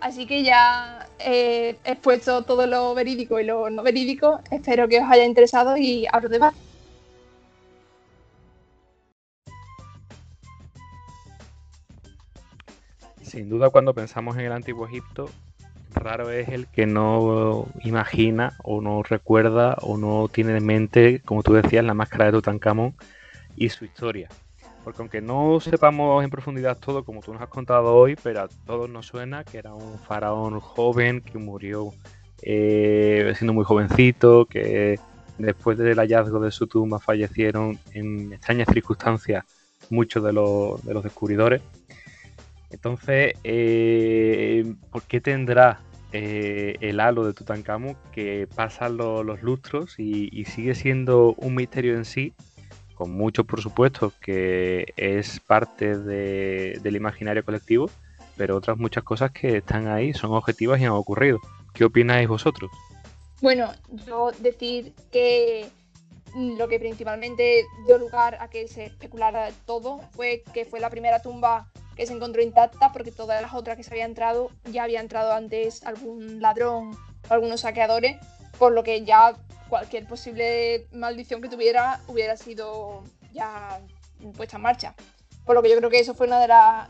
Así 0.00 0.26
que 0.26 0.42
ya 0.42 1.08
he 1.18 1.76
expuesto 1.84 2.42
todo 2.42 2.66
lo 2.66 2.94
verídico 2.94 3.40
y 3.40 3.44
lo 3.44 3.70
no 3.70 3.82
verídico. 3.82 4.40
Espero 4.50 4.86
que 4.86 4.98
os 4.98 5.08
haya 5.08 5.24
interesado 5.24 5.76
y 5.76 6.06
abro 6.12 6.28
debate. 6.28 6.56
Sin 13.32 13.48
duda 13.48 13.70
cuando 13.70 13.94
pensamos 13.94 14.36
en 14.36 14.44
el 14.44 14.52
antiguo 14.52 14.86
Egipto, 14.86 15.30
raro 15.94 16.30
es 16.30 16.50
el 16.50 16.66
que 16.66 16.84
no 16.84 17.66
imagina 17.82 18.58
o 18.62 18.82
no 18.82 19.02
recuerda 19.02 19.78
o 19.80 19.96
no 19.96 20.28
tiene 20.28 20.54
en 20.54 20.66
mente, 20.66 21.22
como 21.24 21.42
tú 21.42 21.54
decías, 21.54 21.82
la 21.82 21.94
máscara 21.94 22.26
de 22.26 22.32
Tutankamón 22.32 22.94
y 23.56 23.70
su 23.70 23.86
historia. 23.86 24.28
Porque 24.84 25.00
aunque 25.00 25.22
no 25.22 25.60
sepamos 25.60 26.22
en 26.22 26.28
profundidad 26.28 26.76
todo 26.76 27.04
como 27.04 27.22
tú 27.22 27.32
nos 27.32 27.40
has 27.40 27.48
contado 27.48 27.94
hoy, 27.94 28.16
pero 28.22 28.42
a 28.42 28.48
todos 28.66 28.90
nos 28.90 29.06
suena 29.06 29.44
que 29.44 29.56
era 29.56 29.72
un 29.72 29.98
faraón 29.98 30.60
joven 30.60 31.22
que 31.22 31.38
murió 31.38 31.94
eh, 32.42 33.32
siendo 33.38 33.54
muy 33.54 33.64
jovencito, 33.64 34.44
que 34.44 35.00
después 35.38 35.78
del 35.78 35.96
hallazgo 35.96 36.38
de 36.38 36.50
su 36.50 36.66
tumba 36.66 36.98
fallecieron 36.98 37.78
en 37.94 38.34
extrañas 38.34 38.68
circunstancias 38.70 39.46
muchos 39.88 40.22
de 40.22 40.34
los, 40.34 40.84
de 40.84 40.92
los 40.92 41.02
descubridores. 41.02 41.62
Entonces, 42.72 43.34
eh, 43.44 44.74
¿por 44.90 45.02
qué 45.02 45.20
tendrá 45.20 45.80
eh, 46.12 46.76
el 46.80 47.00
halo 47.00 47.24
de 47.24 47.34
Tutankamón 47.34 47.96
que 48.12 48.48
pasan 48.54 48.96
los 48.96 49.42
lustros 49.42 49.98
y, 49.98 50.44
sigue 50.46 50.74
siendo 50.74 51.34
un 51.34 51.54
misterio 51.54 51.96
en 51.96 52.04
sí? 52.04 52.32
Con 52.94 53.12
mucho, 53.12 53.44
por 53.44 53.60
supuesto, 53.60 54.12
que 54.20 54.92
es 54.96 55.40
parte 55.40 55.98
del 55.98 56.96
imaginario 56.96 57.44
colectivo, 57.44 57.90
pero 58.36 58.56
otras 58.56 58.78
muchas 58.78 59.04
cosas 59.04 59.30
que 59.32 59.58
están 59.58 59.88
ahí 59.88 60.14
son 60.14 60.32
objetivas 60.32 60.80
y 60.80 60.84
han 60.84 60.92
ocurrido. 60.92 61.38
¿Qué 61.74 61.84
opináis 61.84 62.28
vosotros? 62.28 62.70
Bueno, 63.40 63.72
yo 64.06 64.30
decir 64.40 64.92
que 65.10 65.68
lo 66.34 66.68
que 66.68 66.78
principalmente 66.78 67.66
dio 67.86 67.98
lugar 67.98 68.38
a 68.40 68.48
que 68.48 68.68
se 68.68 68.86
especulara 68.86 69.50
todo 69.66 70.00
fue 70.12 70.42
que 70.54 70.64
fue 70.64 70.80
la 70.80 70.90
primera 70.90 71.20
tumba 71.20 71.70
que 71.96 72.06
se 72.06 72.12
encontró 72.12 72.42
intacta 72.42 72.92
porque 72.92 73.12
todas 73.12 73.42
las 73.42 73.52
otras 73.54 73.76
que 73.76 73.82
se 73.82 73.90
había 73.90 74.06
entrado 74.06 74.50
ya 74.64 74.84
había 74.84 75.00
entrado 75.00 75.32
antes 75.32 75.84
algún 75.84 76.40
ladrón 76.40 76.96
o 77.28 77.34
algunos 77.34 77.60
saqueadores, 77.60 78.16
por 78.58 78.72
lo 78.72 78.82
que 78.82 79.04
ya 79.04 79.34
cualquier 79.68 80.06
posible 80.06 80.86
maldición 80.92 81.40
que 81.40 81.48
tuviera 81.48 82.00
hubiera 82.08 82.36
sido 82.36 83.04
ya 83.32 83.80
puesta 84.36 84.56
en 84.56 84.62
marcha. 84.62 84.94
Por 85.44 85.54
lo 85.54 85.62
que 85.62 85.70
yo 85.70 85.76
creo 85.76 85.90
que 85.90 85.98
eso 85.98 86.14
fue 86.14 86.26
una 86.26 86.38
de, 86.40 86.46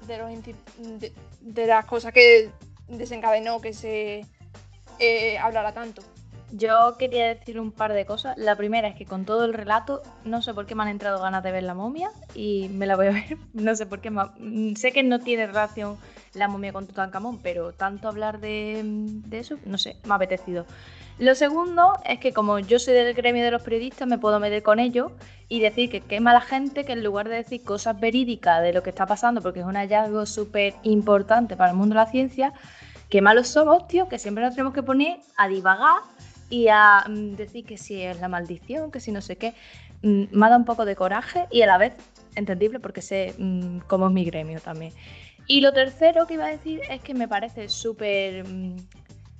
de, 0.07 1.13
de, 1.41 1.67
las 1.67 1.87
cosas 1.87 2.13
que 2.13 2.51
desencadenó 2.87 3.61
que 3.61 3.73
se 3.73 4.27
eh, 4.99 5.39
hablara 5.39 5.73
tanto. 5.73 6.03
Yo 6.55 6.97
quería 6.99 7.29
decir 7.29 7.59
un 7.59 7.73
par 7.73 7.95
de 7.95 8.05
cosas. 8.05 8.37
La 8.37 8.57
primera 8.57 8.87
es 8.89 8.95
que 8.95 9.07
con 9.07 9.25
todo 9.25 9.47
el 9.47 9.55
relato, 9.55 10.03
no 10.25 10.43
sé 10.43 10.53
por 10.53 10.67
qué 10.67 10.75
me 10.75 10.83
han 10.83 10.91
entrado 10.91 11.21
ganas 11.21 11.43
de 11.43 11.51
ver 11.51 11.63
la 11.63 11.73
momia 11.73 12.11
y 12.35 12.69
me 12.69 12.87
la 12.87 12.95
voy 12.95 13.07
a 13.07 13.11
ver. 13.13 13.39
No 13.55 13.75
sé 13.75 13.87
por 13.87 14.01
qué. 14.01 14.11
Mm, 14.11 14.75
sé 14.75 14.93
que 14.93 15.03
no 15.03 15.19
tiene 15.21 15.47
relación 15.47 15.97
la 16.35 16.49
momia 16.49 16.73
con 16.73 16.87
Tutankamón, 16.87 17.39
pero 17.39 17.73
tanto 17.73 18.07
hablar 18.09 18.39
de, 18.41 18.83
de 18.85 19.39
eso, 19.39 19.57
no 19.65 19.79
sé, 19.79 19.97
me 20.05 20.13
ha 20.13 20.17
apetecido. 20.17 20.67
Lo 21.19 21.35
segundo 21.35 21.93
es 22.05 22.19
que 22.19 22.33
como 22.33 22.59
yo 22.59 22.79
soy 22.79 22.95
del 22.95 23.15
gremio 23.15 23.45
de 23.45 23.51
los 23.51 23.63
periodistas, 23.63 24.09
me 24.09 24.19
puedo 24.19 24.41
meter 24.41 24.63
con 24.63 24.79
ellos 24.79 25.13
y 25.49 25.61
decir 25.61 25.91
que 25.91 26.01
qué 26.01 26.21
mala 26.21 26.41
gente 26.41 26.85
que 26.85 26.93
en 26.93 27.05
lugar 27.05 27.29
de 27.29 27.37
decir 27.37 27.63
cosas 27.63 27.99
verídicas 28.01 28.63
de 28.63 28.73
lo 28.73 28.83
que 28.83 28.91
está 28.91 29.07
pasando, 29.07 29.41
porque 29.41 29.61
es 29.61 29.67
un 29.67 29.77
hallazgo 29.77 30.27
súper 30.27 30.75
importante 30.83 31.57
para 31.57 31.71
el 31.71 31.77
mundo 31.77 31.95
de 31.95 32.01
la 32.01 32.11
ciencia, 32.11 32.53
qué 33.09 33.21
malos 33.21 33.49
somos, 33.49 33.87
tío, 33.89 34.09
que 34.09 34.19
siempre 34.19 34.43
nos 34.45 34.55
tenemos 34.55 34.75
que 34.75 34.83
poner 34.83 35.21
a 35.37 35.49
divagar 35.49 36.01
y 36.53 36.69
a 36.69 37.07
mm, 37.09 37.35
decir 37.37 37.65
que 37.65 37.79
si 37.79 38.03
es 38.03 38.21
la 38.21 38.29
maldición, 38.29 38.91
que 38.91 39.01
si 39.01 39.11
no 39.11 39.23
sé 39.23 39.37
qué, 39.37 39.55
mm, 40.03 40.25
me 40.33 40.47
ha 40.47 40.51
dado 40.51 40.61
un 40.61 40.67
poco 40.67 40.85
de 40.85 40.95
coraje 40.95 41.47
y 41.51 41.63
a 41.63 41.67
la 41.67 41.79
vez 41.79 41.95
entendible 42.35 42.79
porque 42.79 43.01
sé 43.01 43.35
mm, 43.39 43.79
cómo 43.87 44.09
es 44.09 44.13
mi 44.13 44.23
gremio 44.27 44.61
también. 44.61 44.93
Y 45.47 45.63
lo 45.63 45.73
tercero 45.73 46.27
que 46.27 46.35
iba 46.35 46.45
a 46.45 46.51
decir 46.51 46.83
es 46.91 47.01
que 47.01 47.15
me 47.15 47.27
parece 47.27 47.71
súper, 47.71 48.45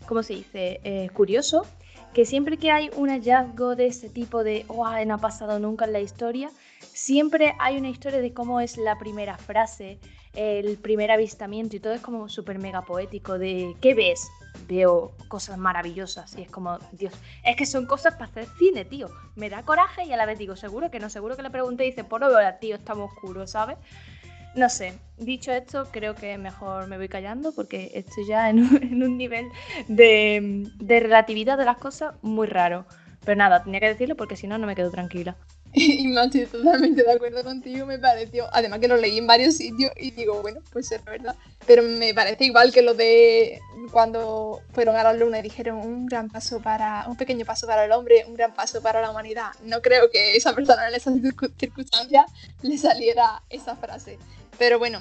¿cómo 0.07 0.23
se 0.23 0.37
dice?, 0.37 0.81
eh, 0.85 1.11
curioso 1.13 1.67
que 2.15 2.25
siempre 2.25 2.57
que 2.57 2.71
hay 2.71 2.91
un 2.97 3.11
hallazgo 3.11 3.77
de 3.77 3.87
este 3.87 4.09
tipo 4.09 4.43
de, 4.43 4.65
oh, 4.69 4.87
no 5.07 5.15
ha 5.15 5.19
pasado 5.19 5.59
nunca 5.59 5.85
en 5.85 5.93
la 5.93 6.01
historia, 6.01 6.51
siempre 6.81 7.55
hay 7.59 7.77
una 7.77 7.91
historia 7.91 8.21
de 8.21 8.33
cómo 8.33 8.61
es 8.61 8.79
la 8.79 8.99
primera 8.99 9.37
frase, 9.37 9.99
el 10.35 10.79
primer 10.79 11.11
avistamiento 11.11 11.77
y 11.77 11.81
todo 11.81 11.93
es 11.93 12.01
como 12.01 12.29
súper 12.29 12.59
mega 12.59 12.83
poético 12.83 13.39
de, 13.39 13.77
¿qué 13.81 13.95
ves? 13.95 14.29
Veo 14.69 15.13
cosas 15.29 15.59
maravillosas 15.59 16.37
y 16.37 16.43
es 16.43 16.51
como, 16.51 16.79
Dios, 16.93 17.13
es 17.45 17.57
que 17.57 17.67
son 17.67 17.87
cosas 17.87 18.15
para 18.15 18.27
hacer 18.27 18.47
cine, 18.59 18.85
tío. 18.85 19.11
Me 19.37 19.51
da 19.51 19.63
coraje 19.63 20.05
y 20.05 20.13
a 20.13 20.17
la 20.17 20.27
vez 20.27 20.39
digo, 20.39 20.57
seguro 20.57 20.91
que 20.91 21.01
no, 21.01 21.11
seguro 21.11 21.37
que 21.37 21.43
le 21.43 21.51
pregunté 21.51 21.85
y 21.85 21.91
dice, 21.91 22.05
por 22.05 22.25
ahora, 22.25 22.59
tío, 22.59 22.77
está 22.77 22.95
oscuro, 22.95 23.47
¿sabes? 23.47 23.79
No 24.55 24.69
sé, 24.69 24.99
dicho 25.17 25.51
esto, 25.51 25.89
creo 25.91 26.15
que 26.15 26.37
mejor 26.37 26.87
me 26.87 26.99
voy 26.99 27.09
callando 27.09 27.53
porque 27.53 27.91
estoy 27.95 28.27
ya 28.27 28.51
en 28.51 29.03
un, 29.03 29.17
nivel 29.17 29.49
de, 29.89 30.71
de 30.79 31.01
relatividad 31.01 31.57
de 31.57 31.65
las 31.65 31.79
cosas 31.79 32.15
muy 32.23 32.47
raro. 32.47 32.85
Pero 33.25 33.37
nada, 33.37 33.63
tenía 33.63 33.81
que 33.81 33.89
decirlo 33.89 34.17
porque 34.17 34.37
si 34.37 34.47
no, 34.47 34.59
no 34.59 34.67
me 34.67 34.75
quedo 34.75 34.91
tranquila. 34.91 35.37
Y 35.75 36.07
me 36.07 36.23
estoy 36.23 36.45
totalmente 36.47 37.03
de 37.03 37.13
acuerdo 37.13 37.43
contigo, 37.43 37.87
me 37.87 37.99
pareció. 37.99 38.47
Además 38.53 38.79
que 38.81 38.89
lo 38.89 38.97
leí 38.97 39.19
en 39.19 39.27
varios 39.27 39.57
sitios 39.57 39.91
y 39.97 40.11
digo, 40.11 40.43
bueno, 40.43 40.61
pues 40.71 40.93
es 40.93 41.03
verdad. 41.05 41.35
Pero 41.67 41.83
me 41.83 42.13
parece 42.13 42.45
igual 42.45 42.73
que 42.73 42.83
lo 42.83 42.93
de 42.95 43.59
cuando 43.91 44.61
fueron 44.73 44.97
a 44.97 45.03
la 45.03 45.13
luna 45.15 45.39
y 45.39 45.43
dijeron 45.43 45.79
un 45.79 46.07
gran 46.07 46.29
paso 46.29 46.61
para, 46.61 47.07
un 47.09 47.17
pequeño 47.17 47.47
paso 47.47 47.67
para 47.67 47.85
el 47.87 47.93
hombre, 47.93 48.25
un 48.27 48.35
gran 48.35 48.53
paso 48.55 48.83
para 48.83 49.01
la 49.01 49.11
humanidad. 49.11 49.53
No 49.65 49.81
creo 49.81 50.11
que 50.11 50.37
esa 50.37 50.55
persona 50.55 50.89
en 50.89 50.95
esas 50.95 51.15
circunstancias 51.59 52.27
le 52.61 52.77
saliera 52.77 53.43
esa 53.49 53.75
frase. 53.77 54.19
Pero 54.59 54.79
bueno, 54.79 55.01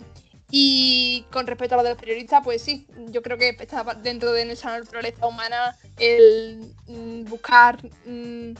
y 0.49 1.25
con 1.31 1.47
respecto 1.47 1.75
a 1.75 1.77
lo 1.77 1.83
de 1.83 1.89
los 1.91 1.99
periodistas, 1.99 2.41
pues 2.43 2.61
sí, 2.61 2.85
yo 3.09 3.21
creo 3.21 3.37
que 3.37 3.49
está 3.49 3.83
dentro 3.95 4.33
de 4.33 4.45
nuestra 4.45 4.77
naturaleza 4.77 5.25
humana 5.25 5.77
el 5.97 6.73
mm, 6.87 7.23
buscar 7.29 7.79
mm, 8.05 8.51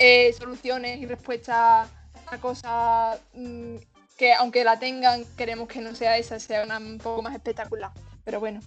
eh, 0.00 0.32
soluciones 0.32 0.98
y 0.98 1.06
respuestas 1.06 1.88
a 2.26 2.38
cosas 2.38 3.20
mm, 3.34 3.76
que 4.16 4.32
aunque 4.32 4.64
la 4.64 4.78
tengan, 4.78 5.24
queremos 5.36 5.68
que 5.68 5.80
no 5.80 5.94
sea 5.94 6.16
esa, 6.16 6.40
sea 6.40 6.64
una 6.64 6.78
un 6.78 6.98
poco 6.98 7.20
más 7.20 7.34
espectacular. 7.34 7.90
Pero 8.24 8.40
bueno, 8.40 8.60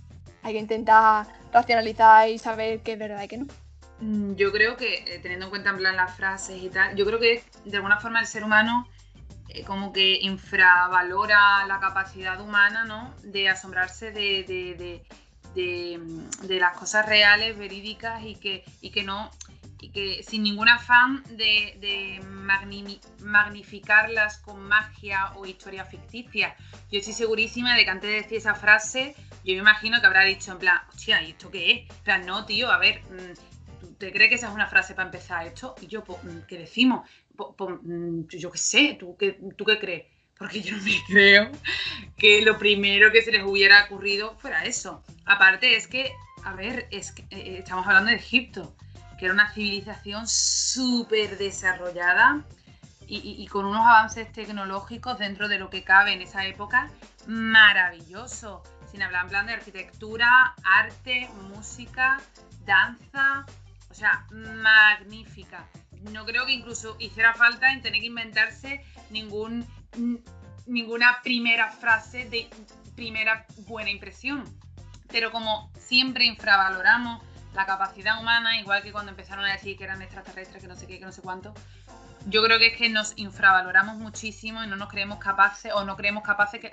hay 0.44 0.54
que 0.54 0.60
intentar 0.60 1.26
racionalizar 1.52 2.30
y 2.30 2.38
saber 2.38 2.82
qué 2.82 2.94
es 2.94 3.00
verdad 3.00 3.24
y 3.24 3.28
qué 3.28 3.38
no. 3.38 3.48
Mm, 4.00 4.36
yo 4.36 4.52
creo 4.52 4.78
que, 4.78 4.94
eh, 4.96 5.20
teniendo 5.24 5.48
en 5.48 5.50
cuenta 5.50 5.72
en 5.72 5.78
plan 5.78 5.96
las 5.96 6.16
frases 6.16 6.62
y 6.62 6.70
tal, 6.70 6.96
yo 6.96 7.04
creo 7.04 7.20
que 7.20 7.44
de 7.66 7.78
alguna 7.78 8.00
forma 8.00 8.20
el 8.20 8.28
ser 8.28 8.44
humano 8.44 8.88
eh, 9.50 9.64
como 9.64 9.92
que 9.92 10.20
infravalora 10.22 11.66
la 11.66 11.80
capacidad 11.80 12.40
humana, 12.42 12.86
¿no? 12.86 13.14
De 13.24 13.50
asombrarse 13.50 14.12
de, 14.12 14.44
de, 14.44 15.04
de, 15.56 16.00
de, 16.48 16.60
las 16.60 16.78
cosas 16.78 17.06
reales, 17.08 17.58
verídicas 17.58 18.24
y 18.24 18.36
que, 18.36 18.64
y 18.82 18.92
que 18.92 19.04
no 19.04 19.32
y 19.84 19.90
que 19.90 20.24
sin 20.24 20.44
ningún 20.44 20.70
afán 20.70 21.24
de, 21.36 22.22
magnificarlas 23.20 24.38
con 24.38 24.62
magia 24.62 25.34
o 25.36 25.46
historia 25.46 25.84
ficticia. 25.84 26.56
Yo 26.90 27.00
estoy 27.00 27.14
segurísima 27.14 27.76
de 27.76 27.84
que 27.84 27.90
antes 27.90 28.10
de 28.10 28.16
decir 28.16 28.38
esa 28.38 28.56
frase, 28.56 29.14
yo 29.44 29.54
me 29.56 29.60
imagino 29.60 30.00
que 30.00 30.08
habrá 30.08 30.24
dicho 30.24 30.54
en 30.54 30.60
plan, 30.60 30.80
hostia, 30.88 31.22
¿y 31.22 31.32
esto 31.32 31.52
qué 31.52 31.72
es? 31.72 31.90
En 31.90 32.04
plan, 32.04 32.26
no, 32.26 32.46
tío, 32.46 32.72
a 32.72 32.78
ver, 32.78 33.02
mm, 33.02 33.98
¿te 33.98 34.14
crees 34.14 34.30
que 34.30 34.36
esa 34.36 34.48
es 34.48 34.54
una 34.54 34.68
frase 34.68 34.94
para 34.96 35.08
empezar 35.08 35.46
esto? 35.46 35.76
Y 35.82 35.88
yo, 35.88 36.02
pues, 36.02 36.24
mm, 36.24 36.48
¿qué 36.48 36.60
decimos? 36.60 37.10
Mm, 37.84 38.22
yo 38.30 38.52
qué 38.52 38.58
sé, 38.58 38.96
¿tú 38.98 39.18
qué, 39.18 39.38
¿tú 39.58 39.66
qué 39.66 39.80
crees? 39.80 40.06
Porque 40.38 40.62
yo 40.62 40.78
me 40.78 40.96
creo 41.08 41.52
que 42.16 42.42
lo 42.42 42.58
primero 42.58 43.12
que 43.12 43.22
se 43.22 43.34
les 43.34 43.44
hubiera 43.44 43.84
ocurrido 43.84 44.38
fuera 44.38 44.64
eso. 44.64 45.04
Aparte 45.26 45.76
es 45.76 45.88
que, 45.88 46.14
a 46.46 46.54
ver, 46.54 46.88
es 46.90 47.12
que 47.12 47.24
eh, 47.32 47.58
estamos 47.60 47.86
hablando 47.86 48.12
de 48.12 48.16
Egipto 48.16 48.74
que 49.24 49.28
era 49.28 49.36
una 49.36 49.54
civilización 49.54 50.28
súper 50.28 51.38
desarrollada 51.38 52.44
y, 53.08 53.48
con 53.48 53.64
unos 53.64 53.88
avances 53.88 54.30
tecnológicos 54.34 55.18
dentro 55.18 55.48
de 55.48 55.60
lo 55.60 55.70
que 55.70 55.86
cabe 55.86 56.12
en 56.12 56.22
esa 56.22 56.46
época 56.46 56.90
maravilloso. 57.26 58.64
Sin 58.92 59.02
hablar 59.02 59.24
en 59.24 59.30
plan 59.30 59.46
de 59.46 59.54
arquitectura, 59.54 60.54
arte, 60.66 61.30
música, 61.48 62.20
danza, 62.66 63.46
o 63.90 63.94
sea, 63.94 64.28
magnífica. 64.30 65.70
No 66.12 66.26
creo 66.26 66.46
que 66.46 66.52
incluso 66.52 66.98
hiciera 67.00 67.34
falta 67.34 67.72
en 67.72 67.82
tener 67.82 68.02
que 68.02 68.08
inventarse 68.08 68.84
ningún, 69.10 69.66
ninguna 70.66 71.22
primera 71.24 71.72
frase 71.72 72.26
de 72.26 72.50
primera 72.94 73.46
buena 73.68 73.90
impresión. 73.90 74.44
Pero 75.08 75.32
como 75.32 75.72
siempre 75.78 76.26
infravaloramos 76.26 77.24
la 77.54 77.66
capacidad 77.66 78.20
humana, 78.20 78.60
igual 78.60 78.82
que 78.82 78.92
cuando 78.92 79.12
empezaron 79.12 79.46
a 79.46 79.52
decir 79.52 79.78
que 79.78 79.84
eran 79.84 80.02
extraterrestres, 80.02 80.62
que 80.62 80.68
no 80.68 80.76
sé 80.76 80.88
qué, 80.88 81.00
que 81.00 81.06
no 81.06 81.12
sé 81.12 81.22
cuánto, 81.22 81.54
yo 82.28 82.44
creo 82.44 82.60
que 82.60 82.68
es 82.68 82.78
que 82.78 82.90
nos 82.90 83.14
infravaloramos 83.18 83.98
muchísimo 83.98 84.64
y 84.64 84.68
no 84.68 84.76
nos 84.76 84.90
creemos 84.90 85.20
capaces, 85.20 85.72
o 85.74 85.84
no 85.84 85.96
creemos 85.96 86.24
capaces 86.24 86.60
que, 86.60 86.72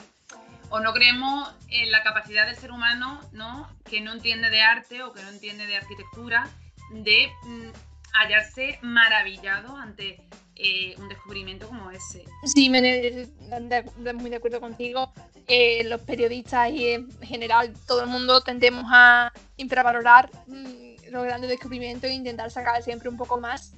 o 0.68 0.80
no 0.80 0.92
creemos 0.92 1.52
en 1.68 1.90
la 1.90 2.02
capacidad 2.02 2.46
del 2.46 2.56
ser 2.56 2.72
humano, 2.72 3.20
¿no? 3.32 3.68
Que 3.84 4.00
no 4.00 4.12
entiende 4.12 4.50
de 4.50 4.62
arte 4.62 5.02
o 5.02 5.12
que 5.12 5.22
no 5.22 5.28
entiende 5.28 5.66
de 5.66 5.76
arquitectura, 5.76 6.48
de 6.92 7.30
mm, 7.42 7.70
hallarse 8.12 8.78
maravillado 8.82 9.76
ante 9.76 10.28
eh, 10.62 10.94
un 10.98 11.08
descubrimiento 11.08 11.66
como 11.66 11.90
ese. 11.90 12.22
Sí, 12.44 12.68
me, 12.68 12.82
muy 14.14 14.28
de 14.28 14.36
acuerdo 14.36 14.60
contigo. 14.60 15.10
Eh, 15.46 15.84
los 15.84 16.02
periodistas 16.02 16.70
y 16.70 16.88
en 16.88 17.10
general 17.22 17.72
todo 17.86 18.02
el 18.02 18.08
mundo 18.08 18.42
tendemos 18.42 18.84
a 18.88 19.32
infravalorar 19.56 20.30
mm, 20.46 21.10
los 21.10 21.24
grandes 21.24 21.48
descubrimientos 21.48 22.10
e 22.10 22.12
intentar 22.12 22.50
sacar 22.50 22.82
siempre 22.82 23.08
un 23.08 23.16
poco 23.16 23.40
más. 23.40 23.72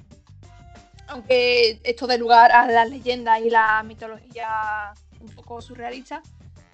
Aunque 1.07 1.79
esto 1.85 2.05
dé 2.05 2.17
lugar 2.17 2.51
a 2.51 2.67
las 2.67 2.89
leyendas 2.89 3.39
y 3.39 3.49
la 3.49 3.81
mitología 3.83 4.93
un 5.21 5.29
poco 5.29 5.61
surrealista, 5.61 6.21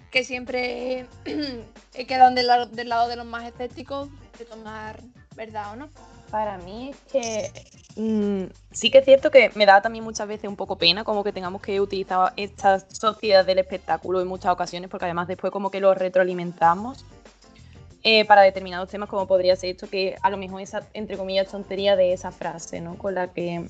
que 0.10 0.24
siempre 0.24 1.06
quedan 2.08 2.34
del 2.34 2.48
del 2.72 2.90
lado 2.90 3.10
de 3.10 3.16
los 3.16 3.28
más 3.28 3.46
escépticos 3.46 4.10
de 4.40 4.46
tomar 4.46 5.00
verdad 5.36 5.74
o 5.74 5.76
no. 5.76 5.90
Para 6.32 6.58
mí 6.60 6.92
es 6.92 6.98
que 7.12 7.52
Mm, 8.00 8.46
sí 8.72 8.92
que 8.92 9.00
es 9.00 9.06
cierto 9.06 9.30
que 9.30 9.52
me 9.56 9.66
da 9.66 9.82
también 9.82 10.06
muchas 10.06 10.26
veces 10.26 10.48
un 10.48 10.56
poco 10.56 10.78
pena 10.78 11.04
como 11.04 11.22
que 11.22 11.34
tengamos 11.34 11.62
que 11.62 11.82
utilizar 11.82 12.32
esta 12.38 12.80
sociedad 12.80 13.46
del 13.46 13.60
espectáculo 13.60 14.22
en 14.22 14.28
muchas 14.30 14.54
ocasiones 14.54 14.90
porque 14.90 15.04
además 15.04 15.28
después 15.28 15.52
como 15.52 15.70
que 15.70 15.82
lo 15.82 15.94
retroalimentamos 15.94 17.04
eh, 18.04 18.24
para 18.24 18.44
determinados 18.44 18.88
temas 18.88 19.10
como 19.10 19.28
podría 19.28 19.58
ser 19.58 19.72
esto 19.72 19.90
que 19.90 20.16
a 20.22 20.30
lo 20.30 20.38
mejor 20.38 20.62
esa 20.62 20.84
entre 20.94 21.18
comillas 21.18 21.50
tontería 21.50 21.98
de 21.98 22.14
esa 22.14 22.32
frase 22.32 22.80
¿no? 22.80 22.98
con 22.98 23.16
la 23.16 23.34
que 23.34 23.66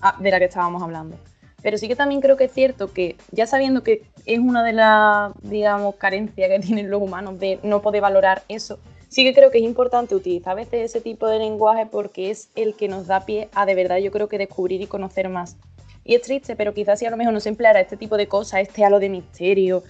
ah, 0.00 0.16
de 0.18 0.30
la 0.30 0.38
que 0.38 0.46
estábamos 0.46 0.82
hablando 0.82 1.18
pero 1.60 1.76
sí 1.76 1.86
que 1.86 1.96
también 1.96 2.22
creo 2.22 2.38
que 2.38 2.44
es 2.44 2.52
cierto 2.52 2.94
que 2.94 3.16
ya 3.30 3.46
sabiendo 3.46 3.82
que 3.82 4.04
es 4.24 4.38
una 4.38 4.64
de 4.64 4.72
las 4.72 5.32
digamos 5.42 5.96
carencias 5.96 6.48
que 6.48 6.60
tienen 6.66 6.88
los 6.88 7.02
humanos 7.02 7.38
de 7.38 7.58
no 7.62 7.82
poder 7.82 8.00
valorar 8.00 8.42
eso 8.48 8.78
sí 9.10 9.24
que 9.24 9.34
creo 9.34 9.50
que 9.50 9.58
es 9.58 9.64
importante 9.64 10.14
utilizar 10.14 10.52
a 10.52 10.54
veces 10.54 10.84
ese 10.84 11.00
tipo 11.00 11.26
de 11.26 11.40
lenguaje 11.40 11.84
porque 11.84 12.30
es 12.30 12.48
el 12.54 12.74
que 12.74 12.88
nos 12.88 13.08
da 13.08 13.26
pie 13.26 13.48
a 13.54 13.66
de 13.66 13.74
verdad 13.74 13.98
yo 13.98 14.10
creo 14.10 14.28
que 14.28 14.38
descubrir 14.38 14.80
y 14.80 14.86
conocer 14.86 15.28
más. 15.28 15.56
Y 16.04 16.14
es 16.14 16.22
triste, 16.22 16.56
pero 16.56 16.72
quizás 16.72 16.98
si 16.98 17.06
a 17.06 17.10
lo 17.10 17.16
mejor 17.16 17.34
no 17.34 17.40
se 17.40 17.50
empleara 17.50 17.80
este 17.80 17.96
tipo 17.96 18.16
de 18.16 18.28
cosas, 18.28 18.60
este 18.60 18.84
halo 18.84 19.00
de 19.00 19.10
misterio 19.10 19.82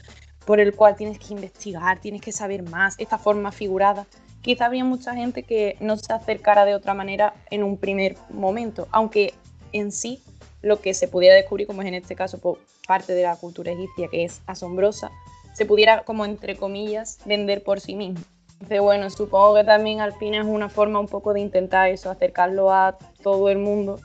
por 0.45 0.59
el 0.59 0.75
cual 0.75 0.97
tienes 0.97 1.19
que 1.19 1.35
investigar, 1.35 2.01
tienes 2.01 2.23
que 2.23 2.33
saber 2.33 2.63
más, 2.63 2.95
esta 2.99 3.19
forma 3.19 3.53
figurada, 3.53 4.07
quizá 4.41 4.67
habría 4.67 4.85
mucha 4.85 5.15
gente 5.15 5.43
que 5.43 5.77
no 5.81 5.97
se 5.99 6.13
acercara 6.13 6.65
de 6.65 6.75
otra 6.75 6.95
manera 6.95 7.35
en 7.51 7.63
un 7.63 7.77
primer 7.77 8.17
momento, 8.31 8.89
aunque 8.91 9.35
en 9.73 9.93
sí 9.93 10.23
lo 10.63 10.81
que 10.81 10.95
se 10.95 11.09
pudiera 11.09 11.37
descubrir, 11.37 11.67
como 11.67 11.83
es 11.83 11.89
en 11.89 11.95
este 11.95 12.17
caso 12.17 12.39
por 12.39 12.59
parte 12.89 13.13
de 13.13 13.23
la 13.23 13.37
cultura 13.37 13.71
egipcia, 13.71 14.09
que 14.09 14.25
es 14.25 14.41
asombrosa, 14.47 15.11
se 15.53 15.67
pudiera, 15.67 16.05
como 16.05 16.25
entre 16.25 16.57
comillas, 16.57 17.19
vender 17.27 17.63
por 17.63 17.81
sí 17.81 17.95
mismo 17.95 18.21
bueno, 18.69 19.11
supongo 19.11 19.55
que 19.55 19.65
también 19.65 20.01
al 20.01 20.13
fin 20.13 20.35
es 20.35 20.45
una 20.45 20.69
forma 20.69 21.01
un 21.01 21.09
poco 21.09 21.33
de 21.33 21.41
intentar 21.41 21.89
eso, 21.91 22.11
acercarlo 22.11 22.73
a 22.73 22.97
todo 23.23 23.49
el 23.49 23.59
mundo 23.59 23.99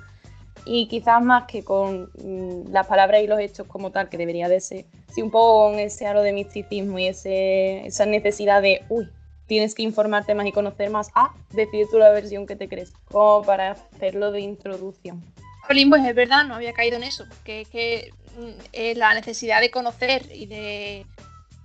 y 0.66 0.88
quizás 0.88 1.22
más 1.22 1.46
que 1.46 1.64
con 1.64 2.10
mm, 2.16 2.72
las 2.72 2.88
palabras 2.88 3.22
y 3.22 3.28
los 3.28 3.40
hechos 3.40 3.68
como 3.68 3.92
tal, 3.92 4.10
que 4.10 4.18
debería 4.18 4.50
de 4.50 4.60
ser, 4.60 4.86
sí 5.14 5.22
un 5.22 5.30
poco 5.30 5.70
con 5.70 5.80
ese 5.80 6.08
halo 6.08 6.22
de 6.22 6.34
misticismo 6.34 6.98
y 6.98 7.08
ese, 7.08 7.86
esa 7.86 8.06
necesidad 8.06 8.62
de, 8.62 8.84
uy, 8.90 9.08
tienes 9.46 9.76
que 9.76 9.84
informarte 9.84 10.34
más 10.34 10.48
y 10.48 10.52
conocer 10.52 10.90
más, 10.90 11.10
a 11.14 11.34
decir 11.52 11.86
tú 11.92 12.00
la 12.00 12.10
versión 12.10 12.48
que 12.48 12.56
te 12.56 12.68
crees, 12.68 12.92
como 13.12 13.44
para 13.44 13.72
hacerlo 13.72 14.32
de 14.32 14.42
introducción. 14.42 15.24
Jolín, 15.68 15.90
pues 15.90 16.04
es 16.04 16.16
verdad, 16.16 16.46
no 16.46 16.56
había 16.56 16.74
caído 16.74 16.98
en 16.98 17.04
eso, 17.04 17.26
que 17.44 17.66
que 17.72 18.12
mm, 18.38 18.98
la 18.98 19.14
necesidad 19.14 19.62
de 19.62 19.70
conocer 19.70 20.26
y 20.34 20.48
de 20.48 21.06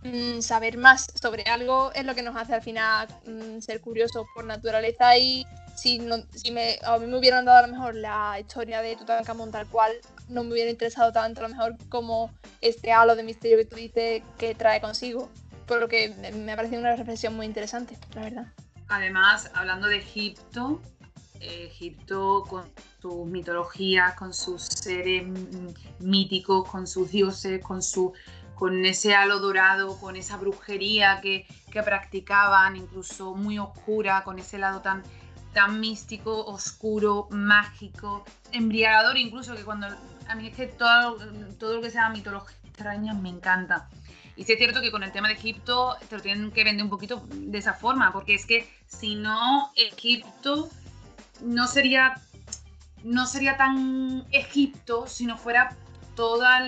Mm, 0.03 0.41
saber 0.41 0.79
más 0.79 1.09
sobre 1.21 1.43
algo 1.43 1.93
es 1.93 2.07
lo 2.07 2.15
que 2.15 2.23
nos 2.23 2.35
hace 2.35 2.55
al 2.55 2.63
final 2.63 3.07
mm, 3.27 3.61
ser 3.61 3.83
curiosos 3.83 4.27
por 4.35 4.45
naturaleza 4.47 5.19
y 5.19 5.47
si, 5.77 6.01
me, 6.01 6.79
a 6.85 6.99
mí 6.99 7.07
me 7.07 7.19
hubieran 7.19 7.45
dado 7.45 7.59
a 7.59 7.67
lo 7.67 7.73
mejor 7.75 7.95
la 7.95 8.39
historia 8.41 8.81
de 8.81 8.97
Tutankamón 8.97 9.51
tal 9.51 9.67
cual, 9.67 9.93
no 10.29 10.43
me 10.45 10.53
hubiera 10.53 10.71
interesado 10.71 11.13
tanto 11.13 11.41
a 11.41 11.49
lo 11.49 11.55
mejor 11.55 11.77
como 11.89 12.31
este 12.63 12.93
halo 12.93 13.15
de 13.15 13.23
misterio 13.23 13.59
que 13.59 13.65
tú 13.67 13.77
dices 13.77 14.23
que 14.39 14.55
trae 14.55 14.81
consigo. 14.81 15.31
Por 15.67 15.81
lo 15.81 15.89
que 15.89 16.09
me 16.35 16.53
ha 16.53 16.57
parecido 16.57 16.81
una 16.81 16.97
reflexión 16.97 17.37
muy 17.37 17.47
interesante, 17.47 17.97
la 18.15 18.23
verdad. 18.23 18.47
Además, 18.89 19.51
hablando 19.55 19.87
de 19.87 19.99
Egipto, 19.99 20.81
Egipto 21.41 22.45
con 22.49 22.65
sus 23.01 23.27
mitologías, 23.27 24.15
con 24.15 24.35
sus 24.35 24.63
seres 24.63 25.27
mm, 25.27 25.69
míticos, 26.01 26.69
con 26.69 26.87
sus 26.87 27.11
dioses, 27.11 27.63
con 27.63 27.83
su 27.83 28.13
con 28.61 28.85
ese 28.85 29.15
halo 29.15 29.41
dorado, 29.41 29.99
con 29.99 30.17
esa 30.17 30.37
brujería 30.37 31.23
que, 31.23 31.47
practicaban, 31.73 32.77
incluso 32.77 33.35
muy 33.35 33.59
oscura, 33.59 34.23
con 34.23 34.39
ese 34.39 34.59
lado 34.59 34.83
tan, 34.83 35.03
tan 35.55 35.81
místico, 35.81 36.45
oscuro, 36.45 37.27
mágico, 37.31 38.23
embriagador, 38.53 39.17
incluso 39.17 39.57
que 39.57 39.65
cuando 39.65 39.87
a 40.29 40.35
mí 40.35 40.49
es 40.49 40.55
que 40.55 40.67
todo, 40.67 41.17
todo 41.59 41.77
lo 41.77 41.81
que 41.81 41.91
sea 41.91 42.11
mitología 42.11 42.55
extraña 42.67 43.15
me 43.15 43.31
encanta. 43.31 43.89
Y 44.37 44.45
sí 44.45 44.53
es 44.53 44.59
cierto 44.59 44.83
que 44.83 44.91
con 44.91 45.05
el 45.05 45.13
tema 45.13 45.29
de 45.29 45.35
Egipto 45.35 45.97
te 46.11 46.17
lo 46.17 46.23
tienen 46.23 46.51
que 46.51 46.63
vender 46.63 46.85
un 46.85 46.91
poquito 46.91 47.27
de 47.31 47.57
esa 47.57 47.73
forma, 47.73 48.13
porque 48.13 48.35
es 48.35 48.45
que 48.45 48.71
si 48.87 49.15
no, 49.15 49.73
Egipto 49.75 50.69
no 51.41 51.67
sería, 51.67 52.21
no 53.05 53.27
sería 53.27 53.57
tan 53.57 54.27
Egipto 54.33 55.07
si 55.07 55.25
no 55.25 55.39
fuera 55.39 55.75
toda 56.15 56.61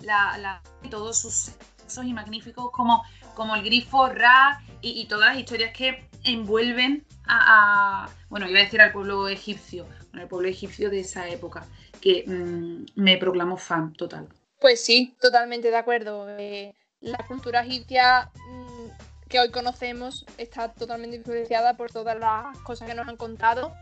la, 0.00 0.38
la, 0.38 0.62
todos 0.90 1.18
sus 1.18 1.52
son 1.90 2.06
y 2.06 2.12
magníficos 2.12 2.70
como, 2.70 3.02
como 3.34 3.54
el 3.56 3.64
grifo 3.64 4.08
Ra 4.08 4.62
y, 4.80 5.06
todas 5.06 5.30
las 5.30 5.38
historias 5.38 5.72
que 5.76 6.08
envuelven 6.24 7.04
a, 7.26 8.08
bueno, 8.28 8.48
iba 8.48 8.60
a 8.60 8.62
decir 8.62 8.80
al 8.80 8.92
pueblo 8.92 9.28
egipcio, 9.28 9.84
bueno, 10.10 10.22
el 10.22 10.28
pueblo 10.28 10.48
egipcio 10.48 10.88
de 10.90 11.00
esa 11.00 11.28
época, 11.28 11.66
que 12.00 12.24
mm, 12.26 12.86
me 12.94 13.16
proclamo 13.16 13.56
fan 13.56 13.92
total. 13.94 14.28
Pues 14.60 14.84
sí, 14.84 15.16
totalmente 15.20 15.70
de 15.70 15.76
acuerdo. 15.76 16.28
Eh, 16.38 16.74
la 17.00 17.18
cultura 17.26 17.62
egipcia 17.62 18.30
mm, 18.34 19.28
que 19.28 19.40
hoy 19.40 19.50
conocemos 19.50 20.24
está 20.36 20.72
totalmente 20.72 21.16
influenciada 21.16 21.76
por 21.76 21.90
todas 21.90 22.18
las 22.18 22.56
cosas 22.58 22.88
que 22.88 22.94
nos 22.94 23.08
han 23.08 23.16
contado. 23.16 23.74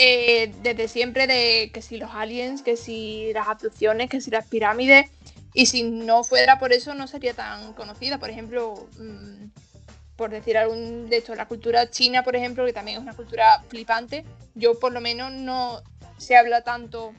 Eh, 0.00 0.54
desde 0.62 0.86
siempre 0.86 1.26
de 1.26 1.70
que 1.74 1.82
si 1.82 1.96
los 1.96 2.14
aliens, 2.14 2.62
que 2.62 2.76
si 2.76 3.32
las 3.32 3.48
abducciones, 3.48 4.08
que 4.08 4.20
si 4.20 4.30
las 4.30 4.46
pirámides, 4.46 5.10
y 5.52 5.66
si 5.66 5.82
no 5.82 6.22
fuera 6.22 6.60
por 6.60 6.72
eso, 6.72 6.94
no 6.94 7.08
sería 7.08 7.34
tan 7.34 7.72
conocida. 7.72 8.18
Por 8.18 8.30
ejemplo, 8.30 8.86
mm, 8.96 9.46
por 10.14 10.30
decir 10.30 10.56
algún 10.56 11.08
de 11.08 11.16
esto, 11.16 11.34
la 11.34 11.48
cultura 11.48 11.90
china, 11.90 12.22
por 12.22 12.36
ejemplo, 12.36 12.64
que 12.64 12.72
también 12.72 12.98
es 12.98 13.02
una 13.02 13.14
cultura 13.14 13.64
flipante, 13.68 14.24
yo 14.54 14.78
por 14.78 14.92
lo 14.92 15.00
menos 15.00 15.32
no 15.32 15.82
se 16.16 16.36
habla 16.36 16.62
tanto 16.62 17.12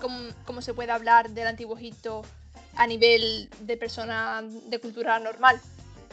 como, 0.00 0.62
se 0.62 0.72
puede 0.72 0.92
hablar 0.92 1.30
del 1.30 1.46
antiguo 1.46 1.76
Egipto 1.76 2.22
a 2.76 2.86
nivel 2.86 3.50
de 3.60 3.76
persona 3.76 4.42
de 4.42 4.78
cultura 4.78 5.18
normal. 5.18 5.60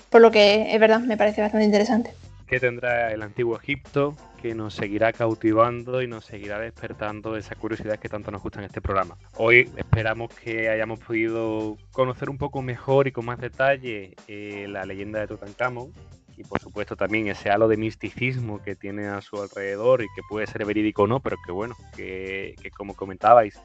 Por 0.10 0.20
lo 0.20 0.32
que 0.32 0.74
es 0.74 0.80
verdad, 0.82 1.00
me 1.00 1.16
parece 1.16 1.42
bastante 1.42 1.66
interesante. 1.66 2.14
¿Qué 2.48 2.62
tendrá 2.62 3.12
el 3.12 3.24
antiguo 3.24 3.58
Egipto 3.58 4.16
que 4.42 4.56
nos 4.56 4.74
seguirá 4.74 5.12
cautivando 5.12 6.02
y 6.02 6.08
nos 6.08 6.24
seguirá 6.24 6.60
despertando 6.60 7.36
esa 7.36 7.56
curiosidad 7.56 8.00
que 8.00 8.08
tanto 8.08 8.32
nos 8.32 8.42
gusta 8.42 8.60
en 8.60 8.66
este 8.66 8.80
programa. 8.80 9.18
Hoy 9.36 9.70
esperamos 9.76 10.34
que 10.34 10.70
hayamos 10.70 11.02
podido 11.02 11.78
conocer 11.92 12.30
un 12.30 12.38
poco 12.38 12.62
mejor 12.62 13.08
y 13.08 13.12
con 13.12 13.26
más 13.26 13.40
detalle 13.40 14.16
eh, 14.30 14.66
la 14.70 14.86
leyenda 14.86 15.20
de 15.20 15.28
Tutankamón 15.28 15.92
y 16.38 16.44
por 16.46 16.62
supuesto 16.62 16.96
también 16.96 17.28
ese 17.28 17.50
halo 17.50 17.68
de 17.68 17.76
misticismo 17.76 18.62
que 18.64 18.76
tiene 18.76 19.08
a 19.08 19.20
su 19.22 19.42
alrededor 19.42 20.02
y 20.02 20.08
que 20.16 20.22
puede 20.30 20.48
ser 20.48 20.64
verídico 20.66 21.04
o 21.04 21.08
no, 21.08 21.20
pero 21.20 21.36
que 21.46 21.52
bueno, 21.52 21.76
que, 21.98 22.56
que 22.62 22.72
como 22.72 22.96
comentabais, 22.96 23.60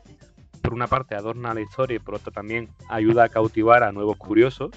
por 0.60 0.74
una 0.74 0.88
parte 0.88 1.14
adorna 1.14 1.54
la 1.54 1.60
historia 1.60 1.96
y 1.96 2.00
por 2.00 2.16
otra 2.16 2.32
también 2.32 2.68
ayuda 2.88 3.24
a 3.24 3.28
cautivar 3.28 3.84
a 3.84 3.92
nuevos 3.92 4.16
curiosos. 4.16 4.70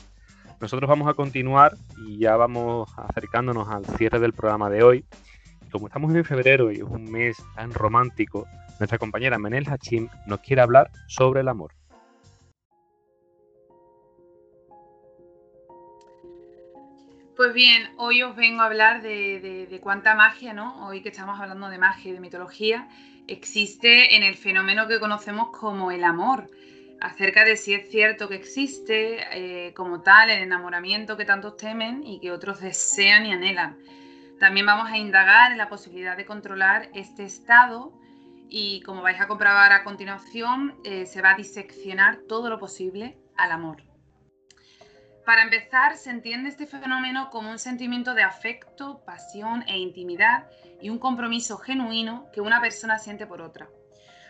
Nosotros 0.66 0.90
vamos 0.90 1.08
a 1.08 1.14
continuar 1.14 1.78
y 2.08 2.18
ya 2.18 2.36
vamos 2.38 2.90
acercándonos 2.98 3.70
al 3.70 3.86
cierre 3.86 4.18
del 4.20 4.34
programa 4.34 4.68
de 4.68 4.82
hoy. 4.82 5.06
Como 5.72 5.86
estamos 5.86 6.16
en 6.16 6.26
febrero 6.26 6.72
y 6.72 6.78
es 6.78 6.82
un 6.82 7.04
mes 7.12 7.38
tan 7.54 7.72
romántico, 7.72 8.48
nuestra 8.80 8.98
compañera 8.98 9.38
Menel 9.38 9.70
Hachim 9.70 10.10
nos 10.26 10.40
quiere 10.40 10.64
hablar 10.64 10.90
sobre 11.08 11.42
el 11.42 11.50
amor. 11.50 11.72
Pues 17.36 17.54
bien, 17.54 17.92
hoy 17.98 18.24
os 18.24 18.36
vengo 18.36 18.64
a 18.64 18.66
hablar 18.66 19.04
de, 19.04 19.80
cuánta 19.84 20.16
magia, 20.16 20.54
¿no? 20.54 20.88
Hoy 20.88 21.04
que 21.04 21.10
estamos 21.10 21.40
hablando 21.40 21.70
de 21.70 21.78
magia 21.78 22.10
y 22.10 22.14
de 22.16 22.20
mitología, 22.20 22.88
existe 23.28 24.16
en 24.16 24.24
el 24.24 24.34
fenómeno 24.34 24.88
que 24.88 25.00
conocemos 25.00 25.50
como 25.50 25.92
el 25.92 26.04
amor, 26.04 26.50
acerca 27.06 27.46
de 27.46 27.56
si 27.56 27.74
es 27.76 27.90
cierto 27.90 28.28
que 28.28 28.36
existe 28.36 29.20
eh, 29.32 29.74
como 29.76 30.02
tal 30.02 30.32
el 30.32 30.42
enamoramiento 30.42 31.18
que 31.18 31.26
tantos 31.26 31.56
temen 31.56 32.04
y 32.04 32.20
que 32.20 32.32
otros 32.32 32.62
desean 32.62 33.28
y 33.28 33.32
anhelan. 33.32 33.78
También 34.40 34.66
vamos 34.66 34.90
a 34.90 34.98
indagar 34.98 35.52
en 35.52 35.60
la 35.60 35.70
posibilidad 35.70 36.18
de 36.18 36.26
controlar 36.26 36.90
este 36.96 37.24
estado 37.24 37.94
y 38.50 38.82
como 38.82 39.04
vais 39.04 39.22
a 39.22 39.28
comprobar 39.28 39.72
a 39.72 39.84
continuación, 39.84 40.80
eh, 40.84 41.06
se 41.06 41.22
va 41.22 41.32
a 41.32 41.36
diseccionar 41.36 42.22
todo 42.28 42.50
lo 42.50 42.58
posible 42.58 43.18
al 43.38 43.52
amor. 43.52 43.84
Para 45.26 45.44
empezar, 45.44 45.98
se 45.98 46.10
entiende 46.10 46.50
este 46.50 46.66
fenómeno 46.66 47.30
como 47.30 47.52
un 47.52 47.60
sentimiento 47.60 48.16
de 48.16 48.24
afecto, 48.24 49.04
pasión 49.06 49.64
e 49.68 49.78
intimidad 49.78 50.48
y 50.82 50.90
un 50.90 50.98
compromiso 50.98 51.58
genuino 51.58 52.28
que 52.34 52.42
una 52.42 52.62
persona 52.62 52.98
siente 52.98 53.28
por 53.28 53.42
otra. 53.42 53.68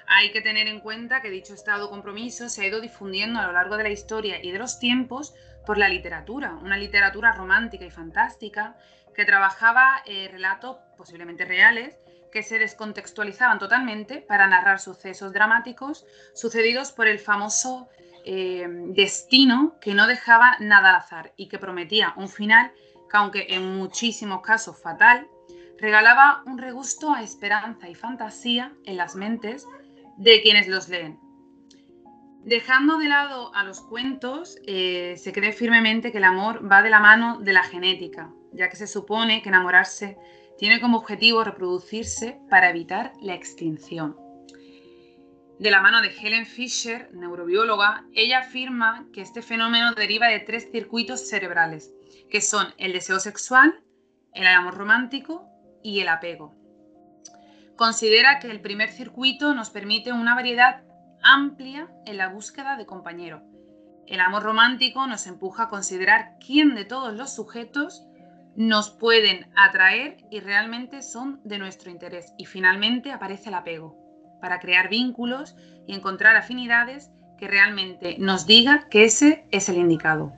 Hay 0.07 0.31
que 0.31 0.41
tener 0.41 0.67
en 0.67 0.79
cuenta 0.79 1.21
que 1.21 1.29
dicho 1.29 1.53
estado 1.53 1.89
compromiso 1.89 2.49
se 2.49 2.61
ha 2.61 2.67
ido 2.67 2.81
difundiendo 2.81 3.39
a 3.39 3.47
lo 3.47 3.53
largo 3.53 3.77
de 3.77 3.83
la 3.83 3.89
historia 3.89 4.43
y 4.43 4.51
de 4.51 4.59
los 4.59 4.79
tiempos 4.79 5.33
por 5.65 5.77
la 5.77 5.89
literatura, 5.89 6.57
una 6.61 6.77
literatura 6.77 7.31
romántica 7.31 7.85
y 7.85 7.91
fantástica 7.91 8.75
que 9.15 9.25
trabajaba 9.25 10.03
eh, 10.05 10.29
relatos 10.31 10.77
posiblemente 10.97 11.45
reales 11.45 11.97
que 12.31 12.43
se 12.43 12.59
descontextualizaban 12.59 13.59
totalmente 13.59 14.17
para 14.17 14.45
narrar 14.45 14.79
sucesos 14.79 15.31
dramáticos 15.31 16.05
sucedidos 16.33 16.91
por 16.91 17.07
el 17.07 17.17
famoso 17.17 17.89
eh, 18.25 18.67
destino 18.89 19.77
que 19.79 19.93
no 19.93 20.05
dejaba 20.05 20.57
nada 20.59 20.89
al 20.89 20.95
azar 20.95 21.33
y 21.37 21.47
que 21.47 21.59
prometía 21.59 22.13
un 22.17 22.27
final 22.27 22.73
que 23.09 23.17
aunque 23.17 23.47
en 23.49 23.77
muchísimos 23.77 24.41
casos 24.41 24.81
fatal, 24.81 25.27
regalaba 25.77 26.43
un 26.45 26.57
regusto 26.57 27.13
a 27.13 27.21
esperanza 27.21 27.87
y 27.87 27.95
fantasía 27.95 28.73
en 28.85 28.97
las 28.97 29.15
mentes 29.15 29.67
de 30.17 30.41
quienes 30.41 30.67
los 30.67 30.89
leen. 30.89 31.19
Dejando 32.43 32.97
de 32.97 33.07
lado 33.07 33.53
a 33.55 33.63
los 33.63 33.81
cuentos, 33.81 34.57
eh, 34.67 35.15
se 35.17 35.33
cree 35.33 35.51
firmemente 35.51 36.11
que 36.11 36.19
el 36.19 36.23
amor 36.23 36.71
va 36.71 36.83
de 36.83 36.91
la 36.91 36.99
mano 36.99 37.39
de 37.39 37.53
la 37.53 37.63
genética, 37.63 38.31
ya 38.53 38.69
que 38.69 38.75
se 38.75 38.87
supone 38.87 39.41
que 39.41 39.49
enamorarse 39.49 40.17
tiene 40.57 40.79
como 40.79 40.97
objetivo 40.97 41.43
reproducirse 41.43 42.39
para 42.49 42.69
evitar 42.69 43.13
la 43.21 43.33
extinción 43.33 44.25
de 45.59 45.71
la 45.71 45.81
mano 45.81 46.01
de 46.01 46.09
Helen 46.09 46.45
Fisher, 46.45 47.09
neurobióloga, 47.13 48.05
ella 48.13 48.39
afirma 48.39 49.07
que 49.13 49.21
este 49.21 49.41
fenómeno 49.41 49.93
deriva 49.93 50.27
de 50.27 50.39
tres 50.39 50.69
circuitos 50.71 51.29
cerebrales, 51.29 51.93
que 52.29 52.41
son 52.41 52.67
el 52.77 52.91
deseo 52.91 53.19
sexual, 53.19 53.81
el 54.33 54.47
amor 54.47 54.75
romántico 54.75 55.47
y 55.81 56.01
el 56.01 56.09
apego. 56.09 56.53
Considera 57.75 58.39
que 58.39 58.49
el 58.49 58.61
primer 58.61 58.89
circuito 58.89 59.53
nos 59.53 59.69
permite 59.69 60.13
una 60.13 60.33
variedad 60.33 60.83
amplia 61.21 61.89
en 62.05 62.17
la 62.17 62.29
búsqueda 62.29 62.77
de 62.77 62.85
compañero. 62.85 63.43
El 64.07 64.21
amor 64.21 64.43
romántico 64.43 65.07
nos 65.07 65.27
empuja 65.27 65.63
a 65.63 65.69
considerar 65.69 66.37
quién 66.45 66.75
de 66.75 66.85
todos 66.85 67.13
los 67.13 67.33
sujetos 67.33 68.05
nos 68.55 68.91
pueden 68.91 69.51
atraer 69.55 70.17
y 70.31 70.39
realmente 70.39 71.01
son 71.01 71.41
de 71.43 71.57
nuestro 71.57 71.91
interés. 71.91 72.33
Y 72.37 72.45
finalmente 72.45 73.11
aparece 73.11 73.49
el 73.49 73.55
apego, 73.55 73.97
para 74.39 74.59
crear 74.59 74.89
vínculos 74.89 75.55
y 75.87 75.93
encontrar 75.93 76.35
afinidades 76.35 77.11
que 77.37 77.47
realmente 77.47 78.15
nos 78.19 78.45
diga 78.45 78.87
que 78.89 79.03
ese 79.03 79.45
es 79.51 79.67
el 79.67 79.77
indicado. 79.77 80.31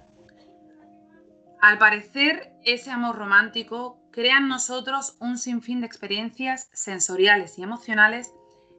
Al 1.61 1.77
parecer, 1.77 2.53
ese 2.63 2.91
amor 2.91 3.17
romántico 3.17 3.99
crea 4.17 4.39
en 4.39 4.47
nosotros 4.47 5.15
un 5.19 5.37
sinfín 5.37 5.79
de 5.79 5.85
experiencias 5.85 6.71
sensoriales 6.73 7.59
y 7.59 7.61
emocionales 7.61 8.33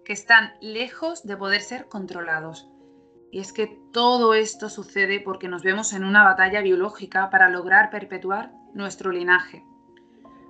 que 0.05 0.12
están 0.12 0.55
lejos 0.60 1.23
de 1.23 1.36
poder 1.36 1.60
ser 1.60 1.86
controlados. 1.86 2.69
Y 3.31 3.39
es 3.39 3.52
que 3.52 3.78
todo 3.93 4.35
esto 4.35 4.69
sucede 4.69 5.20
porque 5.20 5.47
nos 5.47 5.62
vemos 5.62 5.93
en 5.93 6.02
una 6.02 6.24
batalla 6.24 6.60
biológica 6.60 7.31
para 7.31 7.51
lograr 7.51 7.89
perpetuar 7.90 8.51
nuestro 8.74 9.12
linaje 9.12 9.65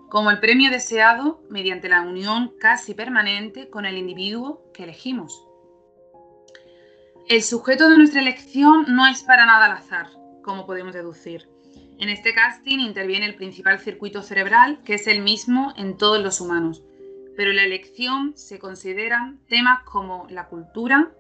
como 0.09 0.31
el 0.31 0.41
premio 0.41 0.71
deseado 0.71 1.43
mediante 1.51 1.91
la 1.91 2.01
unión 2.01 2.55
casi 2.59 2.95
permanente 2.95 3.69
con 3.69 3.85
el 3.85 3.99
individuo 3.99 4.73
que 4.73 4.85
elegimos. 4.85 5.47
El 7.29 7.43
sujeto 7.43 7.91
de 7.91 7.99
nuestra 7.99 8.23
elección 8.23 8.87
no 8.89 9.07
es 9.07 9.23
para 9.23 9.45
nada 9.45 9.67
al 9.67 9.73
azar, 9.73 10.07
como 10.43 10.65
podemos 10.65 10.95
deducir. 10.95 11.47
En 11.99 12.11
este 12.11 12.33
casting 12.33 12.79
interviene 12.79 13.27
el 13.27 13.35
principal 13.35 13.81
circuito 13.81 14.23
cerebral, 14.23 14.81
que 14.85 14.95
es 14.95 15.09
el 15.09 15.21
mismo 15.21 15.75
en 15.77 15.97
todos 15.97 16.23
los 16.23 16.41
humanos, 16.41 16.85
pero 17.37 17.51
en 17.51 17.57
la 17.57 17.65
elección 17.65 18.37
se 18.37 18.61
consideran 18.61 19.41
temas 19.49 19.83
como 19.83 20.27
la 20.31 20.47
cultura, 20.47 21.11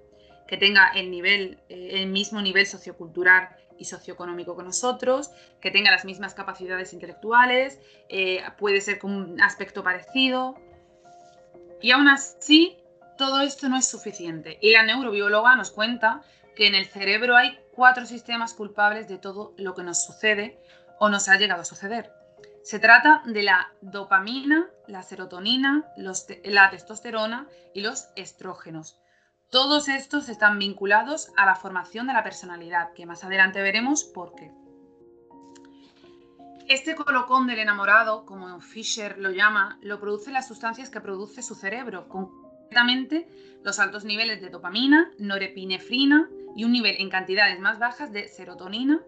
que 0.46 0.56
tenga 0.56 0.88
el, 0.94 1.58
eh, 1.68 2.06
mismo 2.06 2.40
nivel 2.40 2.64
sociocultural 2.64 3.48
y 3.76 3.86
socioeconómico 3.86 4.56
que 4.56 4.62
nosotros, 4.62 5.30
que 5.60 5.72
tenga 5.72 5.90
las 5.90 6.04
mismas 6.04 6.34
capacidades 6.34 6.92
intelectuales, 6.92 7.80
eh, 8.08 8.42
puede 8.56 8.80
ser 8.80 9.00
con 9.00 9.12
un 9.12 9.40
aspecto 9.40 9.82
parecido. 9.82 10.54
Y 11.82 11.90
aún 11.90 12.08
así, 12.08 12.76
todo 13.16 13.40
esto 13.40 13.68
no 13.68 13.76
es 13.76 13.88
suficiente. 13.88 14.58
Y 14.62 14.70
la 14.70 14.84
neurobióloga 14.84 15.56
nos 15.56 15.72
cuenta 15.72 16.22
que 16.54 16.68
en 16.68 16.76
el 16.76 16.86
cerebro 16.86 17.36
hay 17.36 17.58
cuatro 17.78 18.06
sistemas 18.06 18.54
culpables 18.54 19.06
de 19.06 19.18
todo 19.18 19.54
lo 19.56 19.76
que 19.76 19.84
nos 19.84 20.04
sucede 20.04 20.60
o 20.98 21.08
nos 21.08 21.28
ha 21.28 21.36
llegado 21.36 21.62
a 21.62 21.64
suceder. 21.64 22.12
Se 22.64 22.80
trata 22.80 23.22
de 23.24 23.44
la 23.44 23.72
dopamina, 23.82 24.68
la 24.88 25.04
serotonina, 25.04 25.84
la 25.96 26.70
testosterona 26.70 27.46
y 27.72 27.82
los 27.82 28.08
estrógenos. 28.16 28.98
Todos 29.48 29.88
estos 29.88 30.28
están 30.28 30.58
vinculados 30.58 31.30
a 31.36 31.46
la 31.46 31.54
formación 31.54 32.08
de 32.08 32.14
la 32.14 32.24
personalidad, 32.24 32.94
que 32.94 33.06
más 33.06 33.22
adelante 33.22 33.62
veremos 33.62 34.02
por 34.02 34.34
qué. 34.34 34.50
Este 36.66 36.96
colocón 36.96 37.46
del 37.46 37.60
enamorado, 37.60 38.26
como 38.26 38.60
Fisher 38.60 39.18
lo 39.18 39.30
llama, 39.30 39.78
lo 39.82 40.00
producen 40.00 40.32
las 40.32 40.48
sustancias 40.48 40.90
que 40.90 41.00
produce 41.00 41.42
su 41.42 41.54
cerebro, 41.54 42.08
concretamente 42.68 43.26
los 43.64 43.78
altos 43.78 44.04
niveles 44.04 44.40
de 44.40 44.50
dopamina, 44.50 45.10
norepinefrina 45.18 46.28
y 46.56 46.64
un 46.64 46.72
nivel 46.72 46.96
en 46.98 47.10
cantidades 47.10 47.58
más 47.60 47.78
bajas 47.78 48.12
de 48.12 48.28
serotonina, 48.28 49.00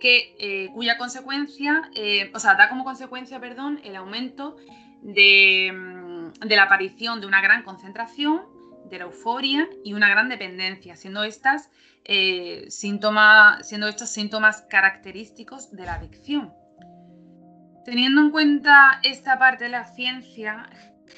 que, 0.00 0.34
eh, 0.38 0.68
cuya 0.72 0.98
consecuencia, 0.98 1.90
eh, 1.94 2.30
o 2.34 2.38
sea, 2.38 2.54
da 2.54 2.68
como 2.68 2.84
consecuencia, 2.84 3.40
perdón, 3.40 3.80
el 3.84 3.96
aumento 3.96 4.56
de, 5.02 5.72
mm, 5.72 6.46
de 6.46 6.56
la 6.56 6.64
aparición 6.64 7.20
de 7.20 7.26
una 7.26 7.40
gran 7.40 7.62
concentración 7.62 8.42
de 8.88 8.98
la 8.98 9.04
euforia 9.04 9.68
y 9.84 9.94
una 9.94 10.08
gran 10.08 10.28
dependencia, 10.28 10.96
siendo, 10.96 11.24
estas, 11.24 11.70
eh, 12.04 12.66
siendo 12.68 13.88
estos 13.88 14.10
síntomas 14.10 14.62
característicos 14.68 15.72
de 15.72 15.84
la 15.86 15.94
adicción. 15.94 16.52
Teniendo 17.84 18.20
en 18.20 18.30
cuenta 18.30 19.00
esta 19.02 19.38
parte 19.38 19.64
de 19.64 19.70
la 19.70 19.84
ciencia, 19.84 20.68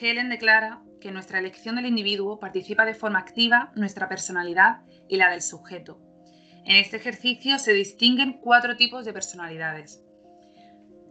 Helen 0.00 0.28
declara 0.28 0.80
que 1.00 1.12
nuestra 1.12 1.38
elección 1.38 1.76
del 1.76 1.86
individuo 1.86 2.38
participa 2.38 2.84
de 2.84 2.94
forma 2.94 3.18
activa 3.18 3.72
nuestra 3.74 4.08
personalidad 4.08 4.82
y 5.08 5.16
la 5.16 5.30
del 5.30 5.42
sujeto. 5.42 6.00
En 6.64 6.76
este 6.76 6.96
ejercicio 6.98 7.58
se 7.58 7.72
distinguen 7.72 8.40
cuatro 8.42 8.76
tipos 8.76 9.04
de 9.04 9.12
personalidades. 9.12 10.02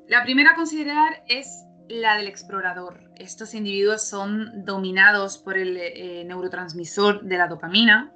La 0.07 0.23
primera 0.23 0.51
a 0.51 0.55
considerar 0.55 1.23
es 1.27 1.65
la 1.89 2.17
del 2.17 2.27
explorador. 2.27 3.11
Estos 3.15 3.53
individuos 3.53 4.07
son 4.07 4.65
dominados 4.65 5.37
por 5.37 5.57
el 5.57 5.77
eh, 5.77 6.23
neurotransmisor 6.25 7.23
de 7.23 7.37
la 7.37 7.47
dopamina 7.47 8.13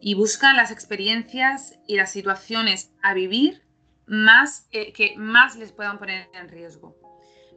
y 0.00 0.14
buscan 0.14 0.56
las 0.56 0.70
experiencias 0.70 1.78
y 1.86 1.96
las 1.96 2.12
situaciones 2.12 2.92
a 3.02 3.14
vivir 3.14 3.62
más, 4.06 4.68
eh, 4.70 4.92
que 4.92 5.16
más 5.16 5.56
les 5.56 5.72
puedan 5.72 5.98
poner 5.98 6.28
en 6.34 6.48
riesgo. 6.48 6.96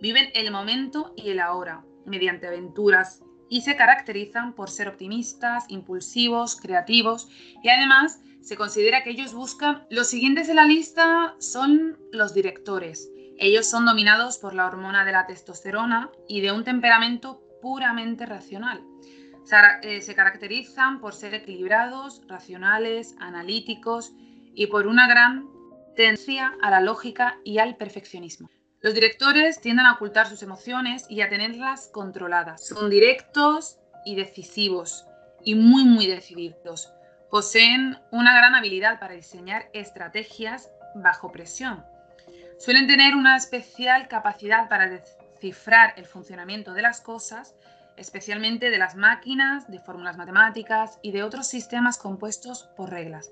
Viven 0.02 0.30
el 0.34 0.52
momento 0.52 1.14
y 1.16 1.30
el 1.30 1.40
ahora, 1.40 1.86
mediante 2.06 2.48
aventuras 2.48 3.24
y 3.52 3.62
se 3.62 3.76
caracterizan 3.76 4.54
por 4.54 4.70
ser 4.70 4.88
optimistas, 4.88 5.66
impulsivos, 5.68 6.56
creativos 6.56 7.28
y 7.62 7.68
además 7.68 8.22
se 8.40 8.56
considera 8.56 9.04
que 9.04 9.10
ellos 9.10 9.34
buscan... 9.34 9.86
Los 9.90 10.08
siguientes 10.08 10.48
en 10.48 10.56
la 10.56 10.66
lista 10.66 11.36
son 11.38 12.00
los 12.14 12.34
directores. 12.34 13.12
Ellos 13.38 13.70
son 13.70 13.86
dominados 13.86 14.38
por 14.38 14.56
la 14.56 14.66
hormona 14.66 15.04
de 15.04 15.12
la 15.12 15.28
testosterona 15.28 16.10
y 16.30 16.40
de 16.40 16.54
un 16.54 16.64
temperamento 16.64 17.44
puramente 17.62 18.26
racional. 18.26 18.86
Eh, 19.82 20.00
se 20.00 20.16
caracterizan 20.16 21.02
por 21.02 21.14
ser 21.14 21.34
equilibrados, 21.34 22.22
racionales, 22.30 23.16
analíticos 23.20 24.14
y 24.56 24.68
por 24.68 24.88
una 24.88 25.10
gran 25.10 25.50
tendencia 25.98 26.54
a 26.62 26.72
la 26.72 26.80
lógica 26.80 27.38
y 27.44 27.58
al 27.58 27.76
perfeccionismo. 27.76 28.50
Los 28.82 28.96
directores 28.96 29.62
tienden 29.62 29.86
a 29.86 29.94
ocultar 29.94 30.28
sus 30.28 30.42
emociones 30.42 31.06
y 31.08 31.22
a 31.22 31.30
tenerlas 31.30 31.88
controladas. 31.88 32.66
Son 32.66 32.90
directos 32.90 33.78
y 34.06 34.16
decisivos 34.16 35.06
y 35.44 35.54
muy 35.54 35.84
muy 35.84 36.08
decididos. 36.08 36.92
Poseen 37.30 38.00
una 38.10 38.34
gran 38.34 38.56
habilidad 38.56 39.00
para 39.00 39.14
diseñar 39.14 39.70
estrategias 39.74 40.72
bajo 40.96 41.32
presión. 41.32 41.86
Suelen 42.58 42.88
tener 42.88 43.16
una 43.16 43.38
especial 43.38 44.08
capacidad 44.08 44.68
para 44.68 44.90
descifrar 44.90 45.94
el 45.98 46.08
funcionamiento 46.08 46.74
de 46.74 46.82
las 46.82 47.02
cosas, 47.02 47.54
especialmente 47.98 48.72
de 48.72 48.80
las 48.80 48.96
máquinas, 48.96 49.70
de 49.70 49.78
fórmulas 49.78 50.18
matemáticas 50.18 50.98
y 51.04 51.12
de 51.12 51.22
otros 51.22 51.48
sistemas 51.48 52.00
compuestos 52.00 52.68
por 52.76 52.90
reglas. 52.90 53.30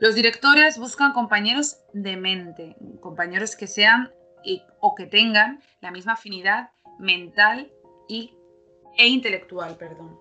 Los 0.00 0.14
directores 0.14 0.78
buscan 0.78 1.12
compañeros 1.12 1.80
de 1.92 2.16
mente, 2.16 2.76
compañeros 3.00 3.56
que 3.56 3.66
sean 3.66 4.10
o 4.80 4.94
que 4.94 5.06
tengan 5.06 5.62
la 5.80 5.90
misma 5.90 6.12
afinidad 6.12 6.70
mental 6.98 7.70
y, 8.08 8.34
e 8.96 9.08
intelectual. 9.08 9.76
Perdón. 9.76 10.18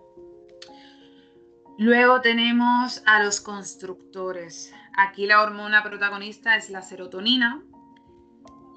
Luego 1.78 2.22
tenemos 2.22 3.02
a 3.06 3.24
los 3.24 3.42
constructores. 3.42 4.74
Aquí 4.96 5.26
la 5.26 5.42
hormona 5.42 5.84
protagonista 5.84 6.56
es 6.56 6.70
la 6.70 6.82
serotonina 6.82 7.64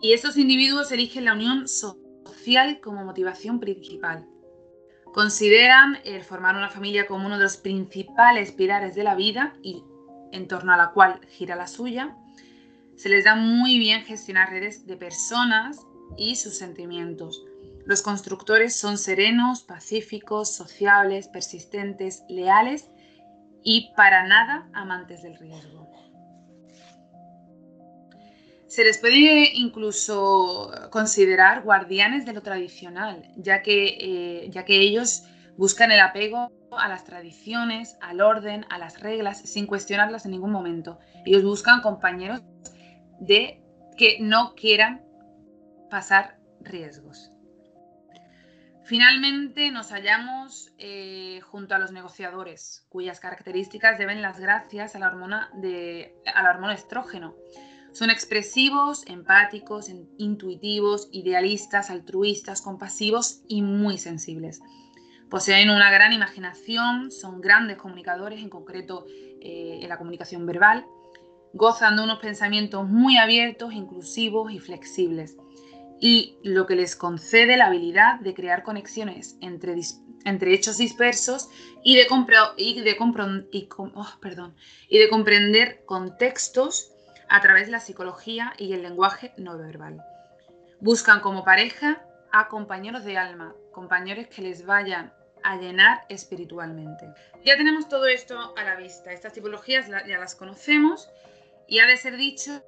y 0.00 0.12
estos 0.12 0.36
individuos 0.36 0.90
eligen 0.92 1.26
la 1.26 1.34
unión 1.34 1.68
social 1.68 2.80
como 2.80 3.04
motivación 3.04 3.60
principal. 3.60 4.26
Consideran 5.12 5.98
el 6.04 6.22
formar 6.24 6.56
una 6.56 6.68
familia 6.68 7.06
como 7.06 7.26
uno 7.26 7.36
de 7.36 7.44
los 7.44 7.56
principales 7.56 8.52
pilares 8.52 8.94
de 8.94 9.04
la 9.04 9.14
vida 9.14 9.54
y 9.62 9.84
en 10.32 10.48
torno 10.48 10.72
a 10.72 10.76
la 10.76 10.90
cual 10.90 11.20
gira 11.28 11.54
la 11.56 11.66
suya 11.66 12.16
se 12.96 13.08
les 13.08 13.24
da 13.24 13.34
muy 13.34 13.78
bien 13.78 14.02
gestionar 14.04 14.50
redes 14.50 14.86
de 14.86 14.96
personas 14.96 15.78
y 16.16 16.36
sus 16.36 16.56
sentimientos. 16.56 17.44
Los 17.84 18.02
constructores 18.02 18.74
son 18.74 18.98
serenos, 18.98 19.62
pacíficos, 19.62 20.54
sociables, 20.54 21.28
persistentes, 21.28 22.24
leales 22.28 22.90
y 23.62 23.92
para 23.96 24.26
nada 24.26 24.68
amantes 24.72 25.22
del 25.22 25.36
riesgo. 25.38 25.86
Se 28.66 28.82
les 28.82 28.98
puede 28.98 29.52
incluso 29.54 30.70
considerar 30.90 31.62
guardianes 31.62 32.26
de 32.26 32.32
lo 32.32 32.42
tradicional, 32.42 33.30
ya 33.36 33.62
que, 33.62 33.96
eh, 34.00 34.50
ya 34.50 34.64
que 34.64 34.80
ellos 34.80 35.22
buscan 35.56 35.92
el 35.92 36.00
apego 36.00 36.50
a 36.72 36.88
las 36.88 37.04
tradiciones, 37.04 37.96
al 38.00 38.20
orden, 38.20 38.66
a 38.68 38.78
las 38.78 39.00
reglas, 39.00 39.38
sin 39.38 39.66
cuestionarlas 39.66 40.24
en 40.24 40.32
ningún 40.32 40.50
momento. 40.50 40.98
Ellos 41.24 41.44
buscan 41.44 41.80
compañeros 41.80 42.42
de 43.20 43.62
que 43.96 44.18
no 44.20 44.54
quieran 44.54 45.02
pasar 45.90 46.38
riesgos. 46.60 47.32
Finalmente 48.86 49.72
nos 49.72 49.90
hallamos 49.90 50.72
eh, 50.78 51.40
junto 51.42 51.74
a 51.74 51.78
los 51.78 51.90
negociadores, 51.90 52.86
cuyas 52.88 53.18
características 53.18 53.98
deben 53.98 54.22
las 54.22 54.38
gracias 54.38 54.94
a 54.94 55.00
la 55.00 55.08
hormona, 55.08 55.50
de, 55.54 56.14
estrógeno. 56.72 57.34
Son 57.92 58.10
expresivos, 58.10 59.04
empáticos, 59.08 59.90
intuitivos, 60.18 61.08
idealistas, 61.10 61.90
altruistas, 61.90 62.62
compasivos 62.62 63.40
y 63.48 63.62
muy 63.62 63.98
sensibles. 63.98 64.60
Poseen 65.30 65.70
una 65.70 65.90
gran 65.90 66.12
imaginación, 66.12 67.10
son 67.10 67.40
grandes 67.40 67.78
comunicadores, 67.78 68.40
en 68.40 68.50
concreto 68.50 69.04
eh, 69.08 69.80
en 69.82 69.88
la 69.88 69.98
comunicación 69.98 70.46
verbal, 70.46 70.86
gozan 71.56 71.96
de 71.96 72.02
unos 72.02 72.18
pensamientos 72.18 72.86
muy 72.86 73.16
abiertos, 73.16 73.72
inclusivos 73.72 74.52
y 74.52 74.58
flexibles, 74.58 75.36
y 75.98 76.38
lo 76.42 76.66
que 76.66 76.76
les 76.76 76.94
concede 76.94 77.56
la 77.56 77.66
habilidad 77.66 78.20
de 78.20 78.34
crear 78.34 78.62
conexiones 78.62 79.36
entre, 79.40 79.74
hechos 80.52 80.76
dispersos 80.76 81.48
y 81.82 81.98
oh, 82.10 82.54
y 82.56 82.82
de 84.98 85.08
comprender 85.08 85.84
contextos 85.86 86.92
a 87.28 87.40
través 87.40 87.66
de 87.66 87.72
la 87.72 87.80
psicología 87.80 88.52
y 88.58 88.74
el 88.74 88.82
lenguaje 88.82 89.32
no 89.38 89.56
verbal. 89.56 90.02
Buscan 90.80 91.20
como 91.20 91.44
pareja 91.44 92.02
a 92.32 92.48
compañeros 92.48 93.04
de 93.04 93.16
alma, 93.16 93.54
compañeros 93.72 94.26
que 94.26 94.42
les 94.42 94.66
vayan 94.66 95.12
a 95.42 95.56
llenar 95.56 96.04
espiritualmente. 96.08 97.08
Ya 97.44 97.56
tenemos 97.56 97.88
todo 97.88 98.06
esto 98.06 98.54
a 98.56 98.64
la 98.64 98.76
vista. 98.76 99.12
Estas 99.12 99.32
tipologías 99.32 99.88
ya 99.88 100.18
las 100.18 100.34
conocemos 100.34 101.08
y 101.68 101.78
ha 101.80 101.86
de 101.86 101.96
ser 101.96 102.16
dicho 102.16 102.62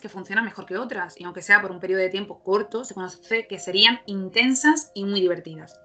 que 0.00 0.08
funcionan 0.08 0.44
mejor 0.44 0.66
que 0.66 0.76
otras, 0.76 1.18
y 1.18 1.24
aunque 1.24 1.42
sea 1.42 1.60
por 1.60 1.70
un 1.70 1.80
periodo 1.80 2.02
de 2.02 2.08
tiempo 2.10 2.42
corto, 2.42 2.84
se 2.84 2.94
conoce 2.94 3.46
que 3.46 3.58
serían 3.58 4.00
intensas 4.06 4.90
y 4.94 5.04
muy 5.04 5.20
divertidas. 5.20 5.80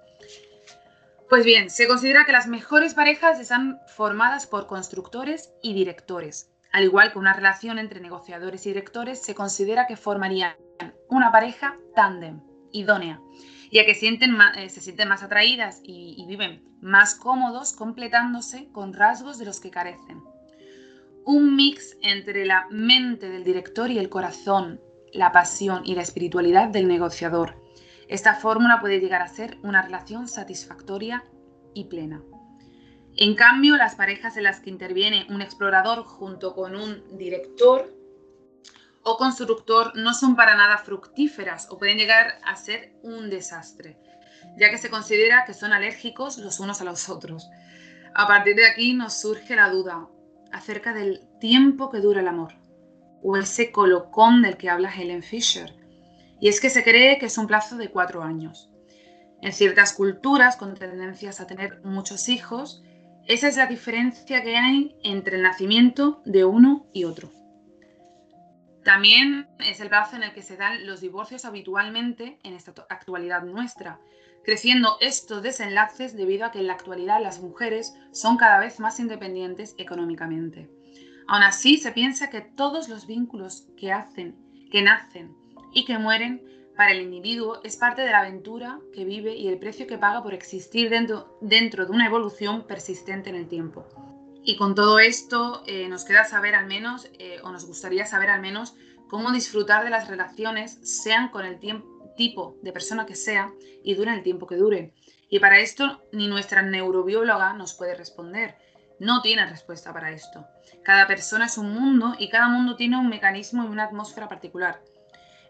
Pues 1.28 1.44
bien, 1.44 1.70
se 1.70 1.86
considera 1.86 2.24
que 2.24 2.32
las 2.32 2.48
mejores 2.48 2.94
parejas 2.94 3.38
están 3.38 3.78
formadas 3.86 4.46
por 4.46 4.66
constructores 4.66 5.52
y 5.62 5.74
directores. 5.74 6.50
Al 6.72 6.84
igual 6.84 7.12
que 7.12 7.18
una 7.18 7.32
relación 7.32 7.78
entre 7.78 8.00
negociadores 8.00 8.66
y 8.66 8.70
directores, 8.70 9.22
se 9.22 9.34
considera 9.34 9.86
que 9.86 9.96
formarían 9.96 10.56
una 11.08 11.30
pareja 11.30 11.76
tándem, 11.94 12.40
idónea, 12.72 13.20
ya 13.70 13.84
que 13.84 13.94
sienten 13.94 14.36
eh, 14.56 14.70
se 14.70 14.80
sienten 14.80 15.08
más 15.08 15.22
atraídas 15.22 15.80
y 15.84 16.24
viven 16.26 16.64
más 16.80 17.14
cómodos 17.14 17.72
completándose 17.72 18.68
con 18.72 18.92
rasgos 18.92 19.38
de 19.38 19.44
los 19.44 19.60
que 19.60 19.70
carecen 19.70 20.22
un 21.24 21.56
mix 21.56 21.96
entre 22.02 22.46
la 22.46 22.66
mente 22.70 23.28
del 23.28 23.44
director 23.44 23.90
y 23.90 23.98
el 23.98 24.08
corazón, 24.08 24.80
la 25.12 25.32
pasión 25.32 25.82
y 25.84 25.94
la 25.94 26.02
espiritualidad 26.02 26.68
del 26.68 26.88
negociador. 26.88 27.56
Esta 28.08 28.34
fórmula 28.34 28.80
puede 28.80 29.00
llegar 29.00 29.22
a 29.22 29.28
ser 29.28 29.58
una 29.62 29.82
relación 29.82 30.28
satisfactoria 30.28 31.24
y 31.74 31.84
plena. 31.84 32.22
En 33.16 33.34
cambio, 33.34 33.76
las 33.76 33.96
parejas 33.96 34.36
en 34.36 34.44
las 34.44 34.60
que 34.60 34.70
interviene 34.70 35.26
un 35.30 35.42
explorador 35.42 36.04
junto 36.04 36.54
con 36.54 36.74
un 36.74 37.16
director 37.16 37.92
o 39.02 39.16
constructor 39.16 39.92
no 39.96 40.14
son 40.14 40.36
para 40.36 40.56
nada 40.56 40.78
fructíferas 40.78 41.68
o 41.70 41.78
pueden 41.78 41.98
llegar 41.98 42.38
a 42.44 42.56
ser 42.56 42.94
un 43.02 43.30
desastre, 43.30 43.98
ya 44.58 44.70
que 44.70 44.78
se 44.78 44.90
considera 44.90 45.44
que 45.44 45.54
son 45.54 45.72
alérgicos 45.72 46.38
los 46.38 46.60
unos 46.60 46.80
a 46.80 46.84
los 46.84 47.08
otros. 47.08 47.48
A 48.14 48.26
partir 48.26 48.56
de 48.56 48.66
aquí 48.66 48.92
nos 48.92 49.20
surge 49.20 49.56
la 49.56 49.70
duda, 49.70 50.08
acerca 50.52 50.92
del 50.92 51.28
tiempo 51.40 51.90
que 51.90 52.00
dura 52.00 52.20
el 52.20 52.28
amor, 52.28 52.54
o 53.22 53.36
ese 53.36 53.70
colocón 53.72 54.42
del 54.42 54.56
que 54.56 54.70
habla 54.70 54.94
Helen 54.94 55.22
Fisher. 55.22 55.74
Y 56.40 56.48
es 56.48 56.60
que 56.60 56.70
se 56.70 56.82
cree 56.82 57.18
que 57.18 57.26
es 57.26 57.38
un 57.38 57.46
plazo 57.46 57.76
de 57.76 57.90
cuatro 57.90 58.22
años. 58.22 58.70
En 59.42 59.52
ciertas 59.52 59.92
culturas 59.92 60.56
con 60.56 60.74
tendencias 60.74 61.40
a 61.40 61.46
tener 61.46 61.80
muchos 61.84 62.28
hijos, 62.28 62.82
esa 63.26 63.48
es 63.48 63.56
la 63.56 63.66
diferencia 63.66 64.42
que 64.42 64.56
hay 64.56 64.96
entre 65.02 65.36
el 65.36 65.42
nacimiento 65.42 66.22
de 66.24 66.44
uno 66.44 66.86
y 66.92 67.04
otro. 67.04 67.30
También 68.84 69.48
es 69.58 69.80
el 69.80 69.88
plazo 69.88 70.16
en 70.16 70.22
el 70.22 70.32
que 70.32 70.42
se 70.42 70.56
dan 70.56 70.86
los 70.86 71.00
divorcios 71.00 71.44
habitualmente 71.44 72.38
en 72.42 72.54
esta 72.54 72.72
actualidad 72.88 73.42
nuestra, 73.42 74.00
creciendo 74.44 74.96
estos 75.00 75.42
desenlaces 75.42 76.16
debido 76.16 76.46
a 76.46 76.50
que 76.50 76.60
en 76.60 76.66
la 76.66 76.74
actualidad 76.74 77.22
las 77.22 77.40
mujeres 77.40 77.94
son 78.12 78.36
cada 78.36 78.58
vez 78.58 78.80
más 78.80 78.98
independientes 79.00 79.74
económicamente. 79.78 80.68
Aún 81.28 81.42
así, 81.42 81.76
se 81.76 81.92
piensa 81.92 82.30
que 82.30 82.40
todos 82.40 82.88
los 82.88 83.06
vínculos 83.06 83.68
que 83.76 83.92
hacen, 83.92 84.36
que 84.70 84.82
nacen 84.82 85.34
y 85.72 85.84
que 85.84 85.98
mueren 85.98 86.42
para 86.76 86.92
el 86.92 87.02
individuo 87.02 87.60
es 87.62 87.76
parte 87.76 88.02
de 88.02 88.10
la 88.10 88.20
aventura 88.20 88.80
que 88.94 89.04
vive 89.04 89.36
y 89.36 89.48
el 89.48 89.58
precio 89.58 89.86
que 89.86 89.98
paga 89.98 90.22
por 90.22 90.34
existir 90.34 90.88
dentro, 90.88 91.38
dentro 91.40 91.84
de 91.84 91.92
una 91.92 92.06
evolución 92.06 92.66
persistente 92.66 93.30
en 93.30 93.36
el 93.36 93.48
tiempo. 93.48 93.86
Y 94.42 94.56
con 94.56 94.74
todo 94.74 94.98
esto 94.98 95.62
eh, 95.66 95.88
nos 95.88 96.04
queda 96.04 96.24
saber 96.24 96.54
al 96.54 96.66
menos, 96.66 97.10
eh, 97.18 97.38
o 97.44 97.52
nos 97.52 97.66
gustaría 97.66 98.06
saber 98.06 98.30
al 98.30 98.40
menos, 98.40 98.74
cómo 99.08 99.32
disfrutar 99.32 99.84
de 99.84 99.90
las 99.90 100.08
relaciones, 100.08 100.78
sean 100.82 101.28
con 101.28 101.44
el 101.44 101.58
tiempo 101.58 101.89
tipo 102.20 102.58
de 102.60 102.70
persona 102.70 103.06
que 103.06 103.14
sea 103.14 103.50
y 103.82 103.94
dure 103.94 104.12
el 104.12 104.22
tiempo 104.22 104.46
que 104.46 104.56
dure. 104.56 104.92
Y 105.30 105.38
para 105.38 105.58
esto 105.58 106.02
ni 106.12 106.28
nuestra 106.28 106.60
neurobióloga 106.60 107.54
nos 107.54 107.72
puede 107.72 107.94
responder. 107.94 108.56
No 108.98 109.22
tiene 109.22 109.46
respuesta 109.46 109.90
para 109.94 110.10
esto. 110.10 110.46
Cada 110.84 111.06
persona 111.06 111.46
es 111.46 111.56
un 111.56 111.72
mundo 111.72 112.14
y 112.18 112.28
cada 112.28 112.48
mundo 112.48 112.76
tiene 112.76 112.98
un 112.98 113.08
mecanismo 113.08 113.64
y 113.64 113.68
una 113.68 113.84
atmósfera 113.84 114.28
particular. 114.28 114.82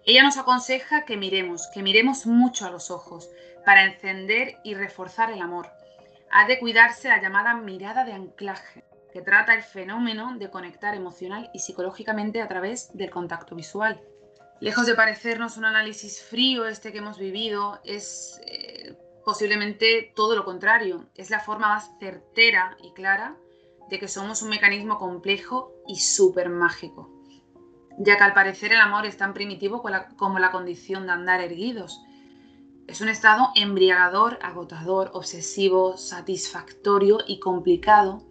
Ella 0.06 0.22
nos 0.22 0.38
aconseja 0.38 1.04
que 1.04 1.16
miremos, 1.16 1.66
que 1.74 1.82
miremos 1.82 2.24
mucho 2.24 2.66
a 2.66 2.70
los 2.70 2.92
ojos, 2.92 3.28
para 3.66 3.84
encender 3.84 4.58
y 4.62 4.74
reforzar 4.74 5.32
el 5.32 5.42
amor. 5.42 5.72
Ha 6.30 6.46
de 6.46 6.60
cuidarse 6.60 7.08
la 7.08 7.20
llamada 7.20 7.54
mirada 7.56 8.04
de 8.04 8.12
anclaje, 8.12 8.84
que 9.12 9.22
trata 9.22 9.54
el 9.54 9.64
fenómeno 9.64 10.38
de 10.38 10.50
conectar 10.50 10.94
emocional 10.94 11.50
y 11.52 11.58
psicológicamente 11.58 12.40
a 12.40 12.46
través 12.46 12.96
del 12.96 13.10
contacto 13.10 13.56
visual. 13.56 14.00
Lejos 14.60 14.84
de 14.84 14.94
parecernos 14.94 15.56
un 15.56 15.64
análisis 15.64 16.22
frío 16.22 16.66
este 16.66 16.92
que 16.92 16.98
hemos 16.98 17.18
vivido, 17.18 17.80
es 17.82 18.38
eh, 18.46 18.94
posiblemente 19.24 20.12
todo 20.14 20.36
lo 20.36 20.44
contrario. 20.44 21.06
Es 21.14 21.30
la 21.30 21.40
forma 21.40 21.68
más 21.68 21.90
certera 21.98 22.76
y 22.82 22.92
clara 22.92 23.38
de 23.88 23.98
que 23.98 24.06
somos 24.06 24.42
un 24.42 24.50
mecanismo 24.50 24.98
complejo 24.98 25.72
y 25.88 25.96
súper 25.96 26.50
mágico. 26.50 27.10
Ya 27.98 28.18
que 28.18 28.22
al 28.22 28.34
parecer 28.34 28.72
el 28.72 28.80
amor 28.80 29.06
es 29.06 29.16
tan 29.16 29.32
primitivo 29.32 29.82
como 30.16 30.38
la 30.38 30.50
condición 30.50 31.06
de 31.06 31.12
andar 31.12 31.40
erguidos. 31.40 31.98
Es 32.86 33.00
un 33.00 33.08
estado 33.08 33.48
embriagador, 33.54 34.38
agotador, 34.42 35.10
obsesivo, 35.14 35.96
satisfactorio 35.96 37.20
y 37.26 37.40
complicado 37.40 38.26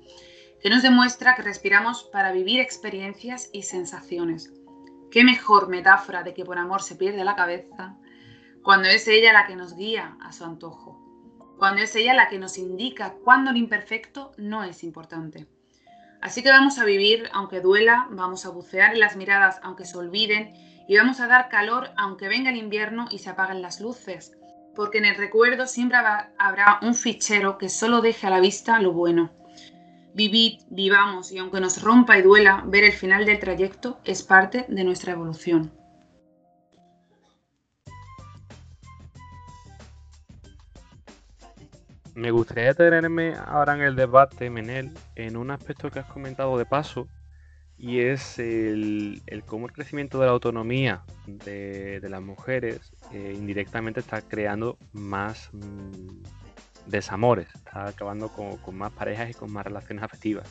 que 0.61 0.69
nos 0.69 0.83
demuestra 0.83 1.35
que 1.35 1.41
respiramos 1.41 2.03
para 2.03 2.31
vivir 2.31 2.59
experiencias 2.59 3.49
y 3.51 3.63
sensaciones. 3.63 4.51
¿Qué 5.11 5.23
mejor 5.23 5.69
metáfora 5.69 6.21
de 6.21 6.35
que 6.35 6.45
por 6.45 6.59
amor 6.59 6.83
se 6.83 6.95
pierde 6.95 7.23
la 7.23 7.35
cabeza 7.35 7.95
cuando 8.61 8.89
es 8.89 9.07
ella 9.07 9.33
la 9.33 9.47
que 9.47 9.55
nos 9.55 9.75
guía 9.75 10.15
a 10.21 10.31
su 10.31 10.43
antojo? 10.45 10.99
Cuando 11.57 11.81
es 11.81 11.95
ella 11.95 12.13
la 12.13 12.29
que 12.29 12.37
nos 12.37 12.59
indica 12.59 13.15
cuándo 13.23 13.51
lo 13.51 13.57
imperfecto 13.57 14.31
no 14.37 14.63
es 14.63 14.83
importante. 14.83 15.47
Así 16.21 16.43
que 16.43 16.51
vamos 16.51 16.77
a 16.77 16.85
vivir 16.85 17.27
aunque 17.33 17.59
duela, 17.59 18.07
vamos 18.11 18.45
a 18.45 18.49
bucear 18.49 18.93
en 18.93 18.99
las 18.99 19.15
miradas 19.15 19.59
aunque 19.63 19.85
se 19.85 19.97
olviden 19.97 20.53
y 20.87 20.95
vamos 20.95 21.19
a 21.19 21.27
dar 21.27 21.49
calor 21.49 21.89
aunque 21.97 22.27
venga 22.27 22.51
el 22.51 22.57
invierno 22.57 23.07
y 23.09 23.17
se 23.17 23.31
apaguen 23.31 23.63
las 23.63 23.81
luces, 23.81 24.37
porque 24.75 24.99
en 24.99 25.05
el 25.05 25.15
recuerdo 25.15 25.65
siempre 25.65 25.97
habrá 26.37 26.79
un 26.83 26.93
fichero 26.93 27.57
que 27.57 27.69
solo 27.69 28.01
deje 28.01 28.27
a 28.27 28.29
la 28.29 28.39
vista 28.39 28.79
lo 28.79 28.93
bueno. 28.93 29.31
Vivid, 30.19 30.59
vivamos 30.69 31.31
y 31.31 31.37
aunque 31.37 31.61
nos 31.61 31.81
rompa 31.81 32.17
y 32.17 32.21
duela, 32.21 32.61
ver 32.67 32.83
el 32.83 32.91
final 32.91 33.25
del 33.25 33.39
trayecto 33.39 34.01
es 34.03 34.21
parte 34.21 34.65
de 34.67 34.83
nuestra 34.83 35.13
evolución. 35.13 35.71
Me 42.15 42.31
gustaría 42.31 42.73
detenerme 42.73 43.33
ahora 43.33 43.75
en 43.75 43.81
el 43.81 43.95
debate, 43.95 44.49
Menel, 44.49 44.91
en 45.15 45.37
un 45.37 45.51
aspecto 45.51 45.89
que 45.89 45.99
has 45.99 46.11
comentado 46.11 46.57
de 46.57 46.65
paso, 46.65 47.07
y 47.77 48.01
es 48.01 48.39
el, 48.39 49.21
cómo 49.45 49.67
el 49.67 49.71
crecimiento 49.71 50.19
de 50.19 50.25
la 50.25 50.33
autonomía 50.33 51.01
de, 51.27 52.05
las 52.09 52.21
mujeres 52.21 52.91
eh, 53.13 53.33
indirectamente 53.37 54.01
está 54.01 54.21
creando 54.21 54.77
más 54.91 55.49
mm, 55.53 56.38
desamores, 56.85 57.47
está 57.55 57.87
acabando 57.87 58.29
con, 58.29 58.77
más 58.77 58.91
parejas 58.91 59.29
y 59.29 59.33
con 59.33 59.51
más 59.51 59.65
relaciones 59.65 60.03
afectivas. 60.03 60.47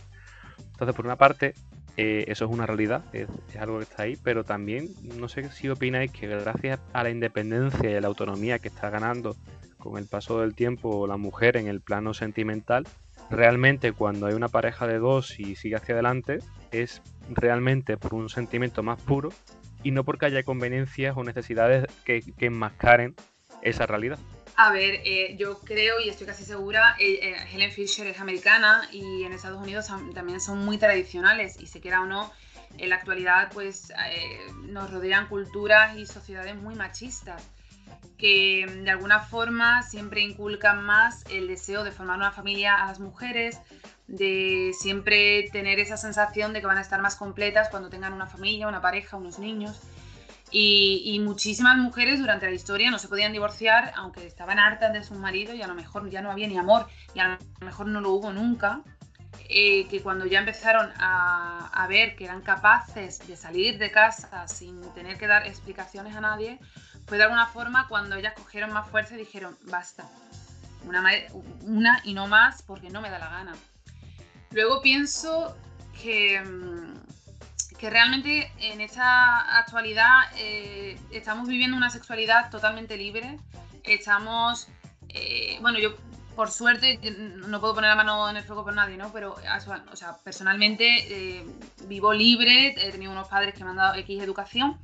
Entonces, 0.59 0.95
por 0.95 1.05
una 1.05 1.17
parte, 1.17 1.55
eh, 1.97 2.25
eso 2.29 2.45
es 2.45 2.51
una 2.51 2.67
realidad, 2.67 3.05
es, 3.13 3.29
algo 3.59 3.79
que 3.79 3.85
está 3.85 4.05
ahí, 4.05 4.17
pero 4.23 4.45
también 4.45 4.89
no 5.03 5.29
sé 5.29 5.51
si 5.51 5.69
opináis 5.69 6.13
que 6.13 6.27
gracias 6.27 6.81
a 6.93 7.03
la 7.03 7.11
independencia 7.11 7.91
y 7.91 7.95
a 7.95 8.01
la 8.01 8.09
autonomía 8.09 8.59
que 8.59 8.69
está 8.69 8.91
ganando 8.91 9.37
con 9.79 9.99
el 9.99 10.07
paso 10.07 10.41
del 10.41 10.55
tiempo 10.55 11.07
la 11.07 11.17
mujer 11.17 11.57
en 11.57 11.69
el 11.69 11.81
plano 11.81 12.15
sentimental, 12.15 12.87
realmente 13.31 13.93
cuando 13.93 14.27
hay 14.27 14.35
una 14.35 14.49
pareja 14.49 14.87
de 14.87 14.99
dos 14.99 15.39
y 15.39 15.57
sigue 15.57 15.77
hacia 15.77 15.95
adelante, 15.95 16.39
es 16.73 17.03
realmente 17.31 17.97
por 17.97 18.15
un 18.15 18.29
sentimiento 18.29 18.83
más 18.83 19.01
puro 19.01 19.31
y 19.83 19.93
no 19.93 20.05
porque 20.05 20.27
haya 20.27 20.43
conveniencias 20.43 21.17
o 21.17 21.25
necesidades 21.25 21.87
que 22.05 22.23
enmascaren 22.39 23.15
esa 23.63 23.87
realidad. 23.87 24.19
A 24.61 24.73
ver, 24.73 25.03
eh, 25.05 25.37
yo 25.39 25.61
creo 25.61 26.01
y 26.01 26.09
estoy 26.09 26.27
casi 26.27 26.43
segura, 26.43 26.97
eh, 26.99 27.21
eh, 27.23 27.37
Helen 27.53 27.71
Fisher 27.71 28.09
es 28.09 28.19
americana 28.19 28.89
y 28.91 29.23
en 29.23 29.33
Estados 29.33 29.63
Unidos 29.63 29.87
también 30.13 30.41
son 30.41 30.65
muy 30.65 30.79
tradicionales 30.79 31.55
y 31.61 31.69
se 31.69 31.81
quiera 31.81 32.01
o 32.01 32.07
no, 32.07 32.33
en 32.77 32.89
la 32.89 32.97
actualidad 32.97 33.53
pues 33.53 33.93
nos 34.65 34.91
rodean 34.91 35.29
culturas 35.29 35.97
y 35.97 36.07
sociedades 36.07 36.57
muy 36.57 36.75
machistas 36.75 37.41
que 38.19 38.67
mm, 38.69 38.83
de 38.83 38.91
alguna 38.91 39.21
forma 39.21 39.85
siempre 39.85 40.23
inculcan 40.23 40.83
más 40.83 41.25
el 41.31 41.47
deseo 41.47 41.85
de 41.85 41.93
formar 41.93 42.17
una 42.17 42.33
familia 42.33 42.83
a 42.83 42.87
las 42.87 42.99
mujeres, 42.99 43.61
de 44.09 44.73
siempre 44.77 45.49
tener 45.53 45.79
esa 45.79 45.97
sensación 45.97 46.53
de 46.53 46.61
que 46.61 46.67
van 46.67 46.79
a 46.79 46.83
estar 46.83 47.01
más 47.01 47.15
completas 47.15 47.69
cuando 47.69 47.91
tengan 47.91 48.13
una 48.13 48.27
familia, 48.27 48.67
una 48.67 48.81
pareja, 48.81 49.19
unos 49.19 49.39
niños. 49.39 49.81
Y, 50.51 51.21
muchísimas 51.25 51.77
mujeres 51.77 52.21
durante 52.21 52.47
la 52.47 52.53
historia 52.53 52.91
no 52.91 52.99
se 52.99 53.09
podían 53.09 53.33
divorciar, 53.33 53.93
aunque 53.97 54.27
estaban 54.27 54.59
hartas 54.59 54.93
de 54.93 55.03
su 55.05 55.15
marido 55.15 55.55
y 55.55 55.63
a 55.63 55.67
lo 55.67 55.75
mejor 55.75 56.09
ya 56.09 56.23
no 56.23 56.31
había 56.31 56.49
ni 56.49 56.57
amor 56.57 56.87
y 57.15 57.21
a 57.21 57.39
lo 57.61 57.67
mejor 57.67 57.87
no 57.87 58.01
lo 58.01 58.11
hubo 58.13 58.33
nunca. 58.33 58.83
Eh, 59.51 59.87
que 59.89 60.03
cuando 60.03 60.27
ya 60.27 60.41
empezaron 60.41 60.91
a, 60.99 61.71
a, 61.73 61.87
ver 61.87 62.17
que 62.17 62.25
eran 62.25 62.43
capaces 62.43 63.27
de 63.27 63.37
salir 63.37 63.79
de 63.79 63.91
casa 63.91 64.47
sin 64.47 64.81
tener 64.93 65.17
que 65.17 65.27
dar 65.27 65.47
explicaciones 65.47 66.15
a 66.17 66.21
nadie, 66.21 66.59
fue 67.07 67.17
de 67.17 67.25
alguna 67.25 67.47
forma 67.47 67.89
cuando 67.89 68.17
ellas 68.17 68.35
cogieron 68.35 68.73
más 68.73 68.89
fuerza 68.91 69.15
y 69.15 69.19
dijeron, 69.19 69.57
basta, 69.63 70.07
una, 70.85 71.03
una 71.63 72.01
y 72.05 72.15
no 72.15 72.27
más 72.27 72.63
porque 72.63 72.91
no 72.91 73.01
me 73.01 73.11
da 73.11 73.19
la 73.19 73.31
gana. 73.31 73.55
Luego 74.51 74.83
pienso 74.83 75.57
que 76.03 76.41
mm, 76.41 76.95
que 77.79 77.91
realmente 77.91 78.51
en 78.59 78.81
esta 78.81 79.59
actualidad 79.59 80.25
eh, 80.37 80.99
estamos 81.13 81.49
viviendo 81.49 81.77
una 81.77 81.91
sexualidad 81.91 82.51
totalmente 82.51 82.97
libre. 82.97 83.39
Estamos, 83.85 84.69
eh, 85.09 85.59
bueno, 85.61 85.79
yo 85.79 85.95
por 86.35 86.51
suerte 86.51 86.99
no 87.47 87.61
puedo 87.61 87.75
poner 87.75 87.91
la 87.91 87.97
mano 87.97 88.29
en 88.29 88.37
el 88.37 88.45
fuego 88.45 88.65
por 88.65 88.75
nadie, 88.75 88.97
¿no? 88.97 89.13
Pero, 89.13 89.35
o 89.35 89.97
sea, 89.97 90.17
personalmente 90.23 91.39
eh, 91.39 91.47
vivo 91.87 92.13
libre, 92.13 92.75
he 92.77 92.91
tenido 92.91 93.13
unos 93.13 93.29
padres 93.29 93.55
que 93.55 93.65
me 93.65 93.71
han 93.71 93.77
dado 93.77 93.95
X 93.95 94.23
educación 94.23 94.79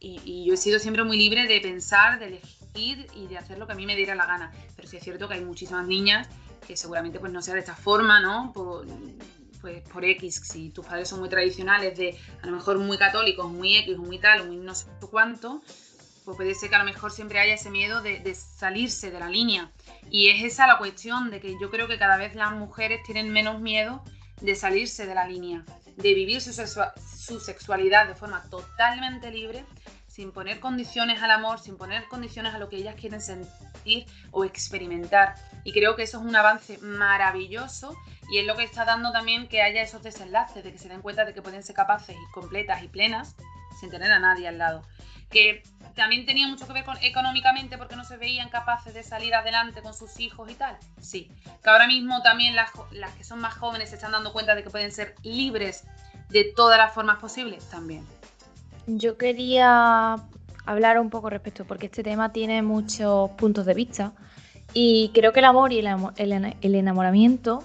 y, 0.00 0.20
y, 0.24 0.44
yo 0.46 0.54
he 0.54 0.56
sido 0.56 0.78
siempre 0.78 1.04
muy 1.04 1.16
libre 1.16 1.46
de 1.46 1.60
pensar, 1.60 2.18
de 2.18 2.26
elegir 2.26 3.06
y 3.14 3.26
de 3.26 3.38
hacer 3.38 3.58
lo 3.58 3.66
que 3.66 3.72
a 3.72 3.76
mí 3.76 3.86
me 3.86 3.96
diera 3.96 4.14
la 4.14 4.26
gana. 4.26 4.52
Pero 4.76 4.88
sí 4.88 4.96
es 4.96 5.02
cierto 5.02 5.26
que 5.26 5.34
hay 5.34 5.44
muchísimas 5.44 5.86
niñas 5.86 6.28
que 6.66 6.76
seguramente 6.76 7.18
pues 7.20 7.32
no 7.32 7.40
sea 7.40 7.54
de 7.54 7.60
esta 7.60 7.74
forma, 7.74 8.20
¿no? 8.20 8.52
Pues 9.66 9.82
por 9.88 10.04
X, 10.04 10.42
si 10.44 10.70
tus 10.70 10.86
padres 10.86 11.08
son 11.08 11.18
muy 11.18 11.28
tradicionales, 11.28 11.98
de 11.98 12.16
a 12.40 12.46
lo 12.46 12.52
mejor 12.52 12.78
muy 12.78 12.96
católicos, 12.96 13.50
muy 13.50 13.76
X, 13.78 13.98
muy 13.98 14.20
tal, 14.20 14.46
muy 14.46 14.58
no 14.58 14.76
sé 14.76 14.86
cuánto, 15.10 15.60
pues 16.24 16.36
puede 16.36 16.54
ser 16.54 16.68
que 16.68 16.76
a 16.76 16.78
lo 16.78 16.84
mejor 16.84 17.10
siempre 17.10 17.40
haya 17.40 17.54
ese 17.54 17.68
miedo 17.68 18.00
de, 18.00 18.32
salirse 18.36 19.10
de 19.10 19.18
la 19.18 19.28
línea. 19.28 19.72
Y 20.08 20.28
es 20.28 20.44
esa 20.44 20.68
la 20.68 20.78
cuestión 20.78 21.32
de 21.32 21.40
que 21.40 21.56
yo 21.60 21.68
creo 21.68 21.88
que 21.88 21.98
cada 21.98 22.16
vez 22.16 22.36
las 22.36 22.52
mujeres 22.52 23.00
tienen 23.04 23.32
menos 23.32 23.60
miedo 23.60 24.04
de 24.40 24.54
salirse 24.54 25.04
de 25.04 25.16
la 25.16 25.26
línea, 25.26 25.64
de 25.96 26.14
vivir 26.14 26.40
su, 26.40 26.52
su 26.52 27.40
sexualidad 27.40 28.06
de 28.06 28.14
forma 28.14 28.44
totalmente 28.48 29.32
libre, 29.32 29.64
sin 30.06 30.30
poner 30.30 30.60
condiciones 30.60 31.20
al 31.24 31.32
amor, 31.32 31.58
sin 31.58 31.76
poner 31.76 32.06
condiciones 32.06 32.54
a 32.54 32.58
lo 32.58 32.68
que 32.68 32.76
ellas 32.76 32.94
quieren 32.94 33.20
sentir 33.20 34.06
o 34.30 34.44
experimentar. 34.44 35.34
Y 35.64 35.72
creo 35.72 35.96
que 35.96 36.04
eso 36.04 36.18
es 36.18 36.24
un 36.24 36.36
avance 36.36 36.78
maravilloso 36.78 37.96
y 38.30 38.38
es 38.38 38.46
lo 38.46 38.56
que 38.56 38.64
está 38.64 38.84
dando 38.84 39.12
también 39.12 39.48
que 39.48 39.62
haya 39.62 39.82
esos 39.82 40.02
desenlaces, 40.02 40.64
de 40.64 40.72
que 40.72 40.78
se 40.78 40.88
den 40.88 41.00
cuenta 41.00 41.24
de 41.24 41.32
que 41.32 41.42
pueden 41.42 41.62
ser 41.62 41.74
capaces 41.74 42.16
y 42.16 42.32
completas 42.32 42.82
y 42.82 42.88
plenas 42.88 43.36
sin 43.78 43.90
tener 43.90 44.10
a 44.10 44.18
nadie 44.18 44.48
al 44.48 44.58
lado. 44.58 44.82
Que 45.30 45.62
también 45.94 46.24
tenía 46.24 46.46
mucho 46.46 46.66
que 46.66 46.72
ver 46.72 46.84
con 46.84 46.96
económicamente 47.02 47.78
porque 47.78 47.96
no 47.96 48.04
se 48.04 48.16
veían 48.16 48.48
capaces 48.48 48.94
de 48.94 49.02
salir 49.02 49.34
adelante 49.34 49.82
con 49.82 49.92
sus 49.94 50.18
hijos 50.20 50.50
y 50.50 50.54
tal. 50.54 50.76
Sí. 51.00 51.30
Que 51.62 51.70
ahora 51.70 51.86
mismo 51.86 52.22
también 52.22 52.54
las, 52.54 52.70
las 52.92 53.12
que 53.14 53.24
son 53.24 53.40
más 53.40 53.54
jóvenes 53.54 53.90
se 53.90 53.96
están 53.96 54.12
dando 54.12 54.32
cuenta 54.32 54.54
de 54.54 54.62
que 54.62 54.70
pueden 54.70 54.92
ser 54.92 55.14
libres 55.22 55.84
de 56.30 56.44
todas 56.56 56.78
las 56.78 56.92
formas 56.92 57.18
posibles 57.18 57.68
también. 57.70 58.06
Yo 58.86 59.16
quería 59.18 60.16
hablar 60.64 60.98
un 60.98 61.10
poco 61.10 61.30
respecto, 61.30 61.64
porque 61.64 61.86
este 61.86 62.02
tema 62.02 62.32
tiene 62.32 62.62
muchos 62.62 63.30
puntos 63.32 63.66
de 63.66 63.74
vista 63.74 64.12
y 64.72 65.10
creo 65.14 65.32
que 65.32 65.40
el 65.40 65.44
amor 65.44 65.72
y 65.72 65.78
el 65.78 66.74
enamoramiento 66.74 67.64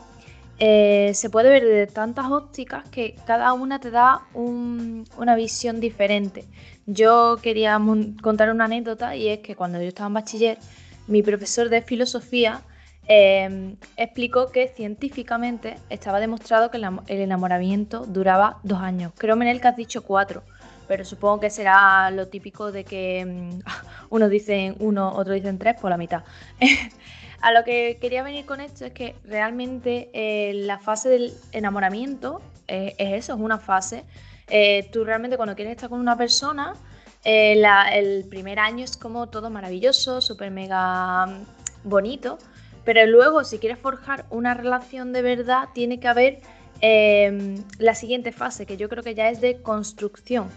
eh, 0.63 1.15
se 1.15 1.31
puede 1.31 1.49
ver 1.49 1.65
de 1.65 1.87
tantas 1.87 2.29
ópticas 2.29 2.87
que 2.89 3.15
cada 3.25 3.51
una 3.53 3.79
te 3.79 3.89
da 3.89 4.21
una 4.35 5.35
visión 5.35 5.79
diferente. 5.79 6.45
Yo 6.85 7.39
quería 7.41 7.81
contar 8.21 8.51
una 8.51 8.65
anécdota 8.65 9.15
y 9.15 9.27
es 9.29 9.39
que 9.39 9.55
cuando 9.55 9.81
yo 9.81 9.87
estaba 9.87 10.05
en 10.05 10.13
bachiller, 10.13 10.59
mi 11.07 11.23
profesor 11.23 11.69
de 11.69 11.81
filosofía 11.81 12.61
em, 13.07 13.75
explicó 13.97 14.51
que 14.51 14.67
científicamente 14.67 15.77
estaba 15.89 16.19
demostrado 16.19 16.69
que 16.69 16.77
el 16.77 17.19
enamoramiento 17.19 18.05
duraba 18.05 18.59
dos 18.61 18.81
años. 18.81 19.13
Creo, 19.17 19.35
Menel, 19.35 19.61
que 19.61 19.67
has 19.67 19.75
dicho 19.75 20.03
cuatro, 20.03 20.43
pero 20.87 21.03
supongo 21.05 21.39
que 21.39 21.49
será 21.49 22.11
lo 22.11 22.27
típico 22.27 22.71
de 22.71 22.83
que 22.83 23.25
mm, 23.25 23.61
unos 24.11 24.29
dicen 24.29 24.75
uno, 24.77 25.11
otros 25.15 25.33
dicen 25.33 25.57
tres, 25.57 25.75
por 25.81 25.89
la 25.89 25.97
mitad. 25.97 26.21
A 27.41 27.51
lo 27.51 27.63
que 27.63 27.97
quería 27.99 28.23
venir 28.23 28.45
con 28.45 28.61
esto 28.61 28.85
es 28.85 28.93
que 28.93 29.15
realmente 29.23 30.09
eh, 30.13 30.53
la 30.53 30.79
fase 30.79 31.09
del 31.09 31.33
enamoramiento 31.51 32.41
eh, 32.67 32.95
es 32.97 33.25
eso, 33.25 33.33
es 33.33 33.39
una 33.39 33.57
fase. 33.57 34.05
Eh, 34.47 34.89
tú 34.91 35.03
realmente 35.03 35.37
cuando 35.37 35.55
quieres 35.55 35.71
estar 35.71 35.89
con 35.89 35.99
una 35.99 36.17
persona, 36.17 36.75
el 37.23 38.25
primer 38.29 38.59
año 38.59 38.83
es 38.83 38.97
como 38.97 39.29
todo 39.29 39.49
maravilloso, 39.49 40.21
súper 40.21 40.51
mega 40.51 41.25
mm, 41.25 41.45
bonito, 41.83 42.37
pero 42.83 43.05
luego 43.05 43.43
si 43.43 43.59
quieres 43.59 43.79
forjar 43.79 44.25
una 44.29 44.53
relación 44.53 45.13
de 45.13 45.21
verdad 45.21 45.69
tiene 45.73 45.99
que 45.99 46.07
haber 46.07 46.41
eh, 46.81 47.55
la 47.77 47.95
siguiente 47.95 48.31
fase, 48.31 48.65
que 48.65 48.77
yo 48.77 48.89
creo 48.89 49.03
que 49.03 49.15
ya 49.15 49.29
es 49.29 49.39
de 49.39 49.61
construcción. 49.61 50.49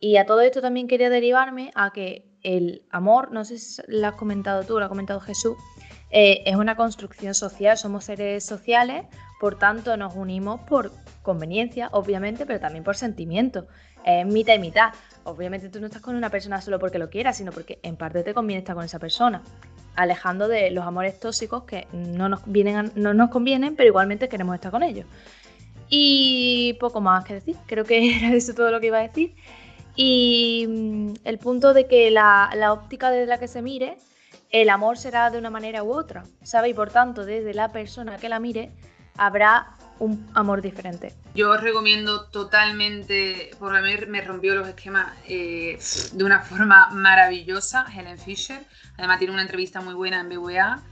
Y 0.00 0.16
a 0.16 0.26
todo 0.26 0.40
esto 0.40 0.62
también 0.62 0.88
quería 0.88 1.10
derivarme 1.10 1.70
a 1.74 1.92
que 1.92 2.24
el 2.42 2.82
amor, 2.90 3.32
no 3.32 3.44
sé 3.44 3.58
si 3.58 3.82
lo 3.88 4.06
has 4.06 4.14
comentado 4.14 4.62
tú, 4.64 4.78
lo 4.78 4.86
ha 4.86 4.88
comentado 4.88 5.20
Jesús, 5.20 5.56
eh, 6.10 6.42
es 6.46 6.56
una 6.56 6.76
construcción 6.76 7.34
social, 7.34 7.76
somos 7.76 8.04
seres 8.04 8.44
sociales, 8.44 9.04
por 9.40 9.58
tanto 9.58 9.96
nos 9.96 10.14
unimos 10.14 10.60
por 10.60 10.92
conveniencia, 11.22 11.88
obviamente, 11.92 12.46
pero 12.46 12.60
también 12.60 12.84
por 12.84 12.96
sentimiento. 12.96 13.66
Es 14.04 14.24
mitad 14.26 14.54
y 14.54 14.58
mitad. 14.58 14.92
Obviamente 15.24 15.68
tú 15.68 15.80
no 15.80 15.86
estás 15.86 16.00
con 16.00 16.16
una 16.16 16.30
persona 16.30 16.60
solo 16.60 16.78
porque 16.78 16.98
lo 16.98 17.10
quieras, 17.10 17.36
sino 17.36 17.52
porque 17.52 17.78
en 17.82 17.96
parte 17.96 18.22
te 18.22 18.32
conviene 18.32 18.60
estar 18.60 18.74
con 18.74 18.84
esa 18.84 18.98
persona, 18.98 19.42
alejando 19.96 20.48
de 20.48 20.70
los 20.70 20.86
amores 20.86 21.20
tóxicos 21.20 21.64
que 21.64 21.86
no 21.92 22.28
nos, 22.28 22.40
vienen 22.46 22.92
no 22.94 23.12
nos 23.12 23.28
convienen, 23.28 23.76
pero 23.76 23.88
igualmente 23.88 24.28
queremos 24.28 24.54
estar 24.54 24.70
con 24.70 24.82
ellos. 24.82 25.06
Y 25.90 26.76
poco 26.80 27.00
más 27.00 27.24
que 27.24 27.34
decir, 27.34 27.56
creo 27.66 27.84
que 27.84 28.16
era 28.18 28.34
eso 28.34 28.54
todo 28.54 28.70
lo 28.70 28.80
que 28.80 28.86
iba 28.86 28.98
a 28.98 29.02
decir. 29.02 29.34
Y 29.94 30.66
mm, 30.68 31.14
el 31.24 31.38
punto 31.38 31.74
de 31.74 31.86
que 31.86 32.10
la, 32.10 32.50
la 32.54 32.72
óptica 32.72 33.10
desde 33.10 33.26
la 33.26 33.38
que 33.38 33.48
se 33.48 33.62
mire, 33.62 33.98
el 34.50 34.70
amor 34.70 34.98
será 34.98 35.30
de 35.30 35.38
una 35.38 35.50
manera 35.50 35.82
u 35.82 35.92
otra, 35.92 36.24
¿sabe? 36.42 36.70
Y 36.70 36.74
por 36.74 36.90
tanto, 36.90 37.24
desde 37.24 37.54
la 37.54 37.70
persona 37.70 38.18
que 38.18 38.28
la 38.28 38.40
mire, 38.40 38.72
habrá 39.16 39.76
un 39.98 40.30
amor 40.34 40.62
diferente. 40.62 41.14
Yo 41.34 41.50
os 41.50 41.60
recomiendo 41.60 42.26
totalmente, 42.26 43.50
porque 43.58 43.78
a 43.78 43.82
mí 43.82 43.94
me 44.06 44.20
rompió 44.20 44.54
los 44.54 44.68
esquemas 44.68 45.12
eh, 45.26 45.78
de 46.12 46.24
una 46.24 46.40
forma 46.40 46.88
maravillosa, 46.90 47.86
Helen 47.94 48.18
Fisher. 48.18 48.64
Además 48.96 49.18
tiene 49.18 49.34
una 49.34 49.42
entrevista 49.42 49.80
muy 49.80 49.94
buena 49.94 50.20
en 50.20 50.28
BVA 50.28 50.82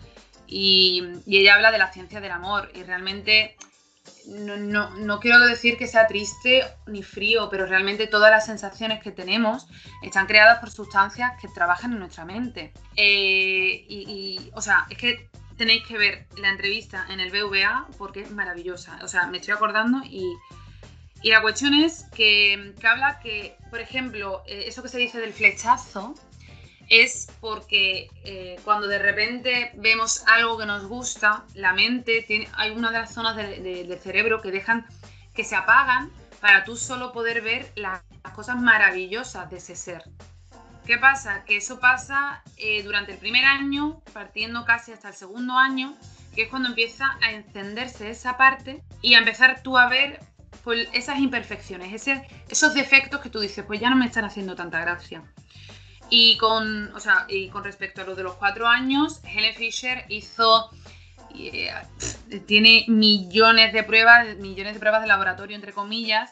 y, 0.46 1.04
y 1.24 1.38
ella 1.38 1.54
habla 1.54 1.70
de 1.70 1.78
la 1.78 1.92
ciencia 1.92 2.20
del 2.20 2.32
amor 2.32 2.70
y 2.74 2.82
realmente 2.82 3.56
no, 4.27 4.57
no- 4.57 4.90
no 4.90 5.20
quiero 5.20 5.39
decir 5.40 5.77
que 5.77 5.86
sea 5.86 6.07
triste 6.07 6.65
ni 6.86 7.03
frío, 7.03 7.48
pero 7.51 7.66
realmente 7.66 8.07
todas 8.07 8.31
las 8.31 8.47
sensaciones 8.47 9.03
que 9.03 9.12
tenemos 9.12 9.66
están 10.03 10.27
creadas 10.27 10.59
por 10.59 10.70
sustancias 10.70 11.32
que 11.40 11.48
trabajan 11.48 11.93
en 11.93 11.98
nuestra 12.01 12.24
mente. 12.24 12.73
Eh, 12.97 13.85
y, 13.89 14.51
o 14.55 14.61
sea, 14.61 14.86
es 14.90 14.98
que 14.98 15.28
tenéis 15.57 15.86
que 15.86 15.97
ver 15.97 16.27
la 16.36 16.51
entrevista 16.51 17.07
en 17.09 17.20
el 17.20 17.31
BVA 17.31 17.86
porque 17.98 18.20
es 18.20 18.31
maravillosa. 18.31 18.98
O 19.03 19.09
sea, 19.09 19.27
me 19.27 19.39
estoy 19.39 19.55
acordando 19.55 20.03
y, 20.05 20.24
y 21.23 21.31
la 21.31 21.40
cuestión 21.40 21.73
es 21.74 22.05
que, 22.15 22.74
que 22.78 22.86
habla 22.86 23.19
que, 23.20 23.57
por 23.70 23.81
ejemplo, 23.81 24.43
eh, 24.47 24.65
eso 24.66 24.82
que 24.82 24.89
se 24.89 24.98
dice 24.98 25.19
del 25.19 25.32
flechazo 25.32 26.15
es 26.88 27.28
porque 27.40 28.08
eh, 28.24 28.58
cuando 28.64 28.86
de 28.86 28.98
repente 28.98 29.72
vemos 29.76 30.22
algo 30.26 30.56
que 30.58 30.66
nos 30.66 30.84
gusta, 30.86 31.44
la 31.54 31.72
mente 31.72 32.22
tiene, 32.26 32.48
hay 32.56 32.70
una 32.70 32.90
de 32.90 32.98
las 32.98 33.12
zonas 33.12 33.36
de- 33.36 33.60
de- 33.60 33.84
del 33.84 33.98
cerebro 33.98 34.40
que 34.40 34.50
dejan 34.50 34.86
que 35.34 35.44
se 35.44 35.56
apagan 35.56 36.10
para 36.40 36.64
tú 36.64 36.76
solo 36.76 37.12
poder 37.12 37.42
ver 37.42 37.72
las 37.76 38.00
cosas 38.34 38.56
maravillosas 38.56 39.50
de 39.50 39.56
ese 39.58 39.74
ser. 39.76 40.02
¿Qué 40.86 40.98
pasa? 40.98 41.44
Que 41.44 41.56
eso 41.56 41.80
pasa 41.80 42.42
eh, 42.56 42.82
durante 42.84 43.12
el 43.12 43.18
primer 43.18 43.44
año, 43.44 44.00
partiendo 44.12 44.64
casi 44.64 44.92
hasta 44.92 45.08
el 45.08 45.14
segundo 45.14 45.54
año, 45.54 45.96
que 46.34 46.42
es 46.42 46.48
cuando 46.48 46.68
empieza 46.68 47.18
a 47.22 47.32
encenderse 47.32 48.10
esa 48.10 48.36
parte 48.36 48.82
y 49.02 49.14
a 49.14 49.18
empezar 49.18 49.62
tú 49.62 49.76
a 49.78 49.88
ver 49.88 50.20
pues, 50.62 50.88
esas 50.92 51.18
imperfecciones, 51.18 52.06
esos 52.48 52.74
defectos 52.74 53.20
que 53.20 53.30
tú 53.30 53.40
dices, 53.40 53.64
pues 53.66 53.80
ya 53.80 53.90
no 53.90 53.96
me 53.96 54.06
están 54.06 54.24
haciendo 54.24 54.54
tanta 54.54 54.80
gracia. 54.80 55.22
Y 56.08 56.36
con, 56.38 56.94
o 56.94 57.00
sea, 57.00 57.26
y 57.28 57.48
con 57.48 57.64
respecto 57.64 58.02
a 58.02 58.04
lo 58.04 58.14
de 58.14 58.22
los 58.22 58.34
cuatro 58.34 58.68
años, 58.68 59.20
Helen 59.24 59.54
Fisher 59.54 60.04
hizo, 60.08 60.70
eh, 61.34 61.72
tiene 62.46 62.84
millones 62.88 63.72
de 63.72 63.82
pruebas, 63.82 64.36
millones 64.36 64.74
de 64.74 64.80
pruebas 64.80 65.02
de 65.02 65.08
laboratorio, 65.08 65.56
entre 65.56 65.72
comillas, 65.72 66.30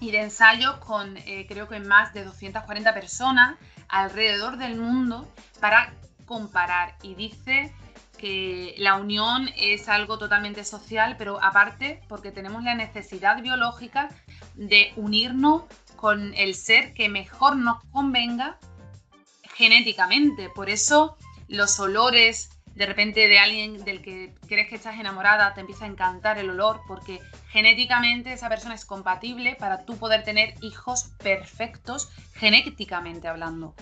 y 0.00 0.10
de 0.10 0.22
ensayos 0.22 0.76
con 0.76 1.16
eh, 1.18 1.46
creo 1.48 1.68
que 1.68 1.80
más 1.80 2.12
de 2.14 2.24
240 2.24 2.94
personas 2.94 3.56
alrededor 3.88 4.56
del 4.56 4.76
mundo 4.76 5.30
para 5.60 5.92
comparar. 6.26 6.96
Y 7.02 7.14
dice 7.14 7.72
que 8.18 8.74
la 8.78 8.96
unión 8.96 9.48
es 9.56 9.88
algo 9.88 10.18
totalmente 10.18 10.64
social, 10.64 11.16
pero 11.18 11.42
aparte 11.42 12.00
porque 12.08 12.30
tenemos 12.30 12.62
la 12.62 12.74
necesidad 12.74 13.42
biológica 13.42 14.08
de 14.54 14.92
unirnos 14.96 15.62
con 15.96 16.34
el 16.34 16.54
ser 16.54 16.92
que 16.94 17.08
mejor 17.08 17.56
nos 17.56 17.82
convenga 17.92 18.58
genéticamente. 19.56 20.50
Por 20.50 20.68
eso 20.70 21.16
los 21.48 21.78
olores 21.80 22.50
de 22.74 22.84
repente 22.84 23.26
de 23.26 23.38
alguien 23.38 23.84
del 23.84 24.02
que 24.02 24.34
crees 24.46 24.68
que 24.68 24.74
estás 24.74 25.00
enamorada 25.00 25.54
te 25.54 25.60
empieza 25.60 25.86
a 25.86 25.88
encantar 25.88 26.38
el 26.38 26.50
olor 26.50 26.82
porque 26.86 27.20
genéticamente 27.48 28.34
esa 28.34 28.50
persona 28.50 28.74
es 28.74 28.84
compatible 28.84 29.56
para 29.58 29.86
tú 29.86 29.96
poder 29.96 30.24
tener 30.24 30.54
hijos 30.60 31.10
perfectos 31.22 32.10
genéticamente 32.34 33.28
hablando. 33.28 33.74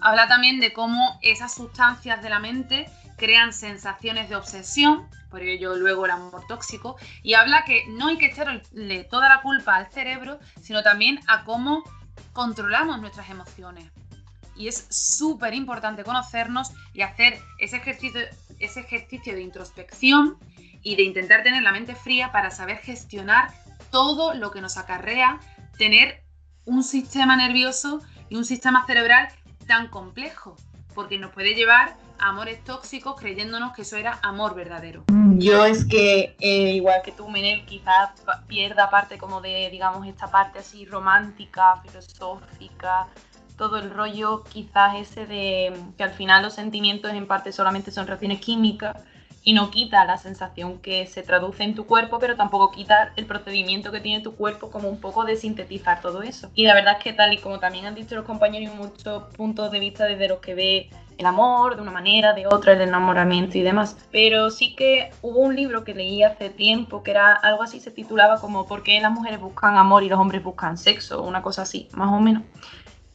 Habla 0.00 0.28
también 0.28 0.60
de 0.60 0.74
cómo 0.74 1.18
esas 1.22 1.54
sustancias 1.54 2.22
de 2.22 2.28
la 2.28 2.38
mente 2.38 2.90
crean 3.16 3.52
sensaciones 3.54 4.28
de 4.28 4.36
obsesión, 4.36 5.08
por 5.30 5.42
ello 5.42 5.74
luego 5.74 6.04
el 6.04 6.12
amor 6.12 6.46
tóxico, 6.46 6.96
y 7.22 7.32
habla 7.32 7.64
que 7.64 7.84
no 7.88 8.08
hay 8.08 8.18
que 8.18 8.26
echarle 8.26 9.04
toda 9.04 9.28
la 9.28 9.40
culpa 9.40 9.74
al 9.74 9.90
cerebro, 9.90 10.38
sino 10.60 10.82
también 10.82 11.18
a 11.26 11.44
cómo 11.44 11.82
controlamos 12.32 13.00
nuestras 13.00 13.30
emociones. 13.30 13.90
Y 14.58 14.68
es 14.68 14.86
súper 14.90 15.54
importante 15.54 16.04
conocernos 16.04 16.72
y 16.92 17.02
hacer 17.02 17.38
ese 17.58 17.76
ejercicio, 17.76 18.20
ese 18.58 18.80
ejercicio 18.80 19.34
de 19.34 19.42
introspección 19.42 20.36
y 20.82 20.96
de 20.96 21.04
intentar 21.04 21.42
tener 21.42 21.62
la 21.62 21.72
mente 21.72 21.94
fría 21.94 22.32
para 22.32 22.50
saber 22.50 22.78
gestionar 22.78 23.52
todo 23.90 24.34
lo 24.34 24.50
que 24.50 24.60
nos 24.60 24.76
acarrea 24.76 25.40
tener 25.78 26.22
un 26.64 26.82
sistema 26.82 27.36
nervioso 27.36 28.00
y 28.28 28.36
un 28.36 28.44
sistema 28.44 28.84
cerebral 28.86 29.28
tan 29.66 29.88
complejo, 29.88 30.56
porque 30.94 31.18
nos 31.18 31.32
puede 31.32 31.54
llevar 31.54 31.96
a 32.18 32.30
amores 32.30 32.62
tóxicos 32.64 33.18
creyéndonos 33.18 33.72
que 33.74 33.82
eso 33.82 33.96
era 33.96 34.18
amor 34.22 34.54
verdadero. 34.54 35.04
Yo 35.36 35.64
es 35.64 35.84
que, 35.84 36.36
eh, 36.40 36.72
igual 36.72 37.00
que 37.04 37.12
tú, 37.12 37.28
Menel, 37.28 37.64
quizás 37.64 38.10
pierda 38.48 38.90
parte 38.90 39.18
como 39.18 39.40
de, 39.40 39.68
digamos, 39.70 40.06
esta 40.06 40.28
parte 40.30 40.58
así 40.58 40.84
romántica, 40.84 41.80
filosófica, 41.82 43.06
todo 43.58 43.76
el 43.76 43.90
rollo 43.90 44.44
quizás 44.44 44.94
ese 44.96 45.26
de 45.26 45.76
que 45.98 46.04
al 46.04 46.12
final 46.12 46.42
los 46.42 46.54
sentimientos 46.54 47.12
en 47.12 47.26
parte 47.26 47.52
solamente 47.52 47.90
son 47.90 48.06
reacciones 48.06 48.40
químicas 48.40 48.96
y 49.42 49.52
no 49.52 49.70
quita 49.70 50.04
la 50.04 50.18
sensación 50.18 50.78
que 50.78 51.06
se 51.06 51.22
traduce 51.22 51.62
en 51.62 51.74
tu 51.74 51.86
cuerpo, 51.86 52.18
pero 52.18 52.36
tampoco 52.36 52.70
quita 52.70 53.12
el 53.16 53.26
procedimiento 53.26 53.90
que 53.90 54.00
tiene 54.00 54.22
tu 54.22 54.34
cuerpo 54.34 54.70
como 54.70 54.88
un 54.88 55.00
poco 55.00 55.24
de 55.24 55.36
sintetizar 55.36 56.00
todo 56.00 56.22
eso. 56.22 56.50
Y 56.54 56.66
la 56.66 56.74
verdad 56.74 56.96
es 56.98 57.04
que 57.04 57.12
tal 57.12 57.32
y 57.32 57.38
como 57.38 57.58
también 57.58 57.86
han 57.86 57.94
dicho 57.94 58.14
los 58.14 58.24
compañeros, 58.24 58.74
muchos 58.74 59.24
puntos 59.34 59.70
de 59.70 59.80
vista 59.80 60.04
desde 60.04 60.28
los 60.28 60.40
que 60.40 60.54
ve 60.54 60.90
el 61.16 61.26
amor 61.26 61.76
de 61.76 61.82
una 61.82 61.90
manera, 61.90 62.32
de 62.32 62.46
otra, 62.46 62.74
el 62.74 62.82
enamoramiento 62.82 63.58
y 63.58 63.62
demás. 63.62 63.96
Pero 64.12 64.50
sí 64.50 64.74
que 64.74 65.10
hubo 65.22 65.40
un 65.40 65.56
libro 65.56 65.82
que 65.82 65.94
leí 65.94 66.22
hace 66.22 66.50
tiempo 66.50 67.02
que 67.02 67.12
era 67.12 67.34
algo 67.34 67.62
así, 67.62 67.80
se 67.80 67.90
titulaba 67.90 68.40
como 68.40 68.66
¿Por 68.66 68.82
qué 68.82 69.00
las 69.00 69.12
mujeres 69.12 69.40
buscan 69.40 69.76
amor 69.76 70.02
y 70.02 70.08
los 70.08 70.18
hombres 70.18 70.42
buscan 70.42 70.76
sexo? 70.78 71.22
Una 71.22 71.42
cosa 71.42 71.62
así, 71.62 71.88
más 71.92 72.12
o 72.12 72.20
menos. 72.20 72.42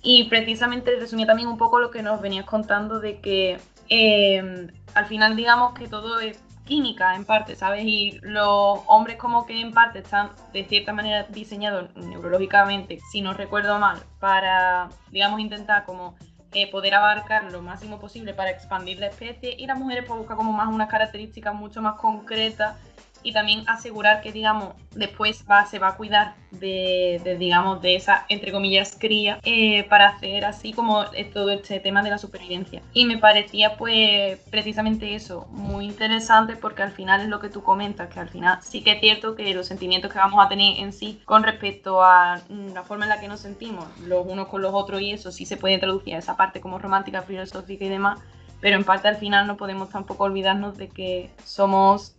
Y 0.04 0.26
precisamente 0.26 0.96
resumía 1.00 1.26
también 1.26 1.48
un 1.48 1.58
poco 1.58 1.80
lo 1.80 1.90
que 1.90 2.04
nos 2.04 2.22
venías 2.22 2.46
contando 2.46 3.00
de 3.00 3.20
que 3.20 3.58
eh, 3.90 4.68
al 4.94 5.06
final 5.06 5.36
digamos 5.36 5.74
que 5.74 5.88
todo 5.88 6.20
es 6.20 6.44
química 6.66 7.16
en 7.16 7.26
parte, 7.26 7.56
¿sabes? 7.56 7.84
Y 7.86 8.20
los 8.22 8.80
hombres 8.88 9.18
como 9.18 9.46
que 9.46 9.60
en 9.60 9.74
parte 9.74 10.00
están 10.00 10.32
de 10.54 10.64
cierta 10.66 10.94
manera 10.94 11.24
diseñados 11.24 11.94
neurológicamente, 11.96 13.00
si 13.12 13.22
no 13.22 13.34
recuerdo 13.34 13.80
mal, 13.80 14.00
para, 14.20 14.90
digamos, 15.12 15.40
intentar 15.40 15.86
como 15.86 16.16
eh, 16.54 16.70
poder 16.70 16.96
abarcar 16.96 17.52
lo 17.52 17.62
máximo 17.62 18.00
posible 18.00 18.34
para 18.34 18.52
expandir 18.52 19.00
la 19.00 19.08
especie 19.08 19.56
y 19.58 19.66
las 19.66 19.78
mujeres 19.78 20.06
pues 20.08 20.20
buscan 20.20 20.38
como 20.38 20.54
más 20.54 20.68
unas 20.68 20.90
características 20.90 21.54
mucho 21.56 21.82
más 21.82 21.96
concretas 21.96 22.78
y 23.24 23.34
también 23.34 23.64
asegurar 23.68 24.22
que, 24.22 24.32
digamos, 24.32 24.74
después 24.92 25.44
va, 25.50 25.66
se 25.66 25.80
va 25.80 25.90
a 25.90 25.96
cuidar 25.96 26.36
de, 26.52 27.38
digamos, 27.40 27.82
de 27.82 27.96
esa, 27.96 28.26
entre 28.30 28.52
comillas, 28.52 28.96
cría, 29.00 29.40
eh, 29.44 29.84
para 29.86 30.10
hacer 30.10 30.46
así 30.46 30.74
como 30.74 31.04
eh, 31.14 31.26
todo 31.26 31.50
este 31.52 31.80
tema 31.80 32.04
de 32.04 32.10
la 32.10 32.18
supervivencia. 32.18 32.82
Y 32.94 33.06
me 33.06 33.18
parecía, 33.18 33.78
pues, 33.78 34.40
precisamente 34.52 35.16
eso, 35.16 35.48
muy 35.50 35.86
interesante 35.86 36.56
porque 36.56 36.84
al 36.84 36.92
final 36.92 37.22
es 37.22 37.28
lo 37.28 37.40
que 37.40 37.50
tú 37.50 37.64
comentas, 37.64 38.10
que 38.14 38.20
al 38.20 38.30
final 38.30 38.60
sí 38.62 38.84
que 38.84 38.92
es 38.94 39.00
cierto 39.00 39.36
que 39.36 39.54
los 39.54 39.68
sentimientos 39.68 40.12
que 40.12 40.20
vamos 40.20 40.44
a 40.44 40.50
tener 40.50 40.80
en 40.80 40.94
sí 40.94 41.22
con 41.26 41.44
respecto 41.44 42.04
a 42.04 42.42
la 42.50 42.84
forma 42.84 43.06
en 43.06 43.10
la 43.10 43.20
que 43.20 43.28
nos 43.28 43.40
sentimos 43.40 43.86
los 44.06 44.26
unos 44.26 44.48
con 44.48 44.62
los 44.62 44.74
otros 44.74 45.02
y 45.02 45.12
eso 45.12 45.32
sí 45.32 45.46
se 45.46 45.58
puede 45.58 45.78
traducir 45.78 46.16
a 46.16 46.20
esa 46.20 46.38
parte 46.38 46.62
como 46.62 46.80
romántica, 46.80 47.22
filosófica 47.22 47.86
y 47.86 47.90
demás, 47.90 48.20
pero 48.62 48.78
en 48.78 48.84
parte 48.84 49.08
al 49.08 49.18
final 49.18 49.48
no 49.48 49.58
podemos 49.58 49.90
tampoco 49.90 50.24
olvidarnos 50.24 50.78
de 50.78 50.90
que 50.90 51.32
somos 51.44 52.16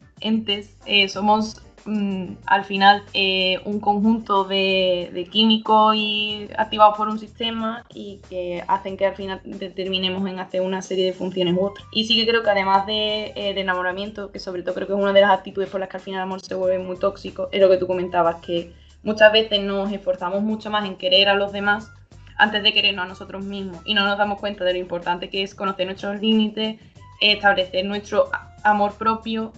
eh, 0.86 1.08
somos 1.08 1.60
mm, 1.84 2.36
al 2.46 2.64
final 2.64 3.02
eh, 3.12 3.60
un 3.66 3.78
conjunto 3.78 4.44
de, 4.44 5.28
químicos 5.30 5.94
y 5.96 6.48
activados 6.56 6.96
por 6.96 7.08
un 7.08 7.18
sistema 7.18 7.84
y 7.92 8.20
que 8.30 8.64
hacen 8.66 8.96
que 8.96 9.04
al 9.04 9.14
final 9.14 9.42
determinemos 9.44 10.26
en 10.28 10.38
hacer 10.38 10.62
una 10.62 10.80
serie 10.80 11.04
de 11.04 11.12
funciones 11.12 11.54
u 11.54 11.66
otras. 11.66 11.86
Y 11.92 12.06
sí 12.06 12.16
que 12.16 12.26
creo 12.26 12.42
que 12.42 12.50
además 12.50 12.86
de, 12.86 13.32
eh, 13.36 13.52
de 13.54 13.60
enamoramiento, 13.60 14.30
que 14.30 14.38
sobre 14.38 14.62
todo 14.62 14.74
creo 14.74 14.86
que 14.86 14.94
es 14.94 14.98
una 14.98 15.12
de 15.12 15.20
las 15.20 15.30
actitudes 15.30 15.68
por 15.68 15.80
las 15.80 15.90
que 15.90 15.98
al 15.98 16.02
final 16.02 16.20
el 16.20 16.24
amor 16.24 16.40
se 16.40 16.54
vuelve 16.54 16.78
muy 16.78 16.96
tóxico, 16.96 17.48
es 17.52 17.60
lo 17.60 17.68
que 17.68 17.76
tú 17.76 17.86
comentabas, 17.86 18.36
que 18.36 18.72
muchas 19.02 19.30
veces 19.30 19.62
nos 19.62 19.92
esforzamos 19.92 20.42
mucho 20.42 20.70
más 20.70 20.86
en 20.86 20.96
querer 20.96 21.28
a 21.28 21.34
los 21.34 21.52
demás 21.52 21.92
antes 22.36 22.62
de 22.62 22.72
querernos 22.72 23.04
a 23.04 23.08
nosotros 23.08 23.44
mismos 23.44 23.80
y 23.84 23.94
no 23.94 24.04
nos 24.04 24.18
damos 24.18 24.40
cuenta 24.40 24.64
de 24.64 24.72
lo 24.72 24.78
importante 24.78 25.30
que 25.30 25.42
es 25.42 25.54
conocer 25.54 25.86
nuestros 25.86 26.20
límites, 26.20 26.80
establecer 27.20 27.84
nuestro 27.84 28.30
amor 28.64 28.94
propio 28.94 29.52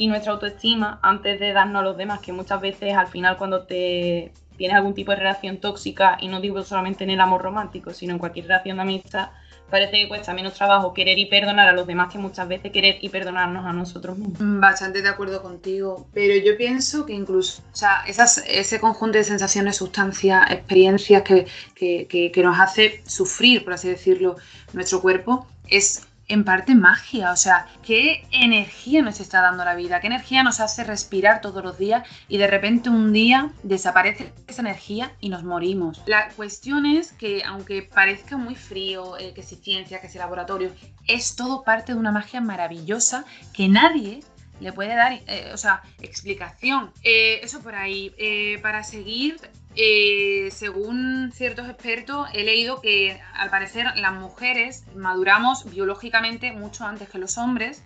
y 0.00 0.06
nuestra 0.06 0.32
autoestima 0.32 0.98
antes 1.02 1.38
de 1.38 1.52
darnos 1.52 1.82
a 1.82 1.84
los 1.84 1.96
demás, 1.96 2.20
que 2.20 2.32
muchas 2.32 2.58
veces 2.58 2.96
al 2.96 3.08
final 3.08 3.36
cuando 3.36 3.64
te 3.64 4.32
tienes 4.56 4.74
algún 4.74 4.94
tipo 4.94 5.12
de 5.12 5.18
relación 5.18 5.58
tóxica, 5.58 6.16
y 6.20 6.28
no 6.28 6.40
digo 6.40 6.62
solamente 6.62 7.04
en 7.04 7.10
el 7.10 7.20
amor 7.20 7.42
romántico, 7.42 7.92
sino 7.92 8.14
en 8.14 8.18
cualquier 8.18 8.46
relación 8.46 8.78
de 8.78 8.82
amistad, 8.82 9.28
parece 9.70 9.92
que 9.92 10.08
cuesta 10.08 10.32
menos 10.32 10.54
trabajo 10.54 10.94
querer 10.94 11.18
y 11.18 11.26
perdonar 11.26 11.68
a 11.68 11.72
los 11.72 11.86
demás 11.86 12.10
que 12.10 12.18
muchas 12.18 12.48
veces 12.48 12.72
querer 12.72 12.96
y 13.02 13.10
perdonarnos 13.10 13.66
a 13.66 13.74
nosotros 13.74 14.16
mismos. 14.16 14.40
Mm, 14.40 14.60
bastante 14.60 15.02
de 15.02 15.08
acuerdo 15.10 15.42
contigo, 15.42 16.08
pero 16.14 16.34
yo 16.42 16.56
pienso 16.56 17.04
que 17.04 17.12
incluso, 17.12 17.62
o 17.70 17.76
sea, 17.76 18.02
ese 18.06 18.80
conjunto 18.80 19.18
de 19.18 19.24
sensaciones, 19.24 19.76
sustancias, 19.76 20.50
experiencias 20.50 21.22
que, 21.22 21.46
que 21.74 22.42
nos 22.42 22.58
hace 22.58 23.02
sufrir, 23.06 23.64
por 23.64 23.74
así 23.74 23.88
decirlo, 23.88 24.36
nuestro 24.72 25.02
cuerpo, 25.02 25.46
es 25.68 26.09
en 26.30 26.44
parte 26.44 26.76
magia, 26.76 27.32
o 27.32 27.36
sea, 27.36 27.66
qué 27.82 28.24
energía 28.30 29.02
nos 29.02 29.18
está 29.18 29.42
dando 29.42 29.64
la 29.64 29.74
vida, 29.74 30.00
qué 30.00 30.06
energía 30.06 30.44
nos 30.44 30.60
hace 30.60 30.84
respirar 30.84 31.40
todos 31.40 31.62
los 31.64 31.76
días 31.76 32.08
y 32.28 32.38
de 32.38 32.46
repente 32.46 32.88
un 32.88 33.12
día 33.12 33.50
desaparece 33.64 34.32
esa 34.46 34.62
energía 34.62 35.12
y 35.20 35.28
nos 35.28 35.42
morimos. 35.42 36.00
La 36.06 36.28
cuestión 36.30 36.86
es 36.86 37.10
que 37.12 37.42
aunque 37.42 37.82
parezca 37.82 38.36
muy 38.36 38.54
frío, 38.54 39.18
eh, 39.18 39.34
que 39.34 39.42
si 39.42 39.56
ciencia, 39.56 40.00
que 40.00 40.08
si 40.08 40.18
laboratorio, 40.18 40.70
es 41.08 41.34
todo 41.34 41.64
parte 41.64 41.94
de 41.94 41.98
una 41.98 42.12
magia 42.12 42.40
maravillosa 42.40 43.24
que 43.52 43.68
nadie 43.68 44.22
le 44.60 44.72
puede 44.72 44.94
dar, 44.94 45.12
eh, 45.26 45.50
o 45.52 45.56
sea, 45.56 45.82
explicación. 46.00 46.92
Eh, 47.02 47.40
eso 47.42 47.60
por 47.60 47.74
ahí. 47.74 48.14
para 48.62 48.84
seguir, 48.84 49.36
eh, 49.76 50.48
según 50.50 51.30
ciertos 51.32 51.68
expertos, 51.68 52.28
he 52.32 52.42
leído 52.44 52.80
que 52.80 53.20
al 53.34 53.50
parecer 53.50 53.86
las 53.96 54.12
mujeres 54.12 54.84
maduramos 54.96 55.70
biológicamente 55.70 56.52
mucho 56.52 56.84
antes 56.84 57.08
que 57.08 57.18
los 57.18 57.38
hombres, 57.38 57.82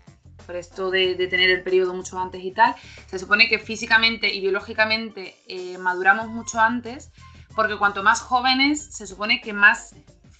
por 0.46 0.56
esto 0.56 0.90
de, 0.90 1.14
tener 1.28 1.50
el 1.50 1.62
periodo 1.62 1.94
mucho 1.94 2.18
antes 2.18 2.42
y 2.42 2.52
tal. 2.52 2.74
Se 3.06 3.18
supone 3.18 3.48
que 3.48 3.58
físicamente 3.58 4.32
y 4.32 4.40
biológicamente 4.40 5.36
eh, 5.46 5.78
maduramos 5.78 6.28
mucho 6.28 6.60
antes, 6.60 7.10
porque 7.54 7.76
cuanto 7.76 8.02
más 8.02 8.20
jóvenes, 8.20 8.94
se 8.94 9.06
supone 9.06 9.40
que 9.40 9.52
más 9.52 9.94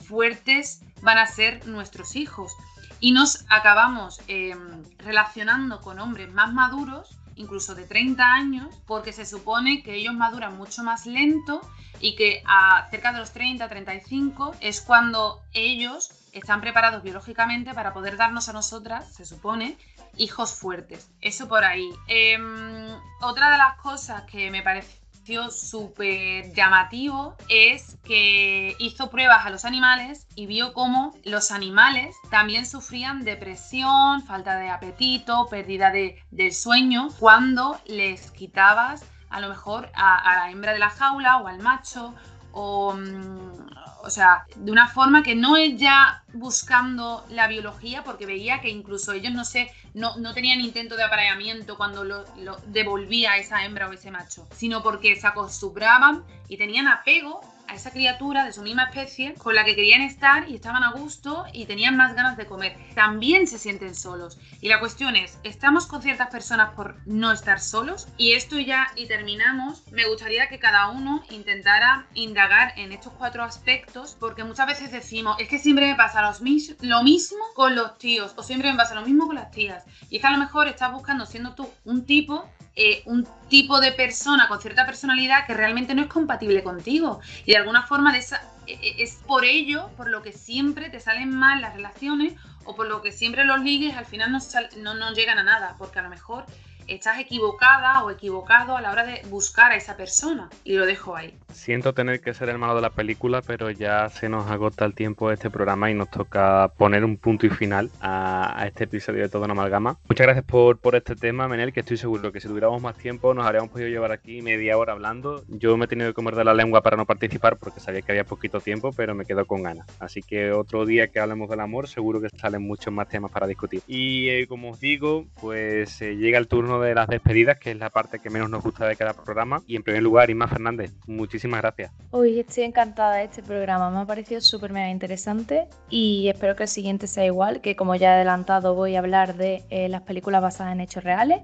fuertes 0.07 0.81
van 1.03 1.19
a 1.19 1.27
ser 1.27 1.67
nuestros 1.67 2.17
hijos. 2.17 2.53
Y 3.01 3.13
nos 3.13 3.45
acabamos 3.51 4.21
em, 4.29 4.83
relacionando 4.99 5.81
con 5.81 6.01
hombres 6.01 6.33
más 6.33 6.53
maduros 6.53 7.19
incluso 7.37 7.75
de 7.75 7.85
30 7.85 8.25
años, 8.25 8.75
porque 8.87 9.13
se 9.13 9.27
supone 9.27 9.83
que 9.83 9.95
ellos 9.95 10.15
maduran 10.15 10.57
mucho 10.57 10.83
más 10.83 11.07
lento 11.07 11.61
y 12.01 12.17
que 12.17 12.43
a 12.47 12.89
cerca 12.91 13.13
de 13.13 13.19
los 13.19 13.33
30, 13.33 13.69
35 13.69 14.57
es 14.61 14.81
cuando 14.81 15.43
ellos 15.53 16.11
están 16.33 16.61
preparados 16.61 17.03
biológicamente 17.03 17.75
para 17.75 17.93
poder 17.93 18.17
darnos 18.17 18.49
a 18.49 18.53
nosotras, 18.53 19.15
se 19.15 19.25
supone, 19.25 19.79
hijos 20.17 20.55
fuertes. 20.55 21.11
Eso 21.21 21.49
por 21.49 21.65
ahí. 21.65 21.89
Em, 22.09 22.89
otra 23.21 23.51
de 23.51 23.59
las 23.59 23.79
cosas 23.79 24.23
que 24.25 24.51
me 24.51 24.63
parece 24.63 25.04
súper 25.51 26.53
llamativo 26.53 27.37
es 27.49 27.97
que 28.05 28.77
hizo 28.79 29.11
pruebas 29.11 29.47
a 29.47 29.51
los 29.51 29.65
animales 29.65 30.27
y 30.35 30.47
vio 30.47 30.73
cómo 30.73 31.15
los 31.25 31.51
animales 31.51 32.15
también 32.31 32.67
sufrían 32.67 33.25
depresión, 33.25 34.23
falta 34.23 34.59
de 34.59 34.69
apetito, 34.69 35.47
pérdida 35.49 35.91
de, 35.91 36.23
del 36.31 36.53
sueño 36.53 37.09
cuando 37.19 37.81
les 37.87 38.31
quitabas 38.33 39.05
a 39.31 39.41
lo 39.41 39.49
mejor 39.49 39.91
a, 39.95 40.19
a 40.19 40.37
la 40.37 40.51
hembra 40.51 40.73
de 40.73 40.79
la 40.79 40.91
jaula 40.91 41.39
o 41.39 41.49
al 41.49 41.59
macho 41.61 42.15
o, 42.53 42.95
mm, 42.95 43.67
o 44.05 44.11
sea, 44.11 44.47
de 44.57 44.71
una 44.71 44.89
forma 44.89 45.23
que 45.23 45.35
no 45.35 45.57
es 45.57 45.79
ya 45.79 46.23
buscando 46.33 47.25
la 47.31 47.49
biología, 47.49 48.05
porque 48.05 48.27
veía 48.27 48.61
que 48.61 48.69
incluso 48.69 49.13
ellos 49.13 49.33
no 49.33 49.45
sé, 49.45 49.71
no, 49.95 50.17
no 50.17 50.35
tenían 50.35 50.61
intento 50.61 50.97
de 50.97 51.05
apareamiento 51.05 51.77
cuando 51.77 52.05
lo, 52.05 52.25
devolvía 52.67 53.33
a 53.33 53.39
esa 53.39 53.65
hembra 53.65 53.89
o 53.89 53.93
ese 53.93 54.11
macho, 54.11 54.47
sino 54.55 54.83
porque 54.83 55.17
se 55.17 55.27
acostumbraban 55.27 56.25
y 56.49 56.57
tenían 56.57 56.89
apego 56.89 57.41
a 57.69 57.75
esa 57.75 57.91
criatura 57.91 58.45
de 58.45 58.53
su 58.53 58.63
misma 58.63 58.85
especie 58.85 59.35
con 59.35 59.55
la 59.55 59.65
que 59.65 59.75
querían 59.75 60.03
estar 60.03 60.49
y 60.49 60.55
estaban 60.55 60.83
a 60.83 60.93
gusto 60.93 61.45
y 61.53 61.67
tenían 61.67 61.97
más 61.97 62.15
ganas 62.15 62.37
de 62.37 62.47
comer. 62.47 62.77
También 62.95 63.47
se 63.47 63.59
sienten 63.59 63.95
solos. 63.95 64.39
Y 64.61 64.69
la 64.69 64.81
cuestión 64.81 65.17
es, 65.17 65.39
¿estamos 65.43 65.87
con 65.87 66.03
ciertas 66.03 66.31
personas 66.31 66.75
por 66.75 66.97
no 67.07 67.33
estar 67.33 67.61
solos? 67.61 68.09
Y 68.17 68.33
esto 68.33 68.59
ya, 68.59 68.89
y 68.97 69.07
terminamos, 69.07 69.83
me 69.91 70.07
gustaría 70.07 70.49
que 70.49 70.59
cada 70.59 70.89
uno 70.89 71.23
intentara 71.31 72.07
indagar 72.15 72.73
en 72.77 72.93
estos 72.93 73.13
cuatro 73.13 73.43
aspectos, 73.43 74.17
porque 74.19 74.45
muchas 74.45 74.67
veces 74.67 74.93
decimos, 74.93 75.37
es 75.39 75.49
que 75.49 75.59
siempre 75.59 75.87
me 75.87 75.97
pasa 75.97 76.23
lo 76.23 77.03
mismo 77.03 77.45
con 77.55 77.75
los 77.75 77.99
tíos, 77.99 78.33
o 78.37 78.43
siempre 78.43 78.71
me 78.71 78.77
pasa 78.77 78.95
lo 78.95 79.03
mismo 79.03 79.27
con 79.27 79.37
las 79.37 79.51
tías. 79.51 79.85
Y 80.11 80.17
es 80.17 80.23
que 80.23 80.29
a 80.29 80.33
lo 80.33 80.39
mejor 80.39 80.69
estás 80.69 80.93
buscando, 80.93 81.27
siendo 81.27 81.55
tú 81.55 81.69
un 81.85 82.07
tipo, 82.07 82.49
eh, 82.77 83.03
un 83.07 83.27
tipo 83.49 83.81
de 83.81 83.93
persona 83.93 84.49
con 84.49 84.61
cierta 84.61 84.85
personalidad 84.85 85.47
que 85.47 85.55
realmente 85.55 85.95
no 85.95 86.03
es 86.03 86.09
compatible 86.09 86.63
contigo. 86.63 87.21
Y 87.45 87.53
de 87.53 87.59
alguna 87.59 87.87
forma 87.87 88.17
e, 88.17 88.21
e, 88.67 89.03
es 89.03 89.21
por 89.27 89.45
ello, 89.45 89.91
por 89.97 90.09
lo 90.09 90.23
que 90.23 90.33
siempre 90.33 90.91
te 90.91 90.99
salen 90.99 91.31
mal 91.31 91.61
las 91.61 91.75
relaciones 91.75 92.35
o 92.65 92.75
por 92.75 92.89
lo 92.89 93.03
que 93.03 93.13
siempre 93.13 93.45
los 93.45 93.61
ligues 93.61 93.97
al 93.97 94.07
final 94.07 94.33
no, 94.33 94.39
no, 94.79 94.95
no 94.95 95.13
llegan 95.13 95.39
a 95.39 95.45
nada, 95.45 95.77
porque 95.79 96.01
a 96.01 96.03
lo 96.03 96.09
mejor 96.09 96.47
estás 96.89 97.19
equivocada 97.19 98.05
o 98.05 98.11
equivocado 98.11 98.77
a 98.77 98.81
la 98.81 98.91
hora 98.91 99.05
de 99.05 99.23
buscar 99.29 99.73
a 99.73 99.77
esa 99.77 99.97
persona. 99.97 100.49
Y 100.65 100.75
lo 100.75 100.87
dejo 100.87 101.17
ahí. 101.17 101.35
Siento 101.53 101.93
tener 101.93 102.21
que 102.21 102.35
ser 102.35 102.49
el 102.49 102.59
malo 102.59 102.75
de 102.75 102.83
la 102.83 102.91
película, 102.91 103.43
pero 103.43 103.71
ya 103.71 104.09
se 104.09 104.29
nos 104.29 104.51
agota 104.51 104.85
el 104.85 104.95
tiempo 104.95 105.29
de 105.29 105.35
este 105.35 105.51
programa 105.51 105.91
y 105.91 105.95
nos 105.95 106.11
toca 106.11 106.69
poner 106.77 107.05
un 107.05 107.17
punto 107.17 107.47
y 107.47 107.51
final 107.51 107.91
a, 108.01 108.65
este 108.67 108.85
episodio 108.85 109.23
de 109.23 109.29
Todo 109.29 109.45
una 109.45 109.53
Amalgama. 109.53 109.99
Muchas 110.09 110.27
gracias 110.27 110.45
por, 110.45 110.79
por 110.79 110.95
este 110.97 111.17
tema, 111.17 111.49
Menel, 111.49 111.73
que 111.73 111.81
estoy 111.81 111.97
seguro 111.97 112.33
que 112.33 112.41
si 112.41 112.49
tuviéramos 112.49 112.81
más 112.83 112.97
tiempo 112.97 113.35
nos 113.35 113.47
habríamos 113.47 113.71
podido 113.71 113.89
llevar 113.89 114.13
aquí 114.13 114.43
media 114.43 114.77
hora 114.77 114.93
hablando. 114.93 115.45
Yo 115.49 115.77
me 115.77 115.85
he 115.85 115.89
tenido 115.89 116.11
que 116.11 116.15
comer 116.15 116.35
de 116.35 116.45
la 116.45 116.55
lengua 116.55 116.83
para 116.83 116.97
no 116.97 117.07
participar 117.07 117.57
porque 117.57 117.81
sabía 117.81 118.03
que 118.03 118.13
había 118.13 118.25
poquito 118.25 118.61
tiempo, 118.61 118.91
pero 118.93 119.15
me 119.15 119.25
quedo 119.25 119.47
con 119.47 119.63
ganas. 119.63 119.87
Así 120.01 120.23
que 120.23 120.53
otro 120.53 120.85
día 120.85 121.09
que 121.09 121.21
hablemos 121.21 121.49
del 121.49 121.61
amor, 121.61 121.89
seguro 121.89 122.21
que 122.21 122.29
salen 122.31 122.63
muchos 122.63 122.93
más 122.93 123.09
temas 123.09 123.31
para 123.31 123.47
discutir. 123.47 123.83
Y 123.87 124.29
eh, 124.29 124.47
como 124.47 124.71
os 124.71 124.81
digo, 124.81 125.27
pues 125.41 126.01
eh, 126.03 126.17
llega 126.17 126.39
el 126.39 126.49
turno 126.49 126.74
de 126.81 126.95
las 126.95 127.09
despedidas, 127.09 127.59
que 127.59 127.71
es 127.71 127.79
la 127.79 127.91
parte 127.91 128.19
que 128.19 128.31
menos 128.31 128.51
nos 128.51 128.63
gusta 128.63 128.87
de 128.87 128.97
cada 128.97 129.13
programa. 129.13 129.63
Y 129.67 129.77
en 129.77 129.83
primer 129.83 130.03
lugar, 130.03 130.31
Isma 130.31 130.49
Fernández, 130.49 130.93
muchísimas 131.07 131.61
gracias. 131.61 131.93
Hoy 132.11 132.41
estoy 132.41 132.65
encantada 132.65 133.17
de 133.17 133.25
este 133.25 133.43
programa, 133.43 133.91
me 133.91 133.99
ha 133.99 134.07
parecido 134.07 134.41
súper 134.41 134.73
mega 134.73 134.91
interesante 134.91 135.69
y 135.91 136.29
espero 136.29 136.57
que 136.57 136.65
el 136.65 136.69
siguiente 136.69 137.07
sea 137.07 137.25
igual, 137.25 137.61
que 137.61 137.77
como 137.77 137.95
ya 137.95 138.11
he 138.11 138.15
adelantado 138.15 138.75
voy 138.75 138.97
a 138.97 138.99
hablar 139.01 139.37
de 139.37 139.63
eh, 139.71 139.89
las 139.89 140.03
películas 140.03 140.43
basadas 140.43 140.73
en 140.73 140.81
hechos 140.81 141.05
reales 141.05 141.43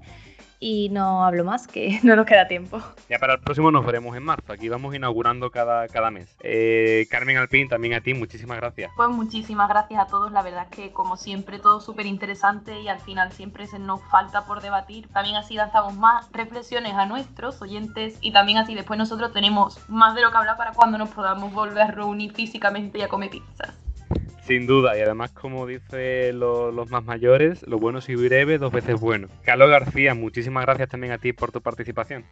y 0.61 0.91
no 0.91 1.25
hablo 1.25 1.43
más, 1.43 1.67
que 1.67 1.99
no 2.05 2.15
nos 2.15 2.27
queda 2.27 2.47
tiempo. 2.47 2.81
Ya 3.09 3.19
para 3.19 3.35
el 3.35 3.41
próximo 3.41 3.71
nos 3.73 3.85
veremos 3.85 4.15
en 4.15 4.23
marzo. 4.23 4.53
Aquí 4.53 4.69
vamos 4.69 4.95
inaugurando 4.95 5.51
cada, 5.51 5.89
cada 5.89 6.11
mes. 6.11 6.37
Eh, 6.41 7.09
Carmen 7.11 7.39
Alpín, 7.39 7.69
también 7.69 7.95
a 7.95 8.03
ti, 8.03 8.13
muchísimas 8.13 8.59
gracias. 8.59 8.93
Pues 8.95 9.09
muchísimas 9.09 9.69
gracias 9.69 10.01
a 10.01 10.07
todos. 10.07 10.31
La 10.31 10.43
verdad 10.43 10.67
es 10.71 10.77
que, 10.77 10.93
como 10.93 11.17
siempre, 11.17 11.59
todo 11.59 11.81
súper 11.81 12.07
interesante 12.07 12.81
y 12.81 12.89
al 12.89 13.01
final 13.01 13.33
siempre 13.33 13.67
se 13.67 13.79
nos 13.79 14.03
falta 14.11 14.45
por 14.45 14.61
debatir. 14.61 15.09
También 15.09 15.37
así 15.37 15.55
lanzamos 15.55 15.97
más 15.97 16.31
reflexiones 16.33 16.93
a 16.95 17.07
nuestros 17.07 17.61
oyentes 17.63 18.19
y 18.21 18.33
también 18.33 18.59
así 18.59 18.75
después 18.75 18.99
nosotros 18.99 19.33
tenemos 19.33 19.81
más 19.89 20.15
de 20.15 20.21
lo 20.21 20.31
que 20.31 20.37
hablar 20.37 20.59
para 20.59 20.73
cuando 20.73 20.99
nos 20.99 21.09
podamos 21.09 21.53
volver 21.53 21.83
a 21.83 21.87
reunir 21.87 22.33
físicamente 22.33 22.99
y 22.99 23.03
a 23.03 23.09
comer 23.09 23.31
pizzas. 23.31 23.75
Sin 24.47 24.67
duda, 24.67 24.99
y 24.99 25.01
además, 25.01 25.31
como 25.31 25.65
dicen 25.65 26.41
los 26.41 26.91
más 26.91 27.05
mayores, 27.05 27.63
lo 27.69 27.79
bueno 27.79 28.01
si 28.01 28.17
breve, 28.17 28.59
dos 28.59 28.73
veces 28.73 28.99
bueno. 28.99 29.29
Carlos 29.45 29.71
García, 29.71 30.15
muchísimas 30.15 30.65
gracias 30.65 30.89
también 30.89 31.13
a 31.13 31.19
ti 31.19 31.33
por 31.33 31.53
tu 31.53 31.61
participación. 31.61 32.25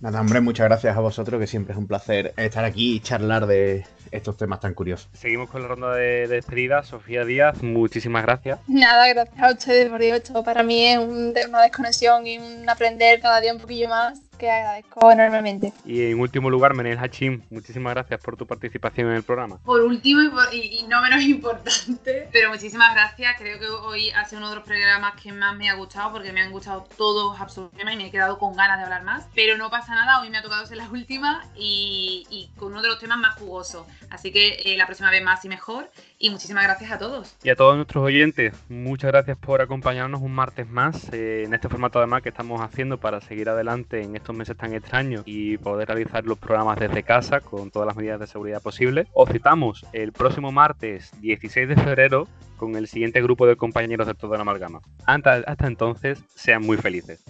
Nada, 0.00 0.20
hombre, 0.20 0.40
muchas 0.40 0.66
gracias 0.66 0.96
a 0.96 1.00
vosotros, 1.00 1.38
que 1.40 1.46
siempre 1.46 1.72
es 1.74 1.78
un 1.78 1.86
placer 1.86 2.34
estar 2.36 2.64
aquí 2.64 2.96
y 2.96 3.00
charlar 3.00 3.46
de 3.46 3.84
estos 4.10 4.36
temas 4.36 4.58
tan 4.58 4.74
curiosos. 4.74 5.08
Seguimos 5.12 5.50
con 5.50 5.62
la 5.62 5.68
ronda 5.68 5.94
de, 5.94 6.26
despedida. 6.26 6.82
Sofía 6.82 7.24
Díaz, 7.24 7.62
muchísimas 7.62 8.24
gracias. 8.24 8.58
Nada, 8.66 9.06
gracias 9.08 9.38
a 9.38 9.52
ustedes 9.52 9.88
por 9.88 10.00
Dios. 10.00 10.16
Esto 10.16 10.42
para 10.42 10.64
mí 10.64 10.84
es 10.84 10.98
un, 10.98 11.32
una 11.48 11.62
desconexión 11.62 12.26
y 12.26 12.38
un 12.38 12.68
aprender 12.68 13.20
cada 13.20 13.40
día 13.40 13.54
un 13.54 13.60
poquillo 13.60 13.88
más 13.88 14.20
que 14.38 14.50
agradezco 14.50 15.10
enormemente. 15.10 15.72
Y 15.84 16.10
en 16.10 16.18
último 16.20 16.50
lugar, 16.50 16.74
Menel 16.74 16.98
Hachim, 16.98 17.42
muchísimas 17.50 17.94
gracias 17.94 18.20
por 18.20 18.36
tu 18.36 18.46
participación 18.46 19.08
en 19.10 19.14
el 19.16 19.22
programa. 19.22 19.58
Por 19.64 19.80
último 19.82 20.22
y, 20.22 20.28
por- 20.30 20.52
y- 20.52 20.78
y 20.80 20.82
no 20.88 21.00
menos 21.02 21.22
importante, 21.22 22.28
pero 22.32 22.50
muchísimas 22.50 22.92
gracias. 22.94 23.34
Creo 23.38 23.58
que 23.58 23.68
hoy 23.68 24.10
ha 24.10 24.24
sido 24.24 24.40
uno 24.40 24.50
de 24.50 24.56
los 24.56 24.64
programas 24.64 25.14
que 25.20 25.32
más 25.32 25.56
me 25.56 25.68
ha 25.70 25.74
gustado 25.74 26.12
porque 26.12 26.32
me 26.32 26.40
han 26.40 26.50
gustado 26.50 26.86
todos 26.96 27.40
absolutamente 27.40 27.92
y 27.92 27.96
me 27.96 28.06
he 28.06 28.10
quedado 28.10 28.38
con 28.38 28.54
ganas 28.56 28.78
de 28.78 28.84
hablar 28.84 29.02
más. 29.04 29.26
Pero 29.34 29.56
no 29.56 29.70
pasa 29.70 29.94
nada, 29.94 30.20
hoy 30.20 30.30
me 30.30 30.38
ha 30.38 30.42
tocado 30.42 30.66
ser 30.66 30.76
la 30.78 30.88
última 30.90 31.44
y, 31.56 32.26
y 32.30 32.50
con 32.58 32.72
uno 32.72 32.82
de 32.82 32.88
los 32.88 32.98
temas 32.98 33.18
más 33.18 33.34
jugosos. 33.36 33.86
Así 34.10 34.32
que 34.32 34.60
eh, 34.64 34.76
la 34.76 34.86
próxima 34.86 35.10
vez 35.10 35.22
más 35.22 35.44
y 35.44 35.48
mejor. 35.48 35.90
Y 36.22 36.30
muchísimas 36.30 36.62
gracias 36.62 36.92
a 36.92 36.98
todos. 36.98 37.36
Y 37.42 37.50
a 37.50 37.56
todos 37.56 37.74
nuestros 37.74 38.04
oyentes, 38.04 38.54
muchas 38.68 39.10
gracias 39.10 39.36
por 39.36 39.60
acompañarnos 39.60 40.22
un 40.22 40.32
martes 40.32 40.70
más 40.70 41.12
eh, 41.12 41.42
en 41.44 41.52
este 41.52 41.68
formato 41.68 41.98
además 41.98 42.22
que 42.22 42.28
estamos 42.28 42.60
haciendo 42.60 42.96
para 42.98 43.20
seguir 43.20 43.48
adelante 43.48 44.04
en 44.04 44.14
estos 44.14 44.36
meses 44.36 44.56
tan 44.56 44.72
extraños 44.72 45.24
y 45.26 45.58
poder 45.58 45.88
realizar 45.88 46.24
los 46.24 46.38
programas 46.38 46.78
desde 46.78 47.02
casa 47.02 47.40
con 47.40 47.72
todas 47.72 47.88
las 47.88 47.96
medidas 47.96 48.20
de 48.20 48.28
seguridad 48.28 48.62
posibles. 48.62 49.08
Os 49.14 49.30
citamos 49.30 49.84
el 49.92 50.12
próximo 50.12 50.52
martes 50.52 51.10
16 51.20 51.68
de 51.68 51.74
febrero 51.74 52.28
con 52.56 52.76
el 52.76 52.86
siguiente 52.86 53.20
grupo 53.20 53.44
de 53.48 53.56
compañeros 53.56 54.06
de 54.06 54.14
toda 54.14 54.36
la 54.36 54.42
amalgama. 54.42 54.80
Hasta, 55.04 55.42
hasta 55.44 55.66
entonces, 55.66 56.22
sean 56.36 56.62
muy 56.62 56.76
felices. 56.76 57.24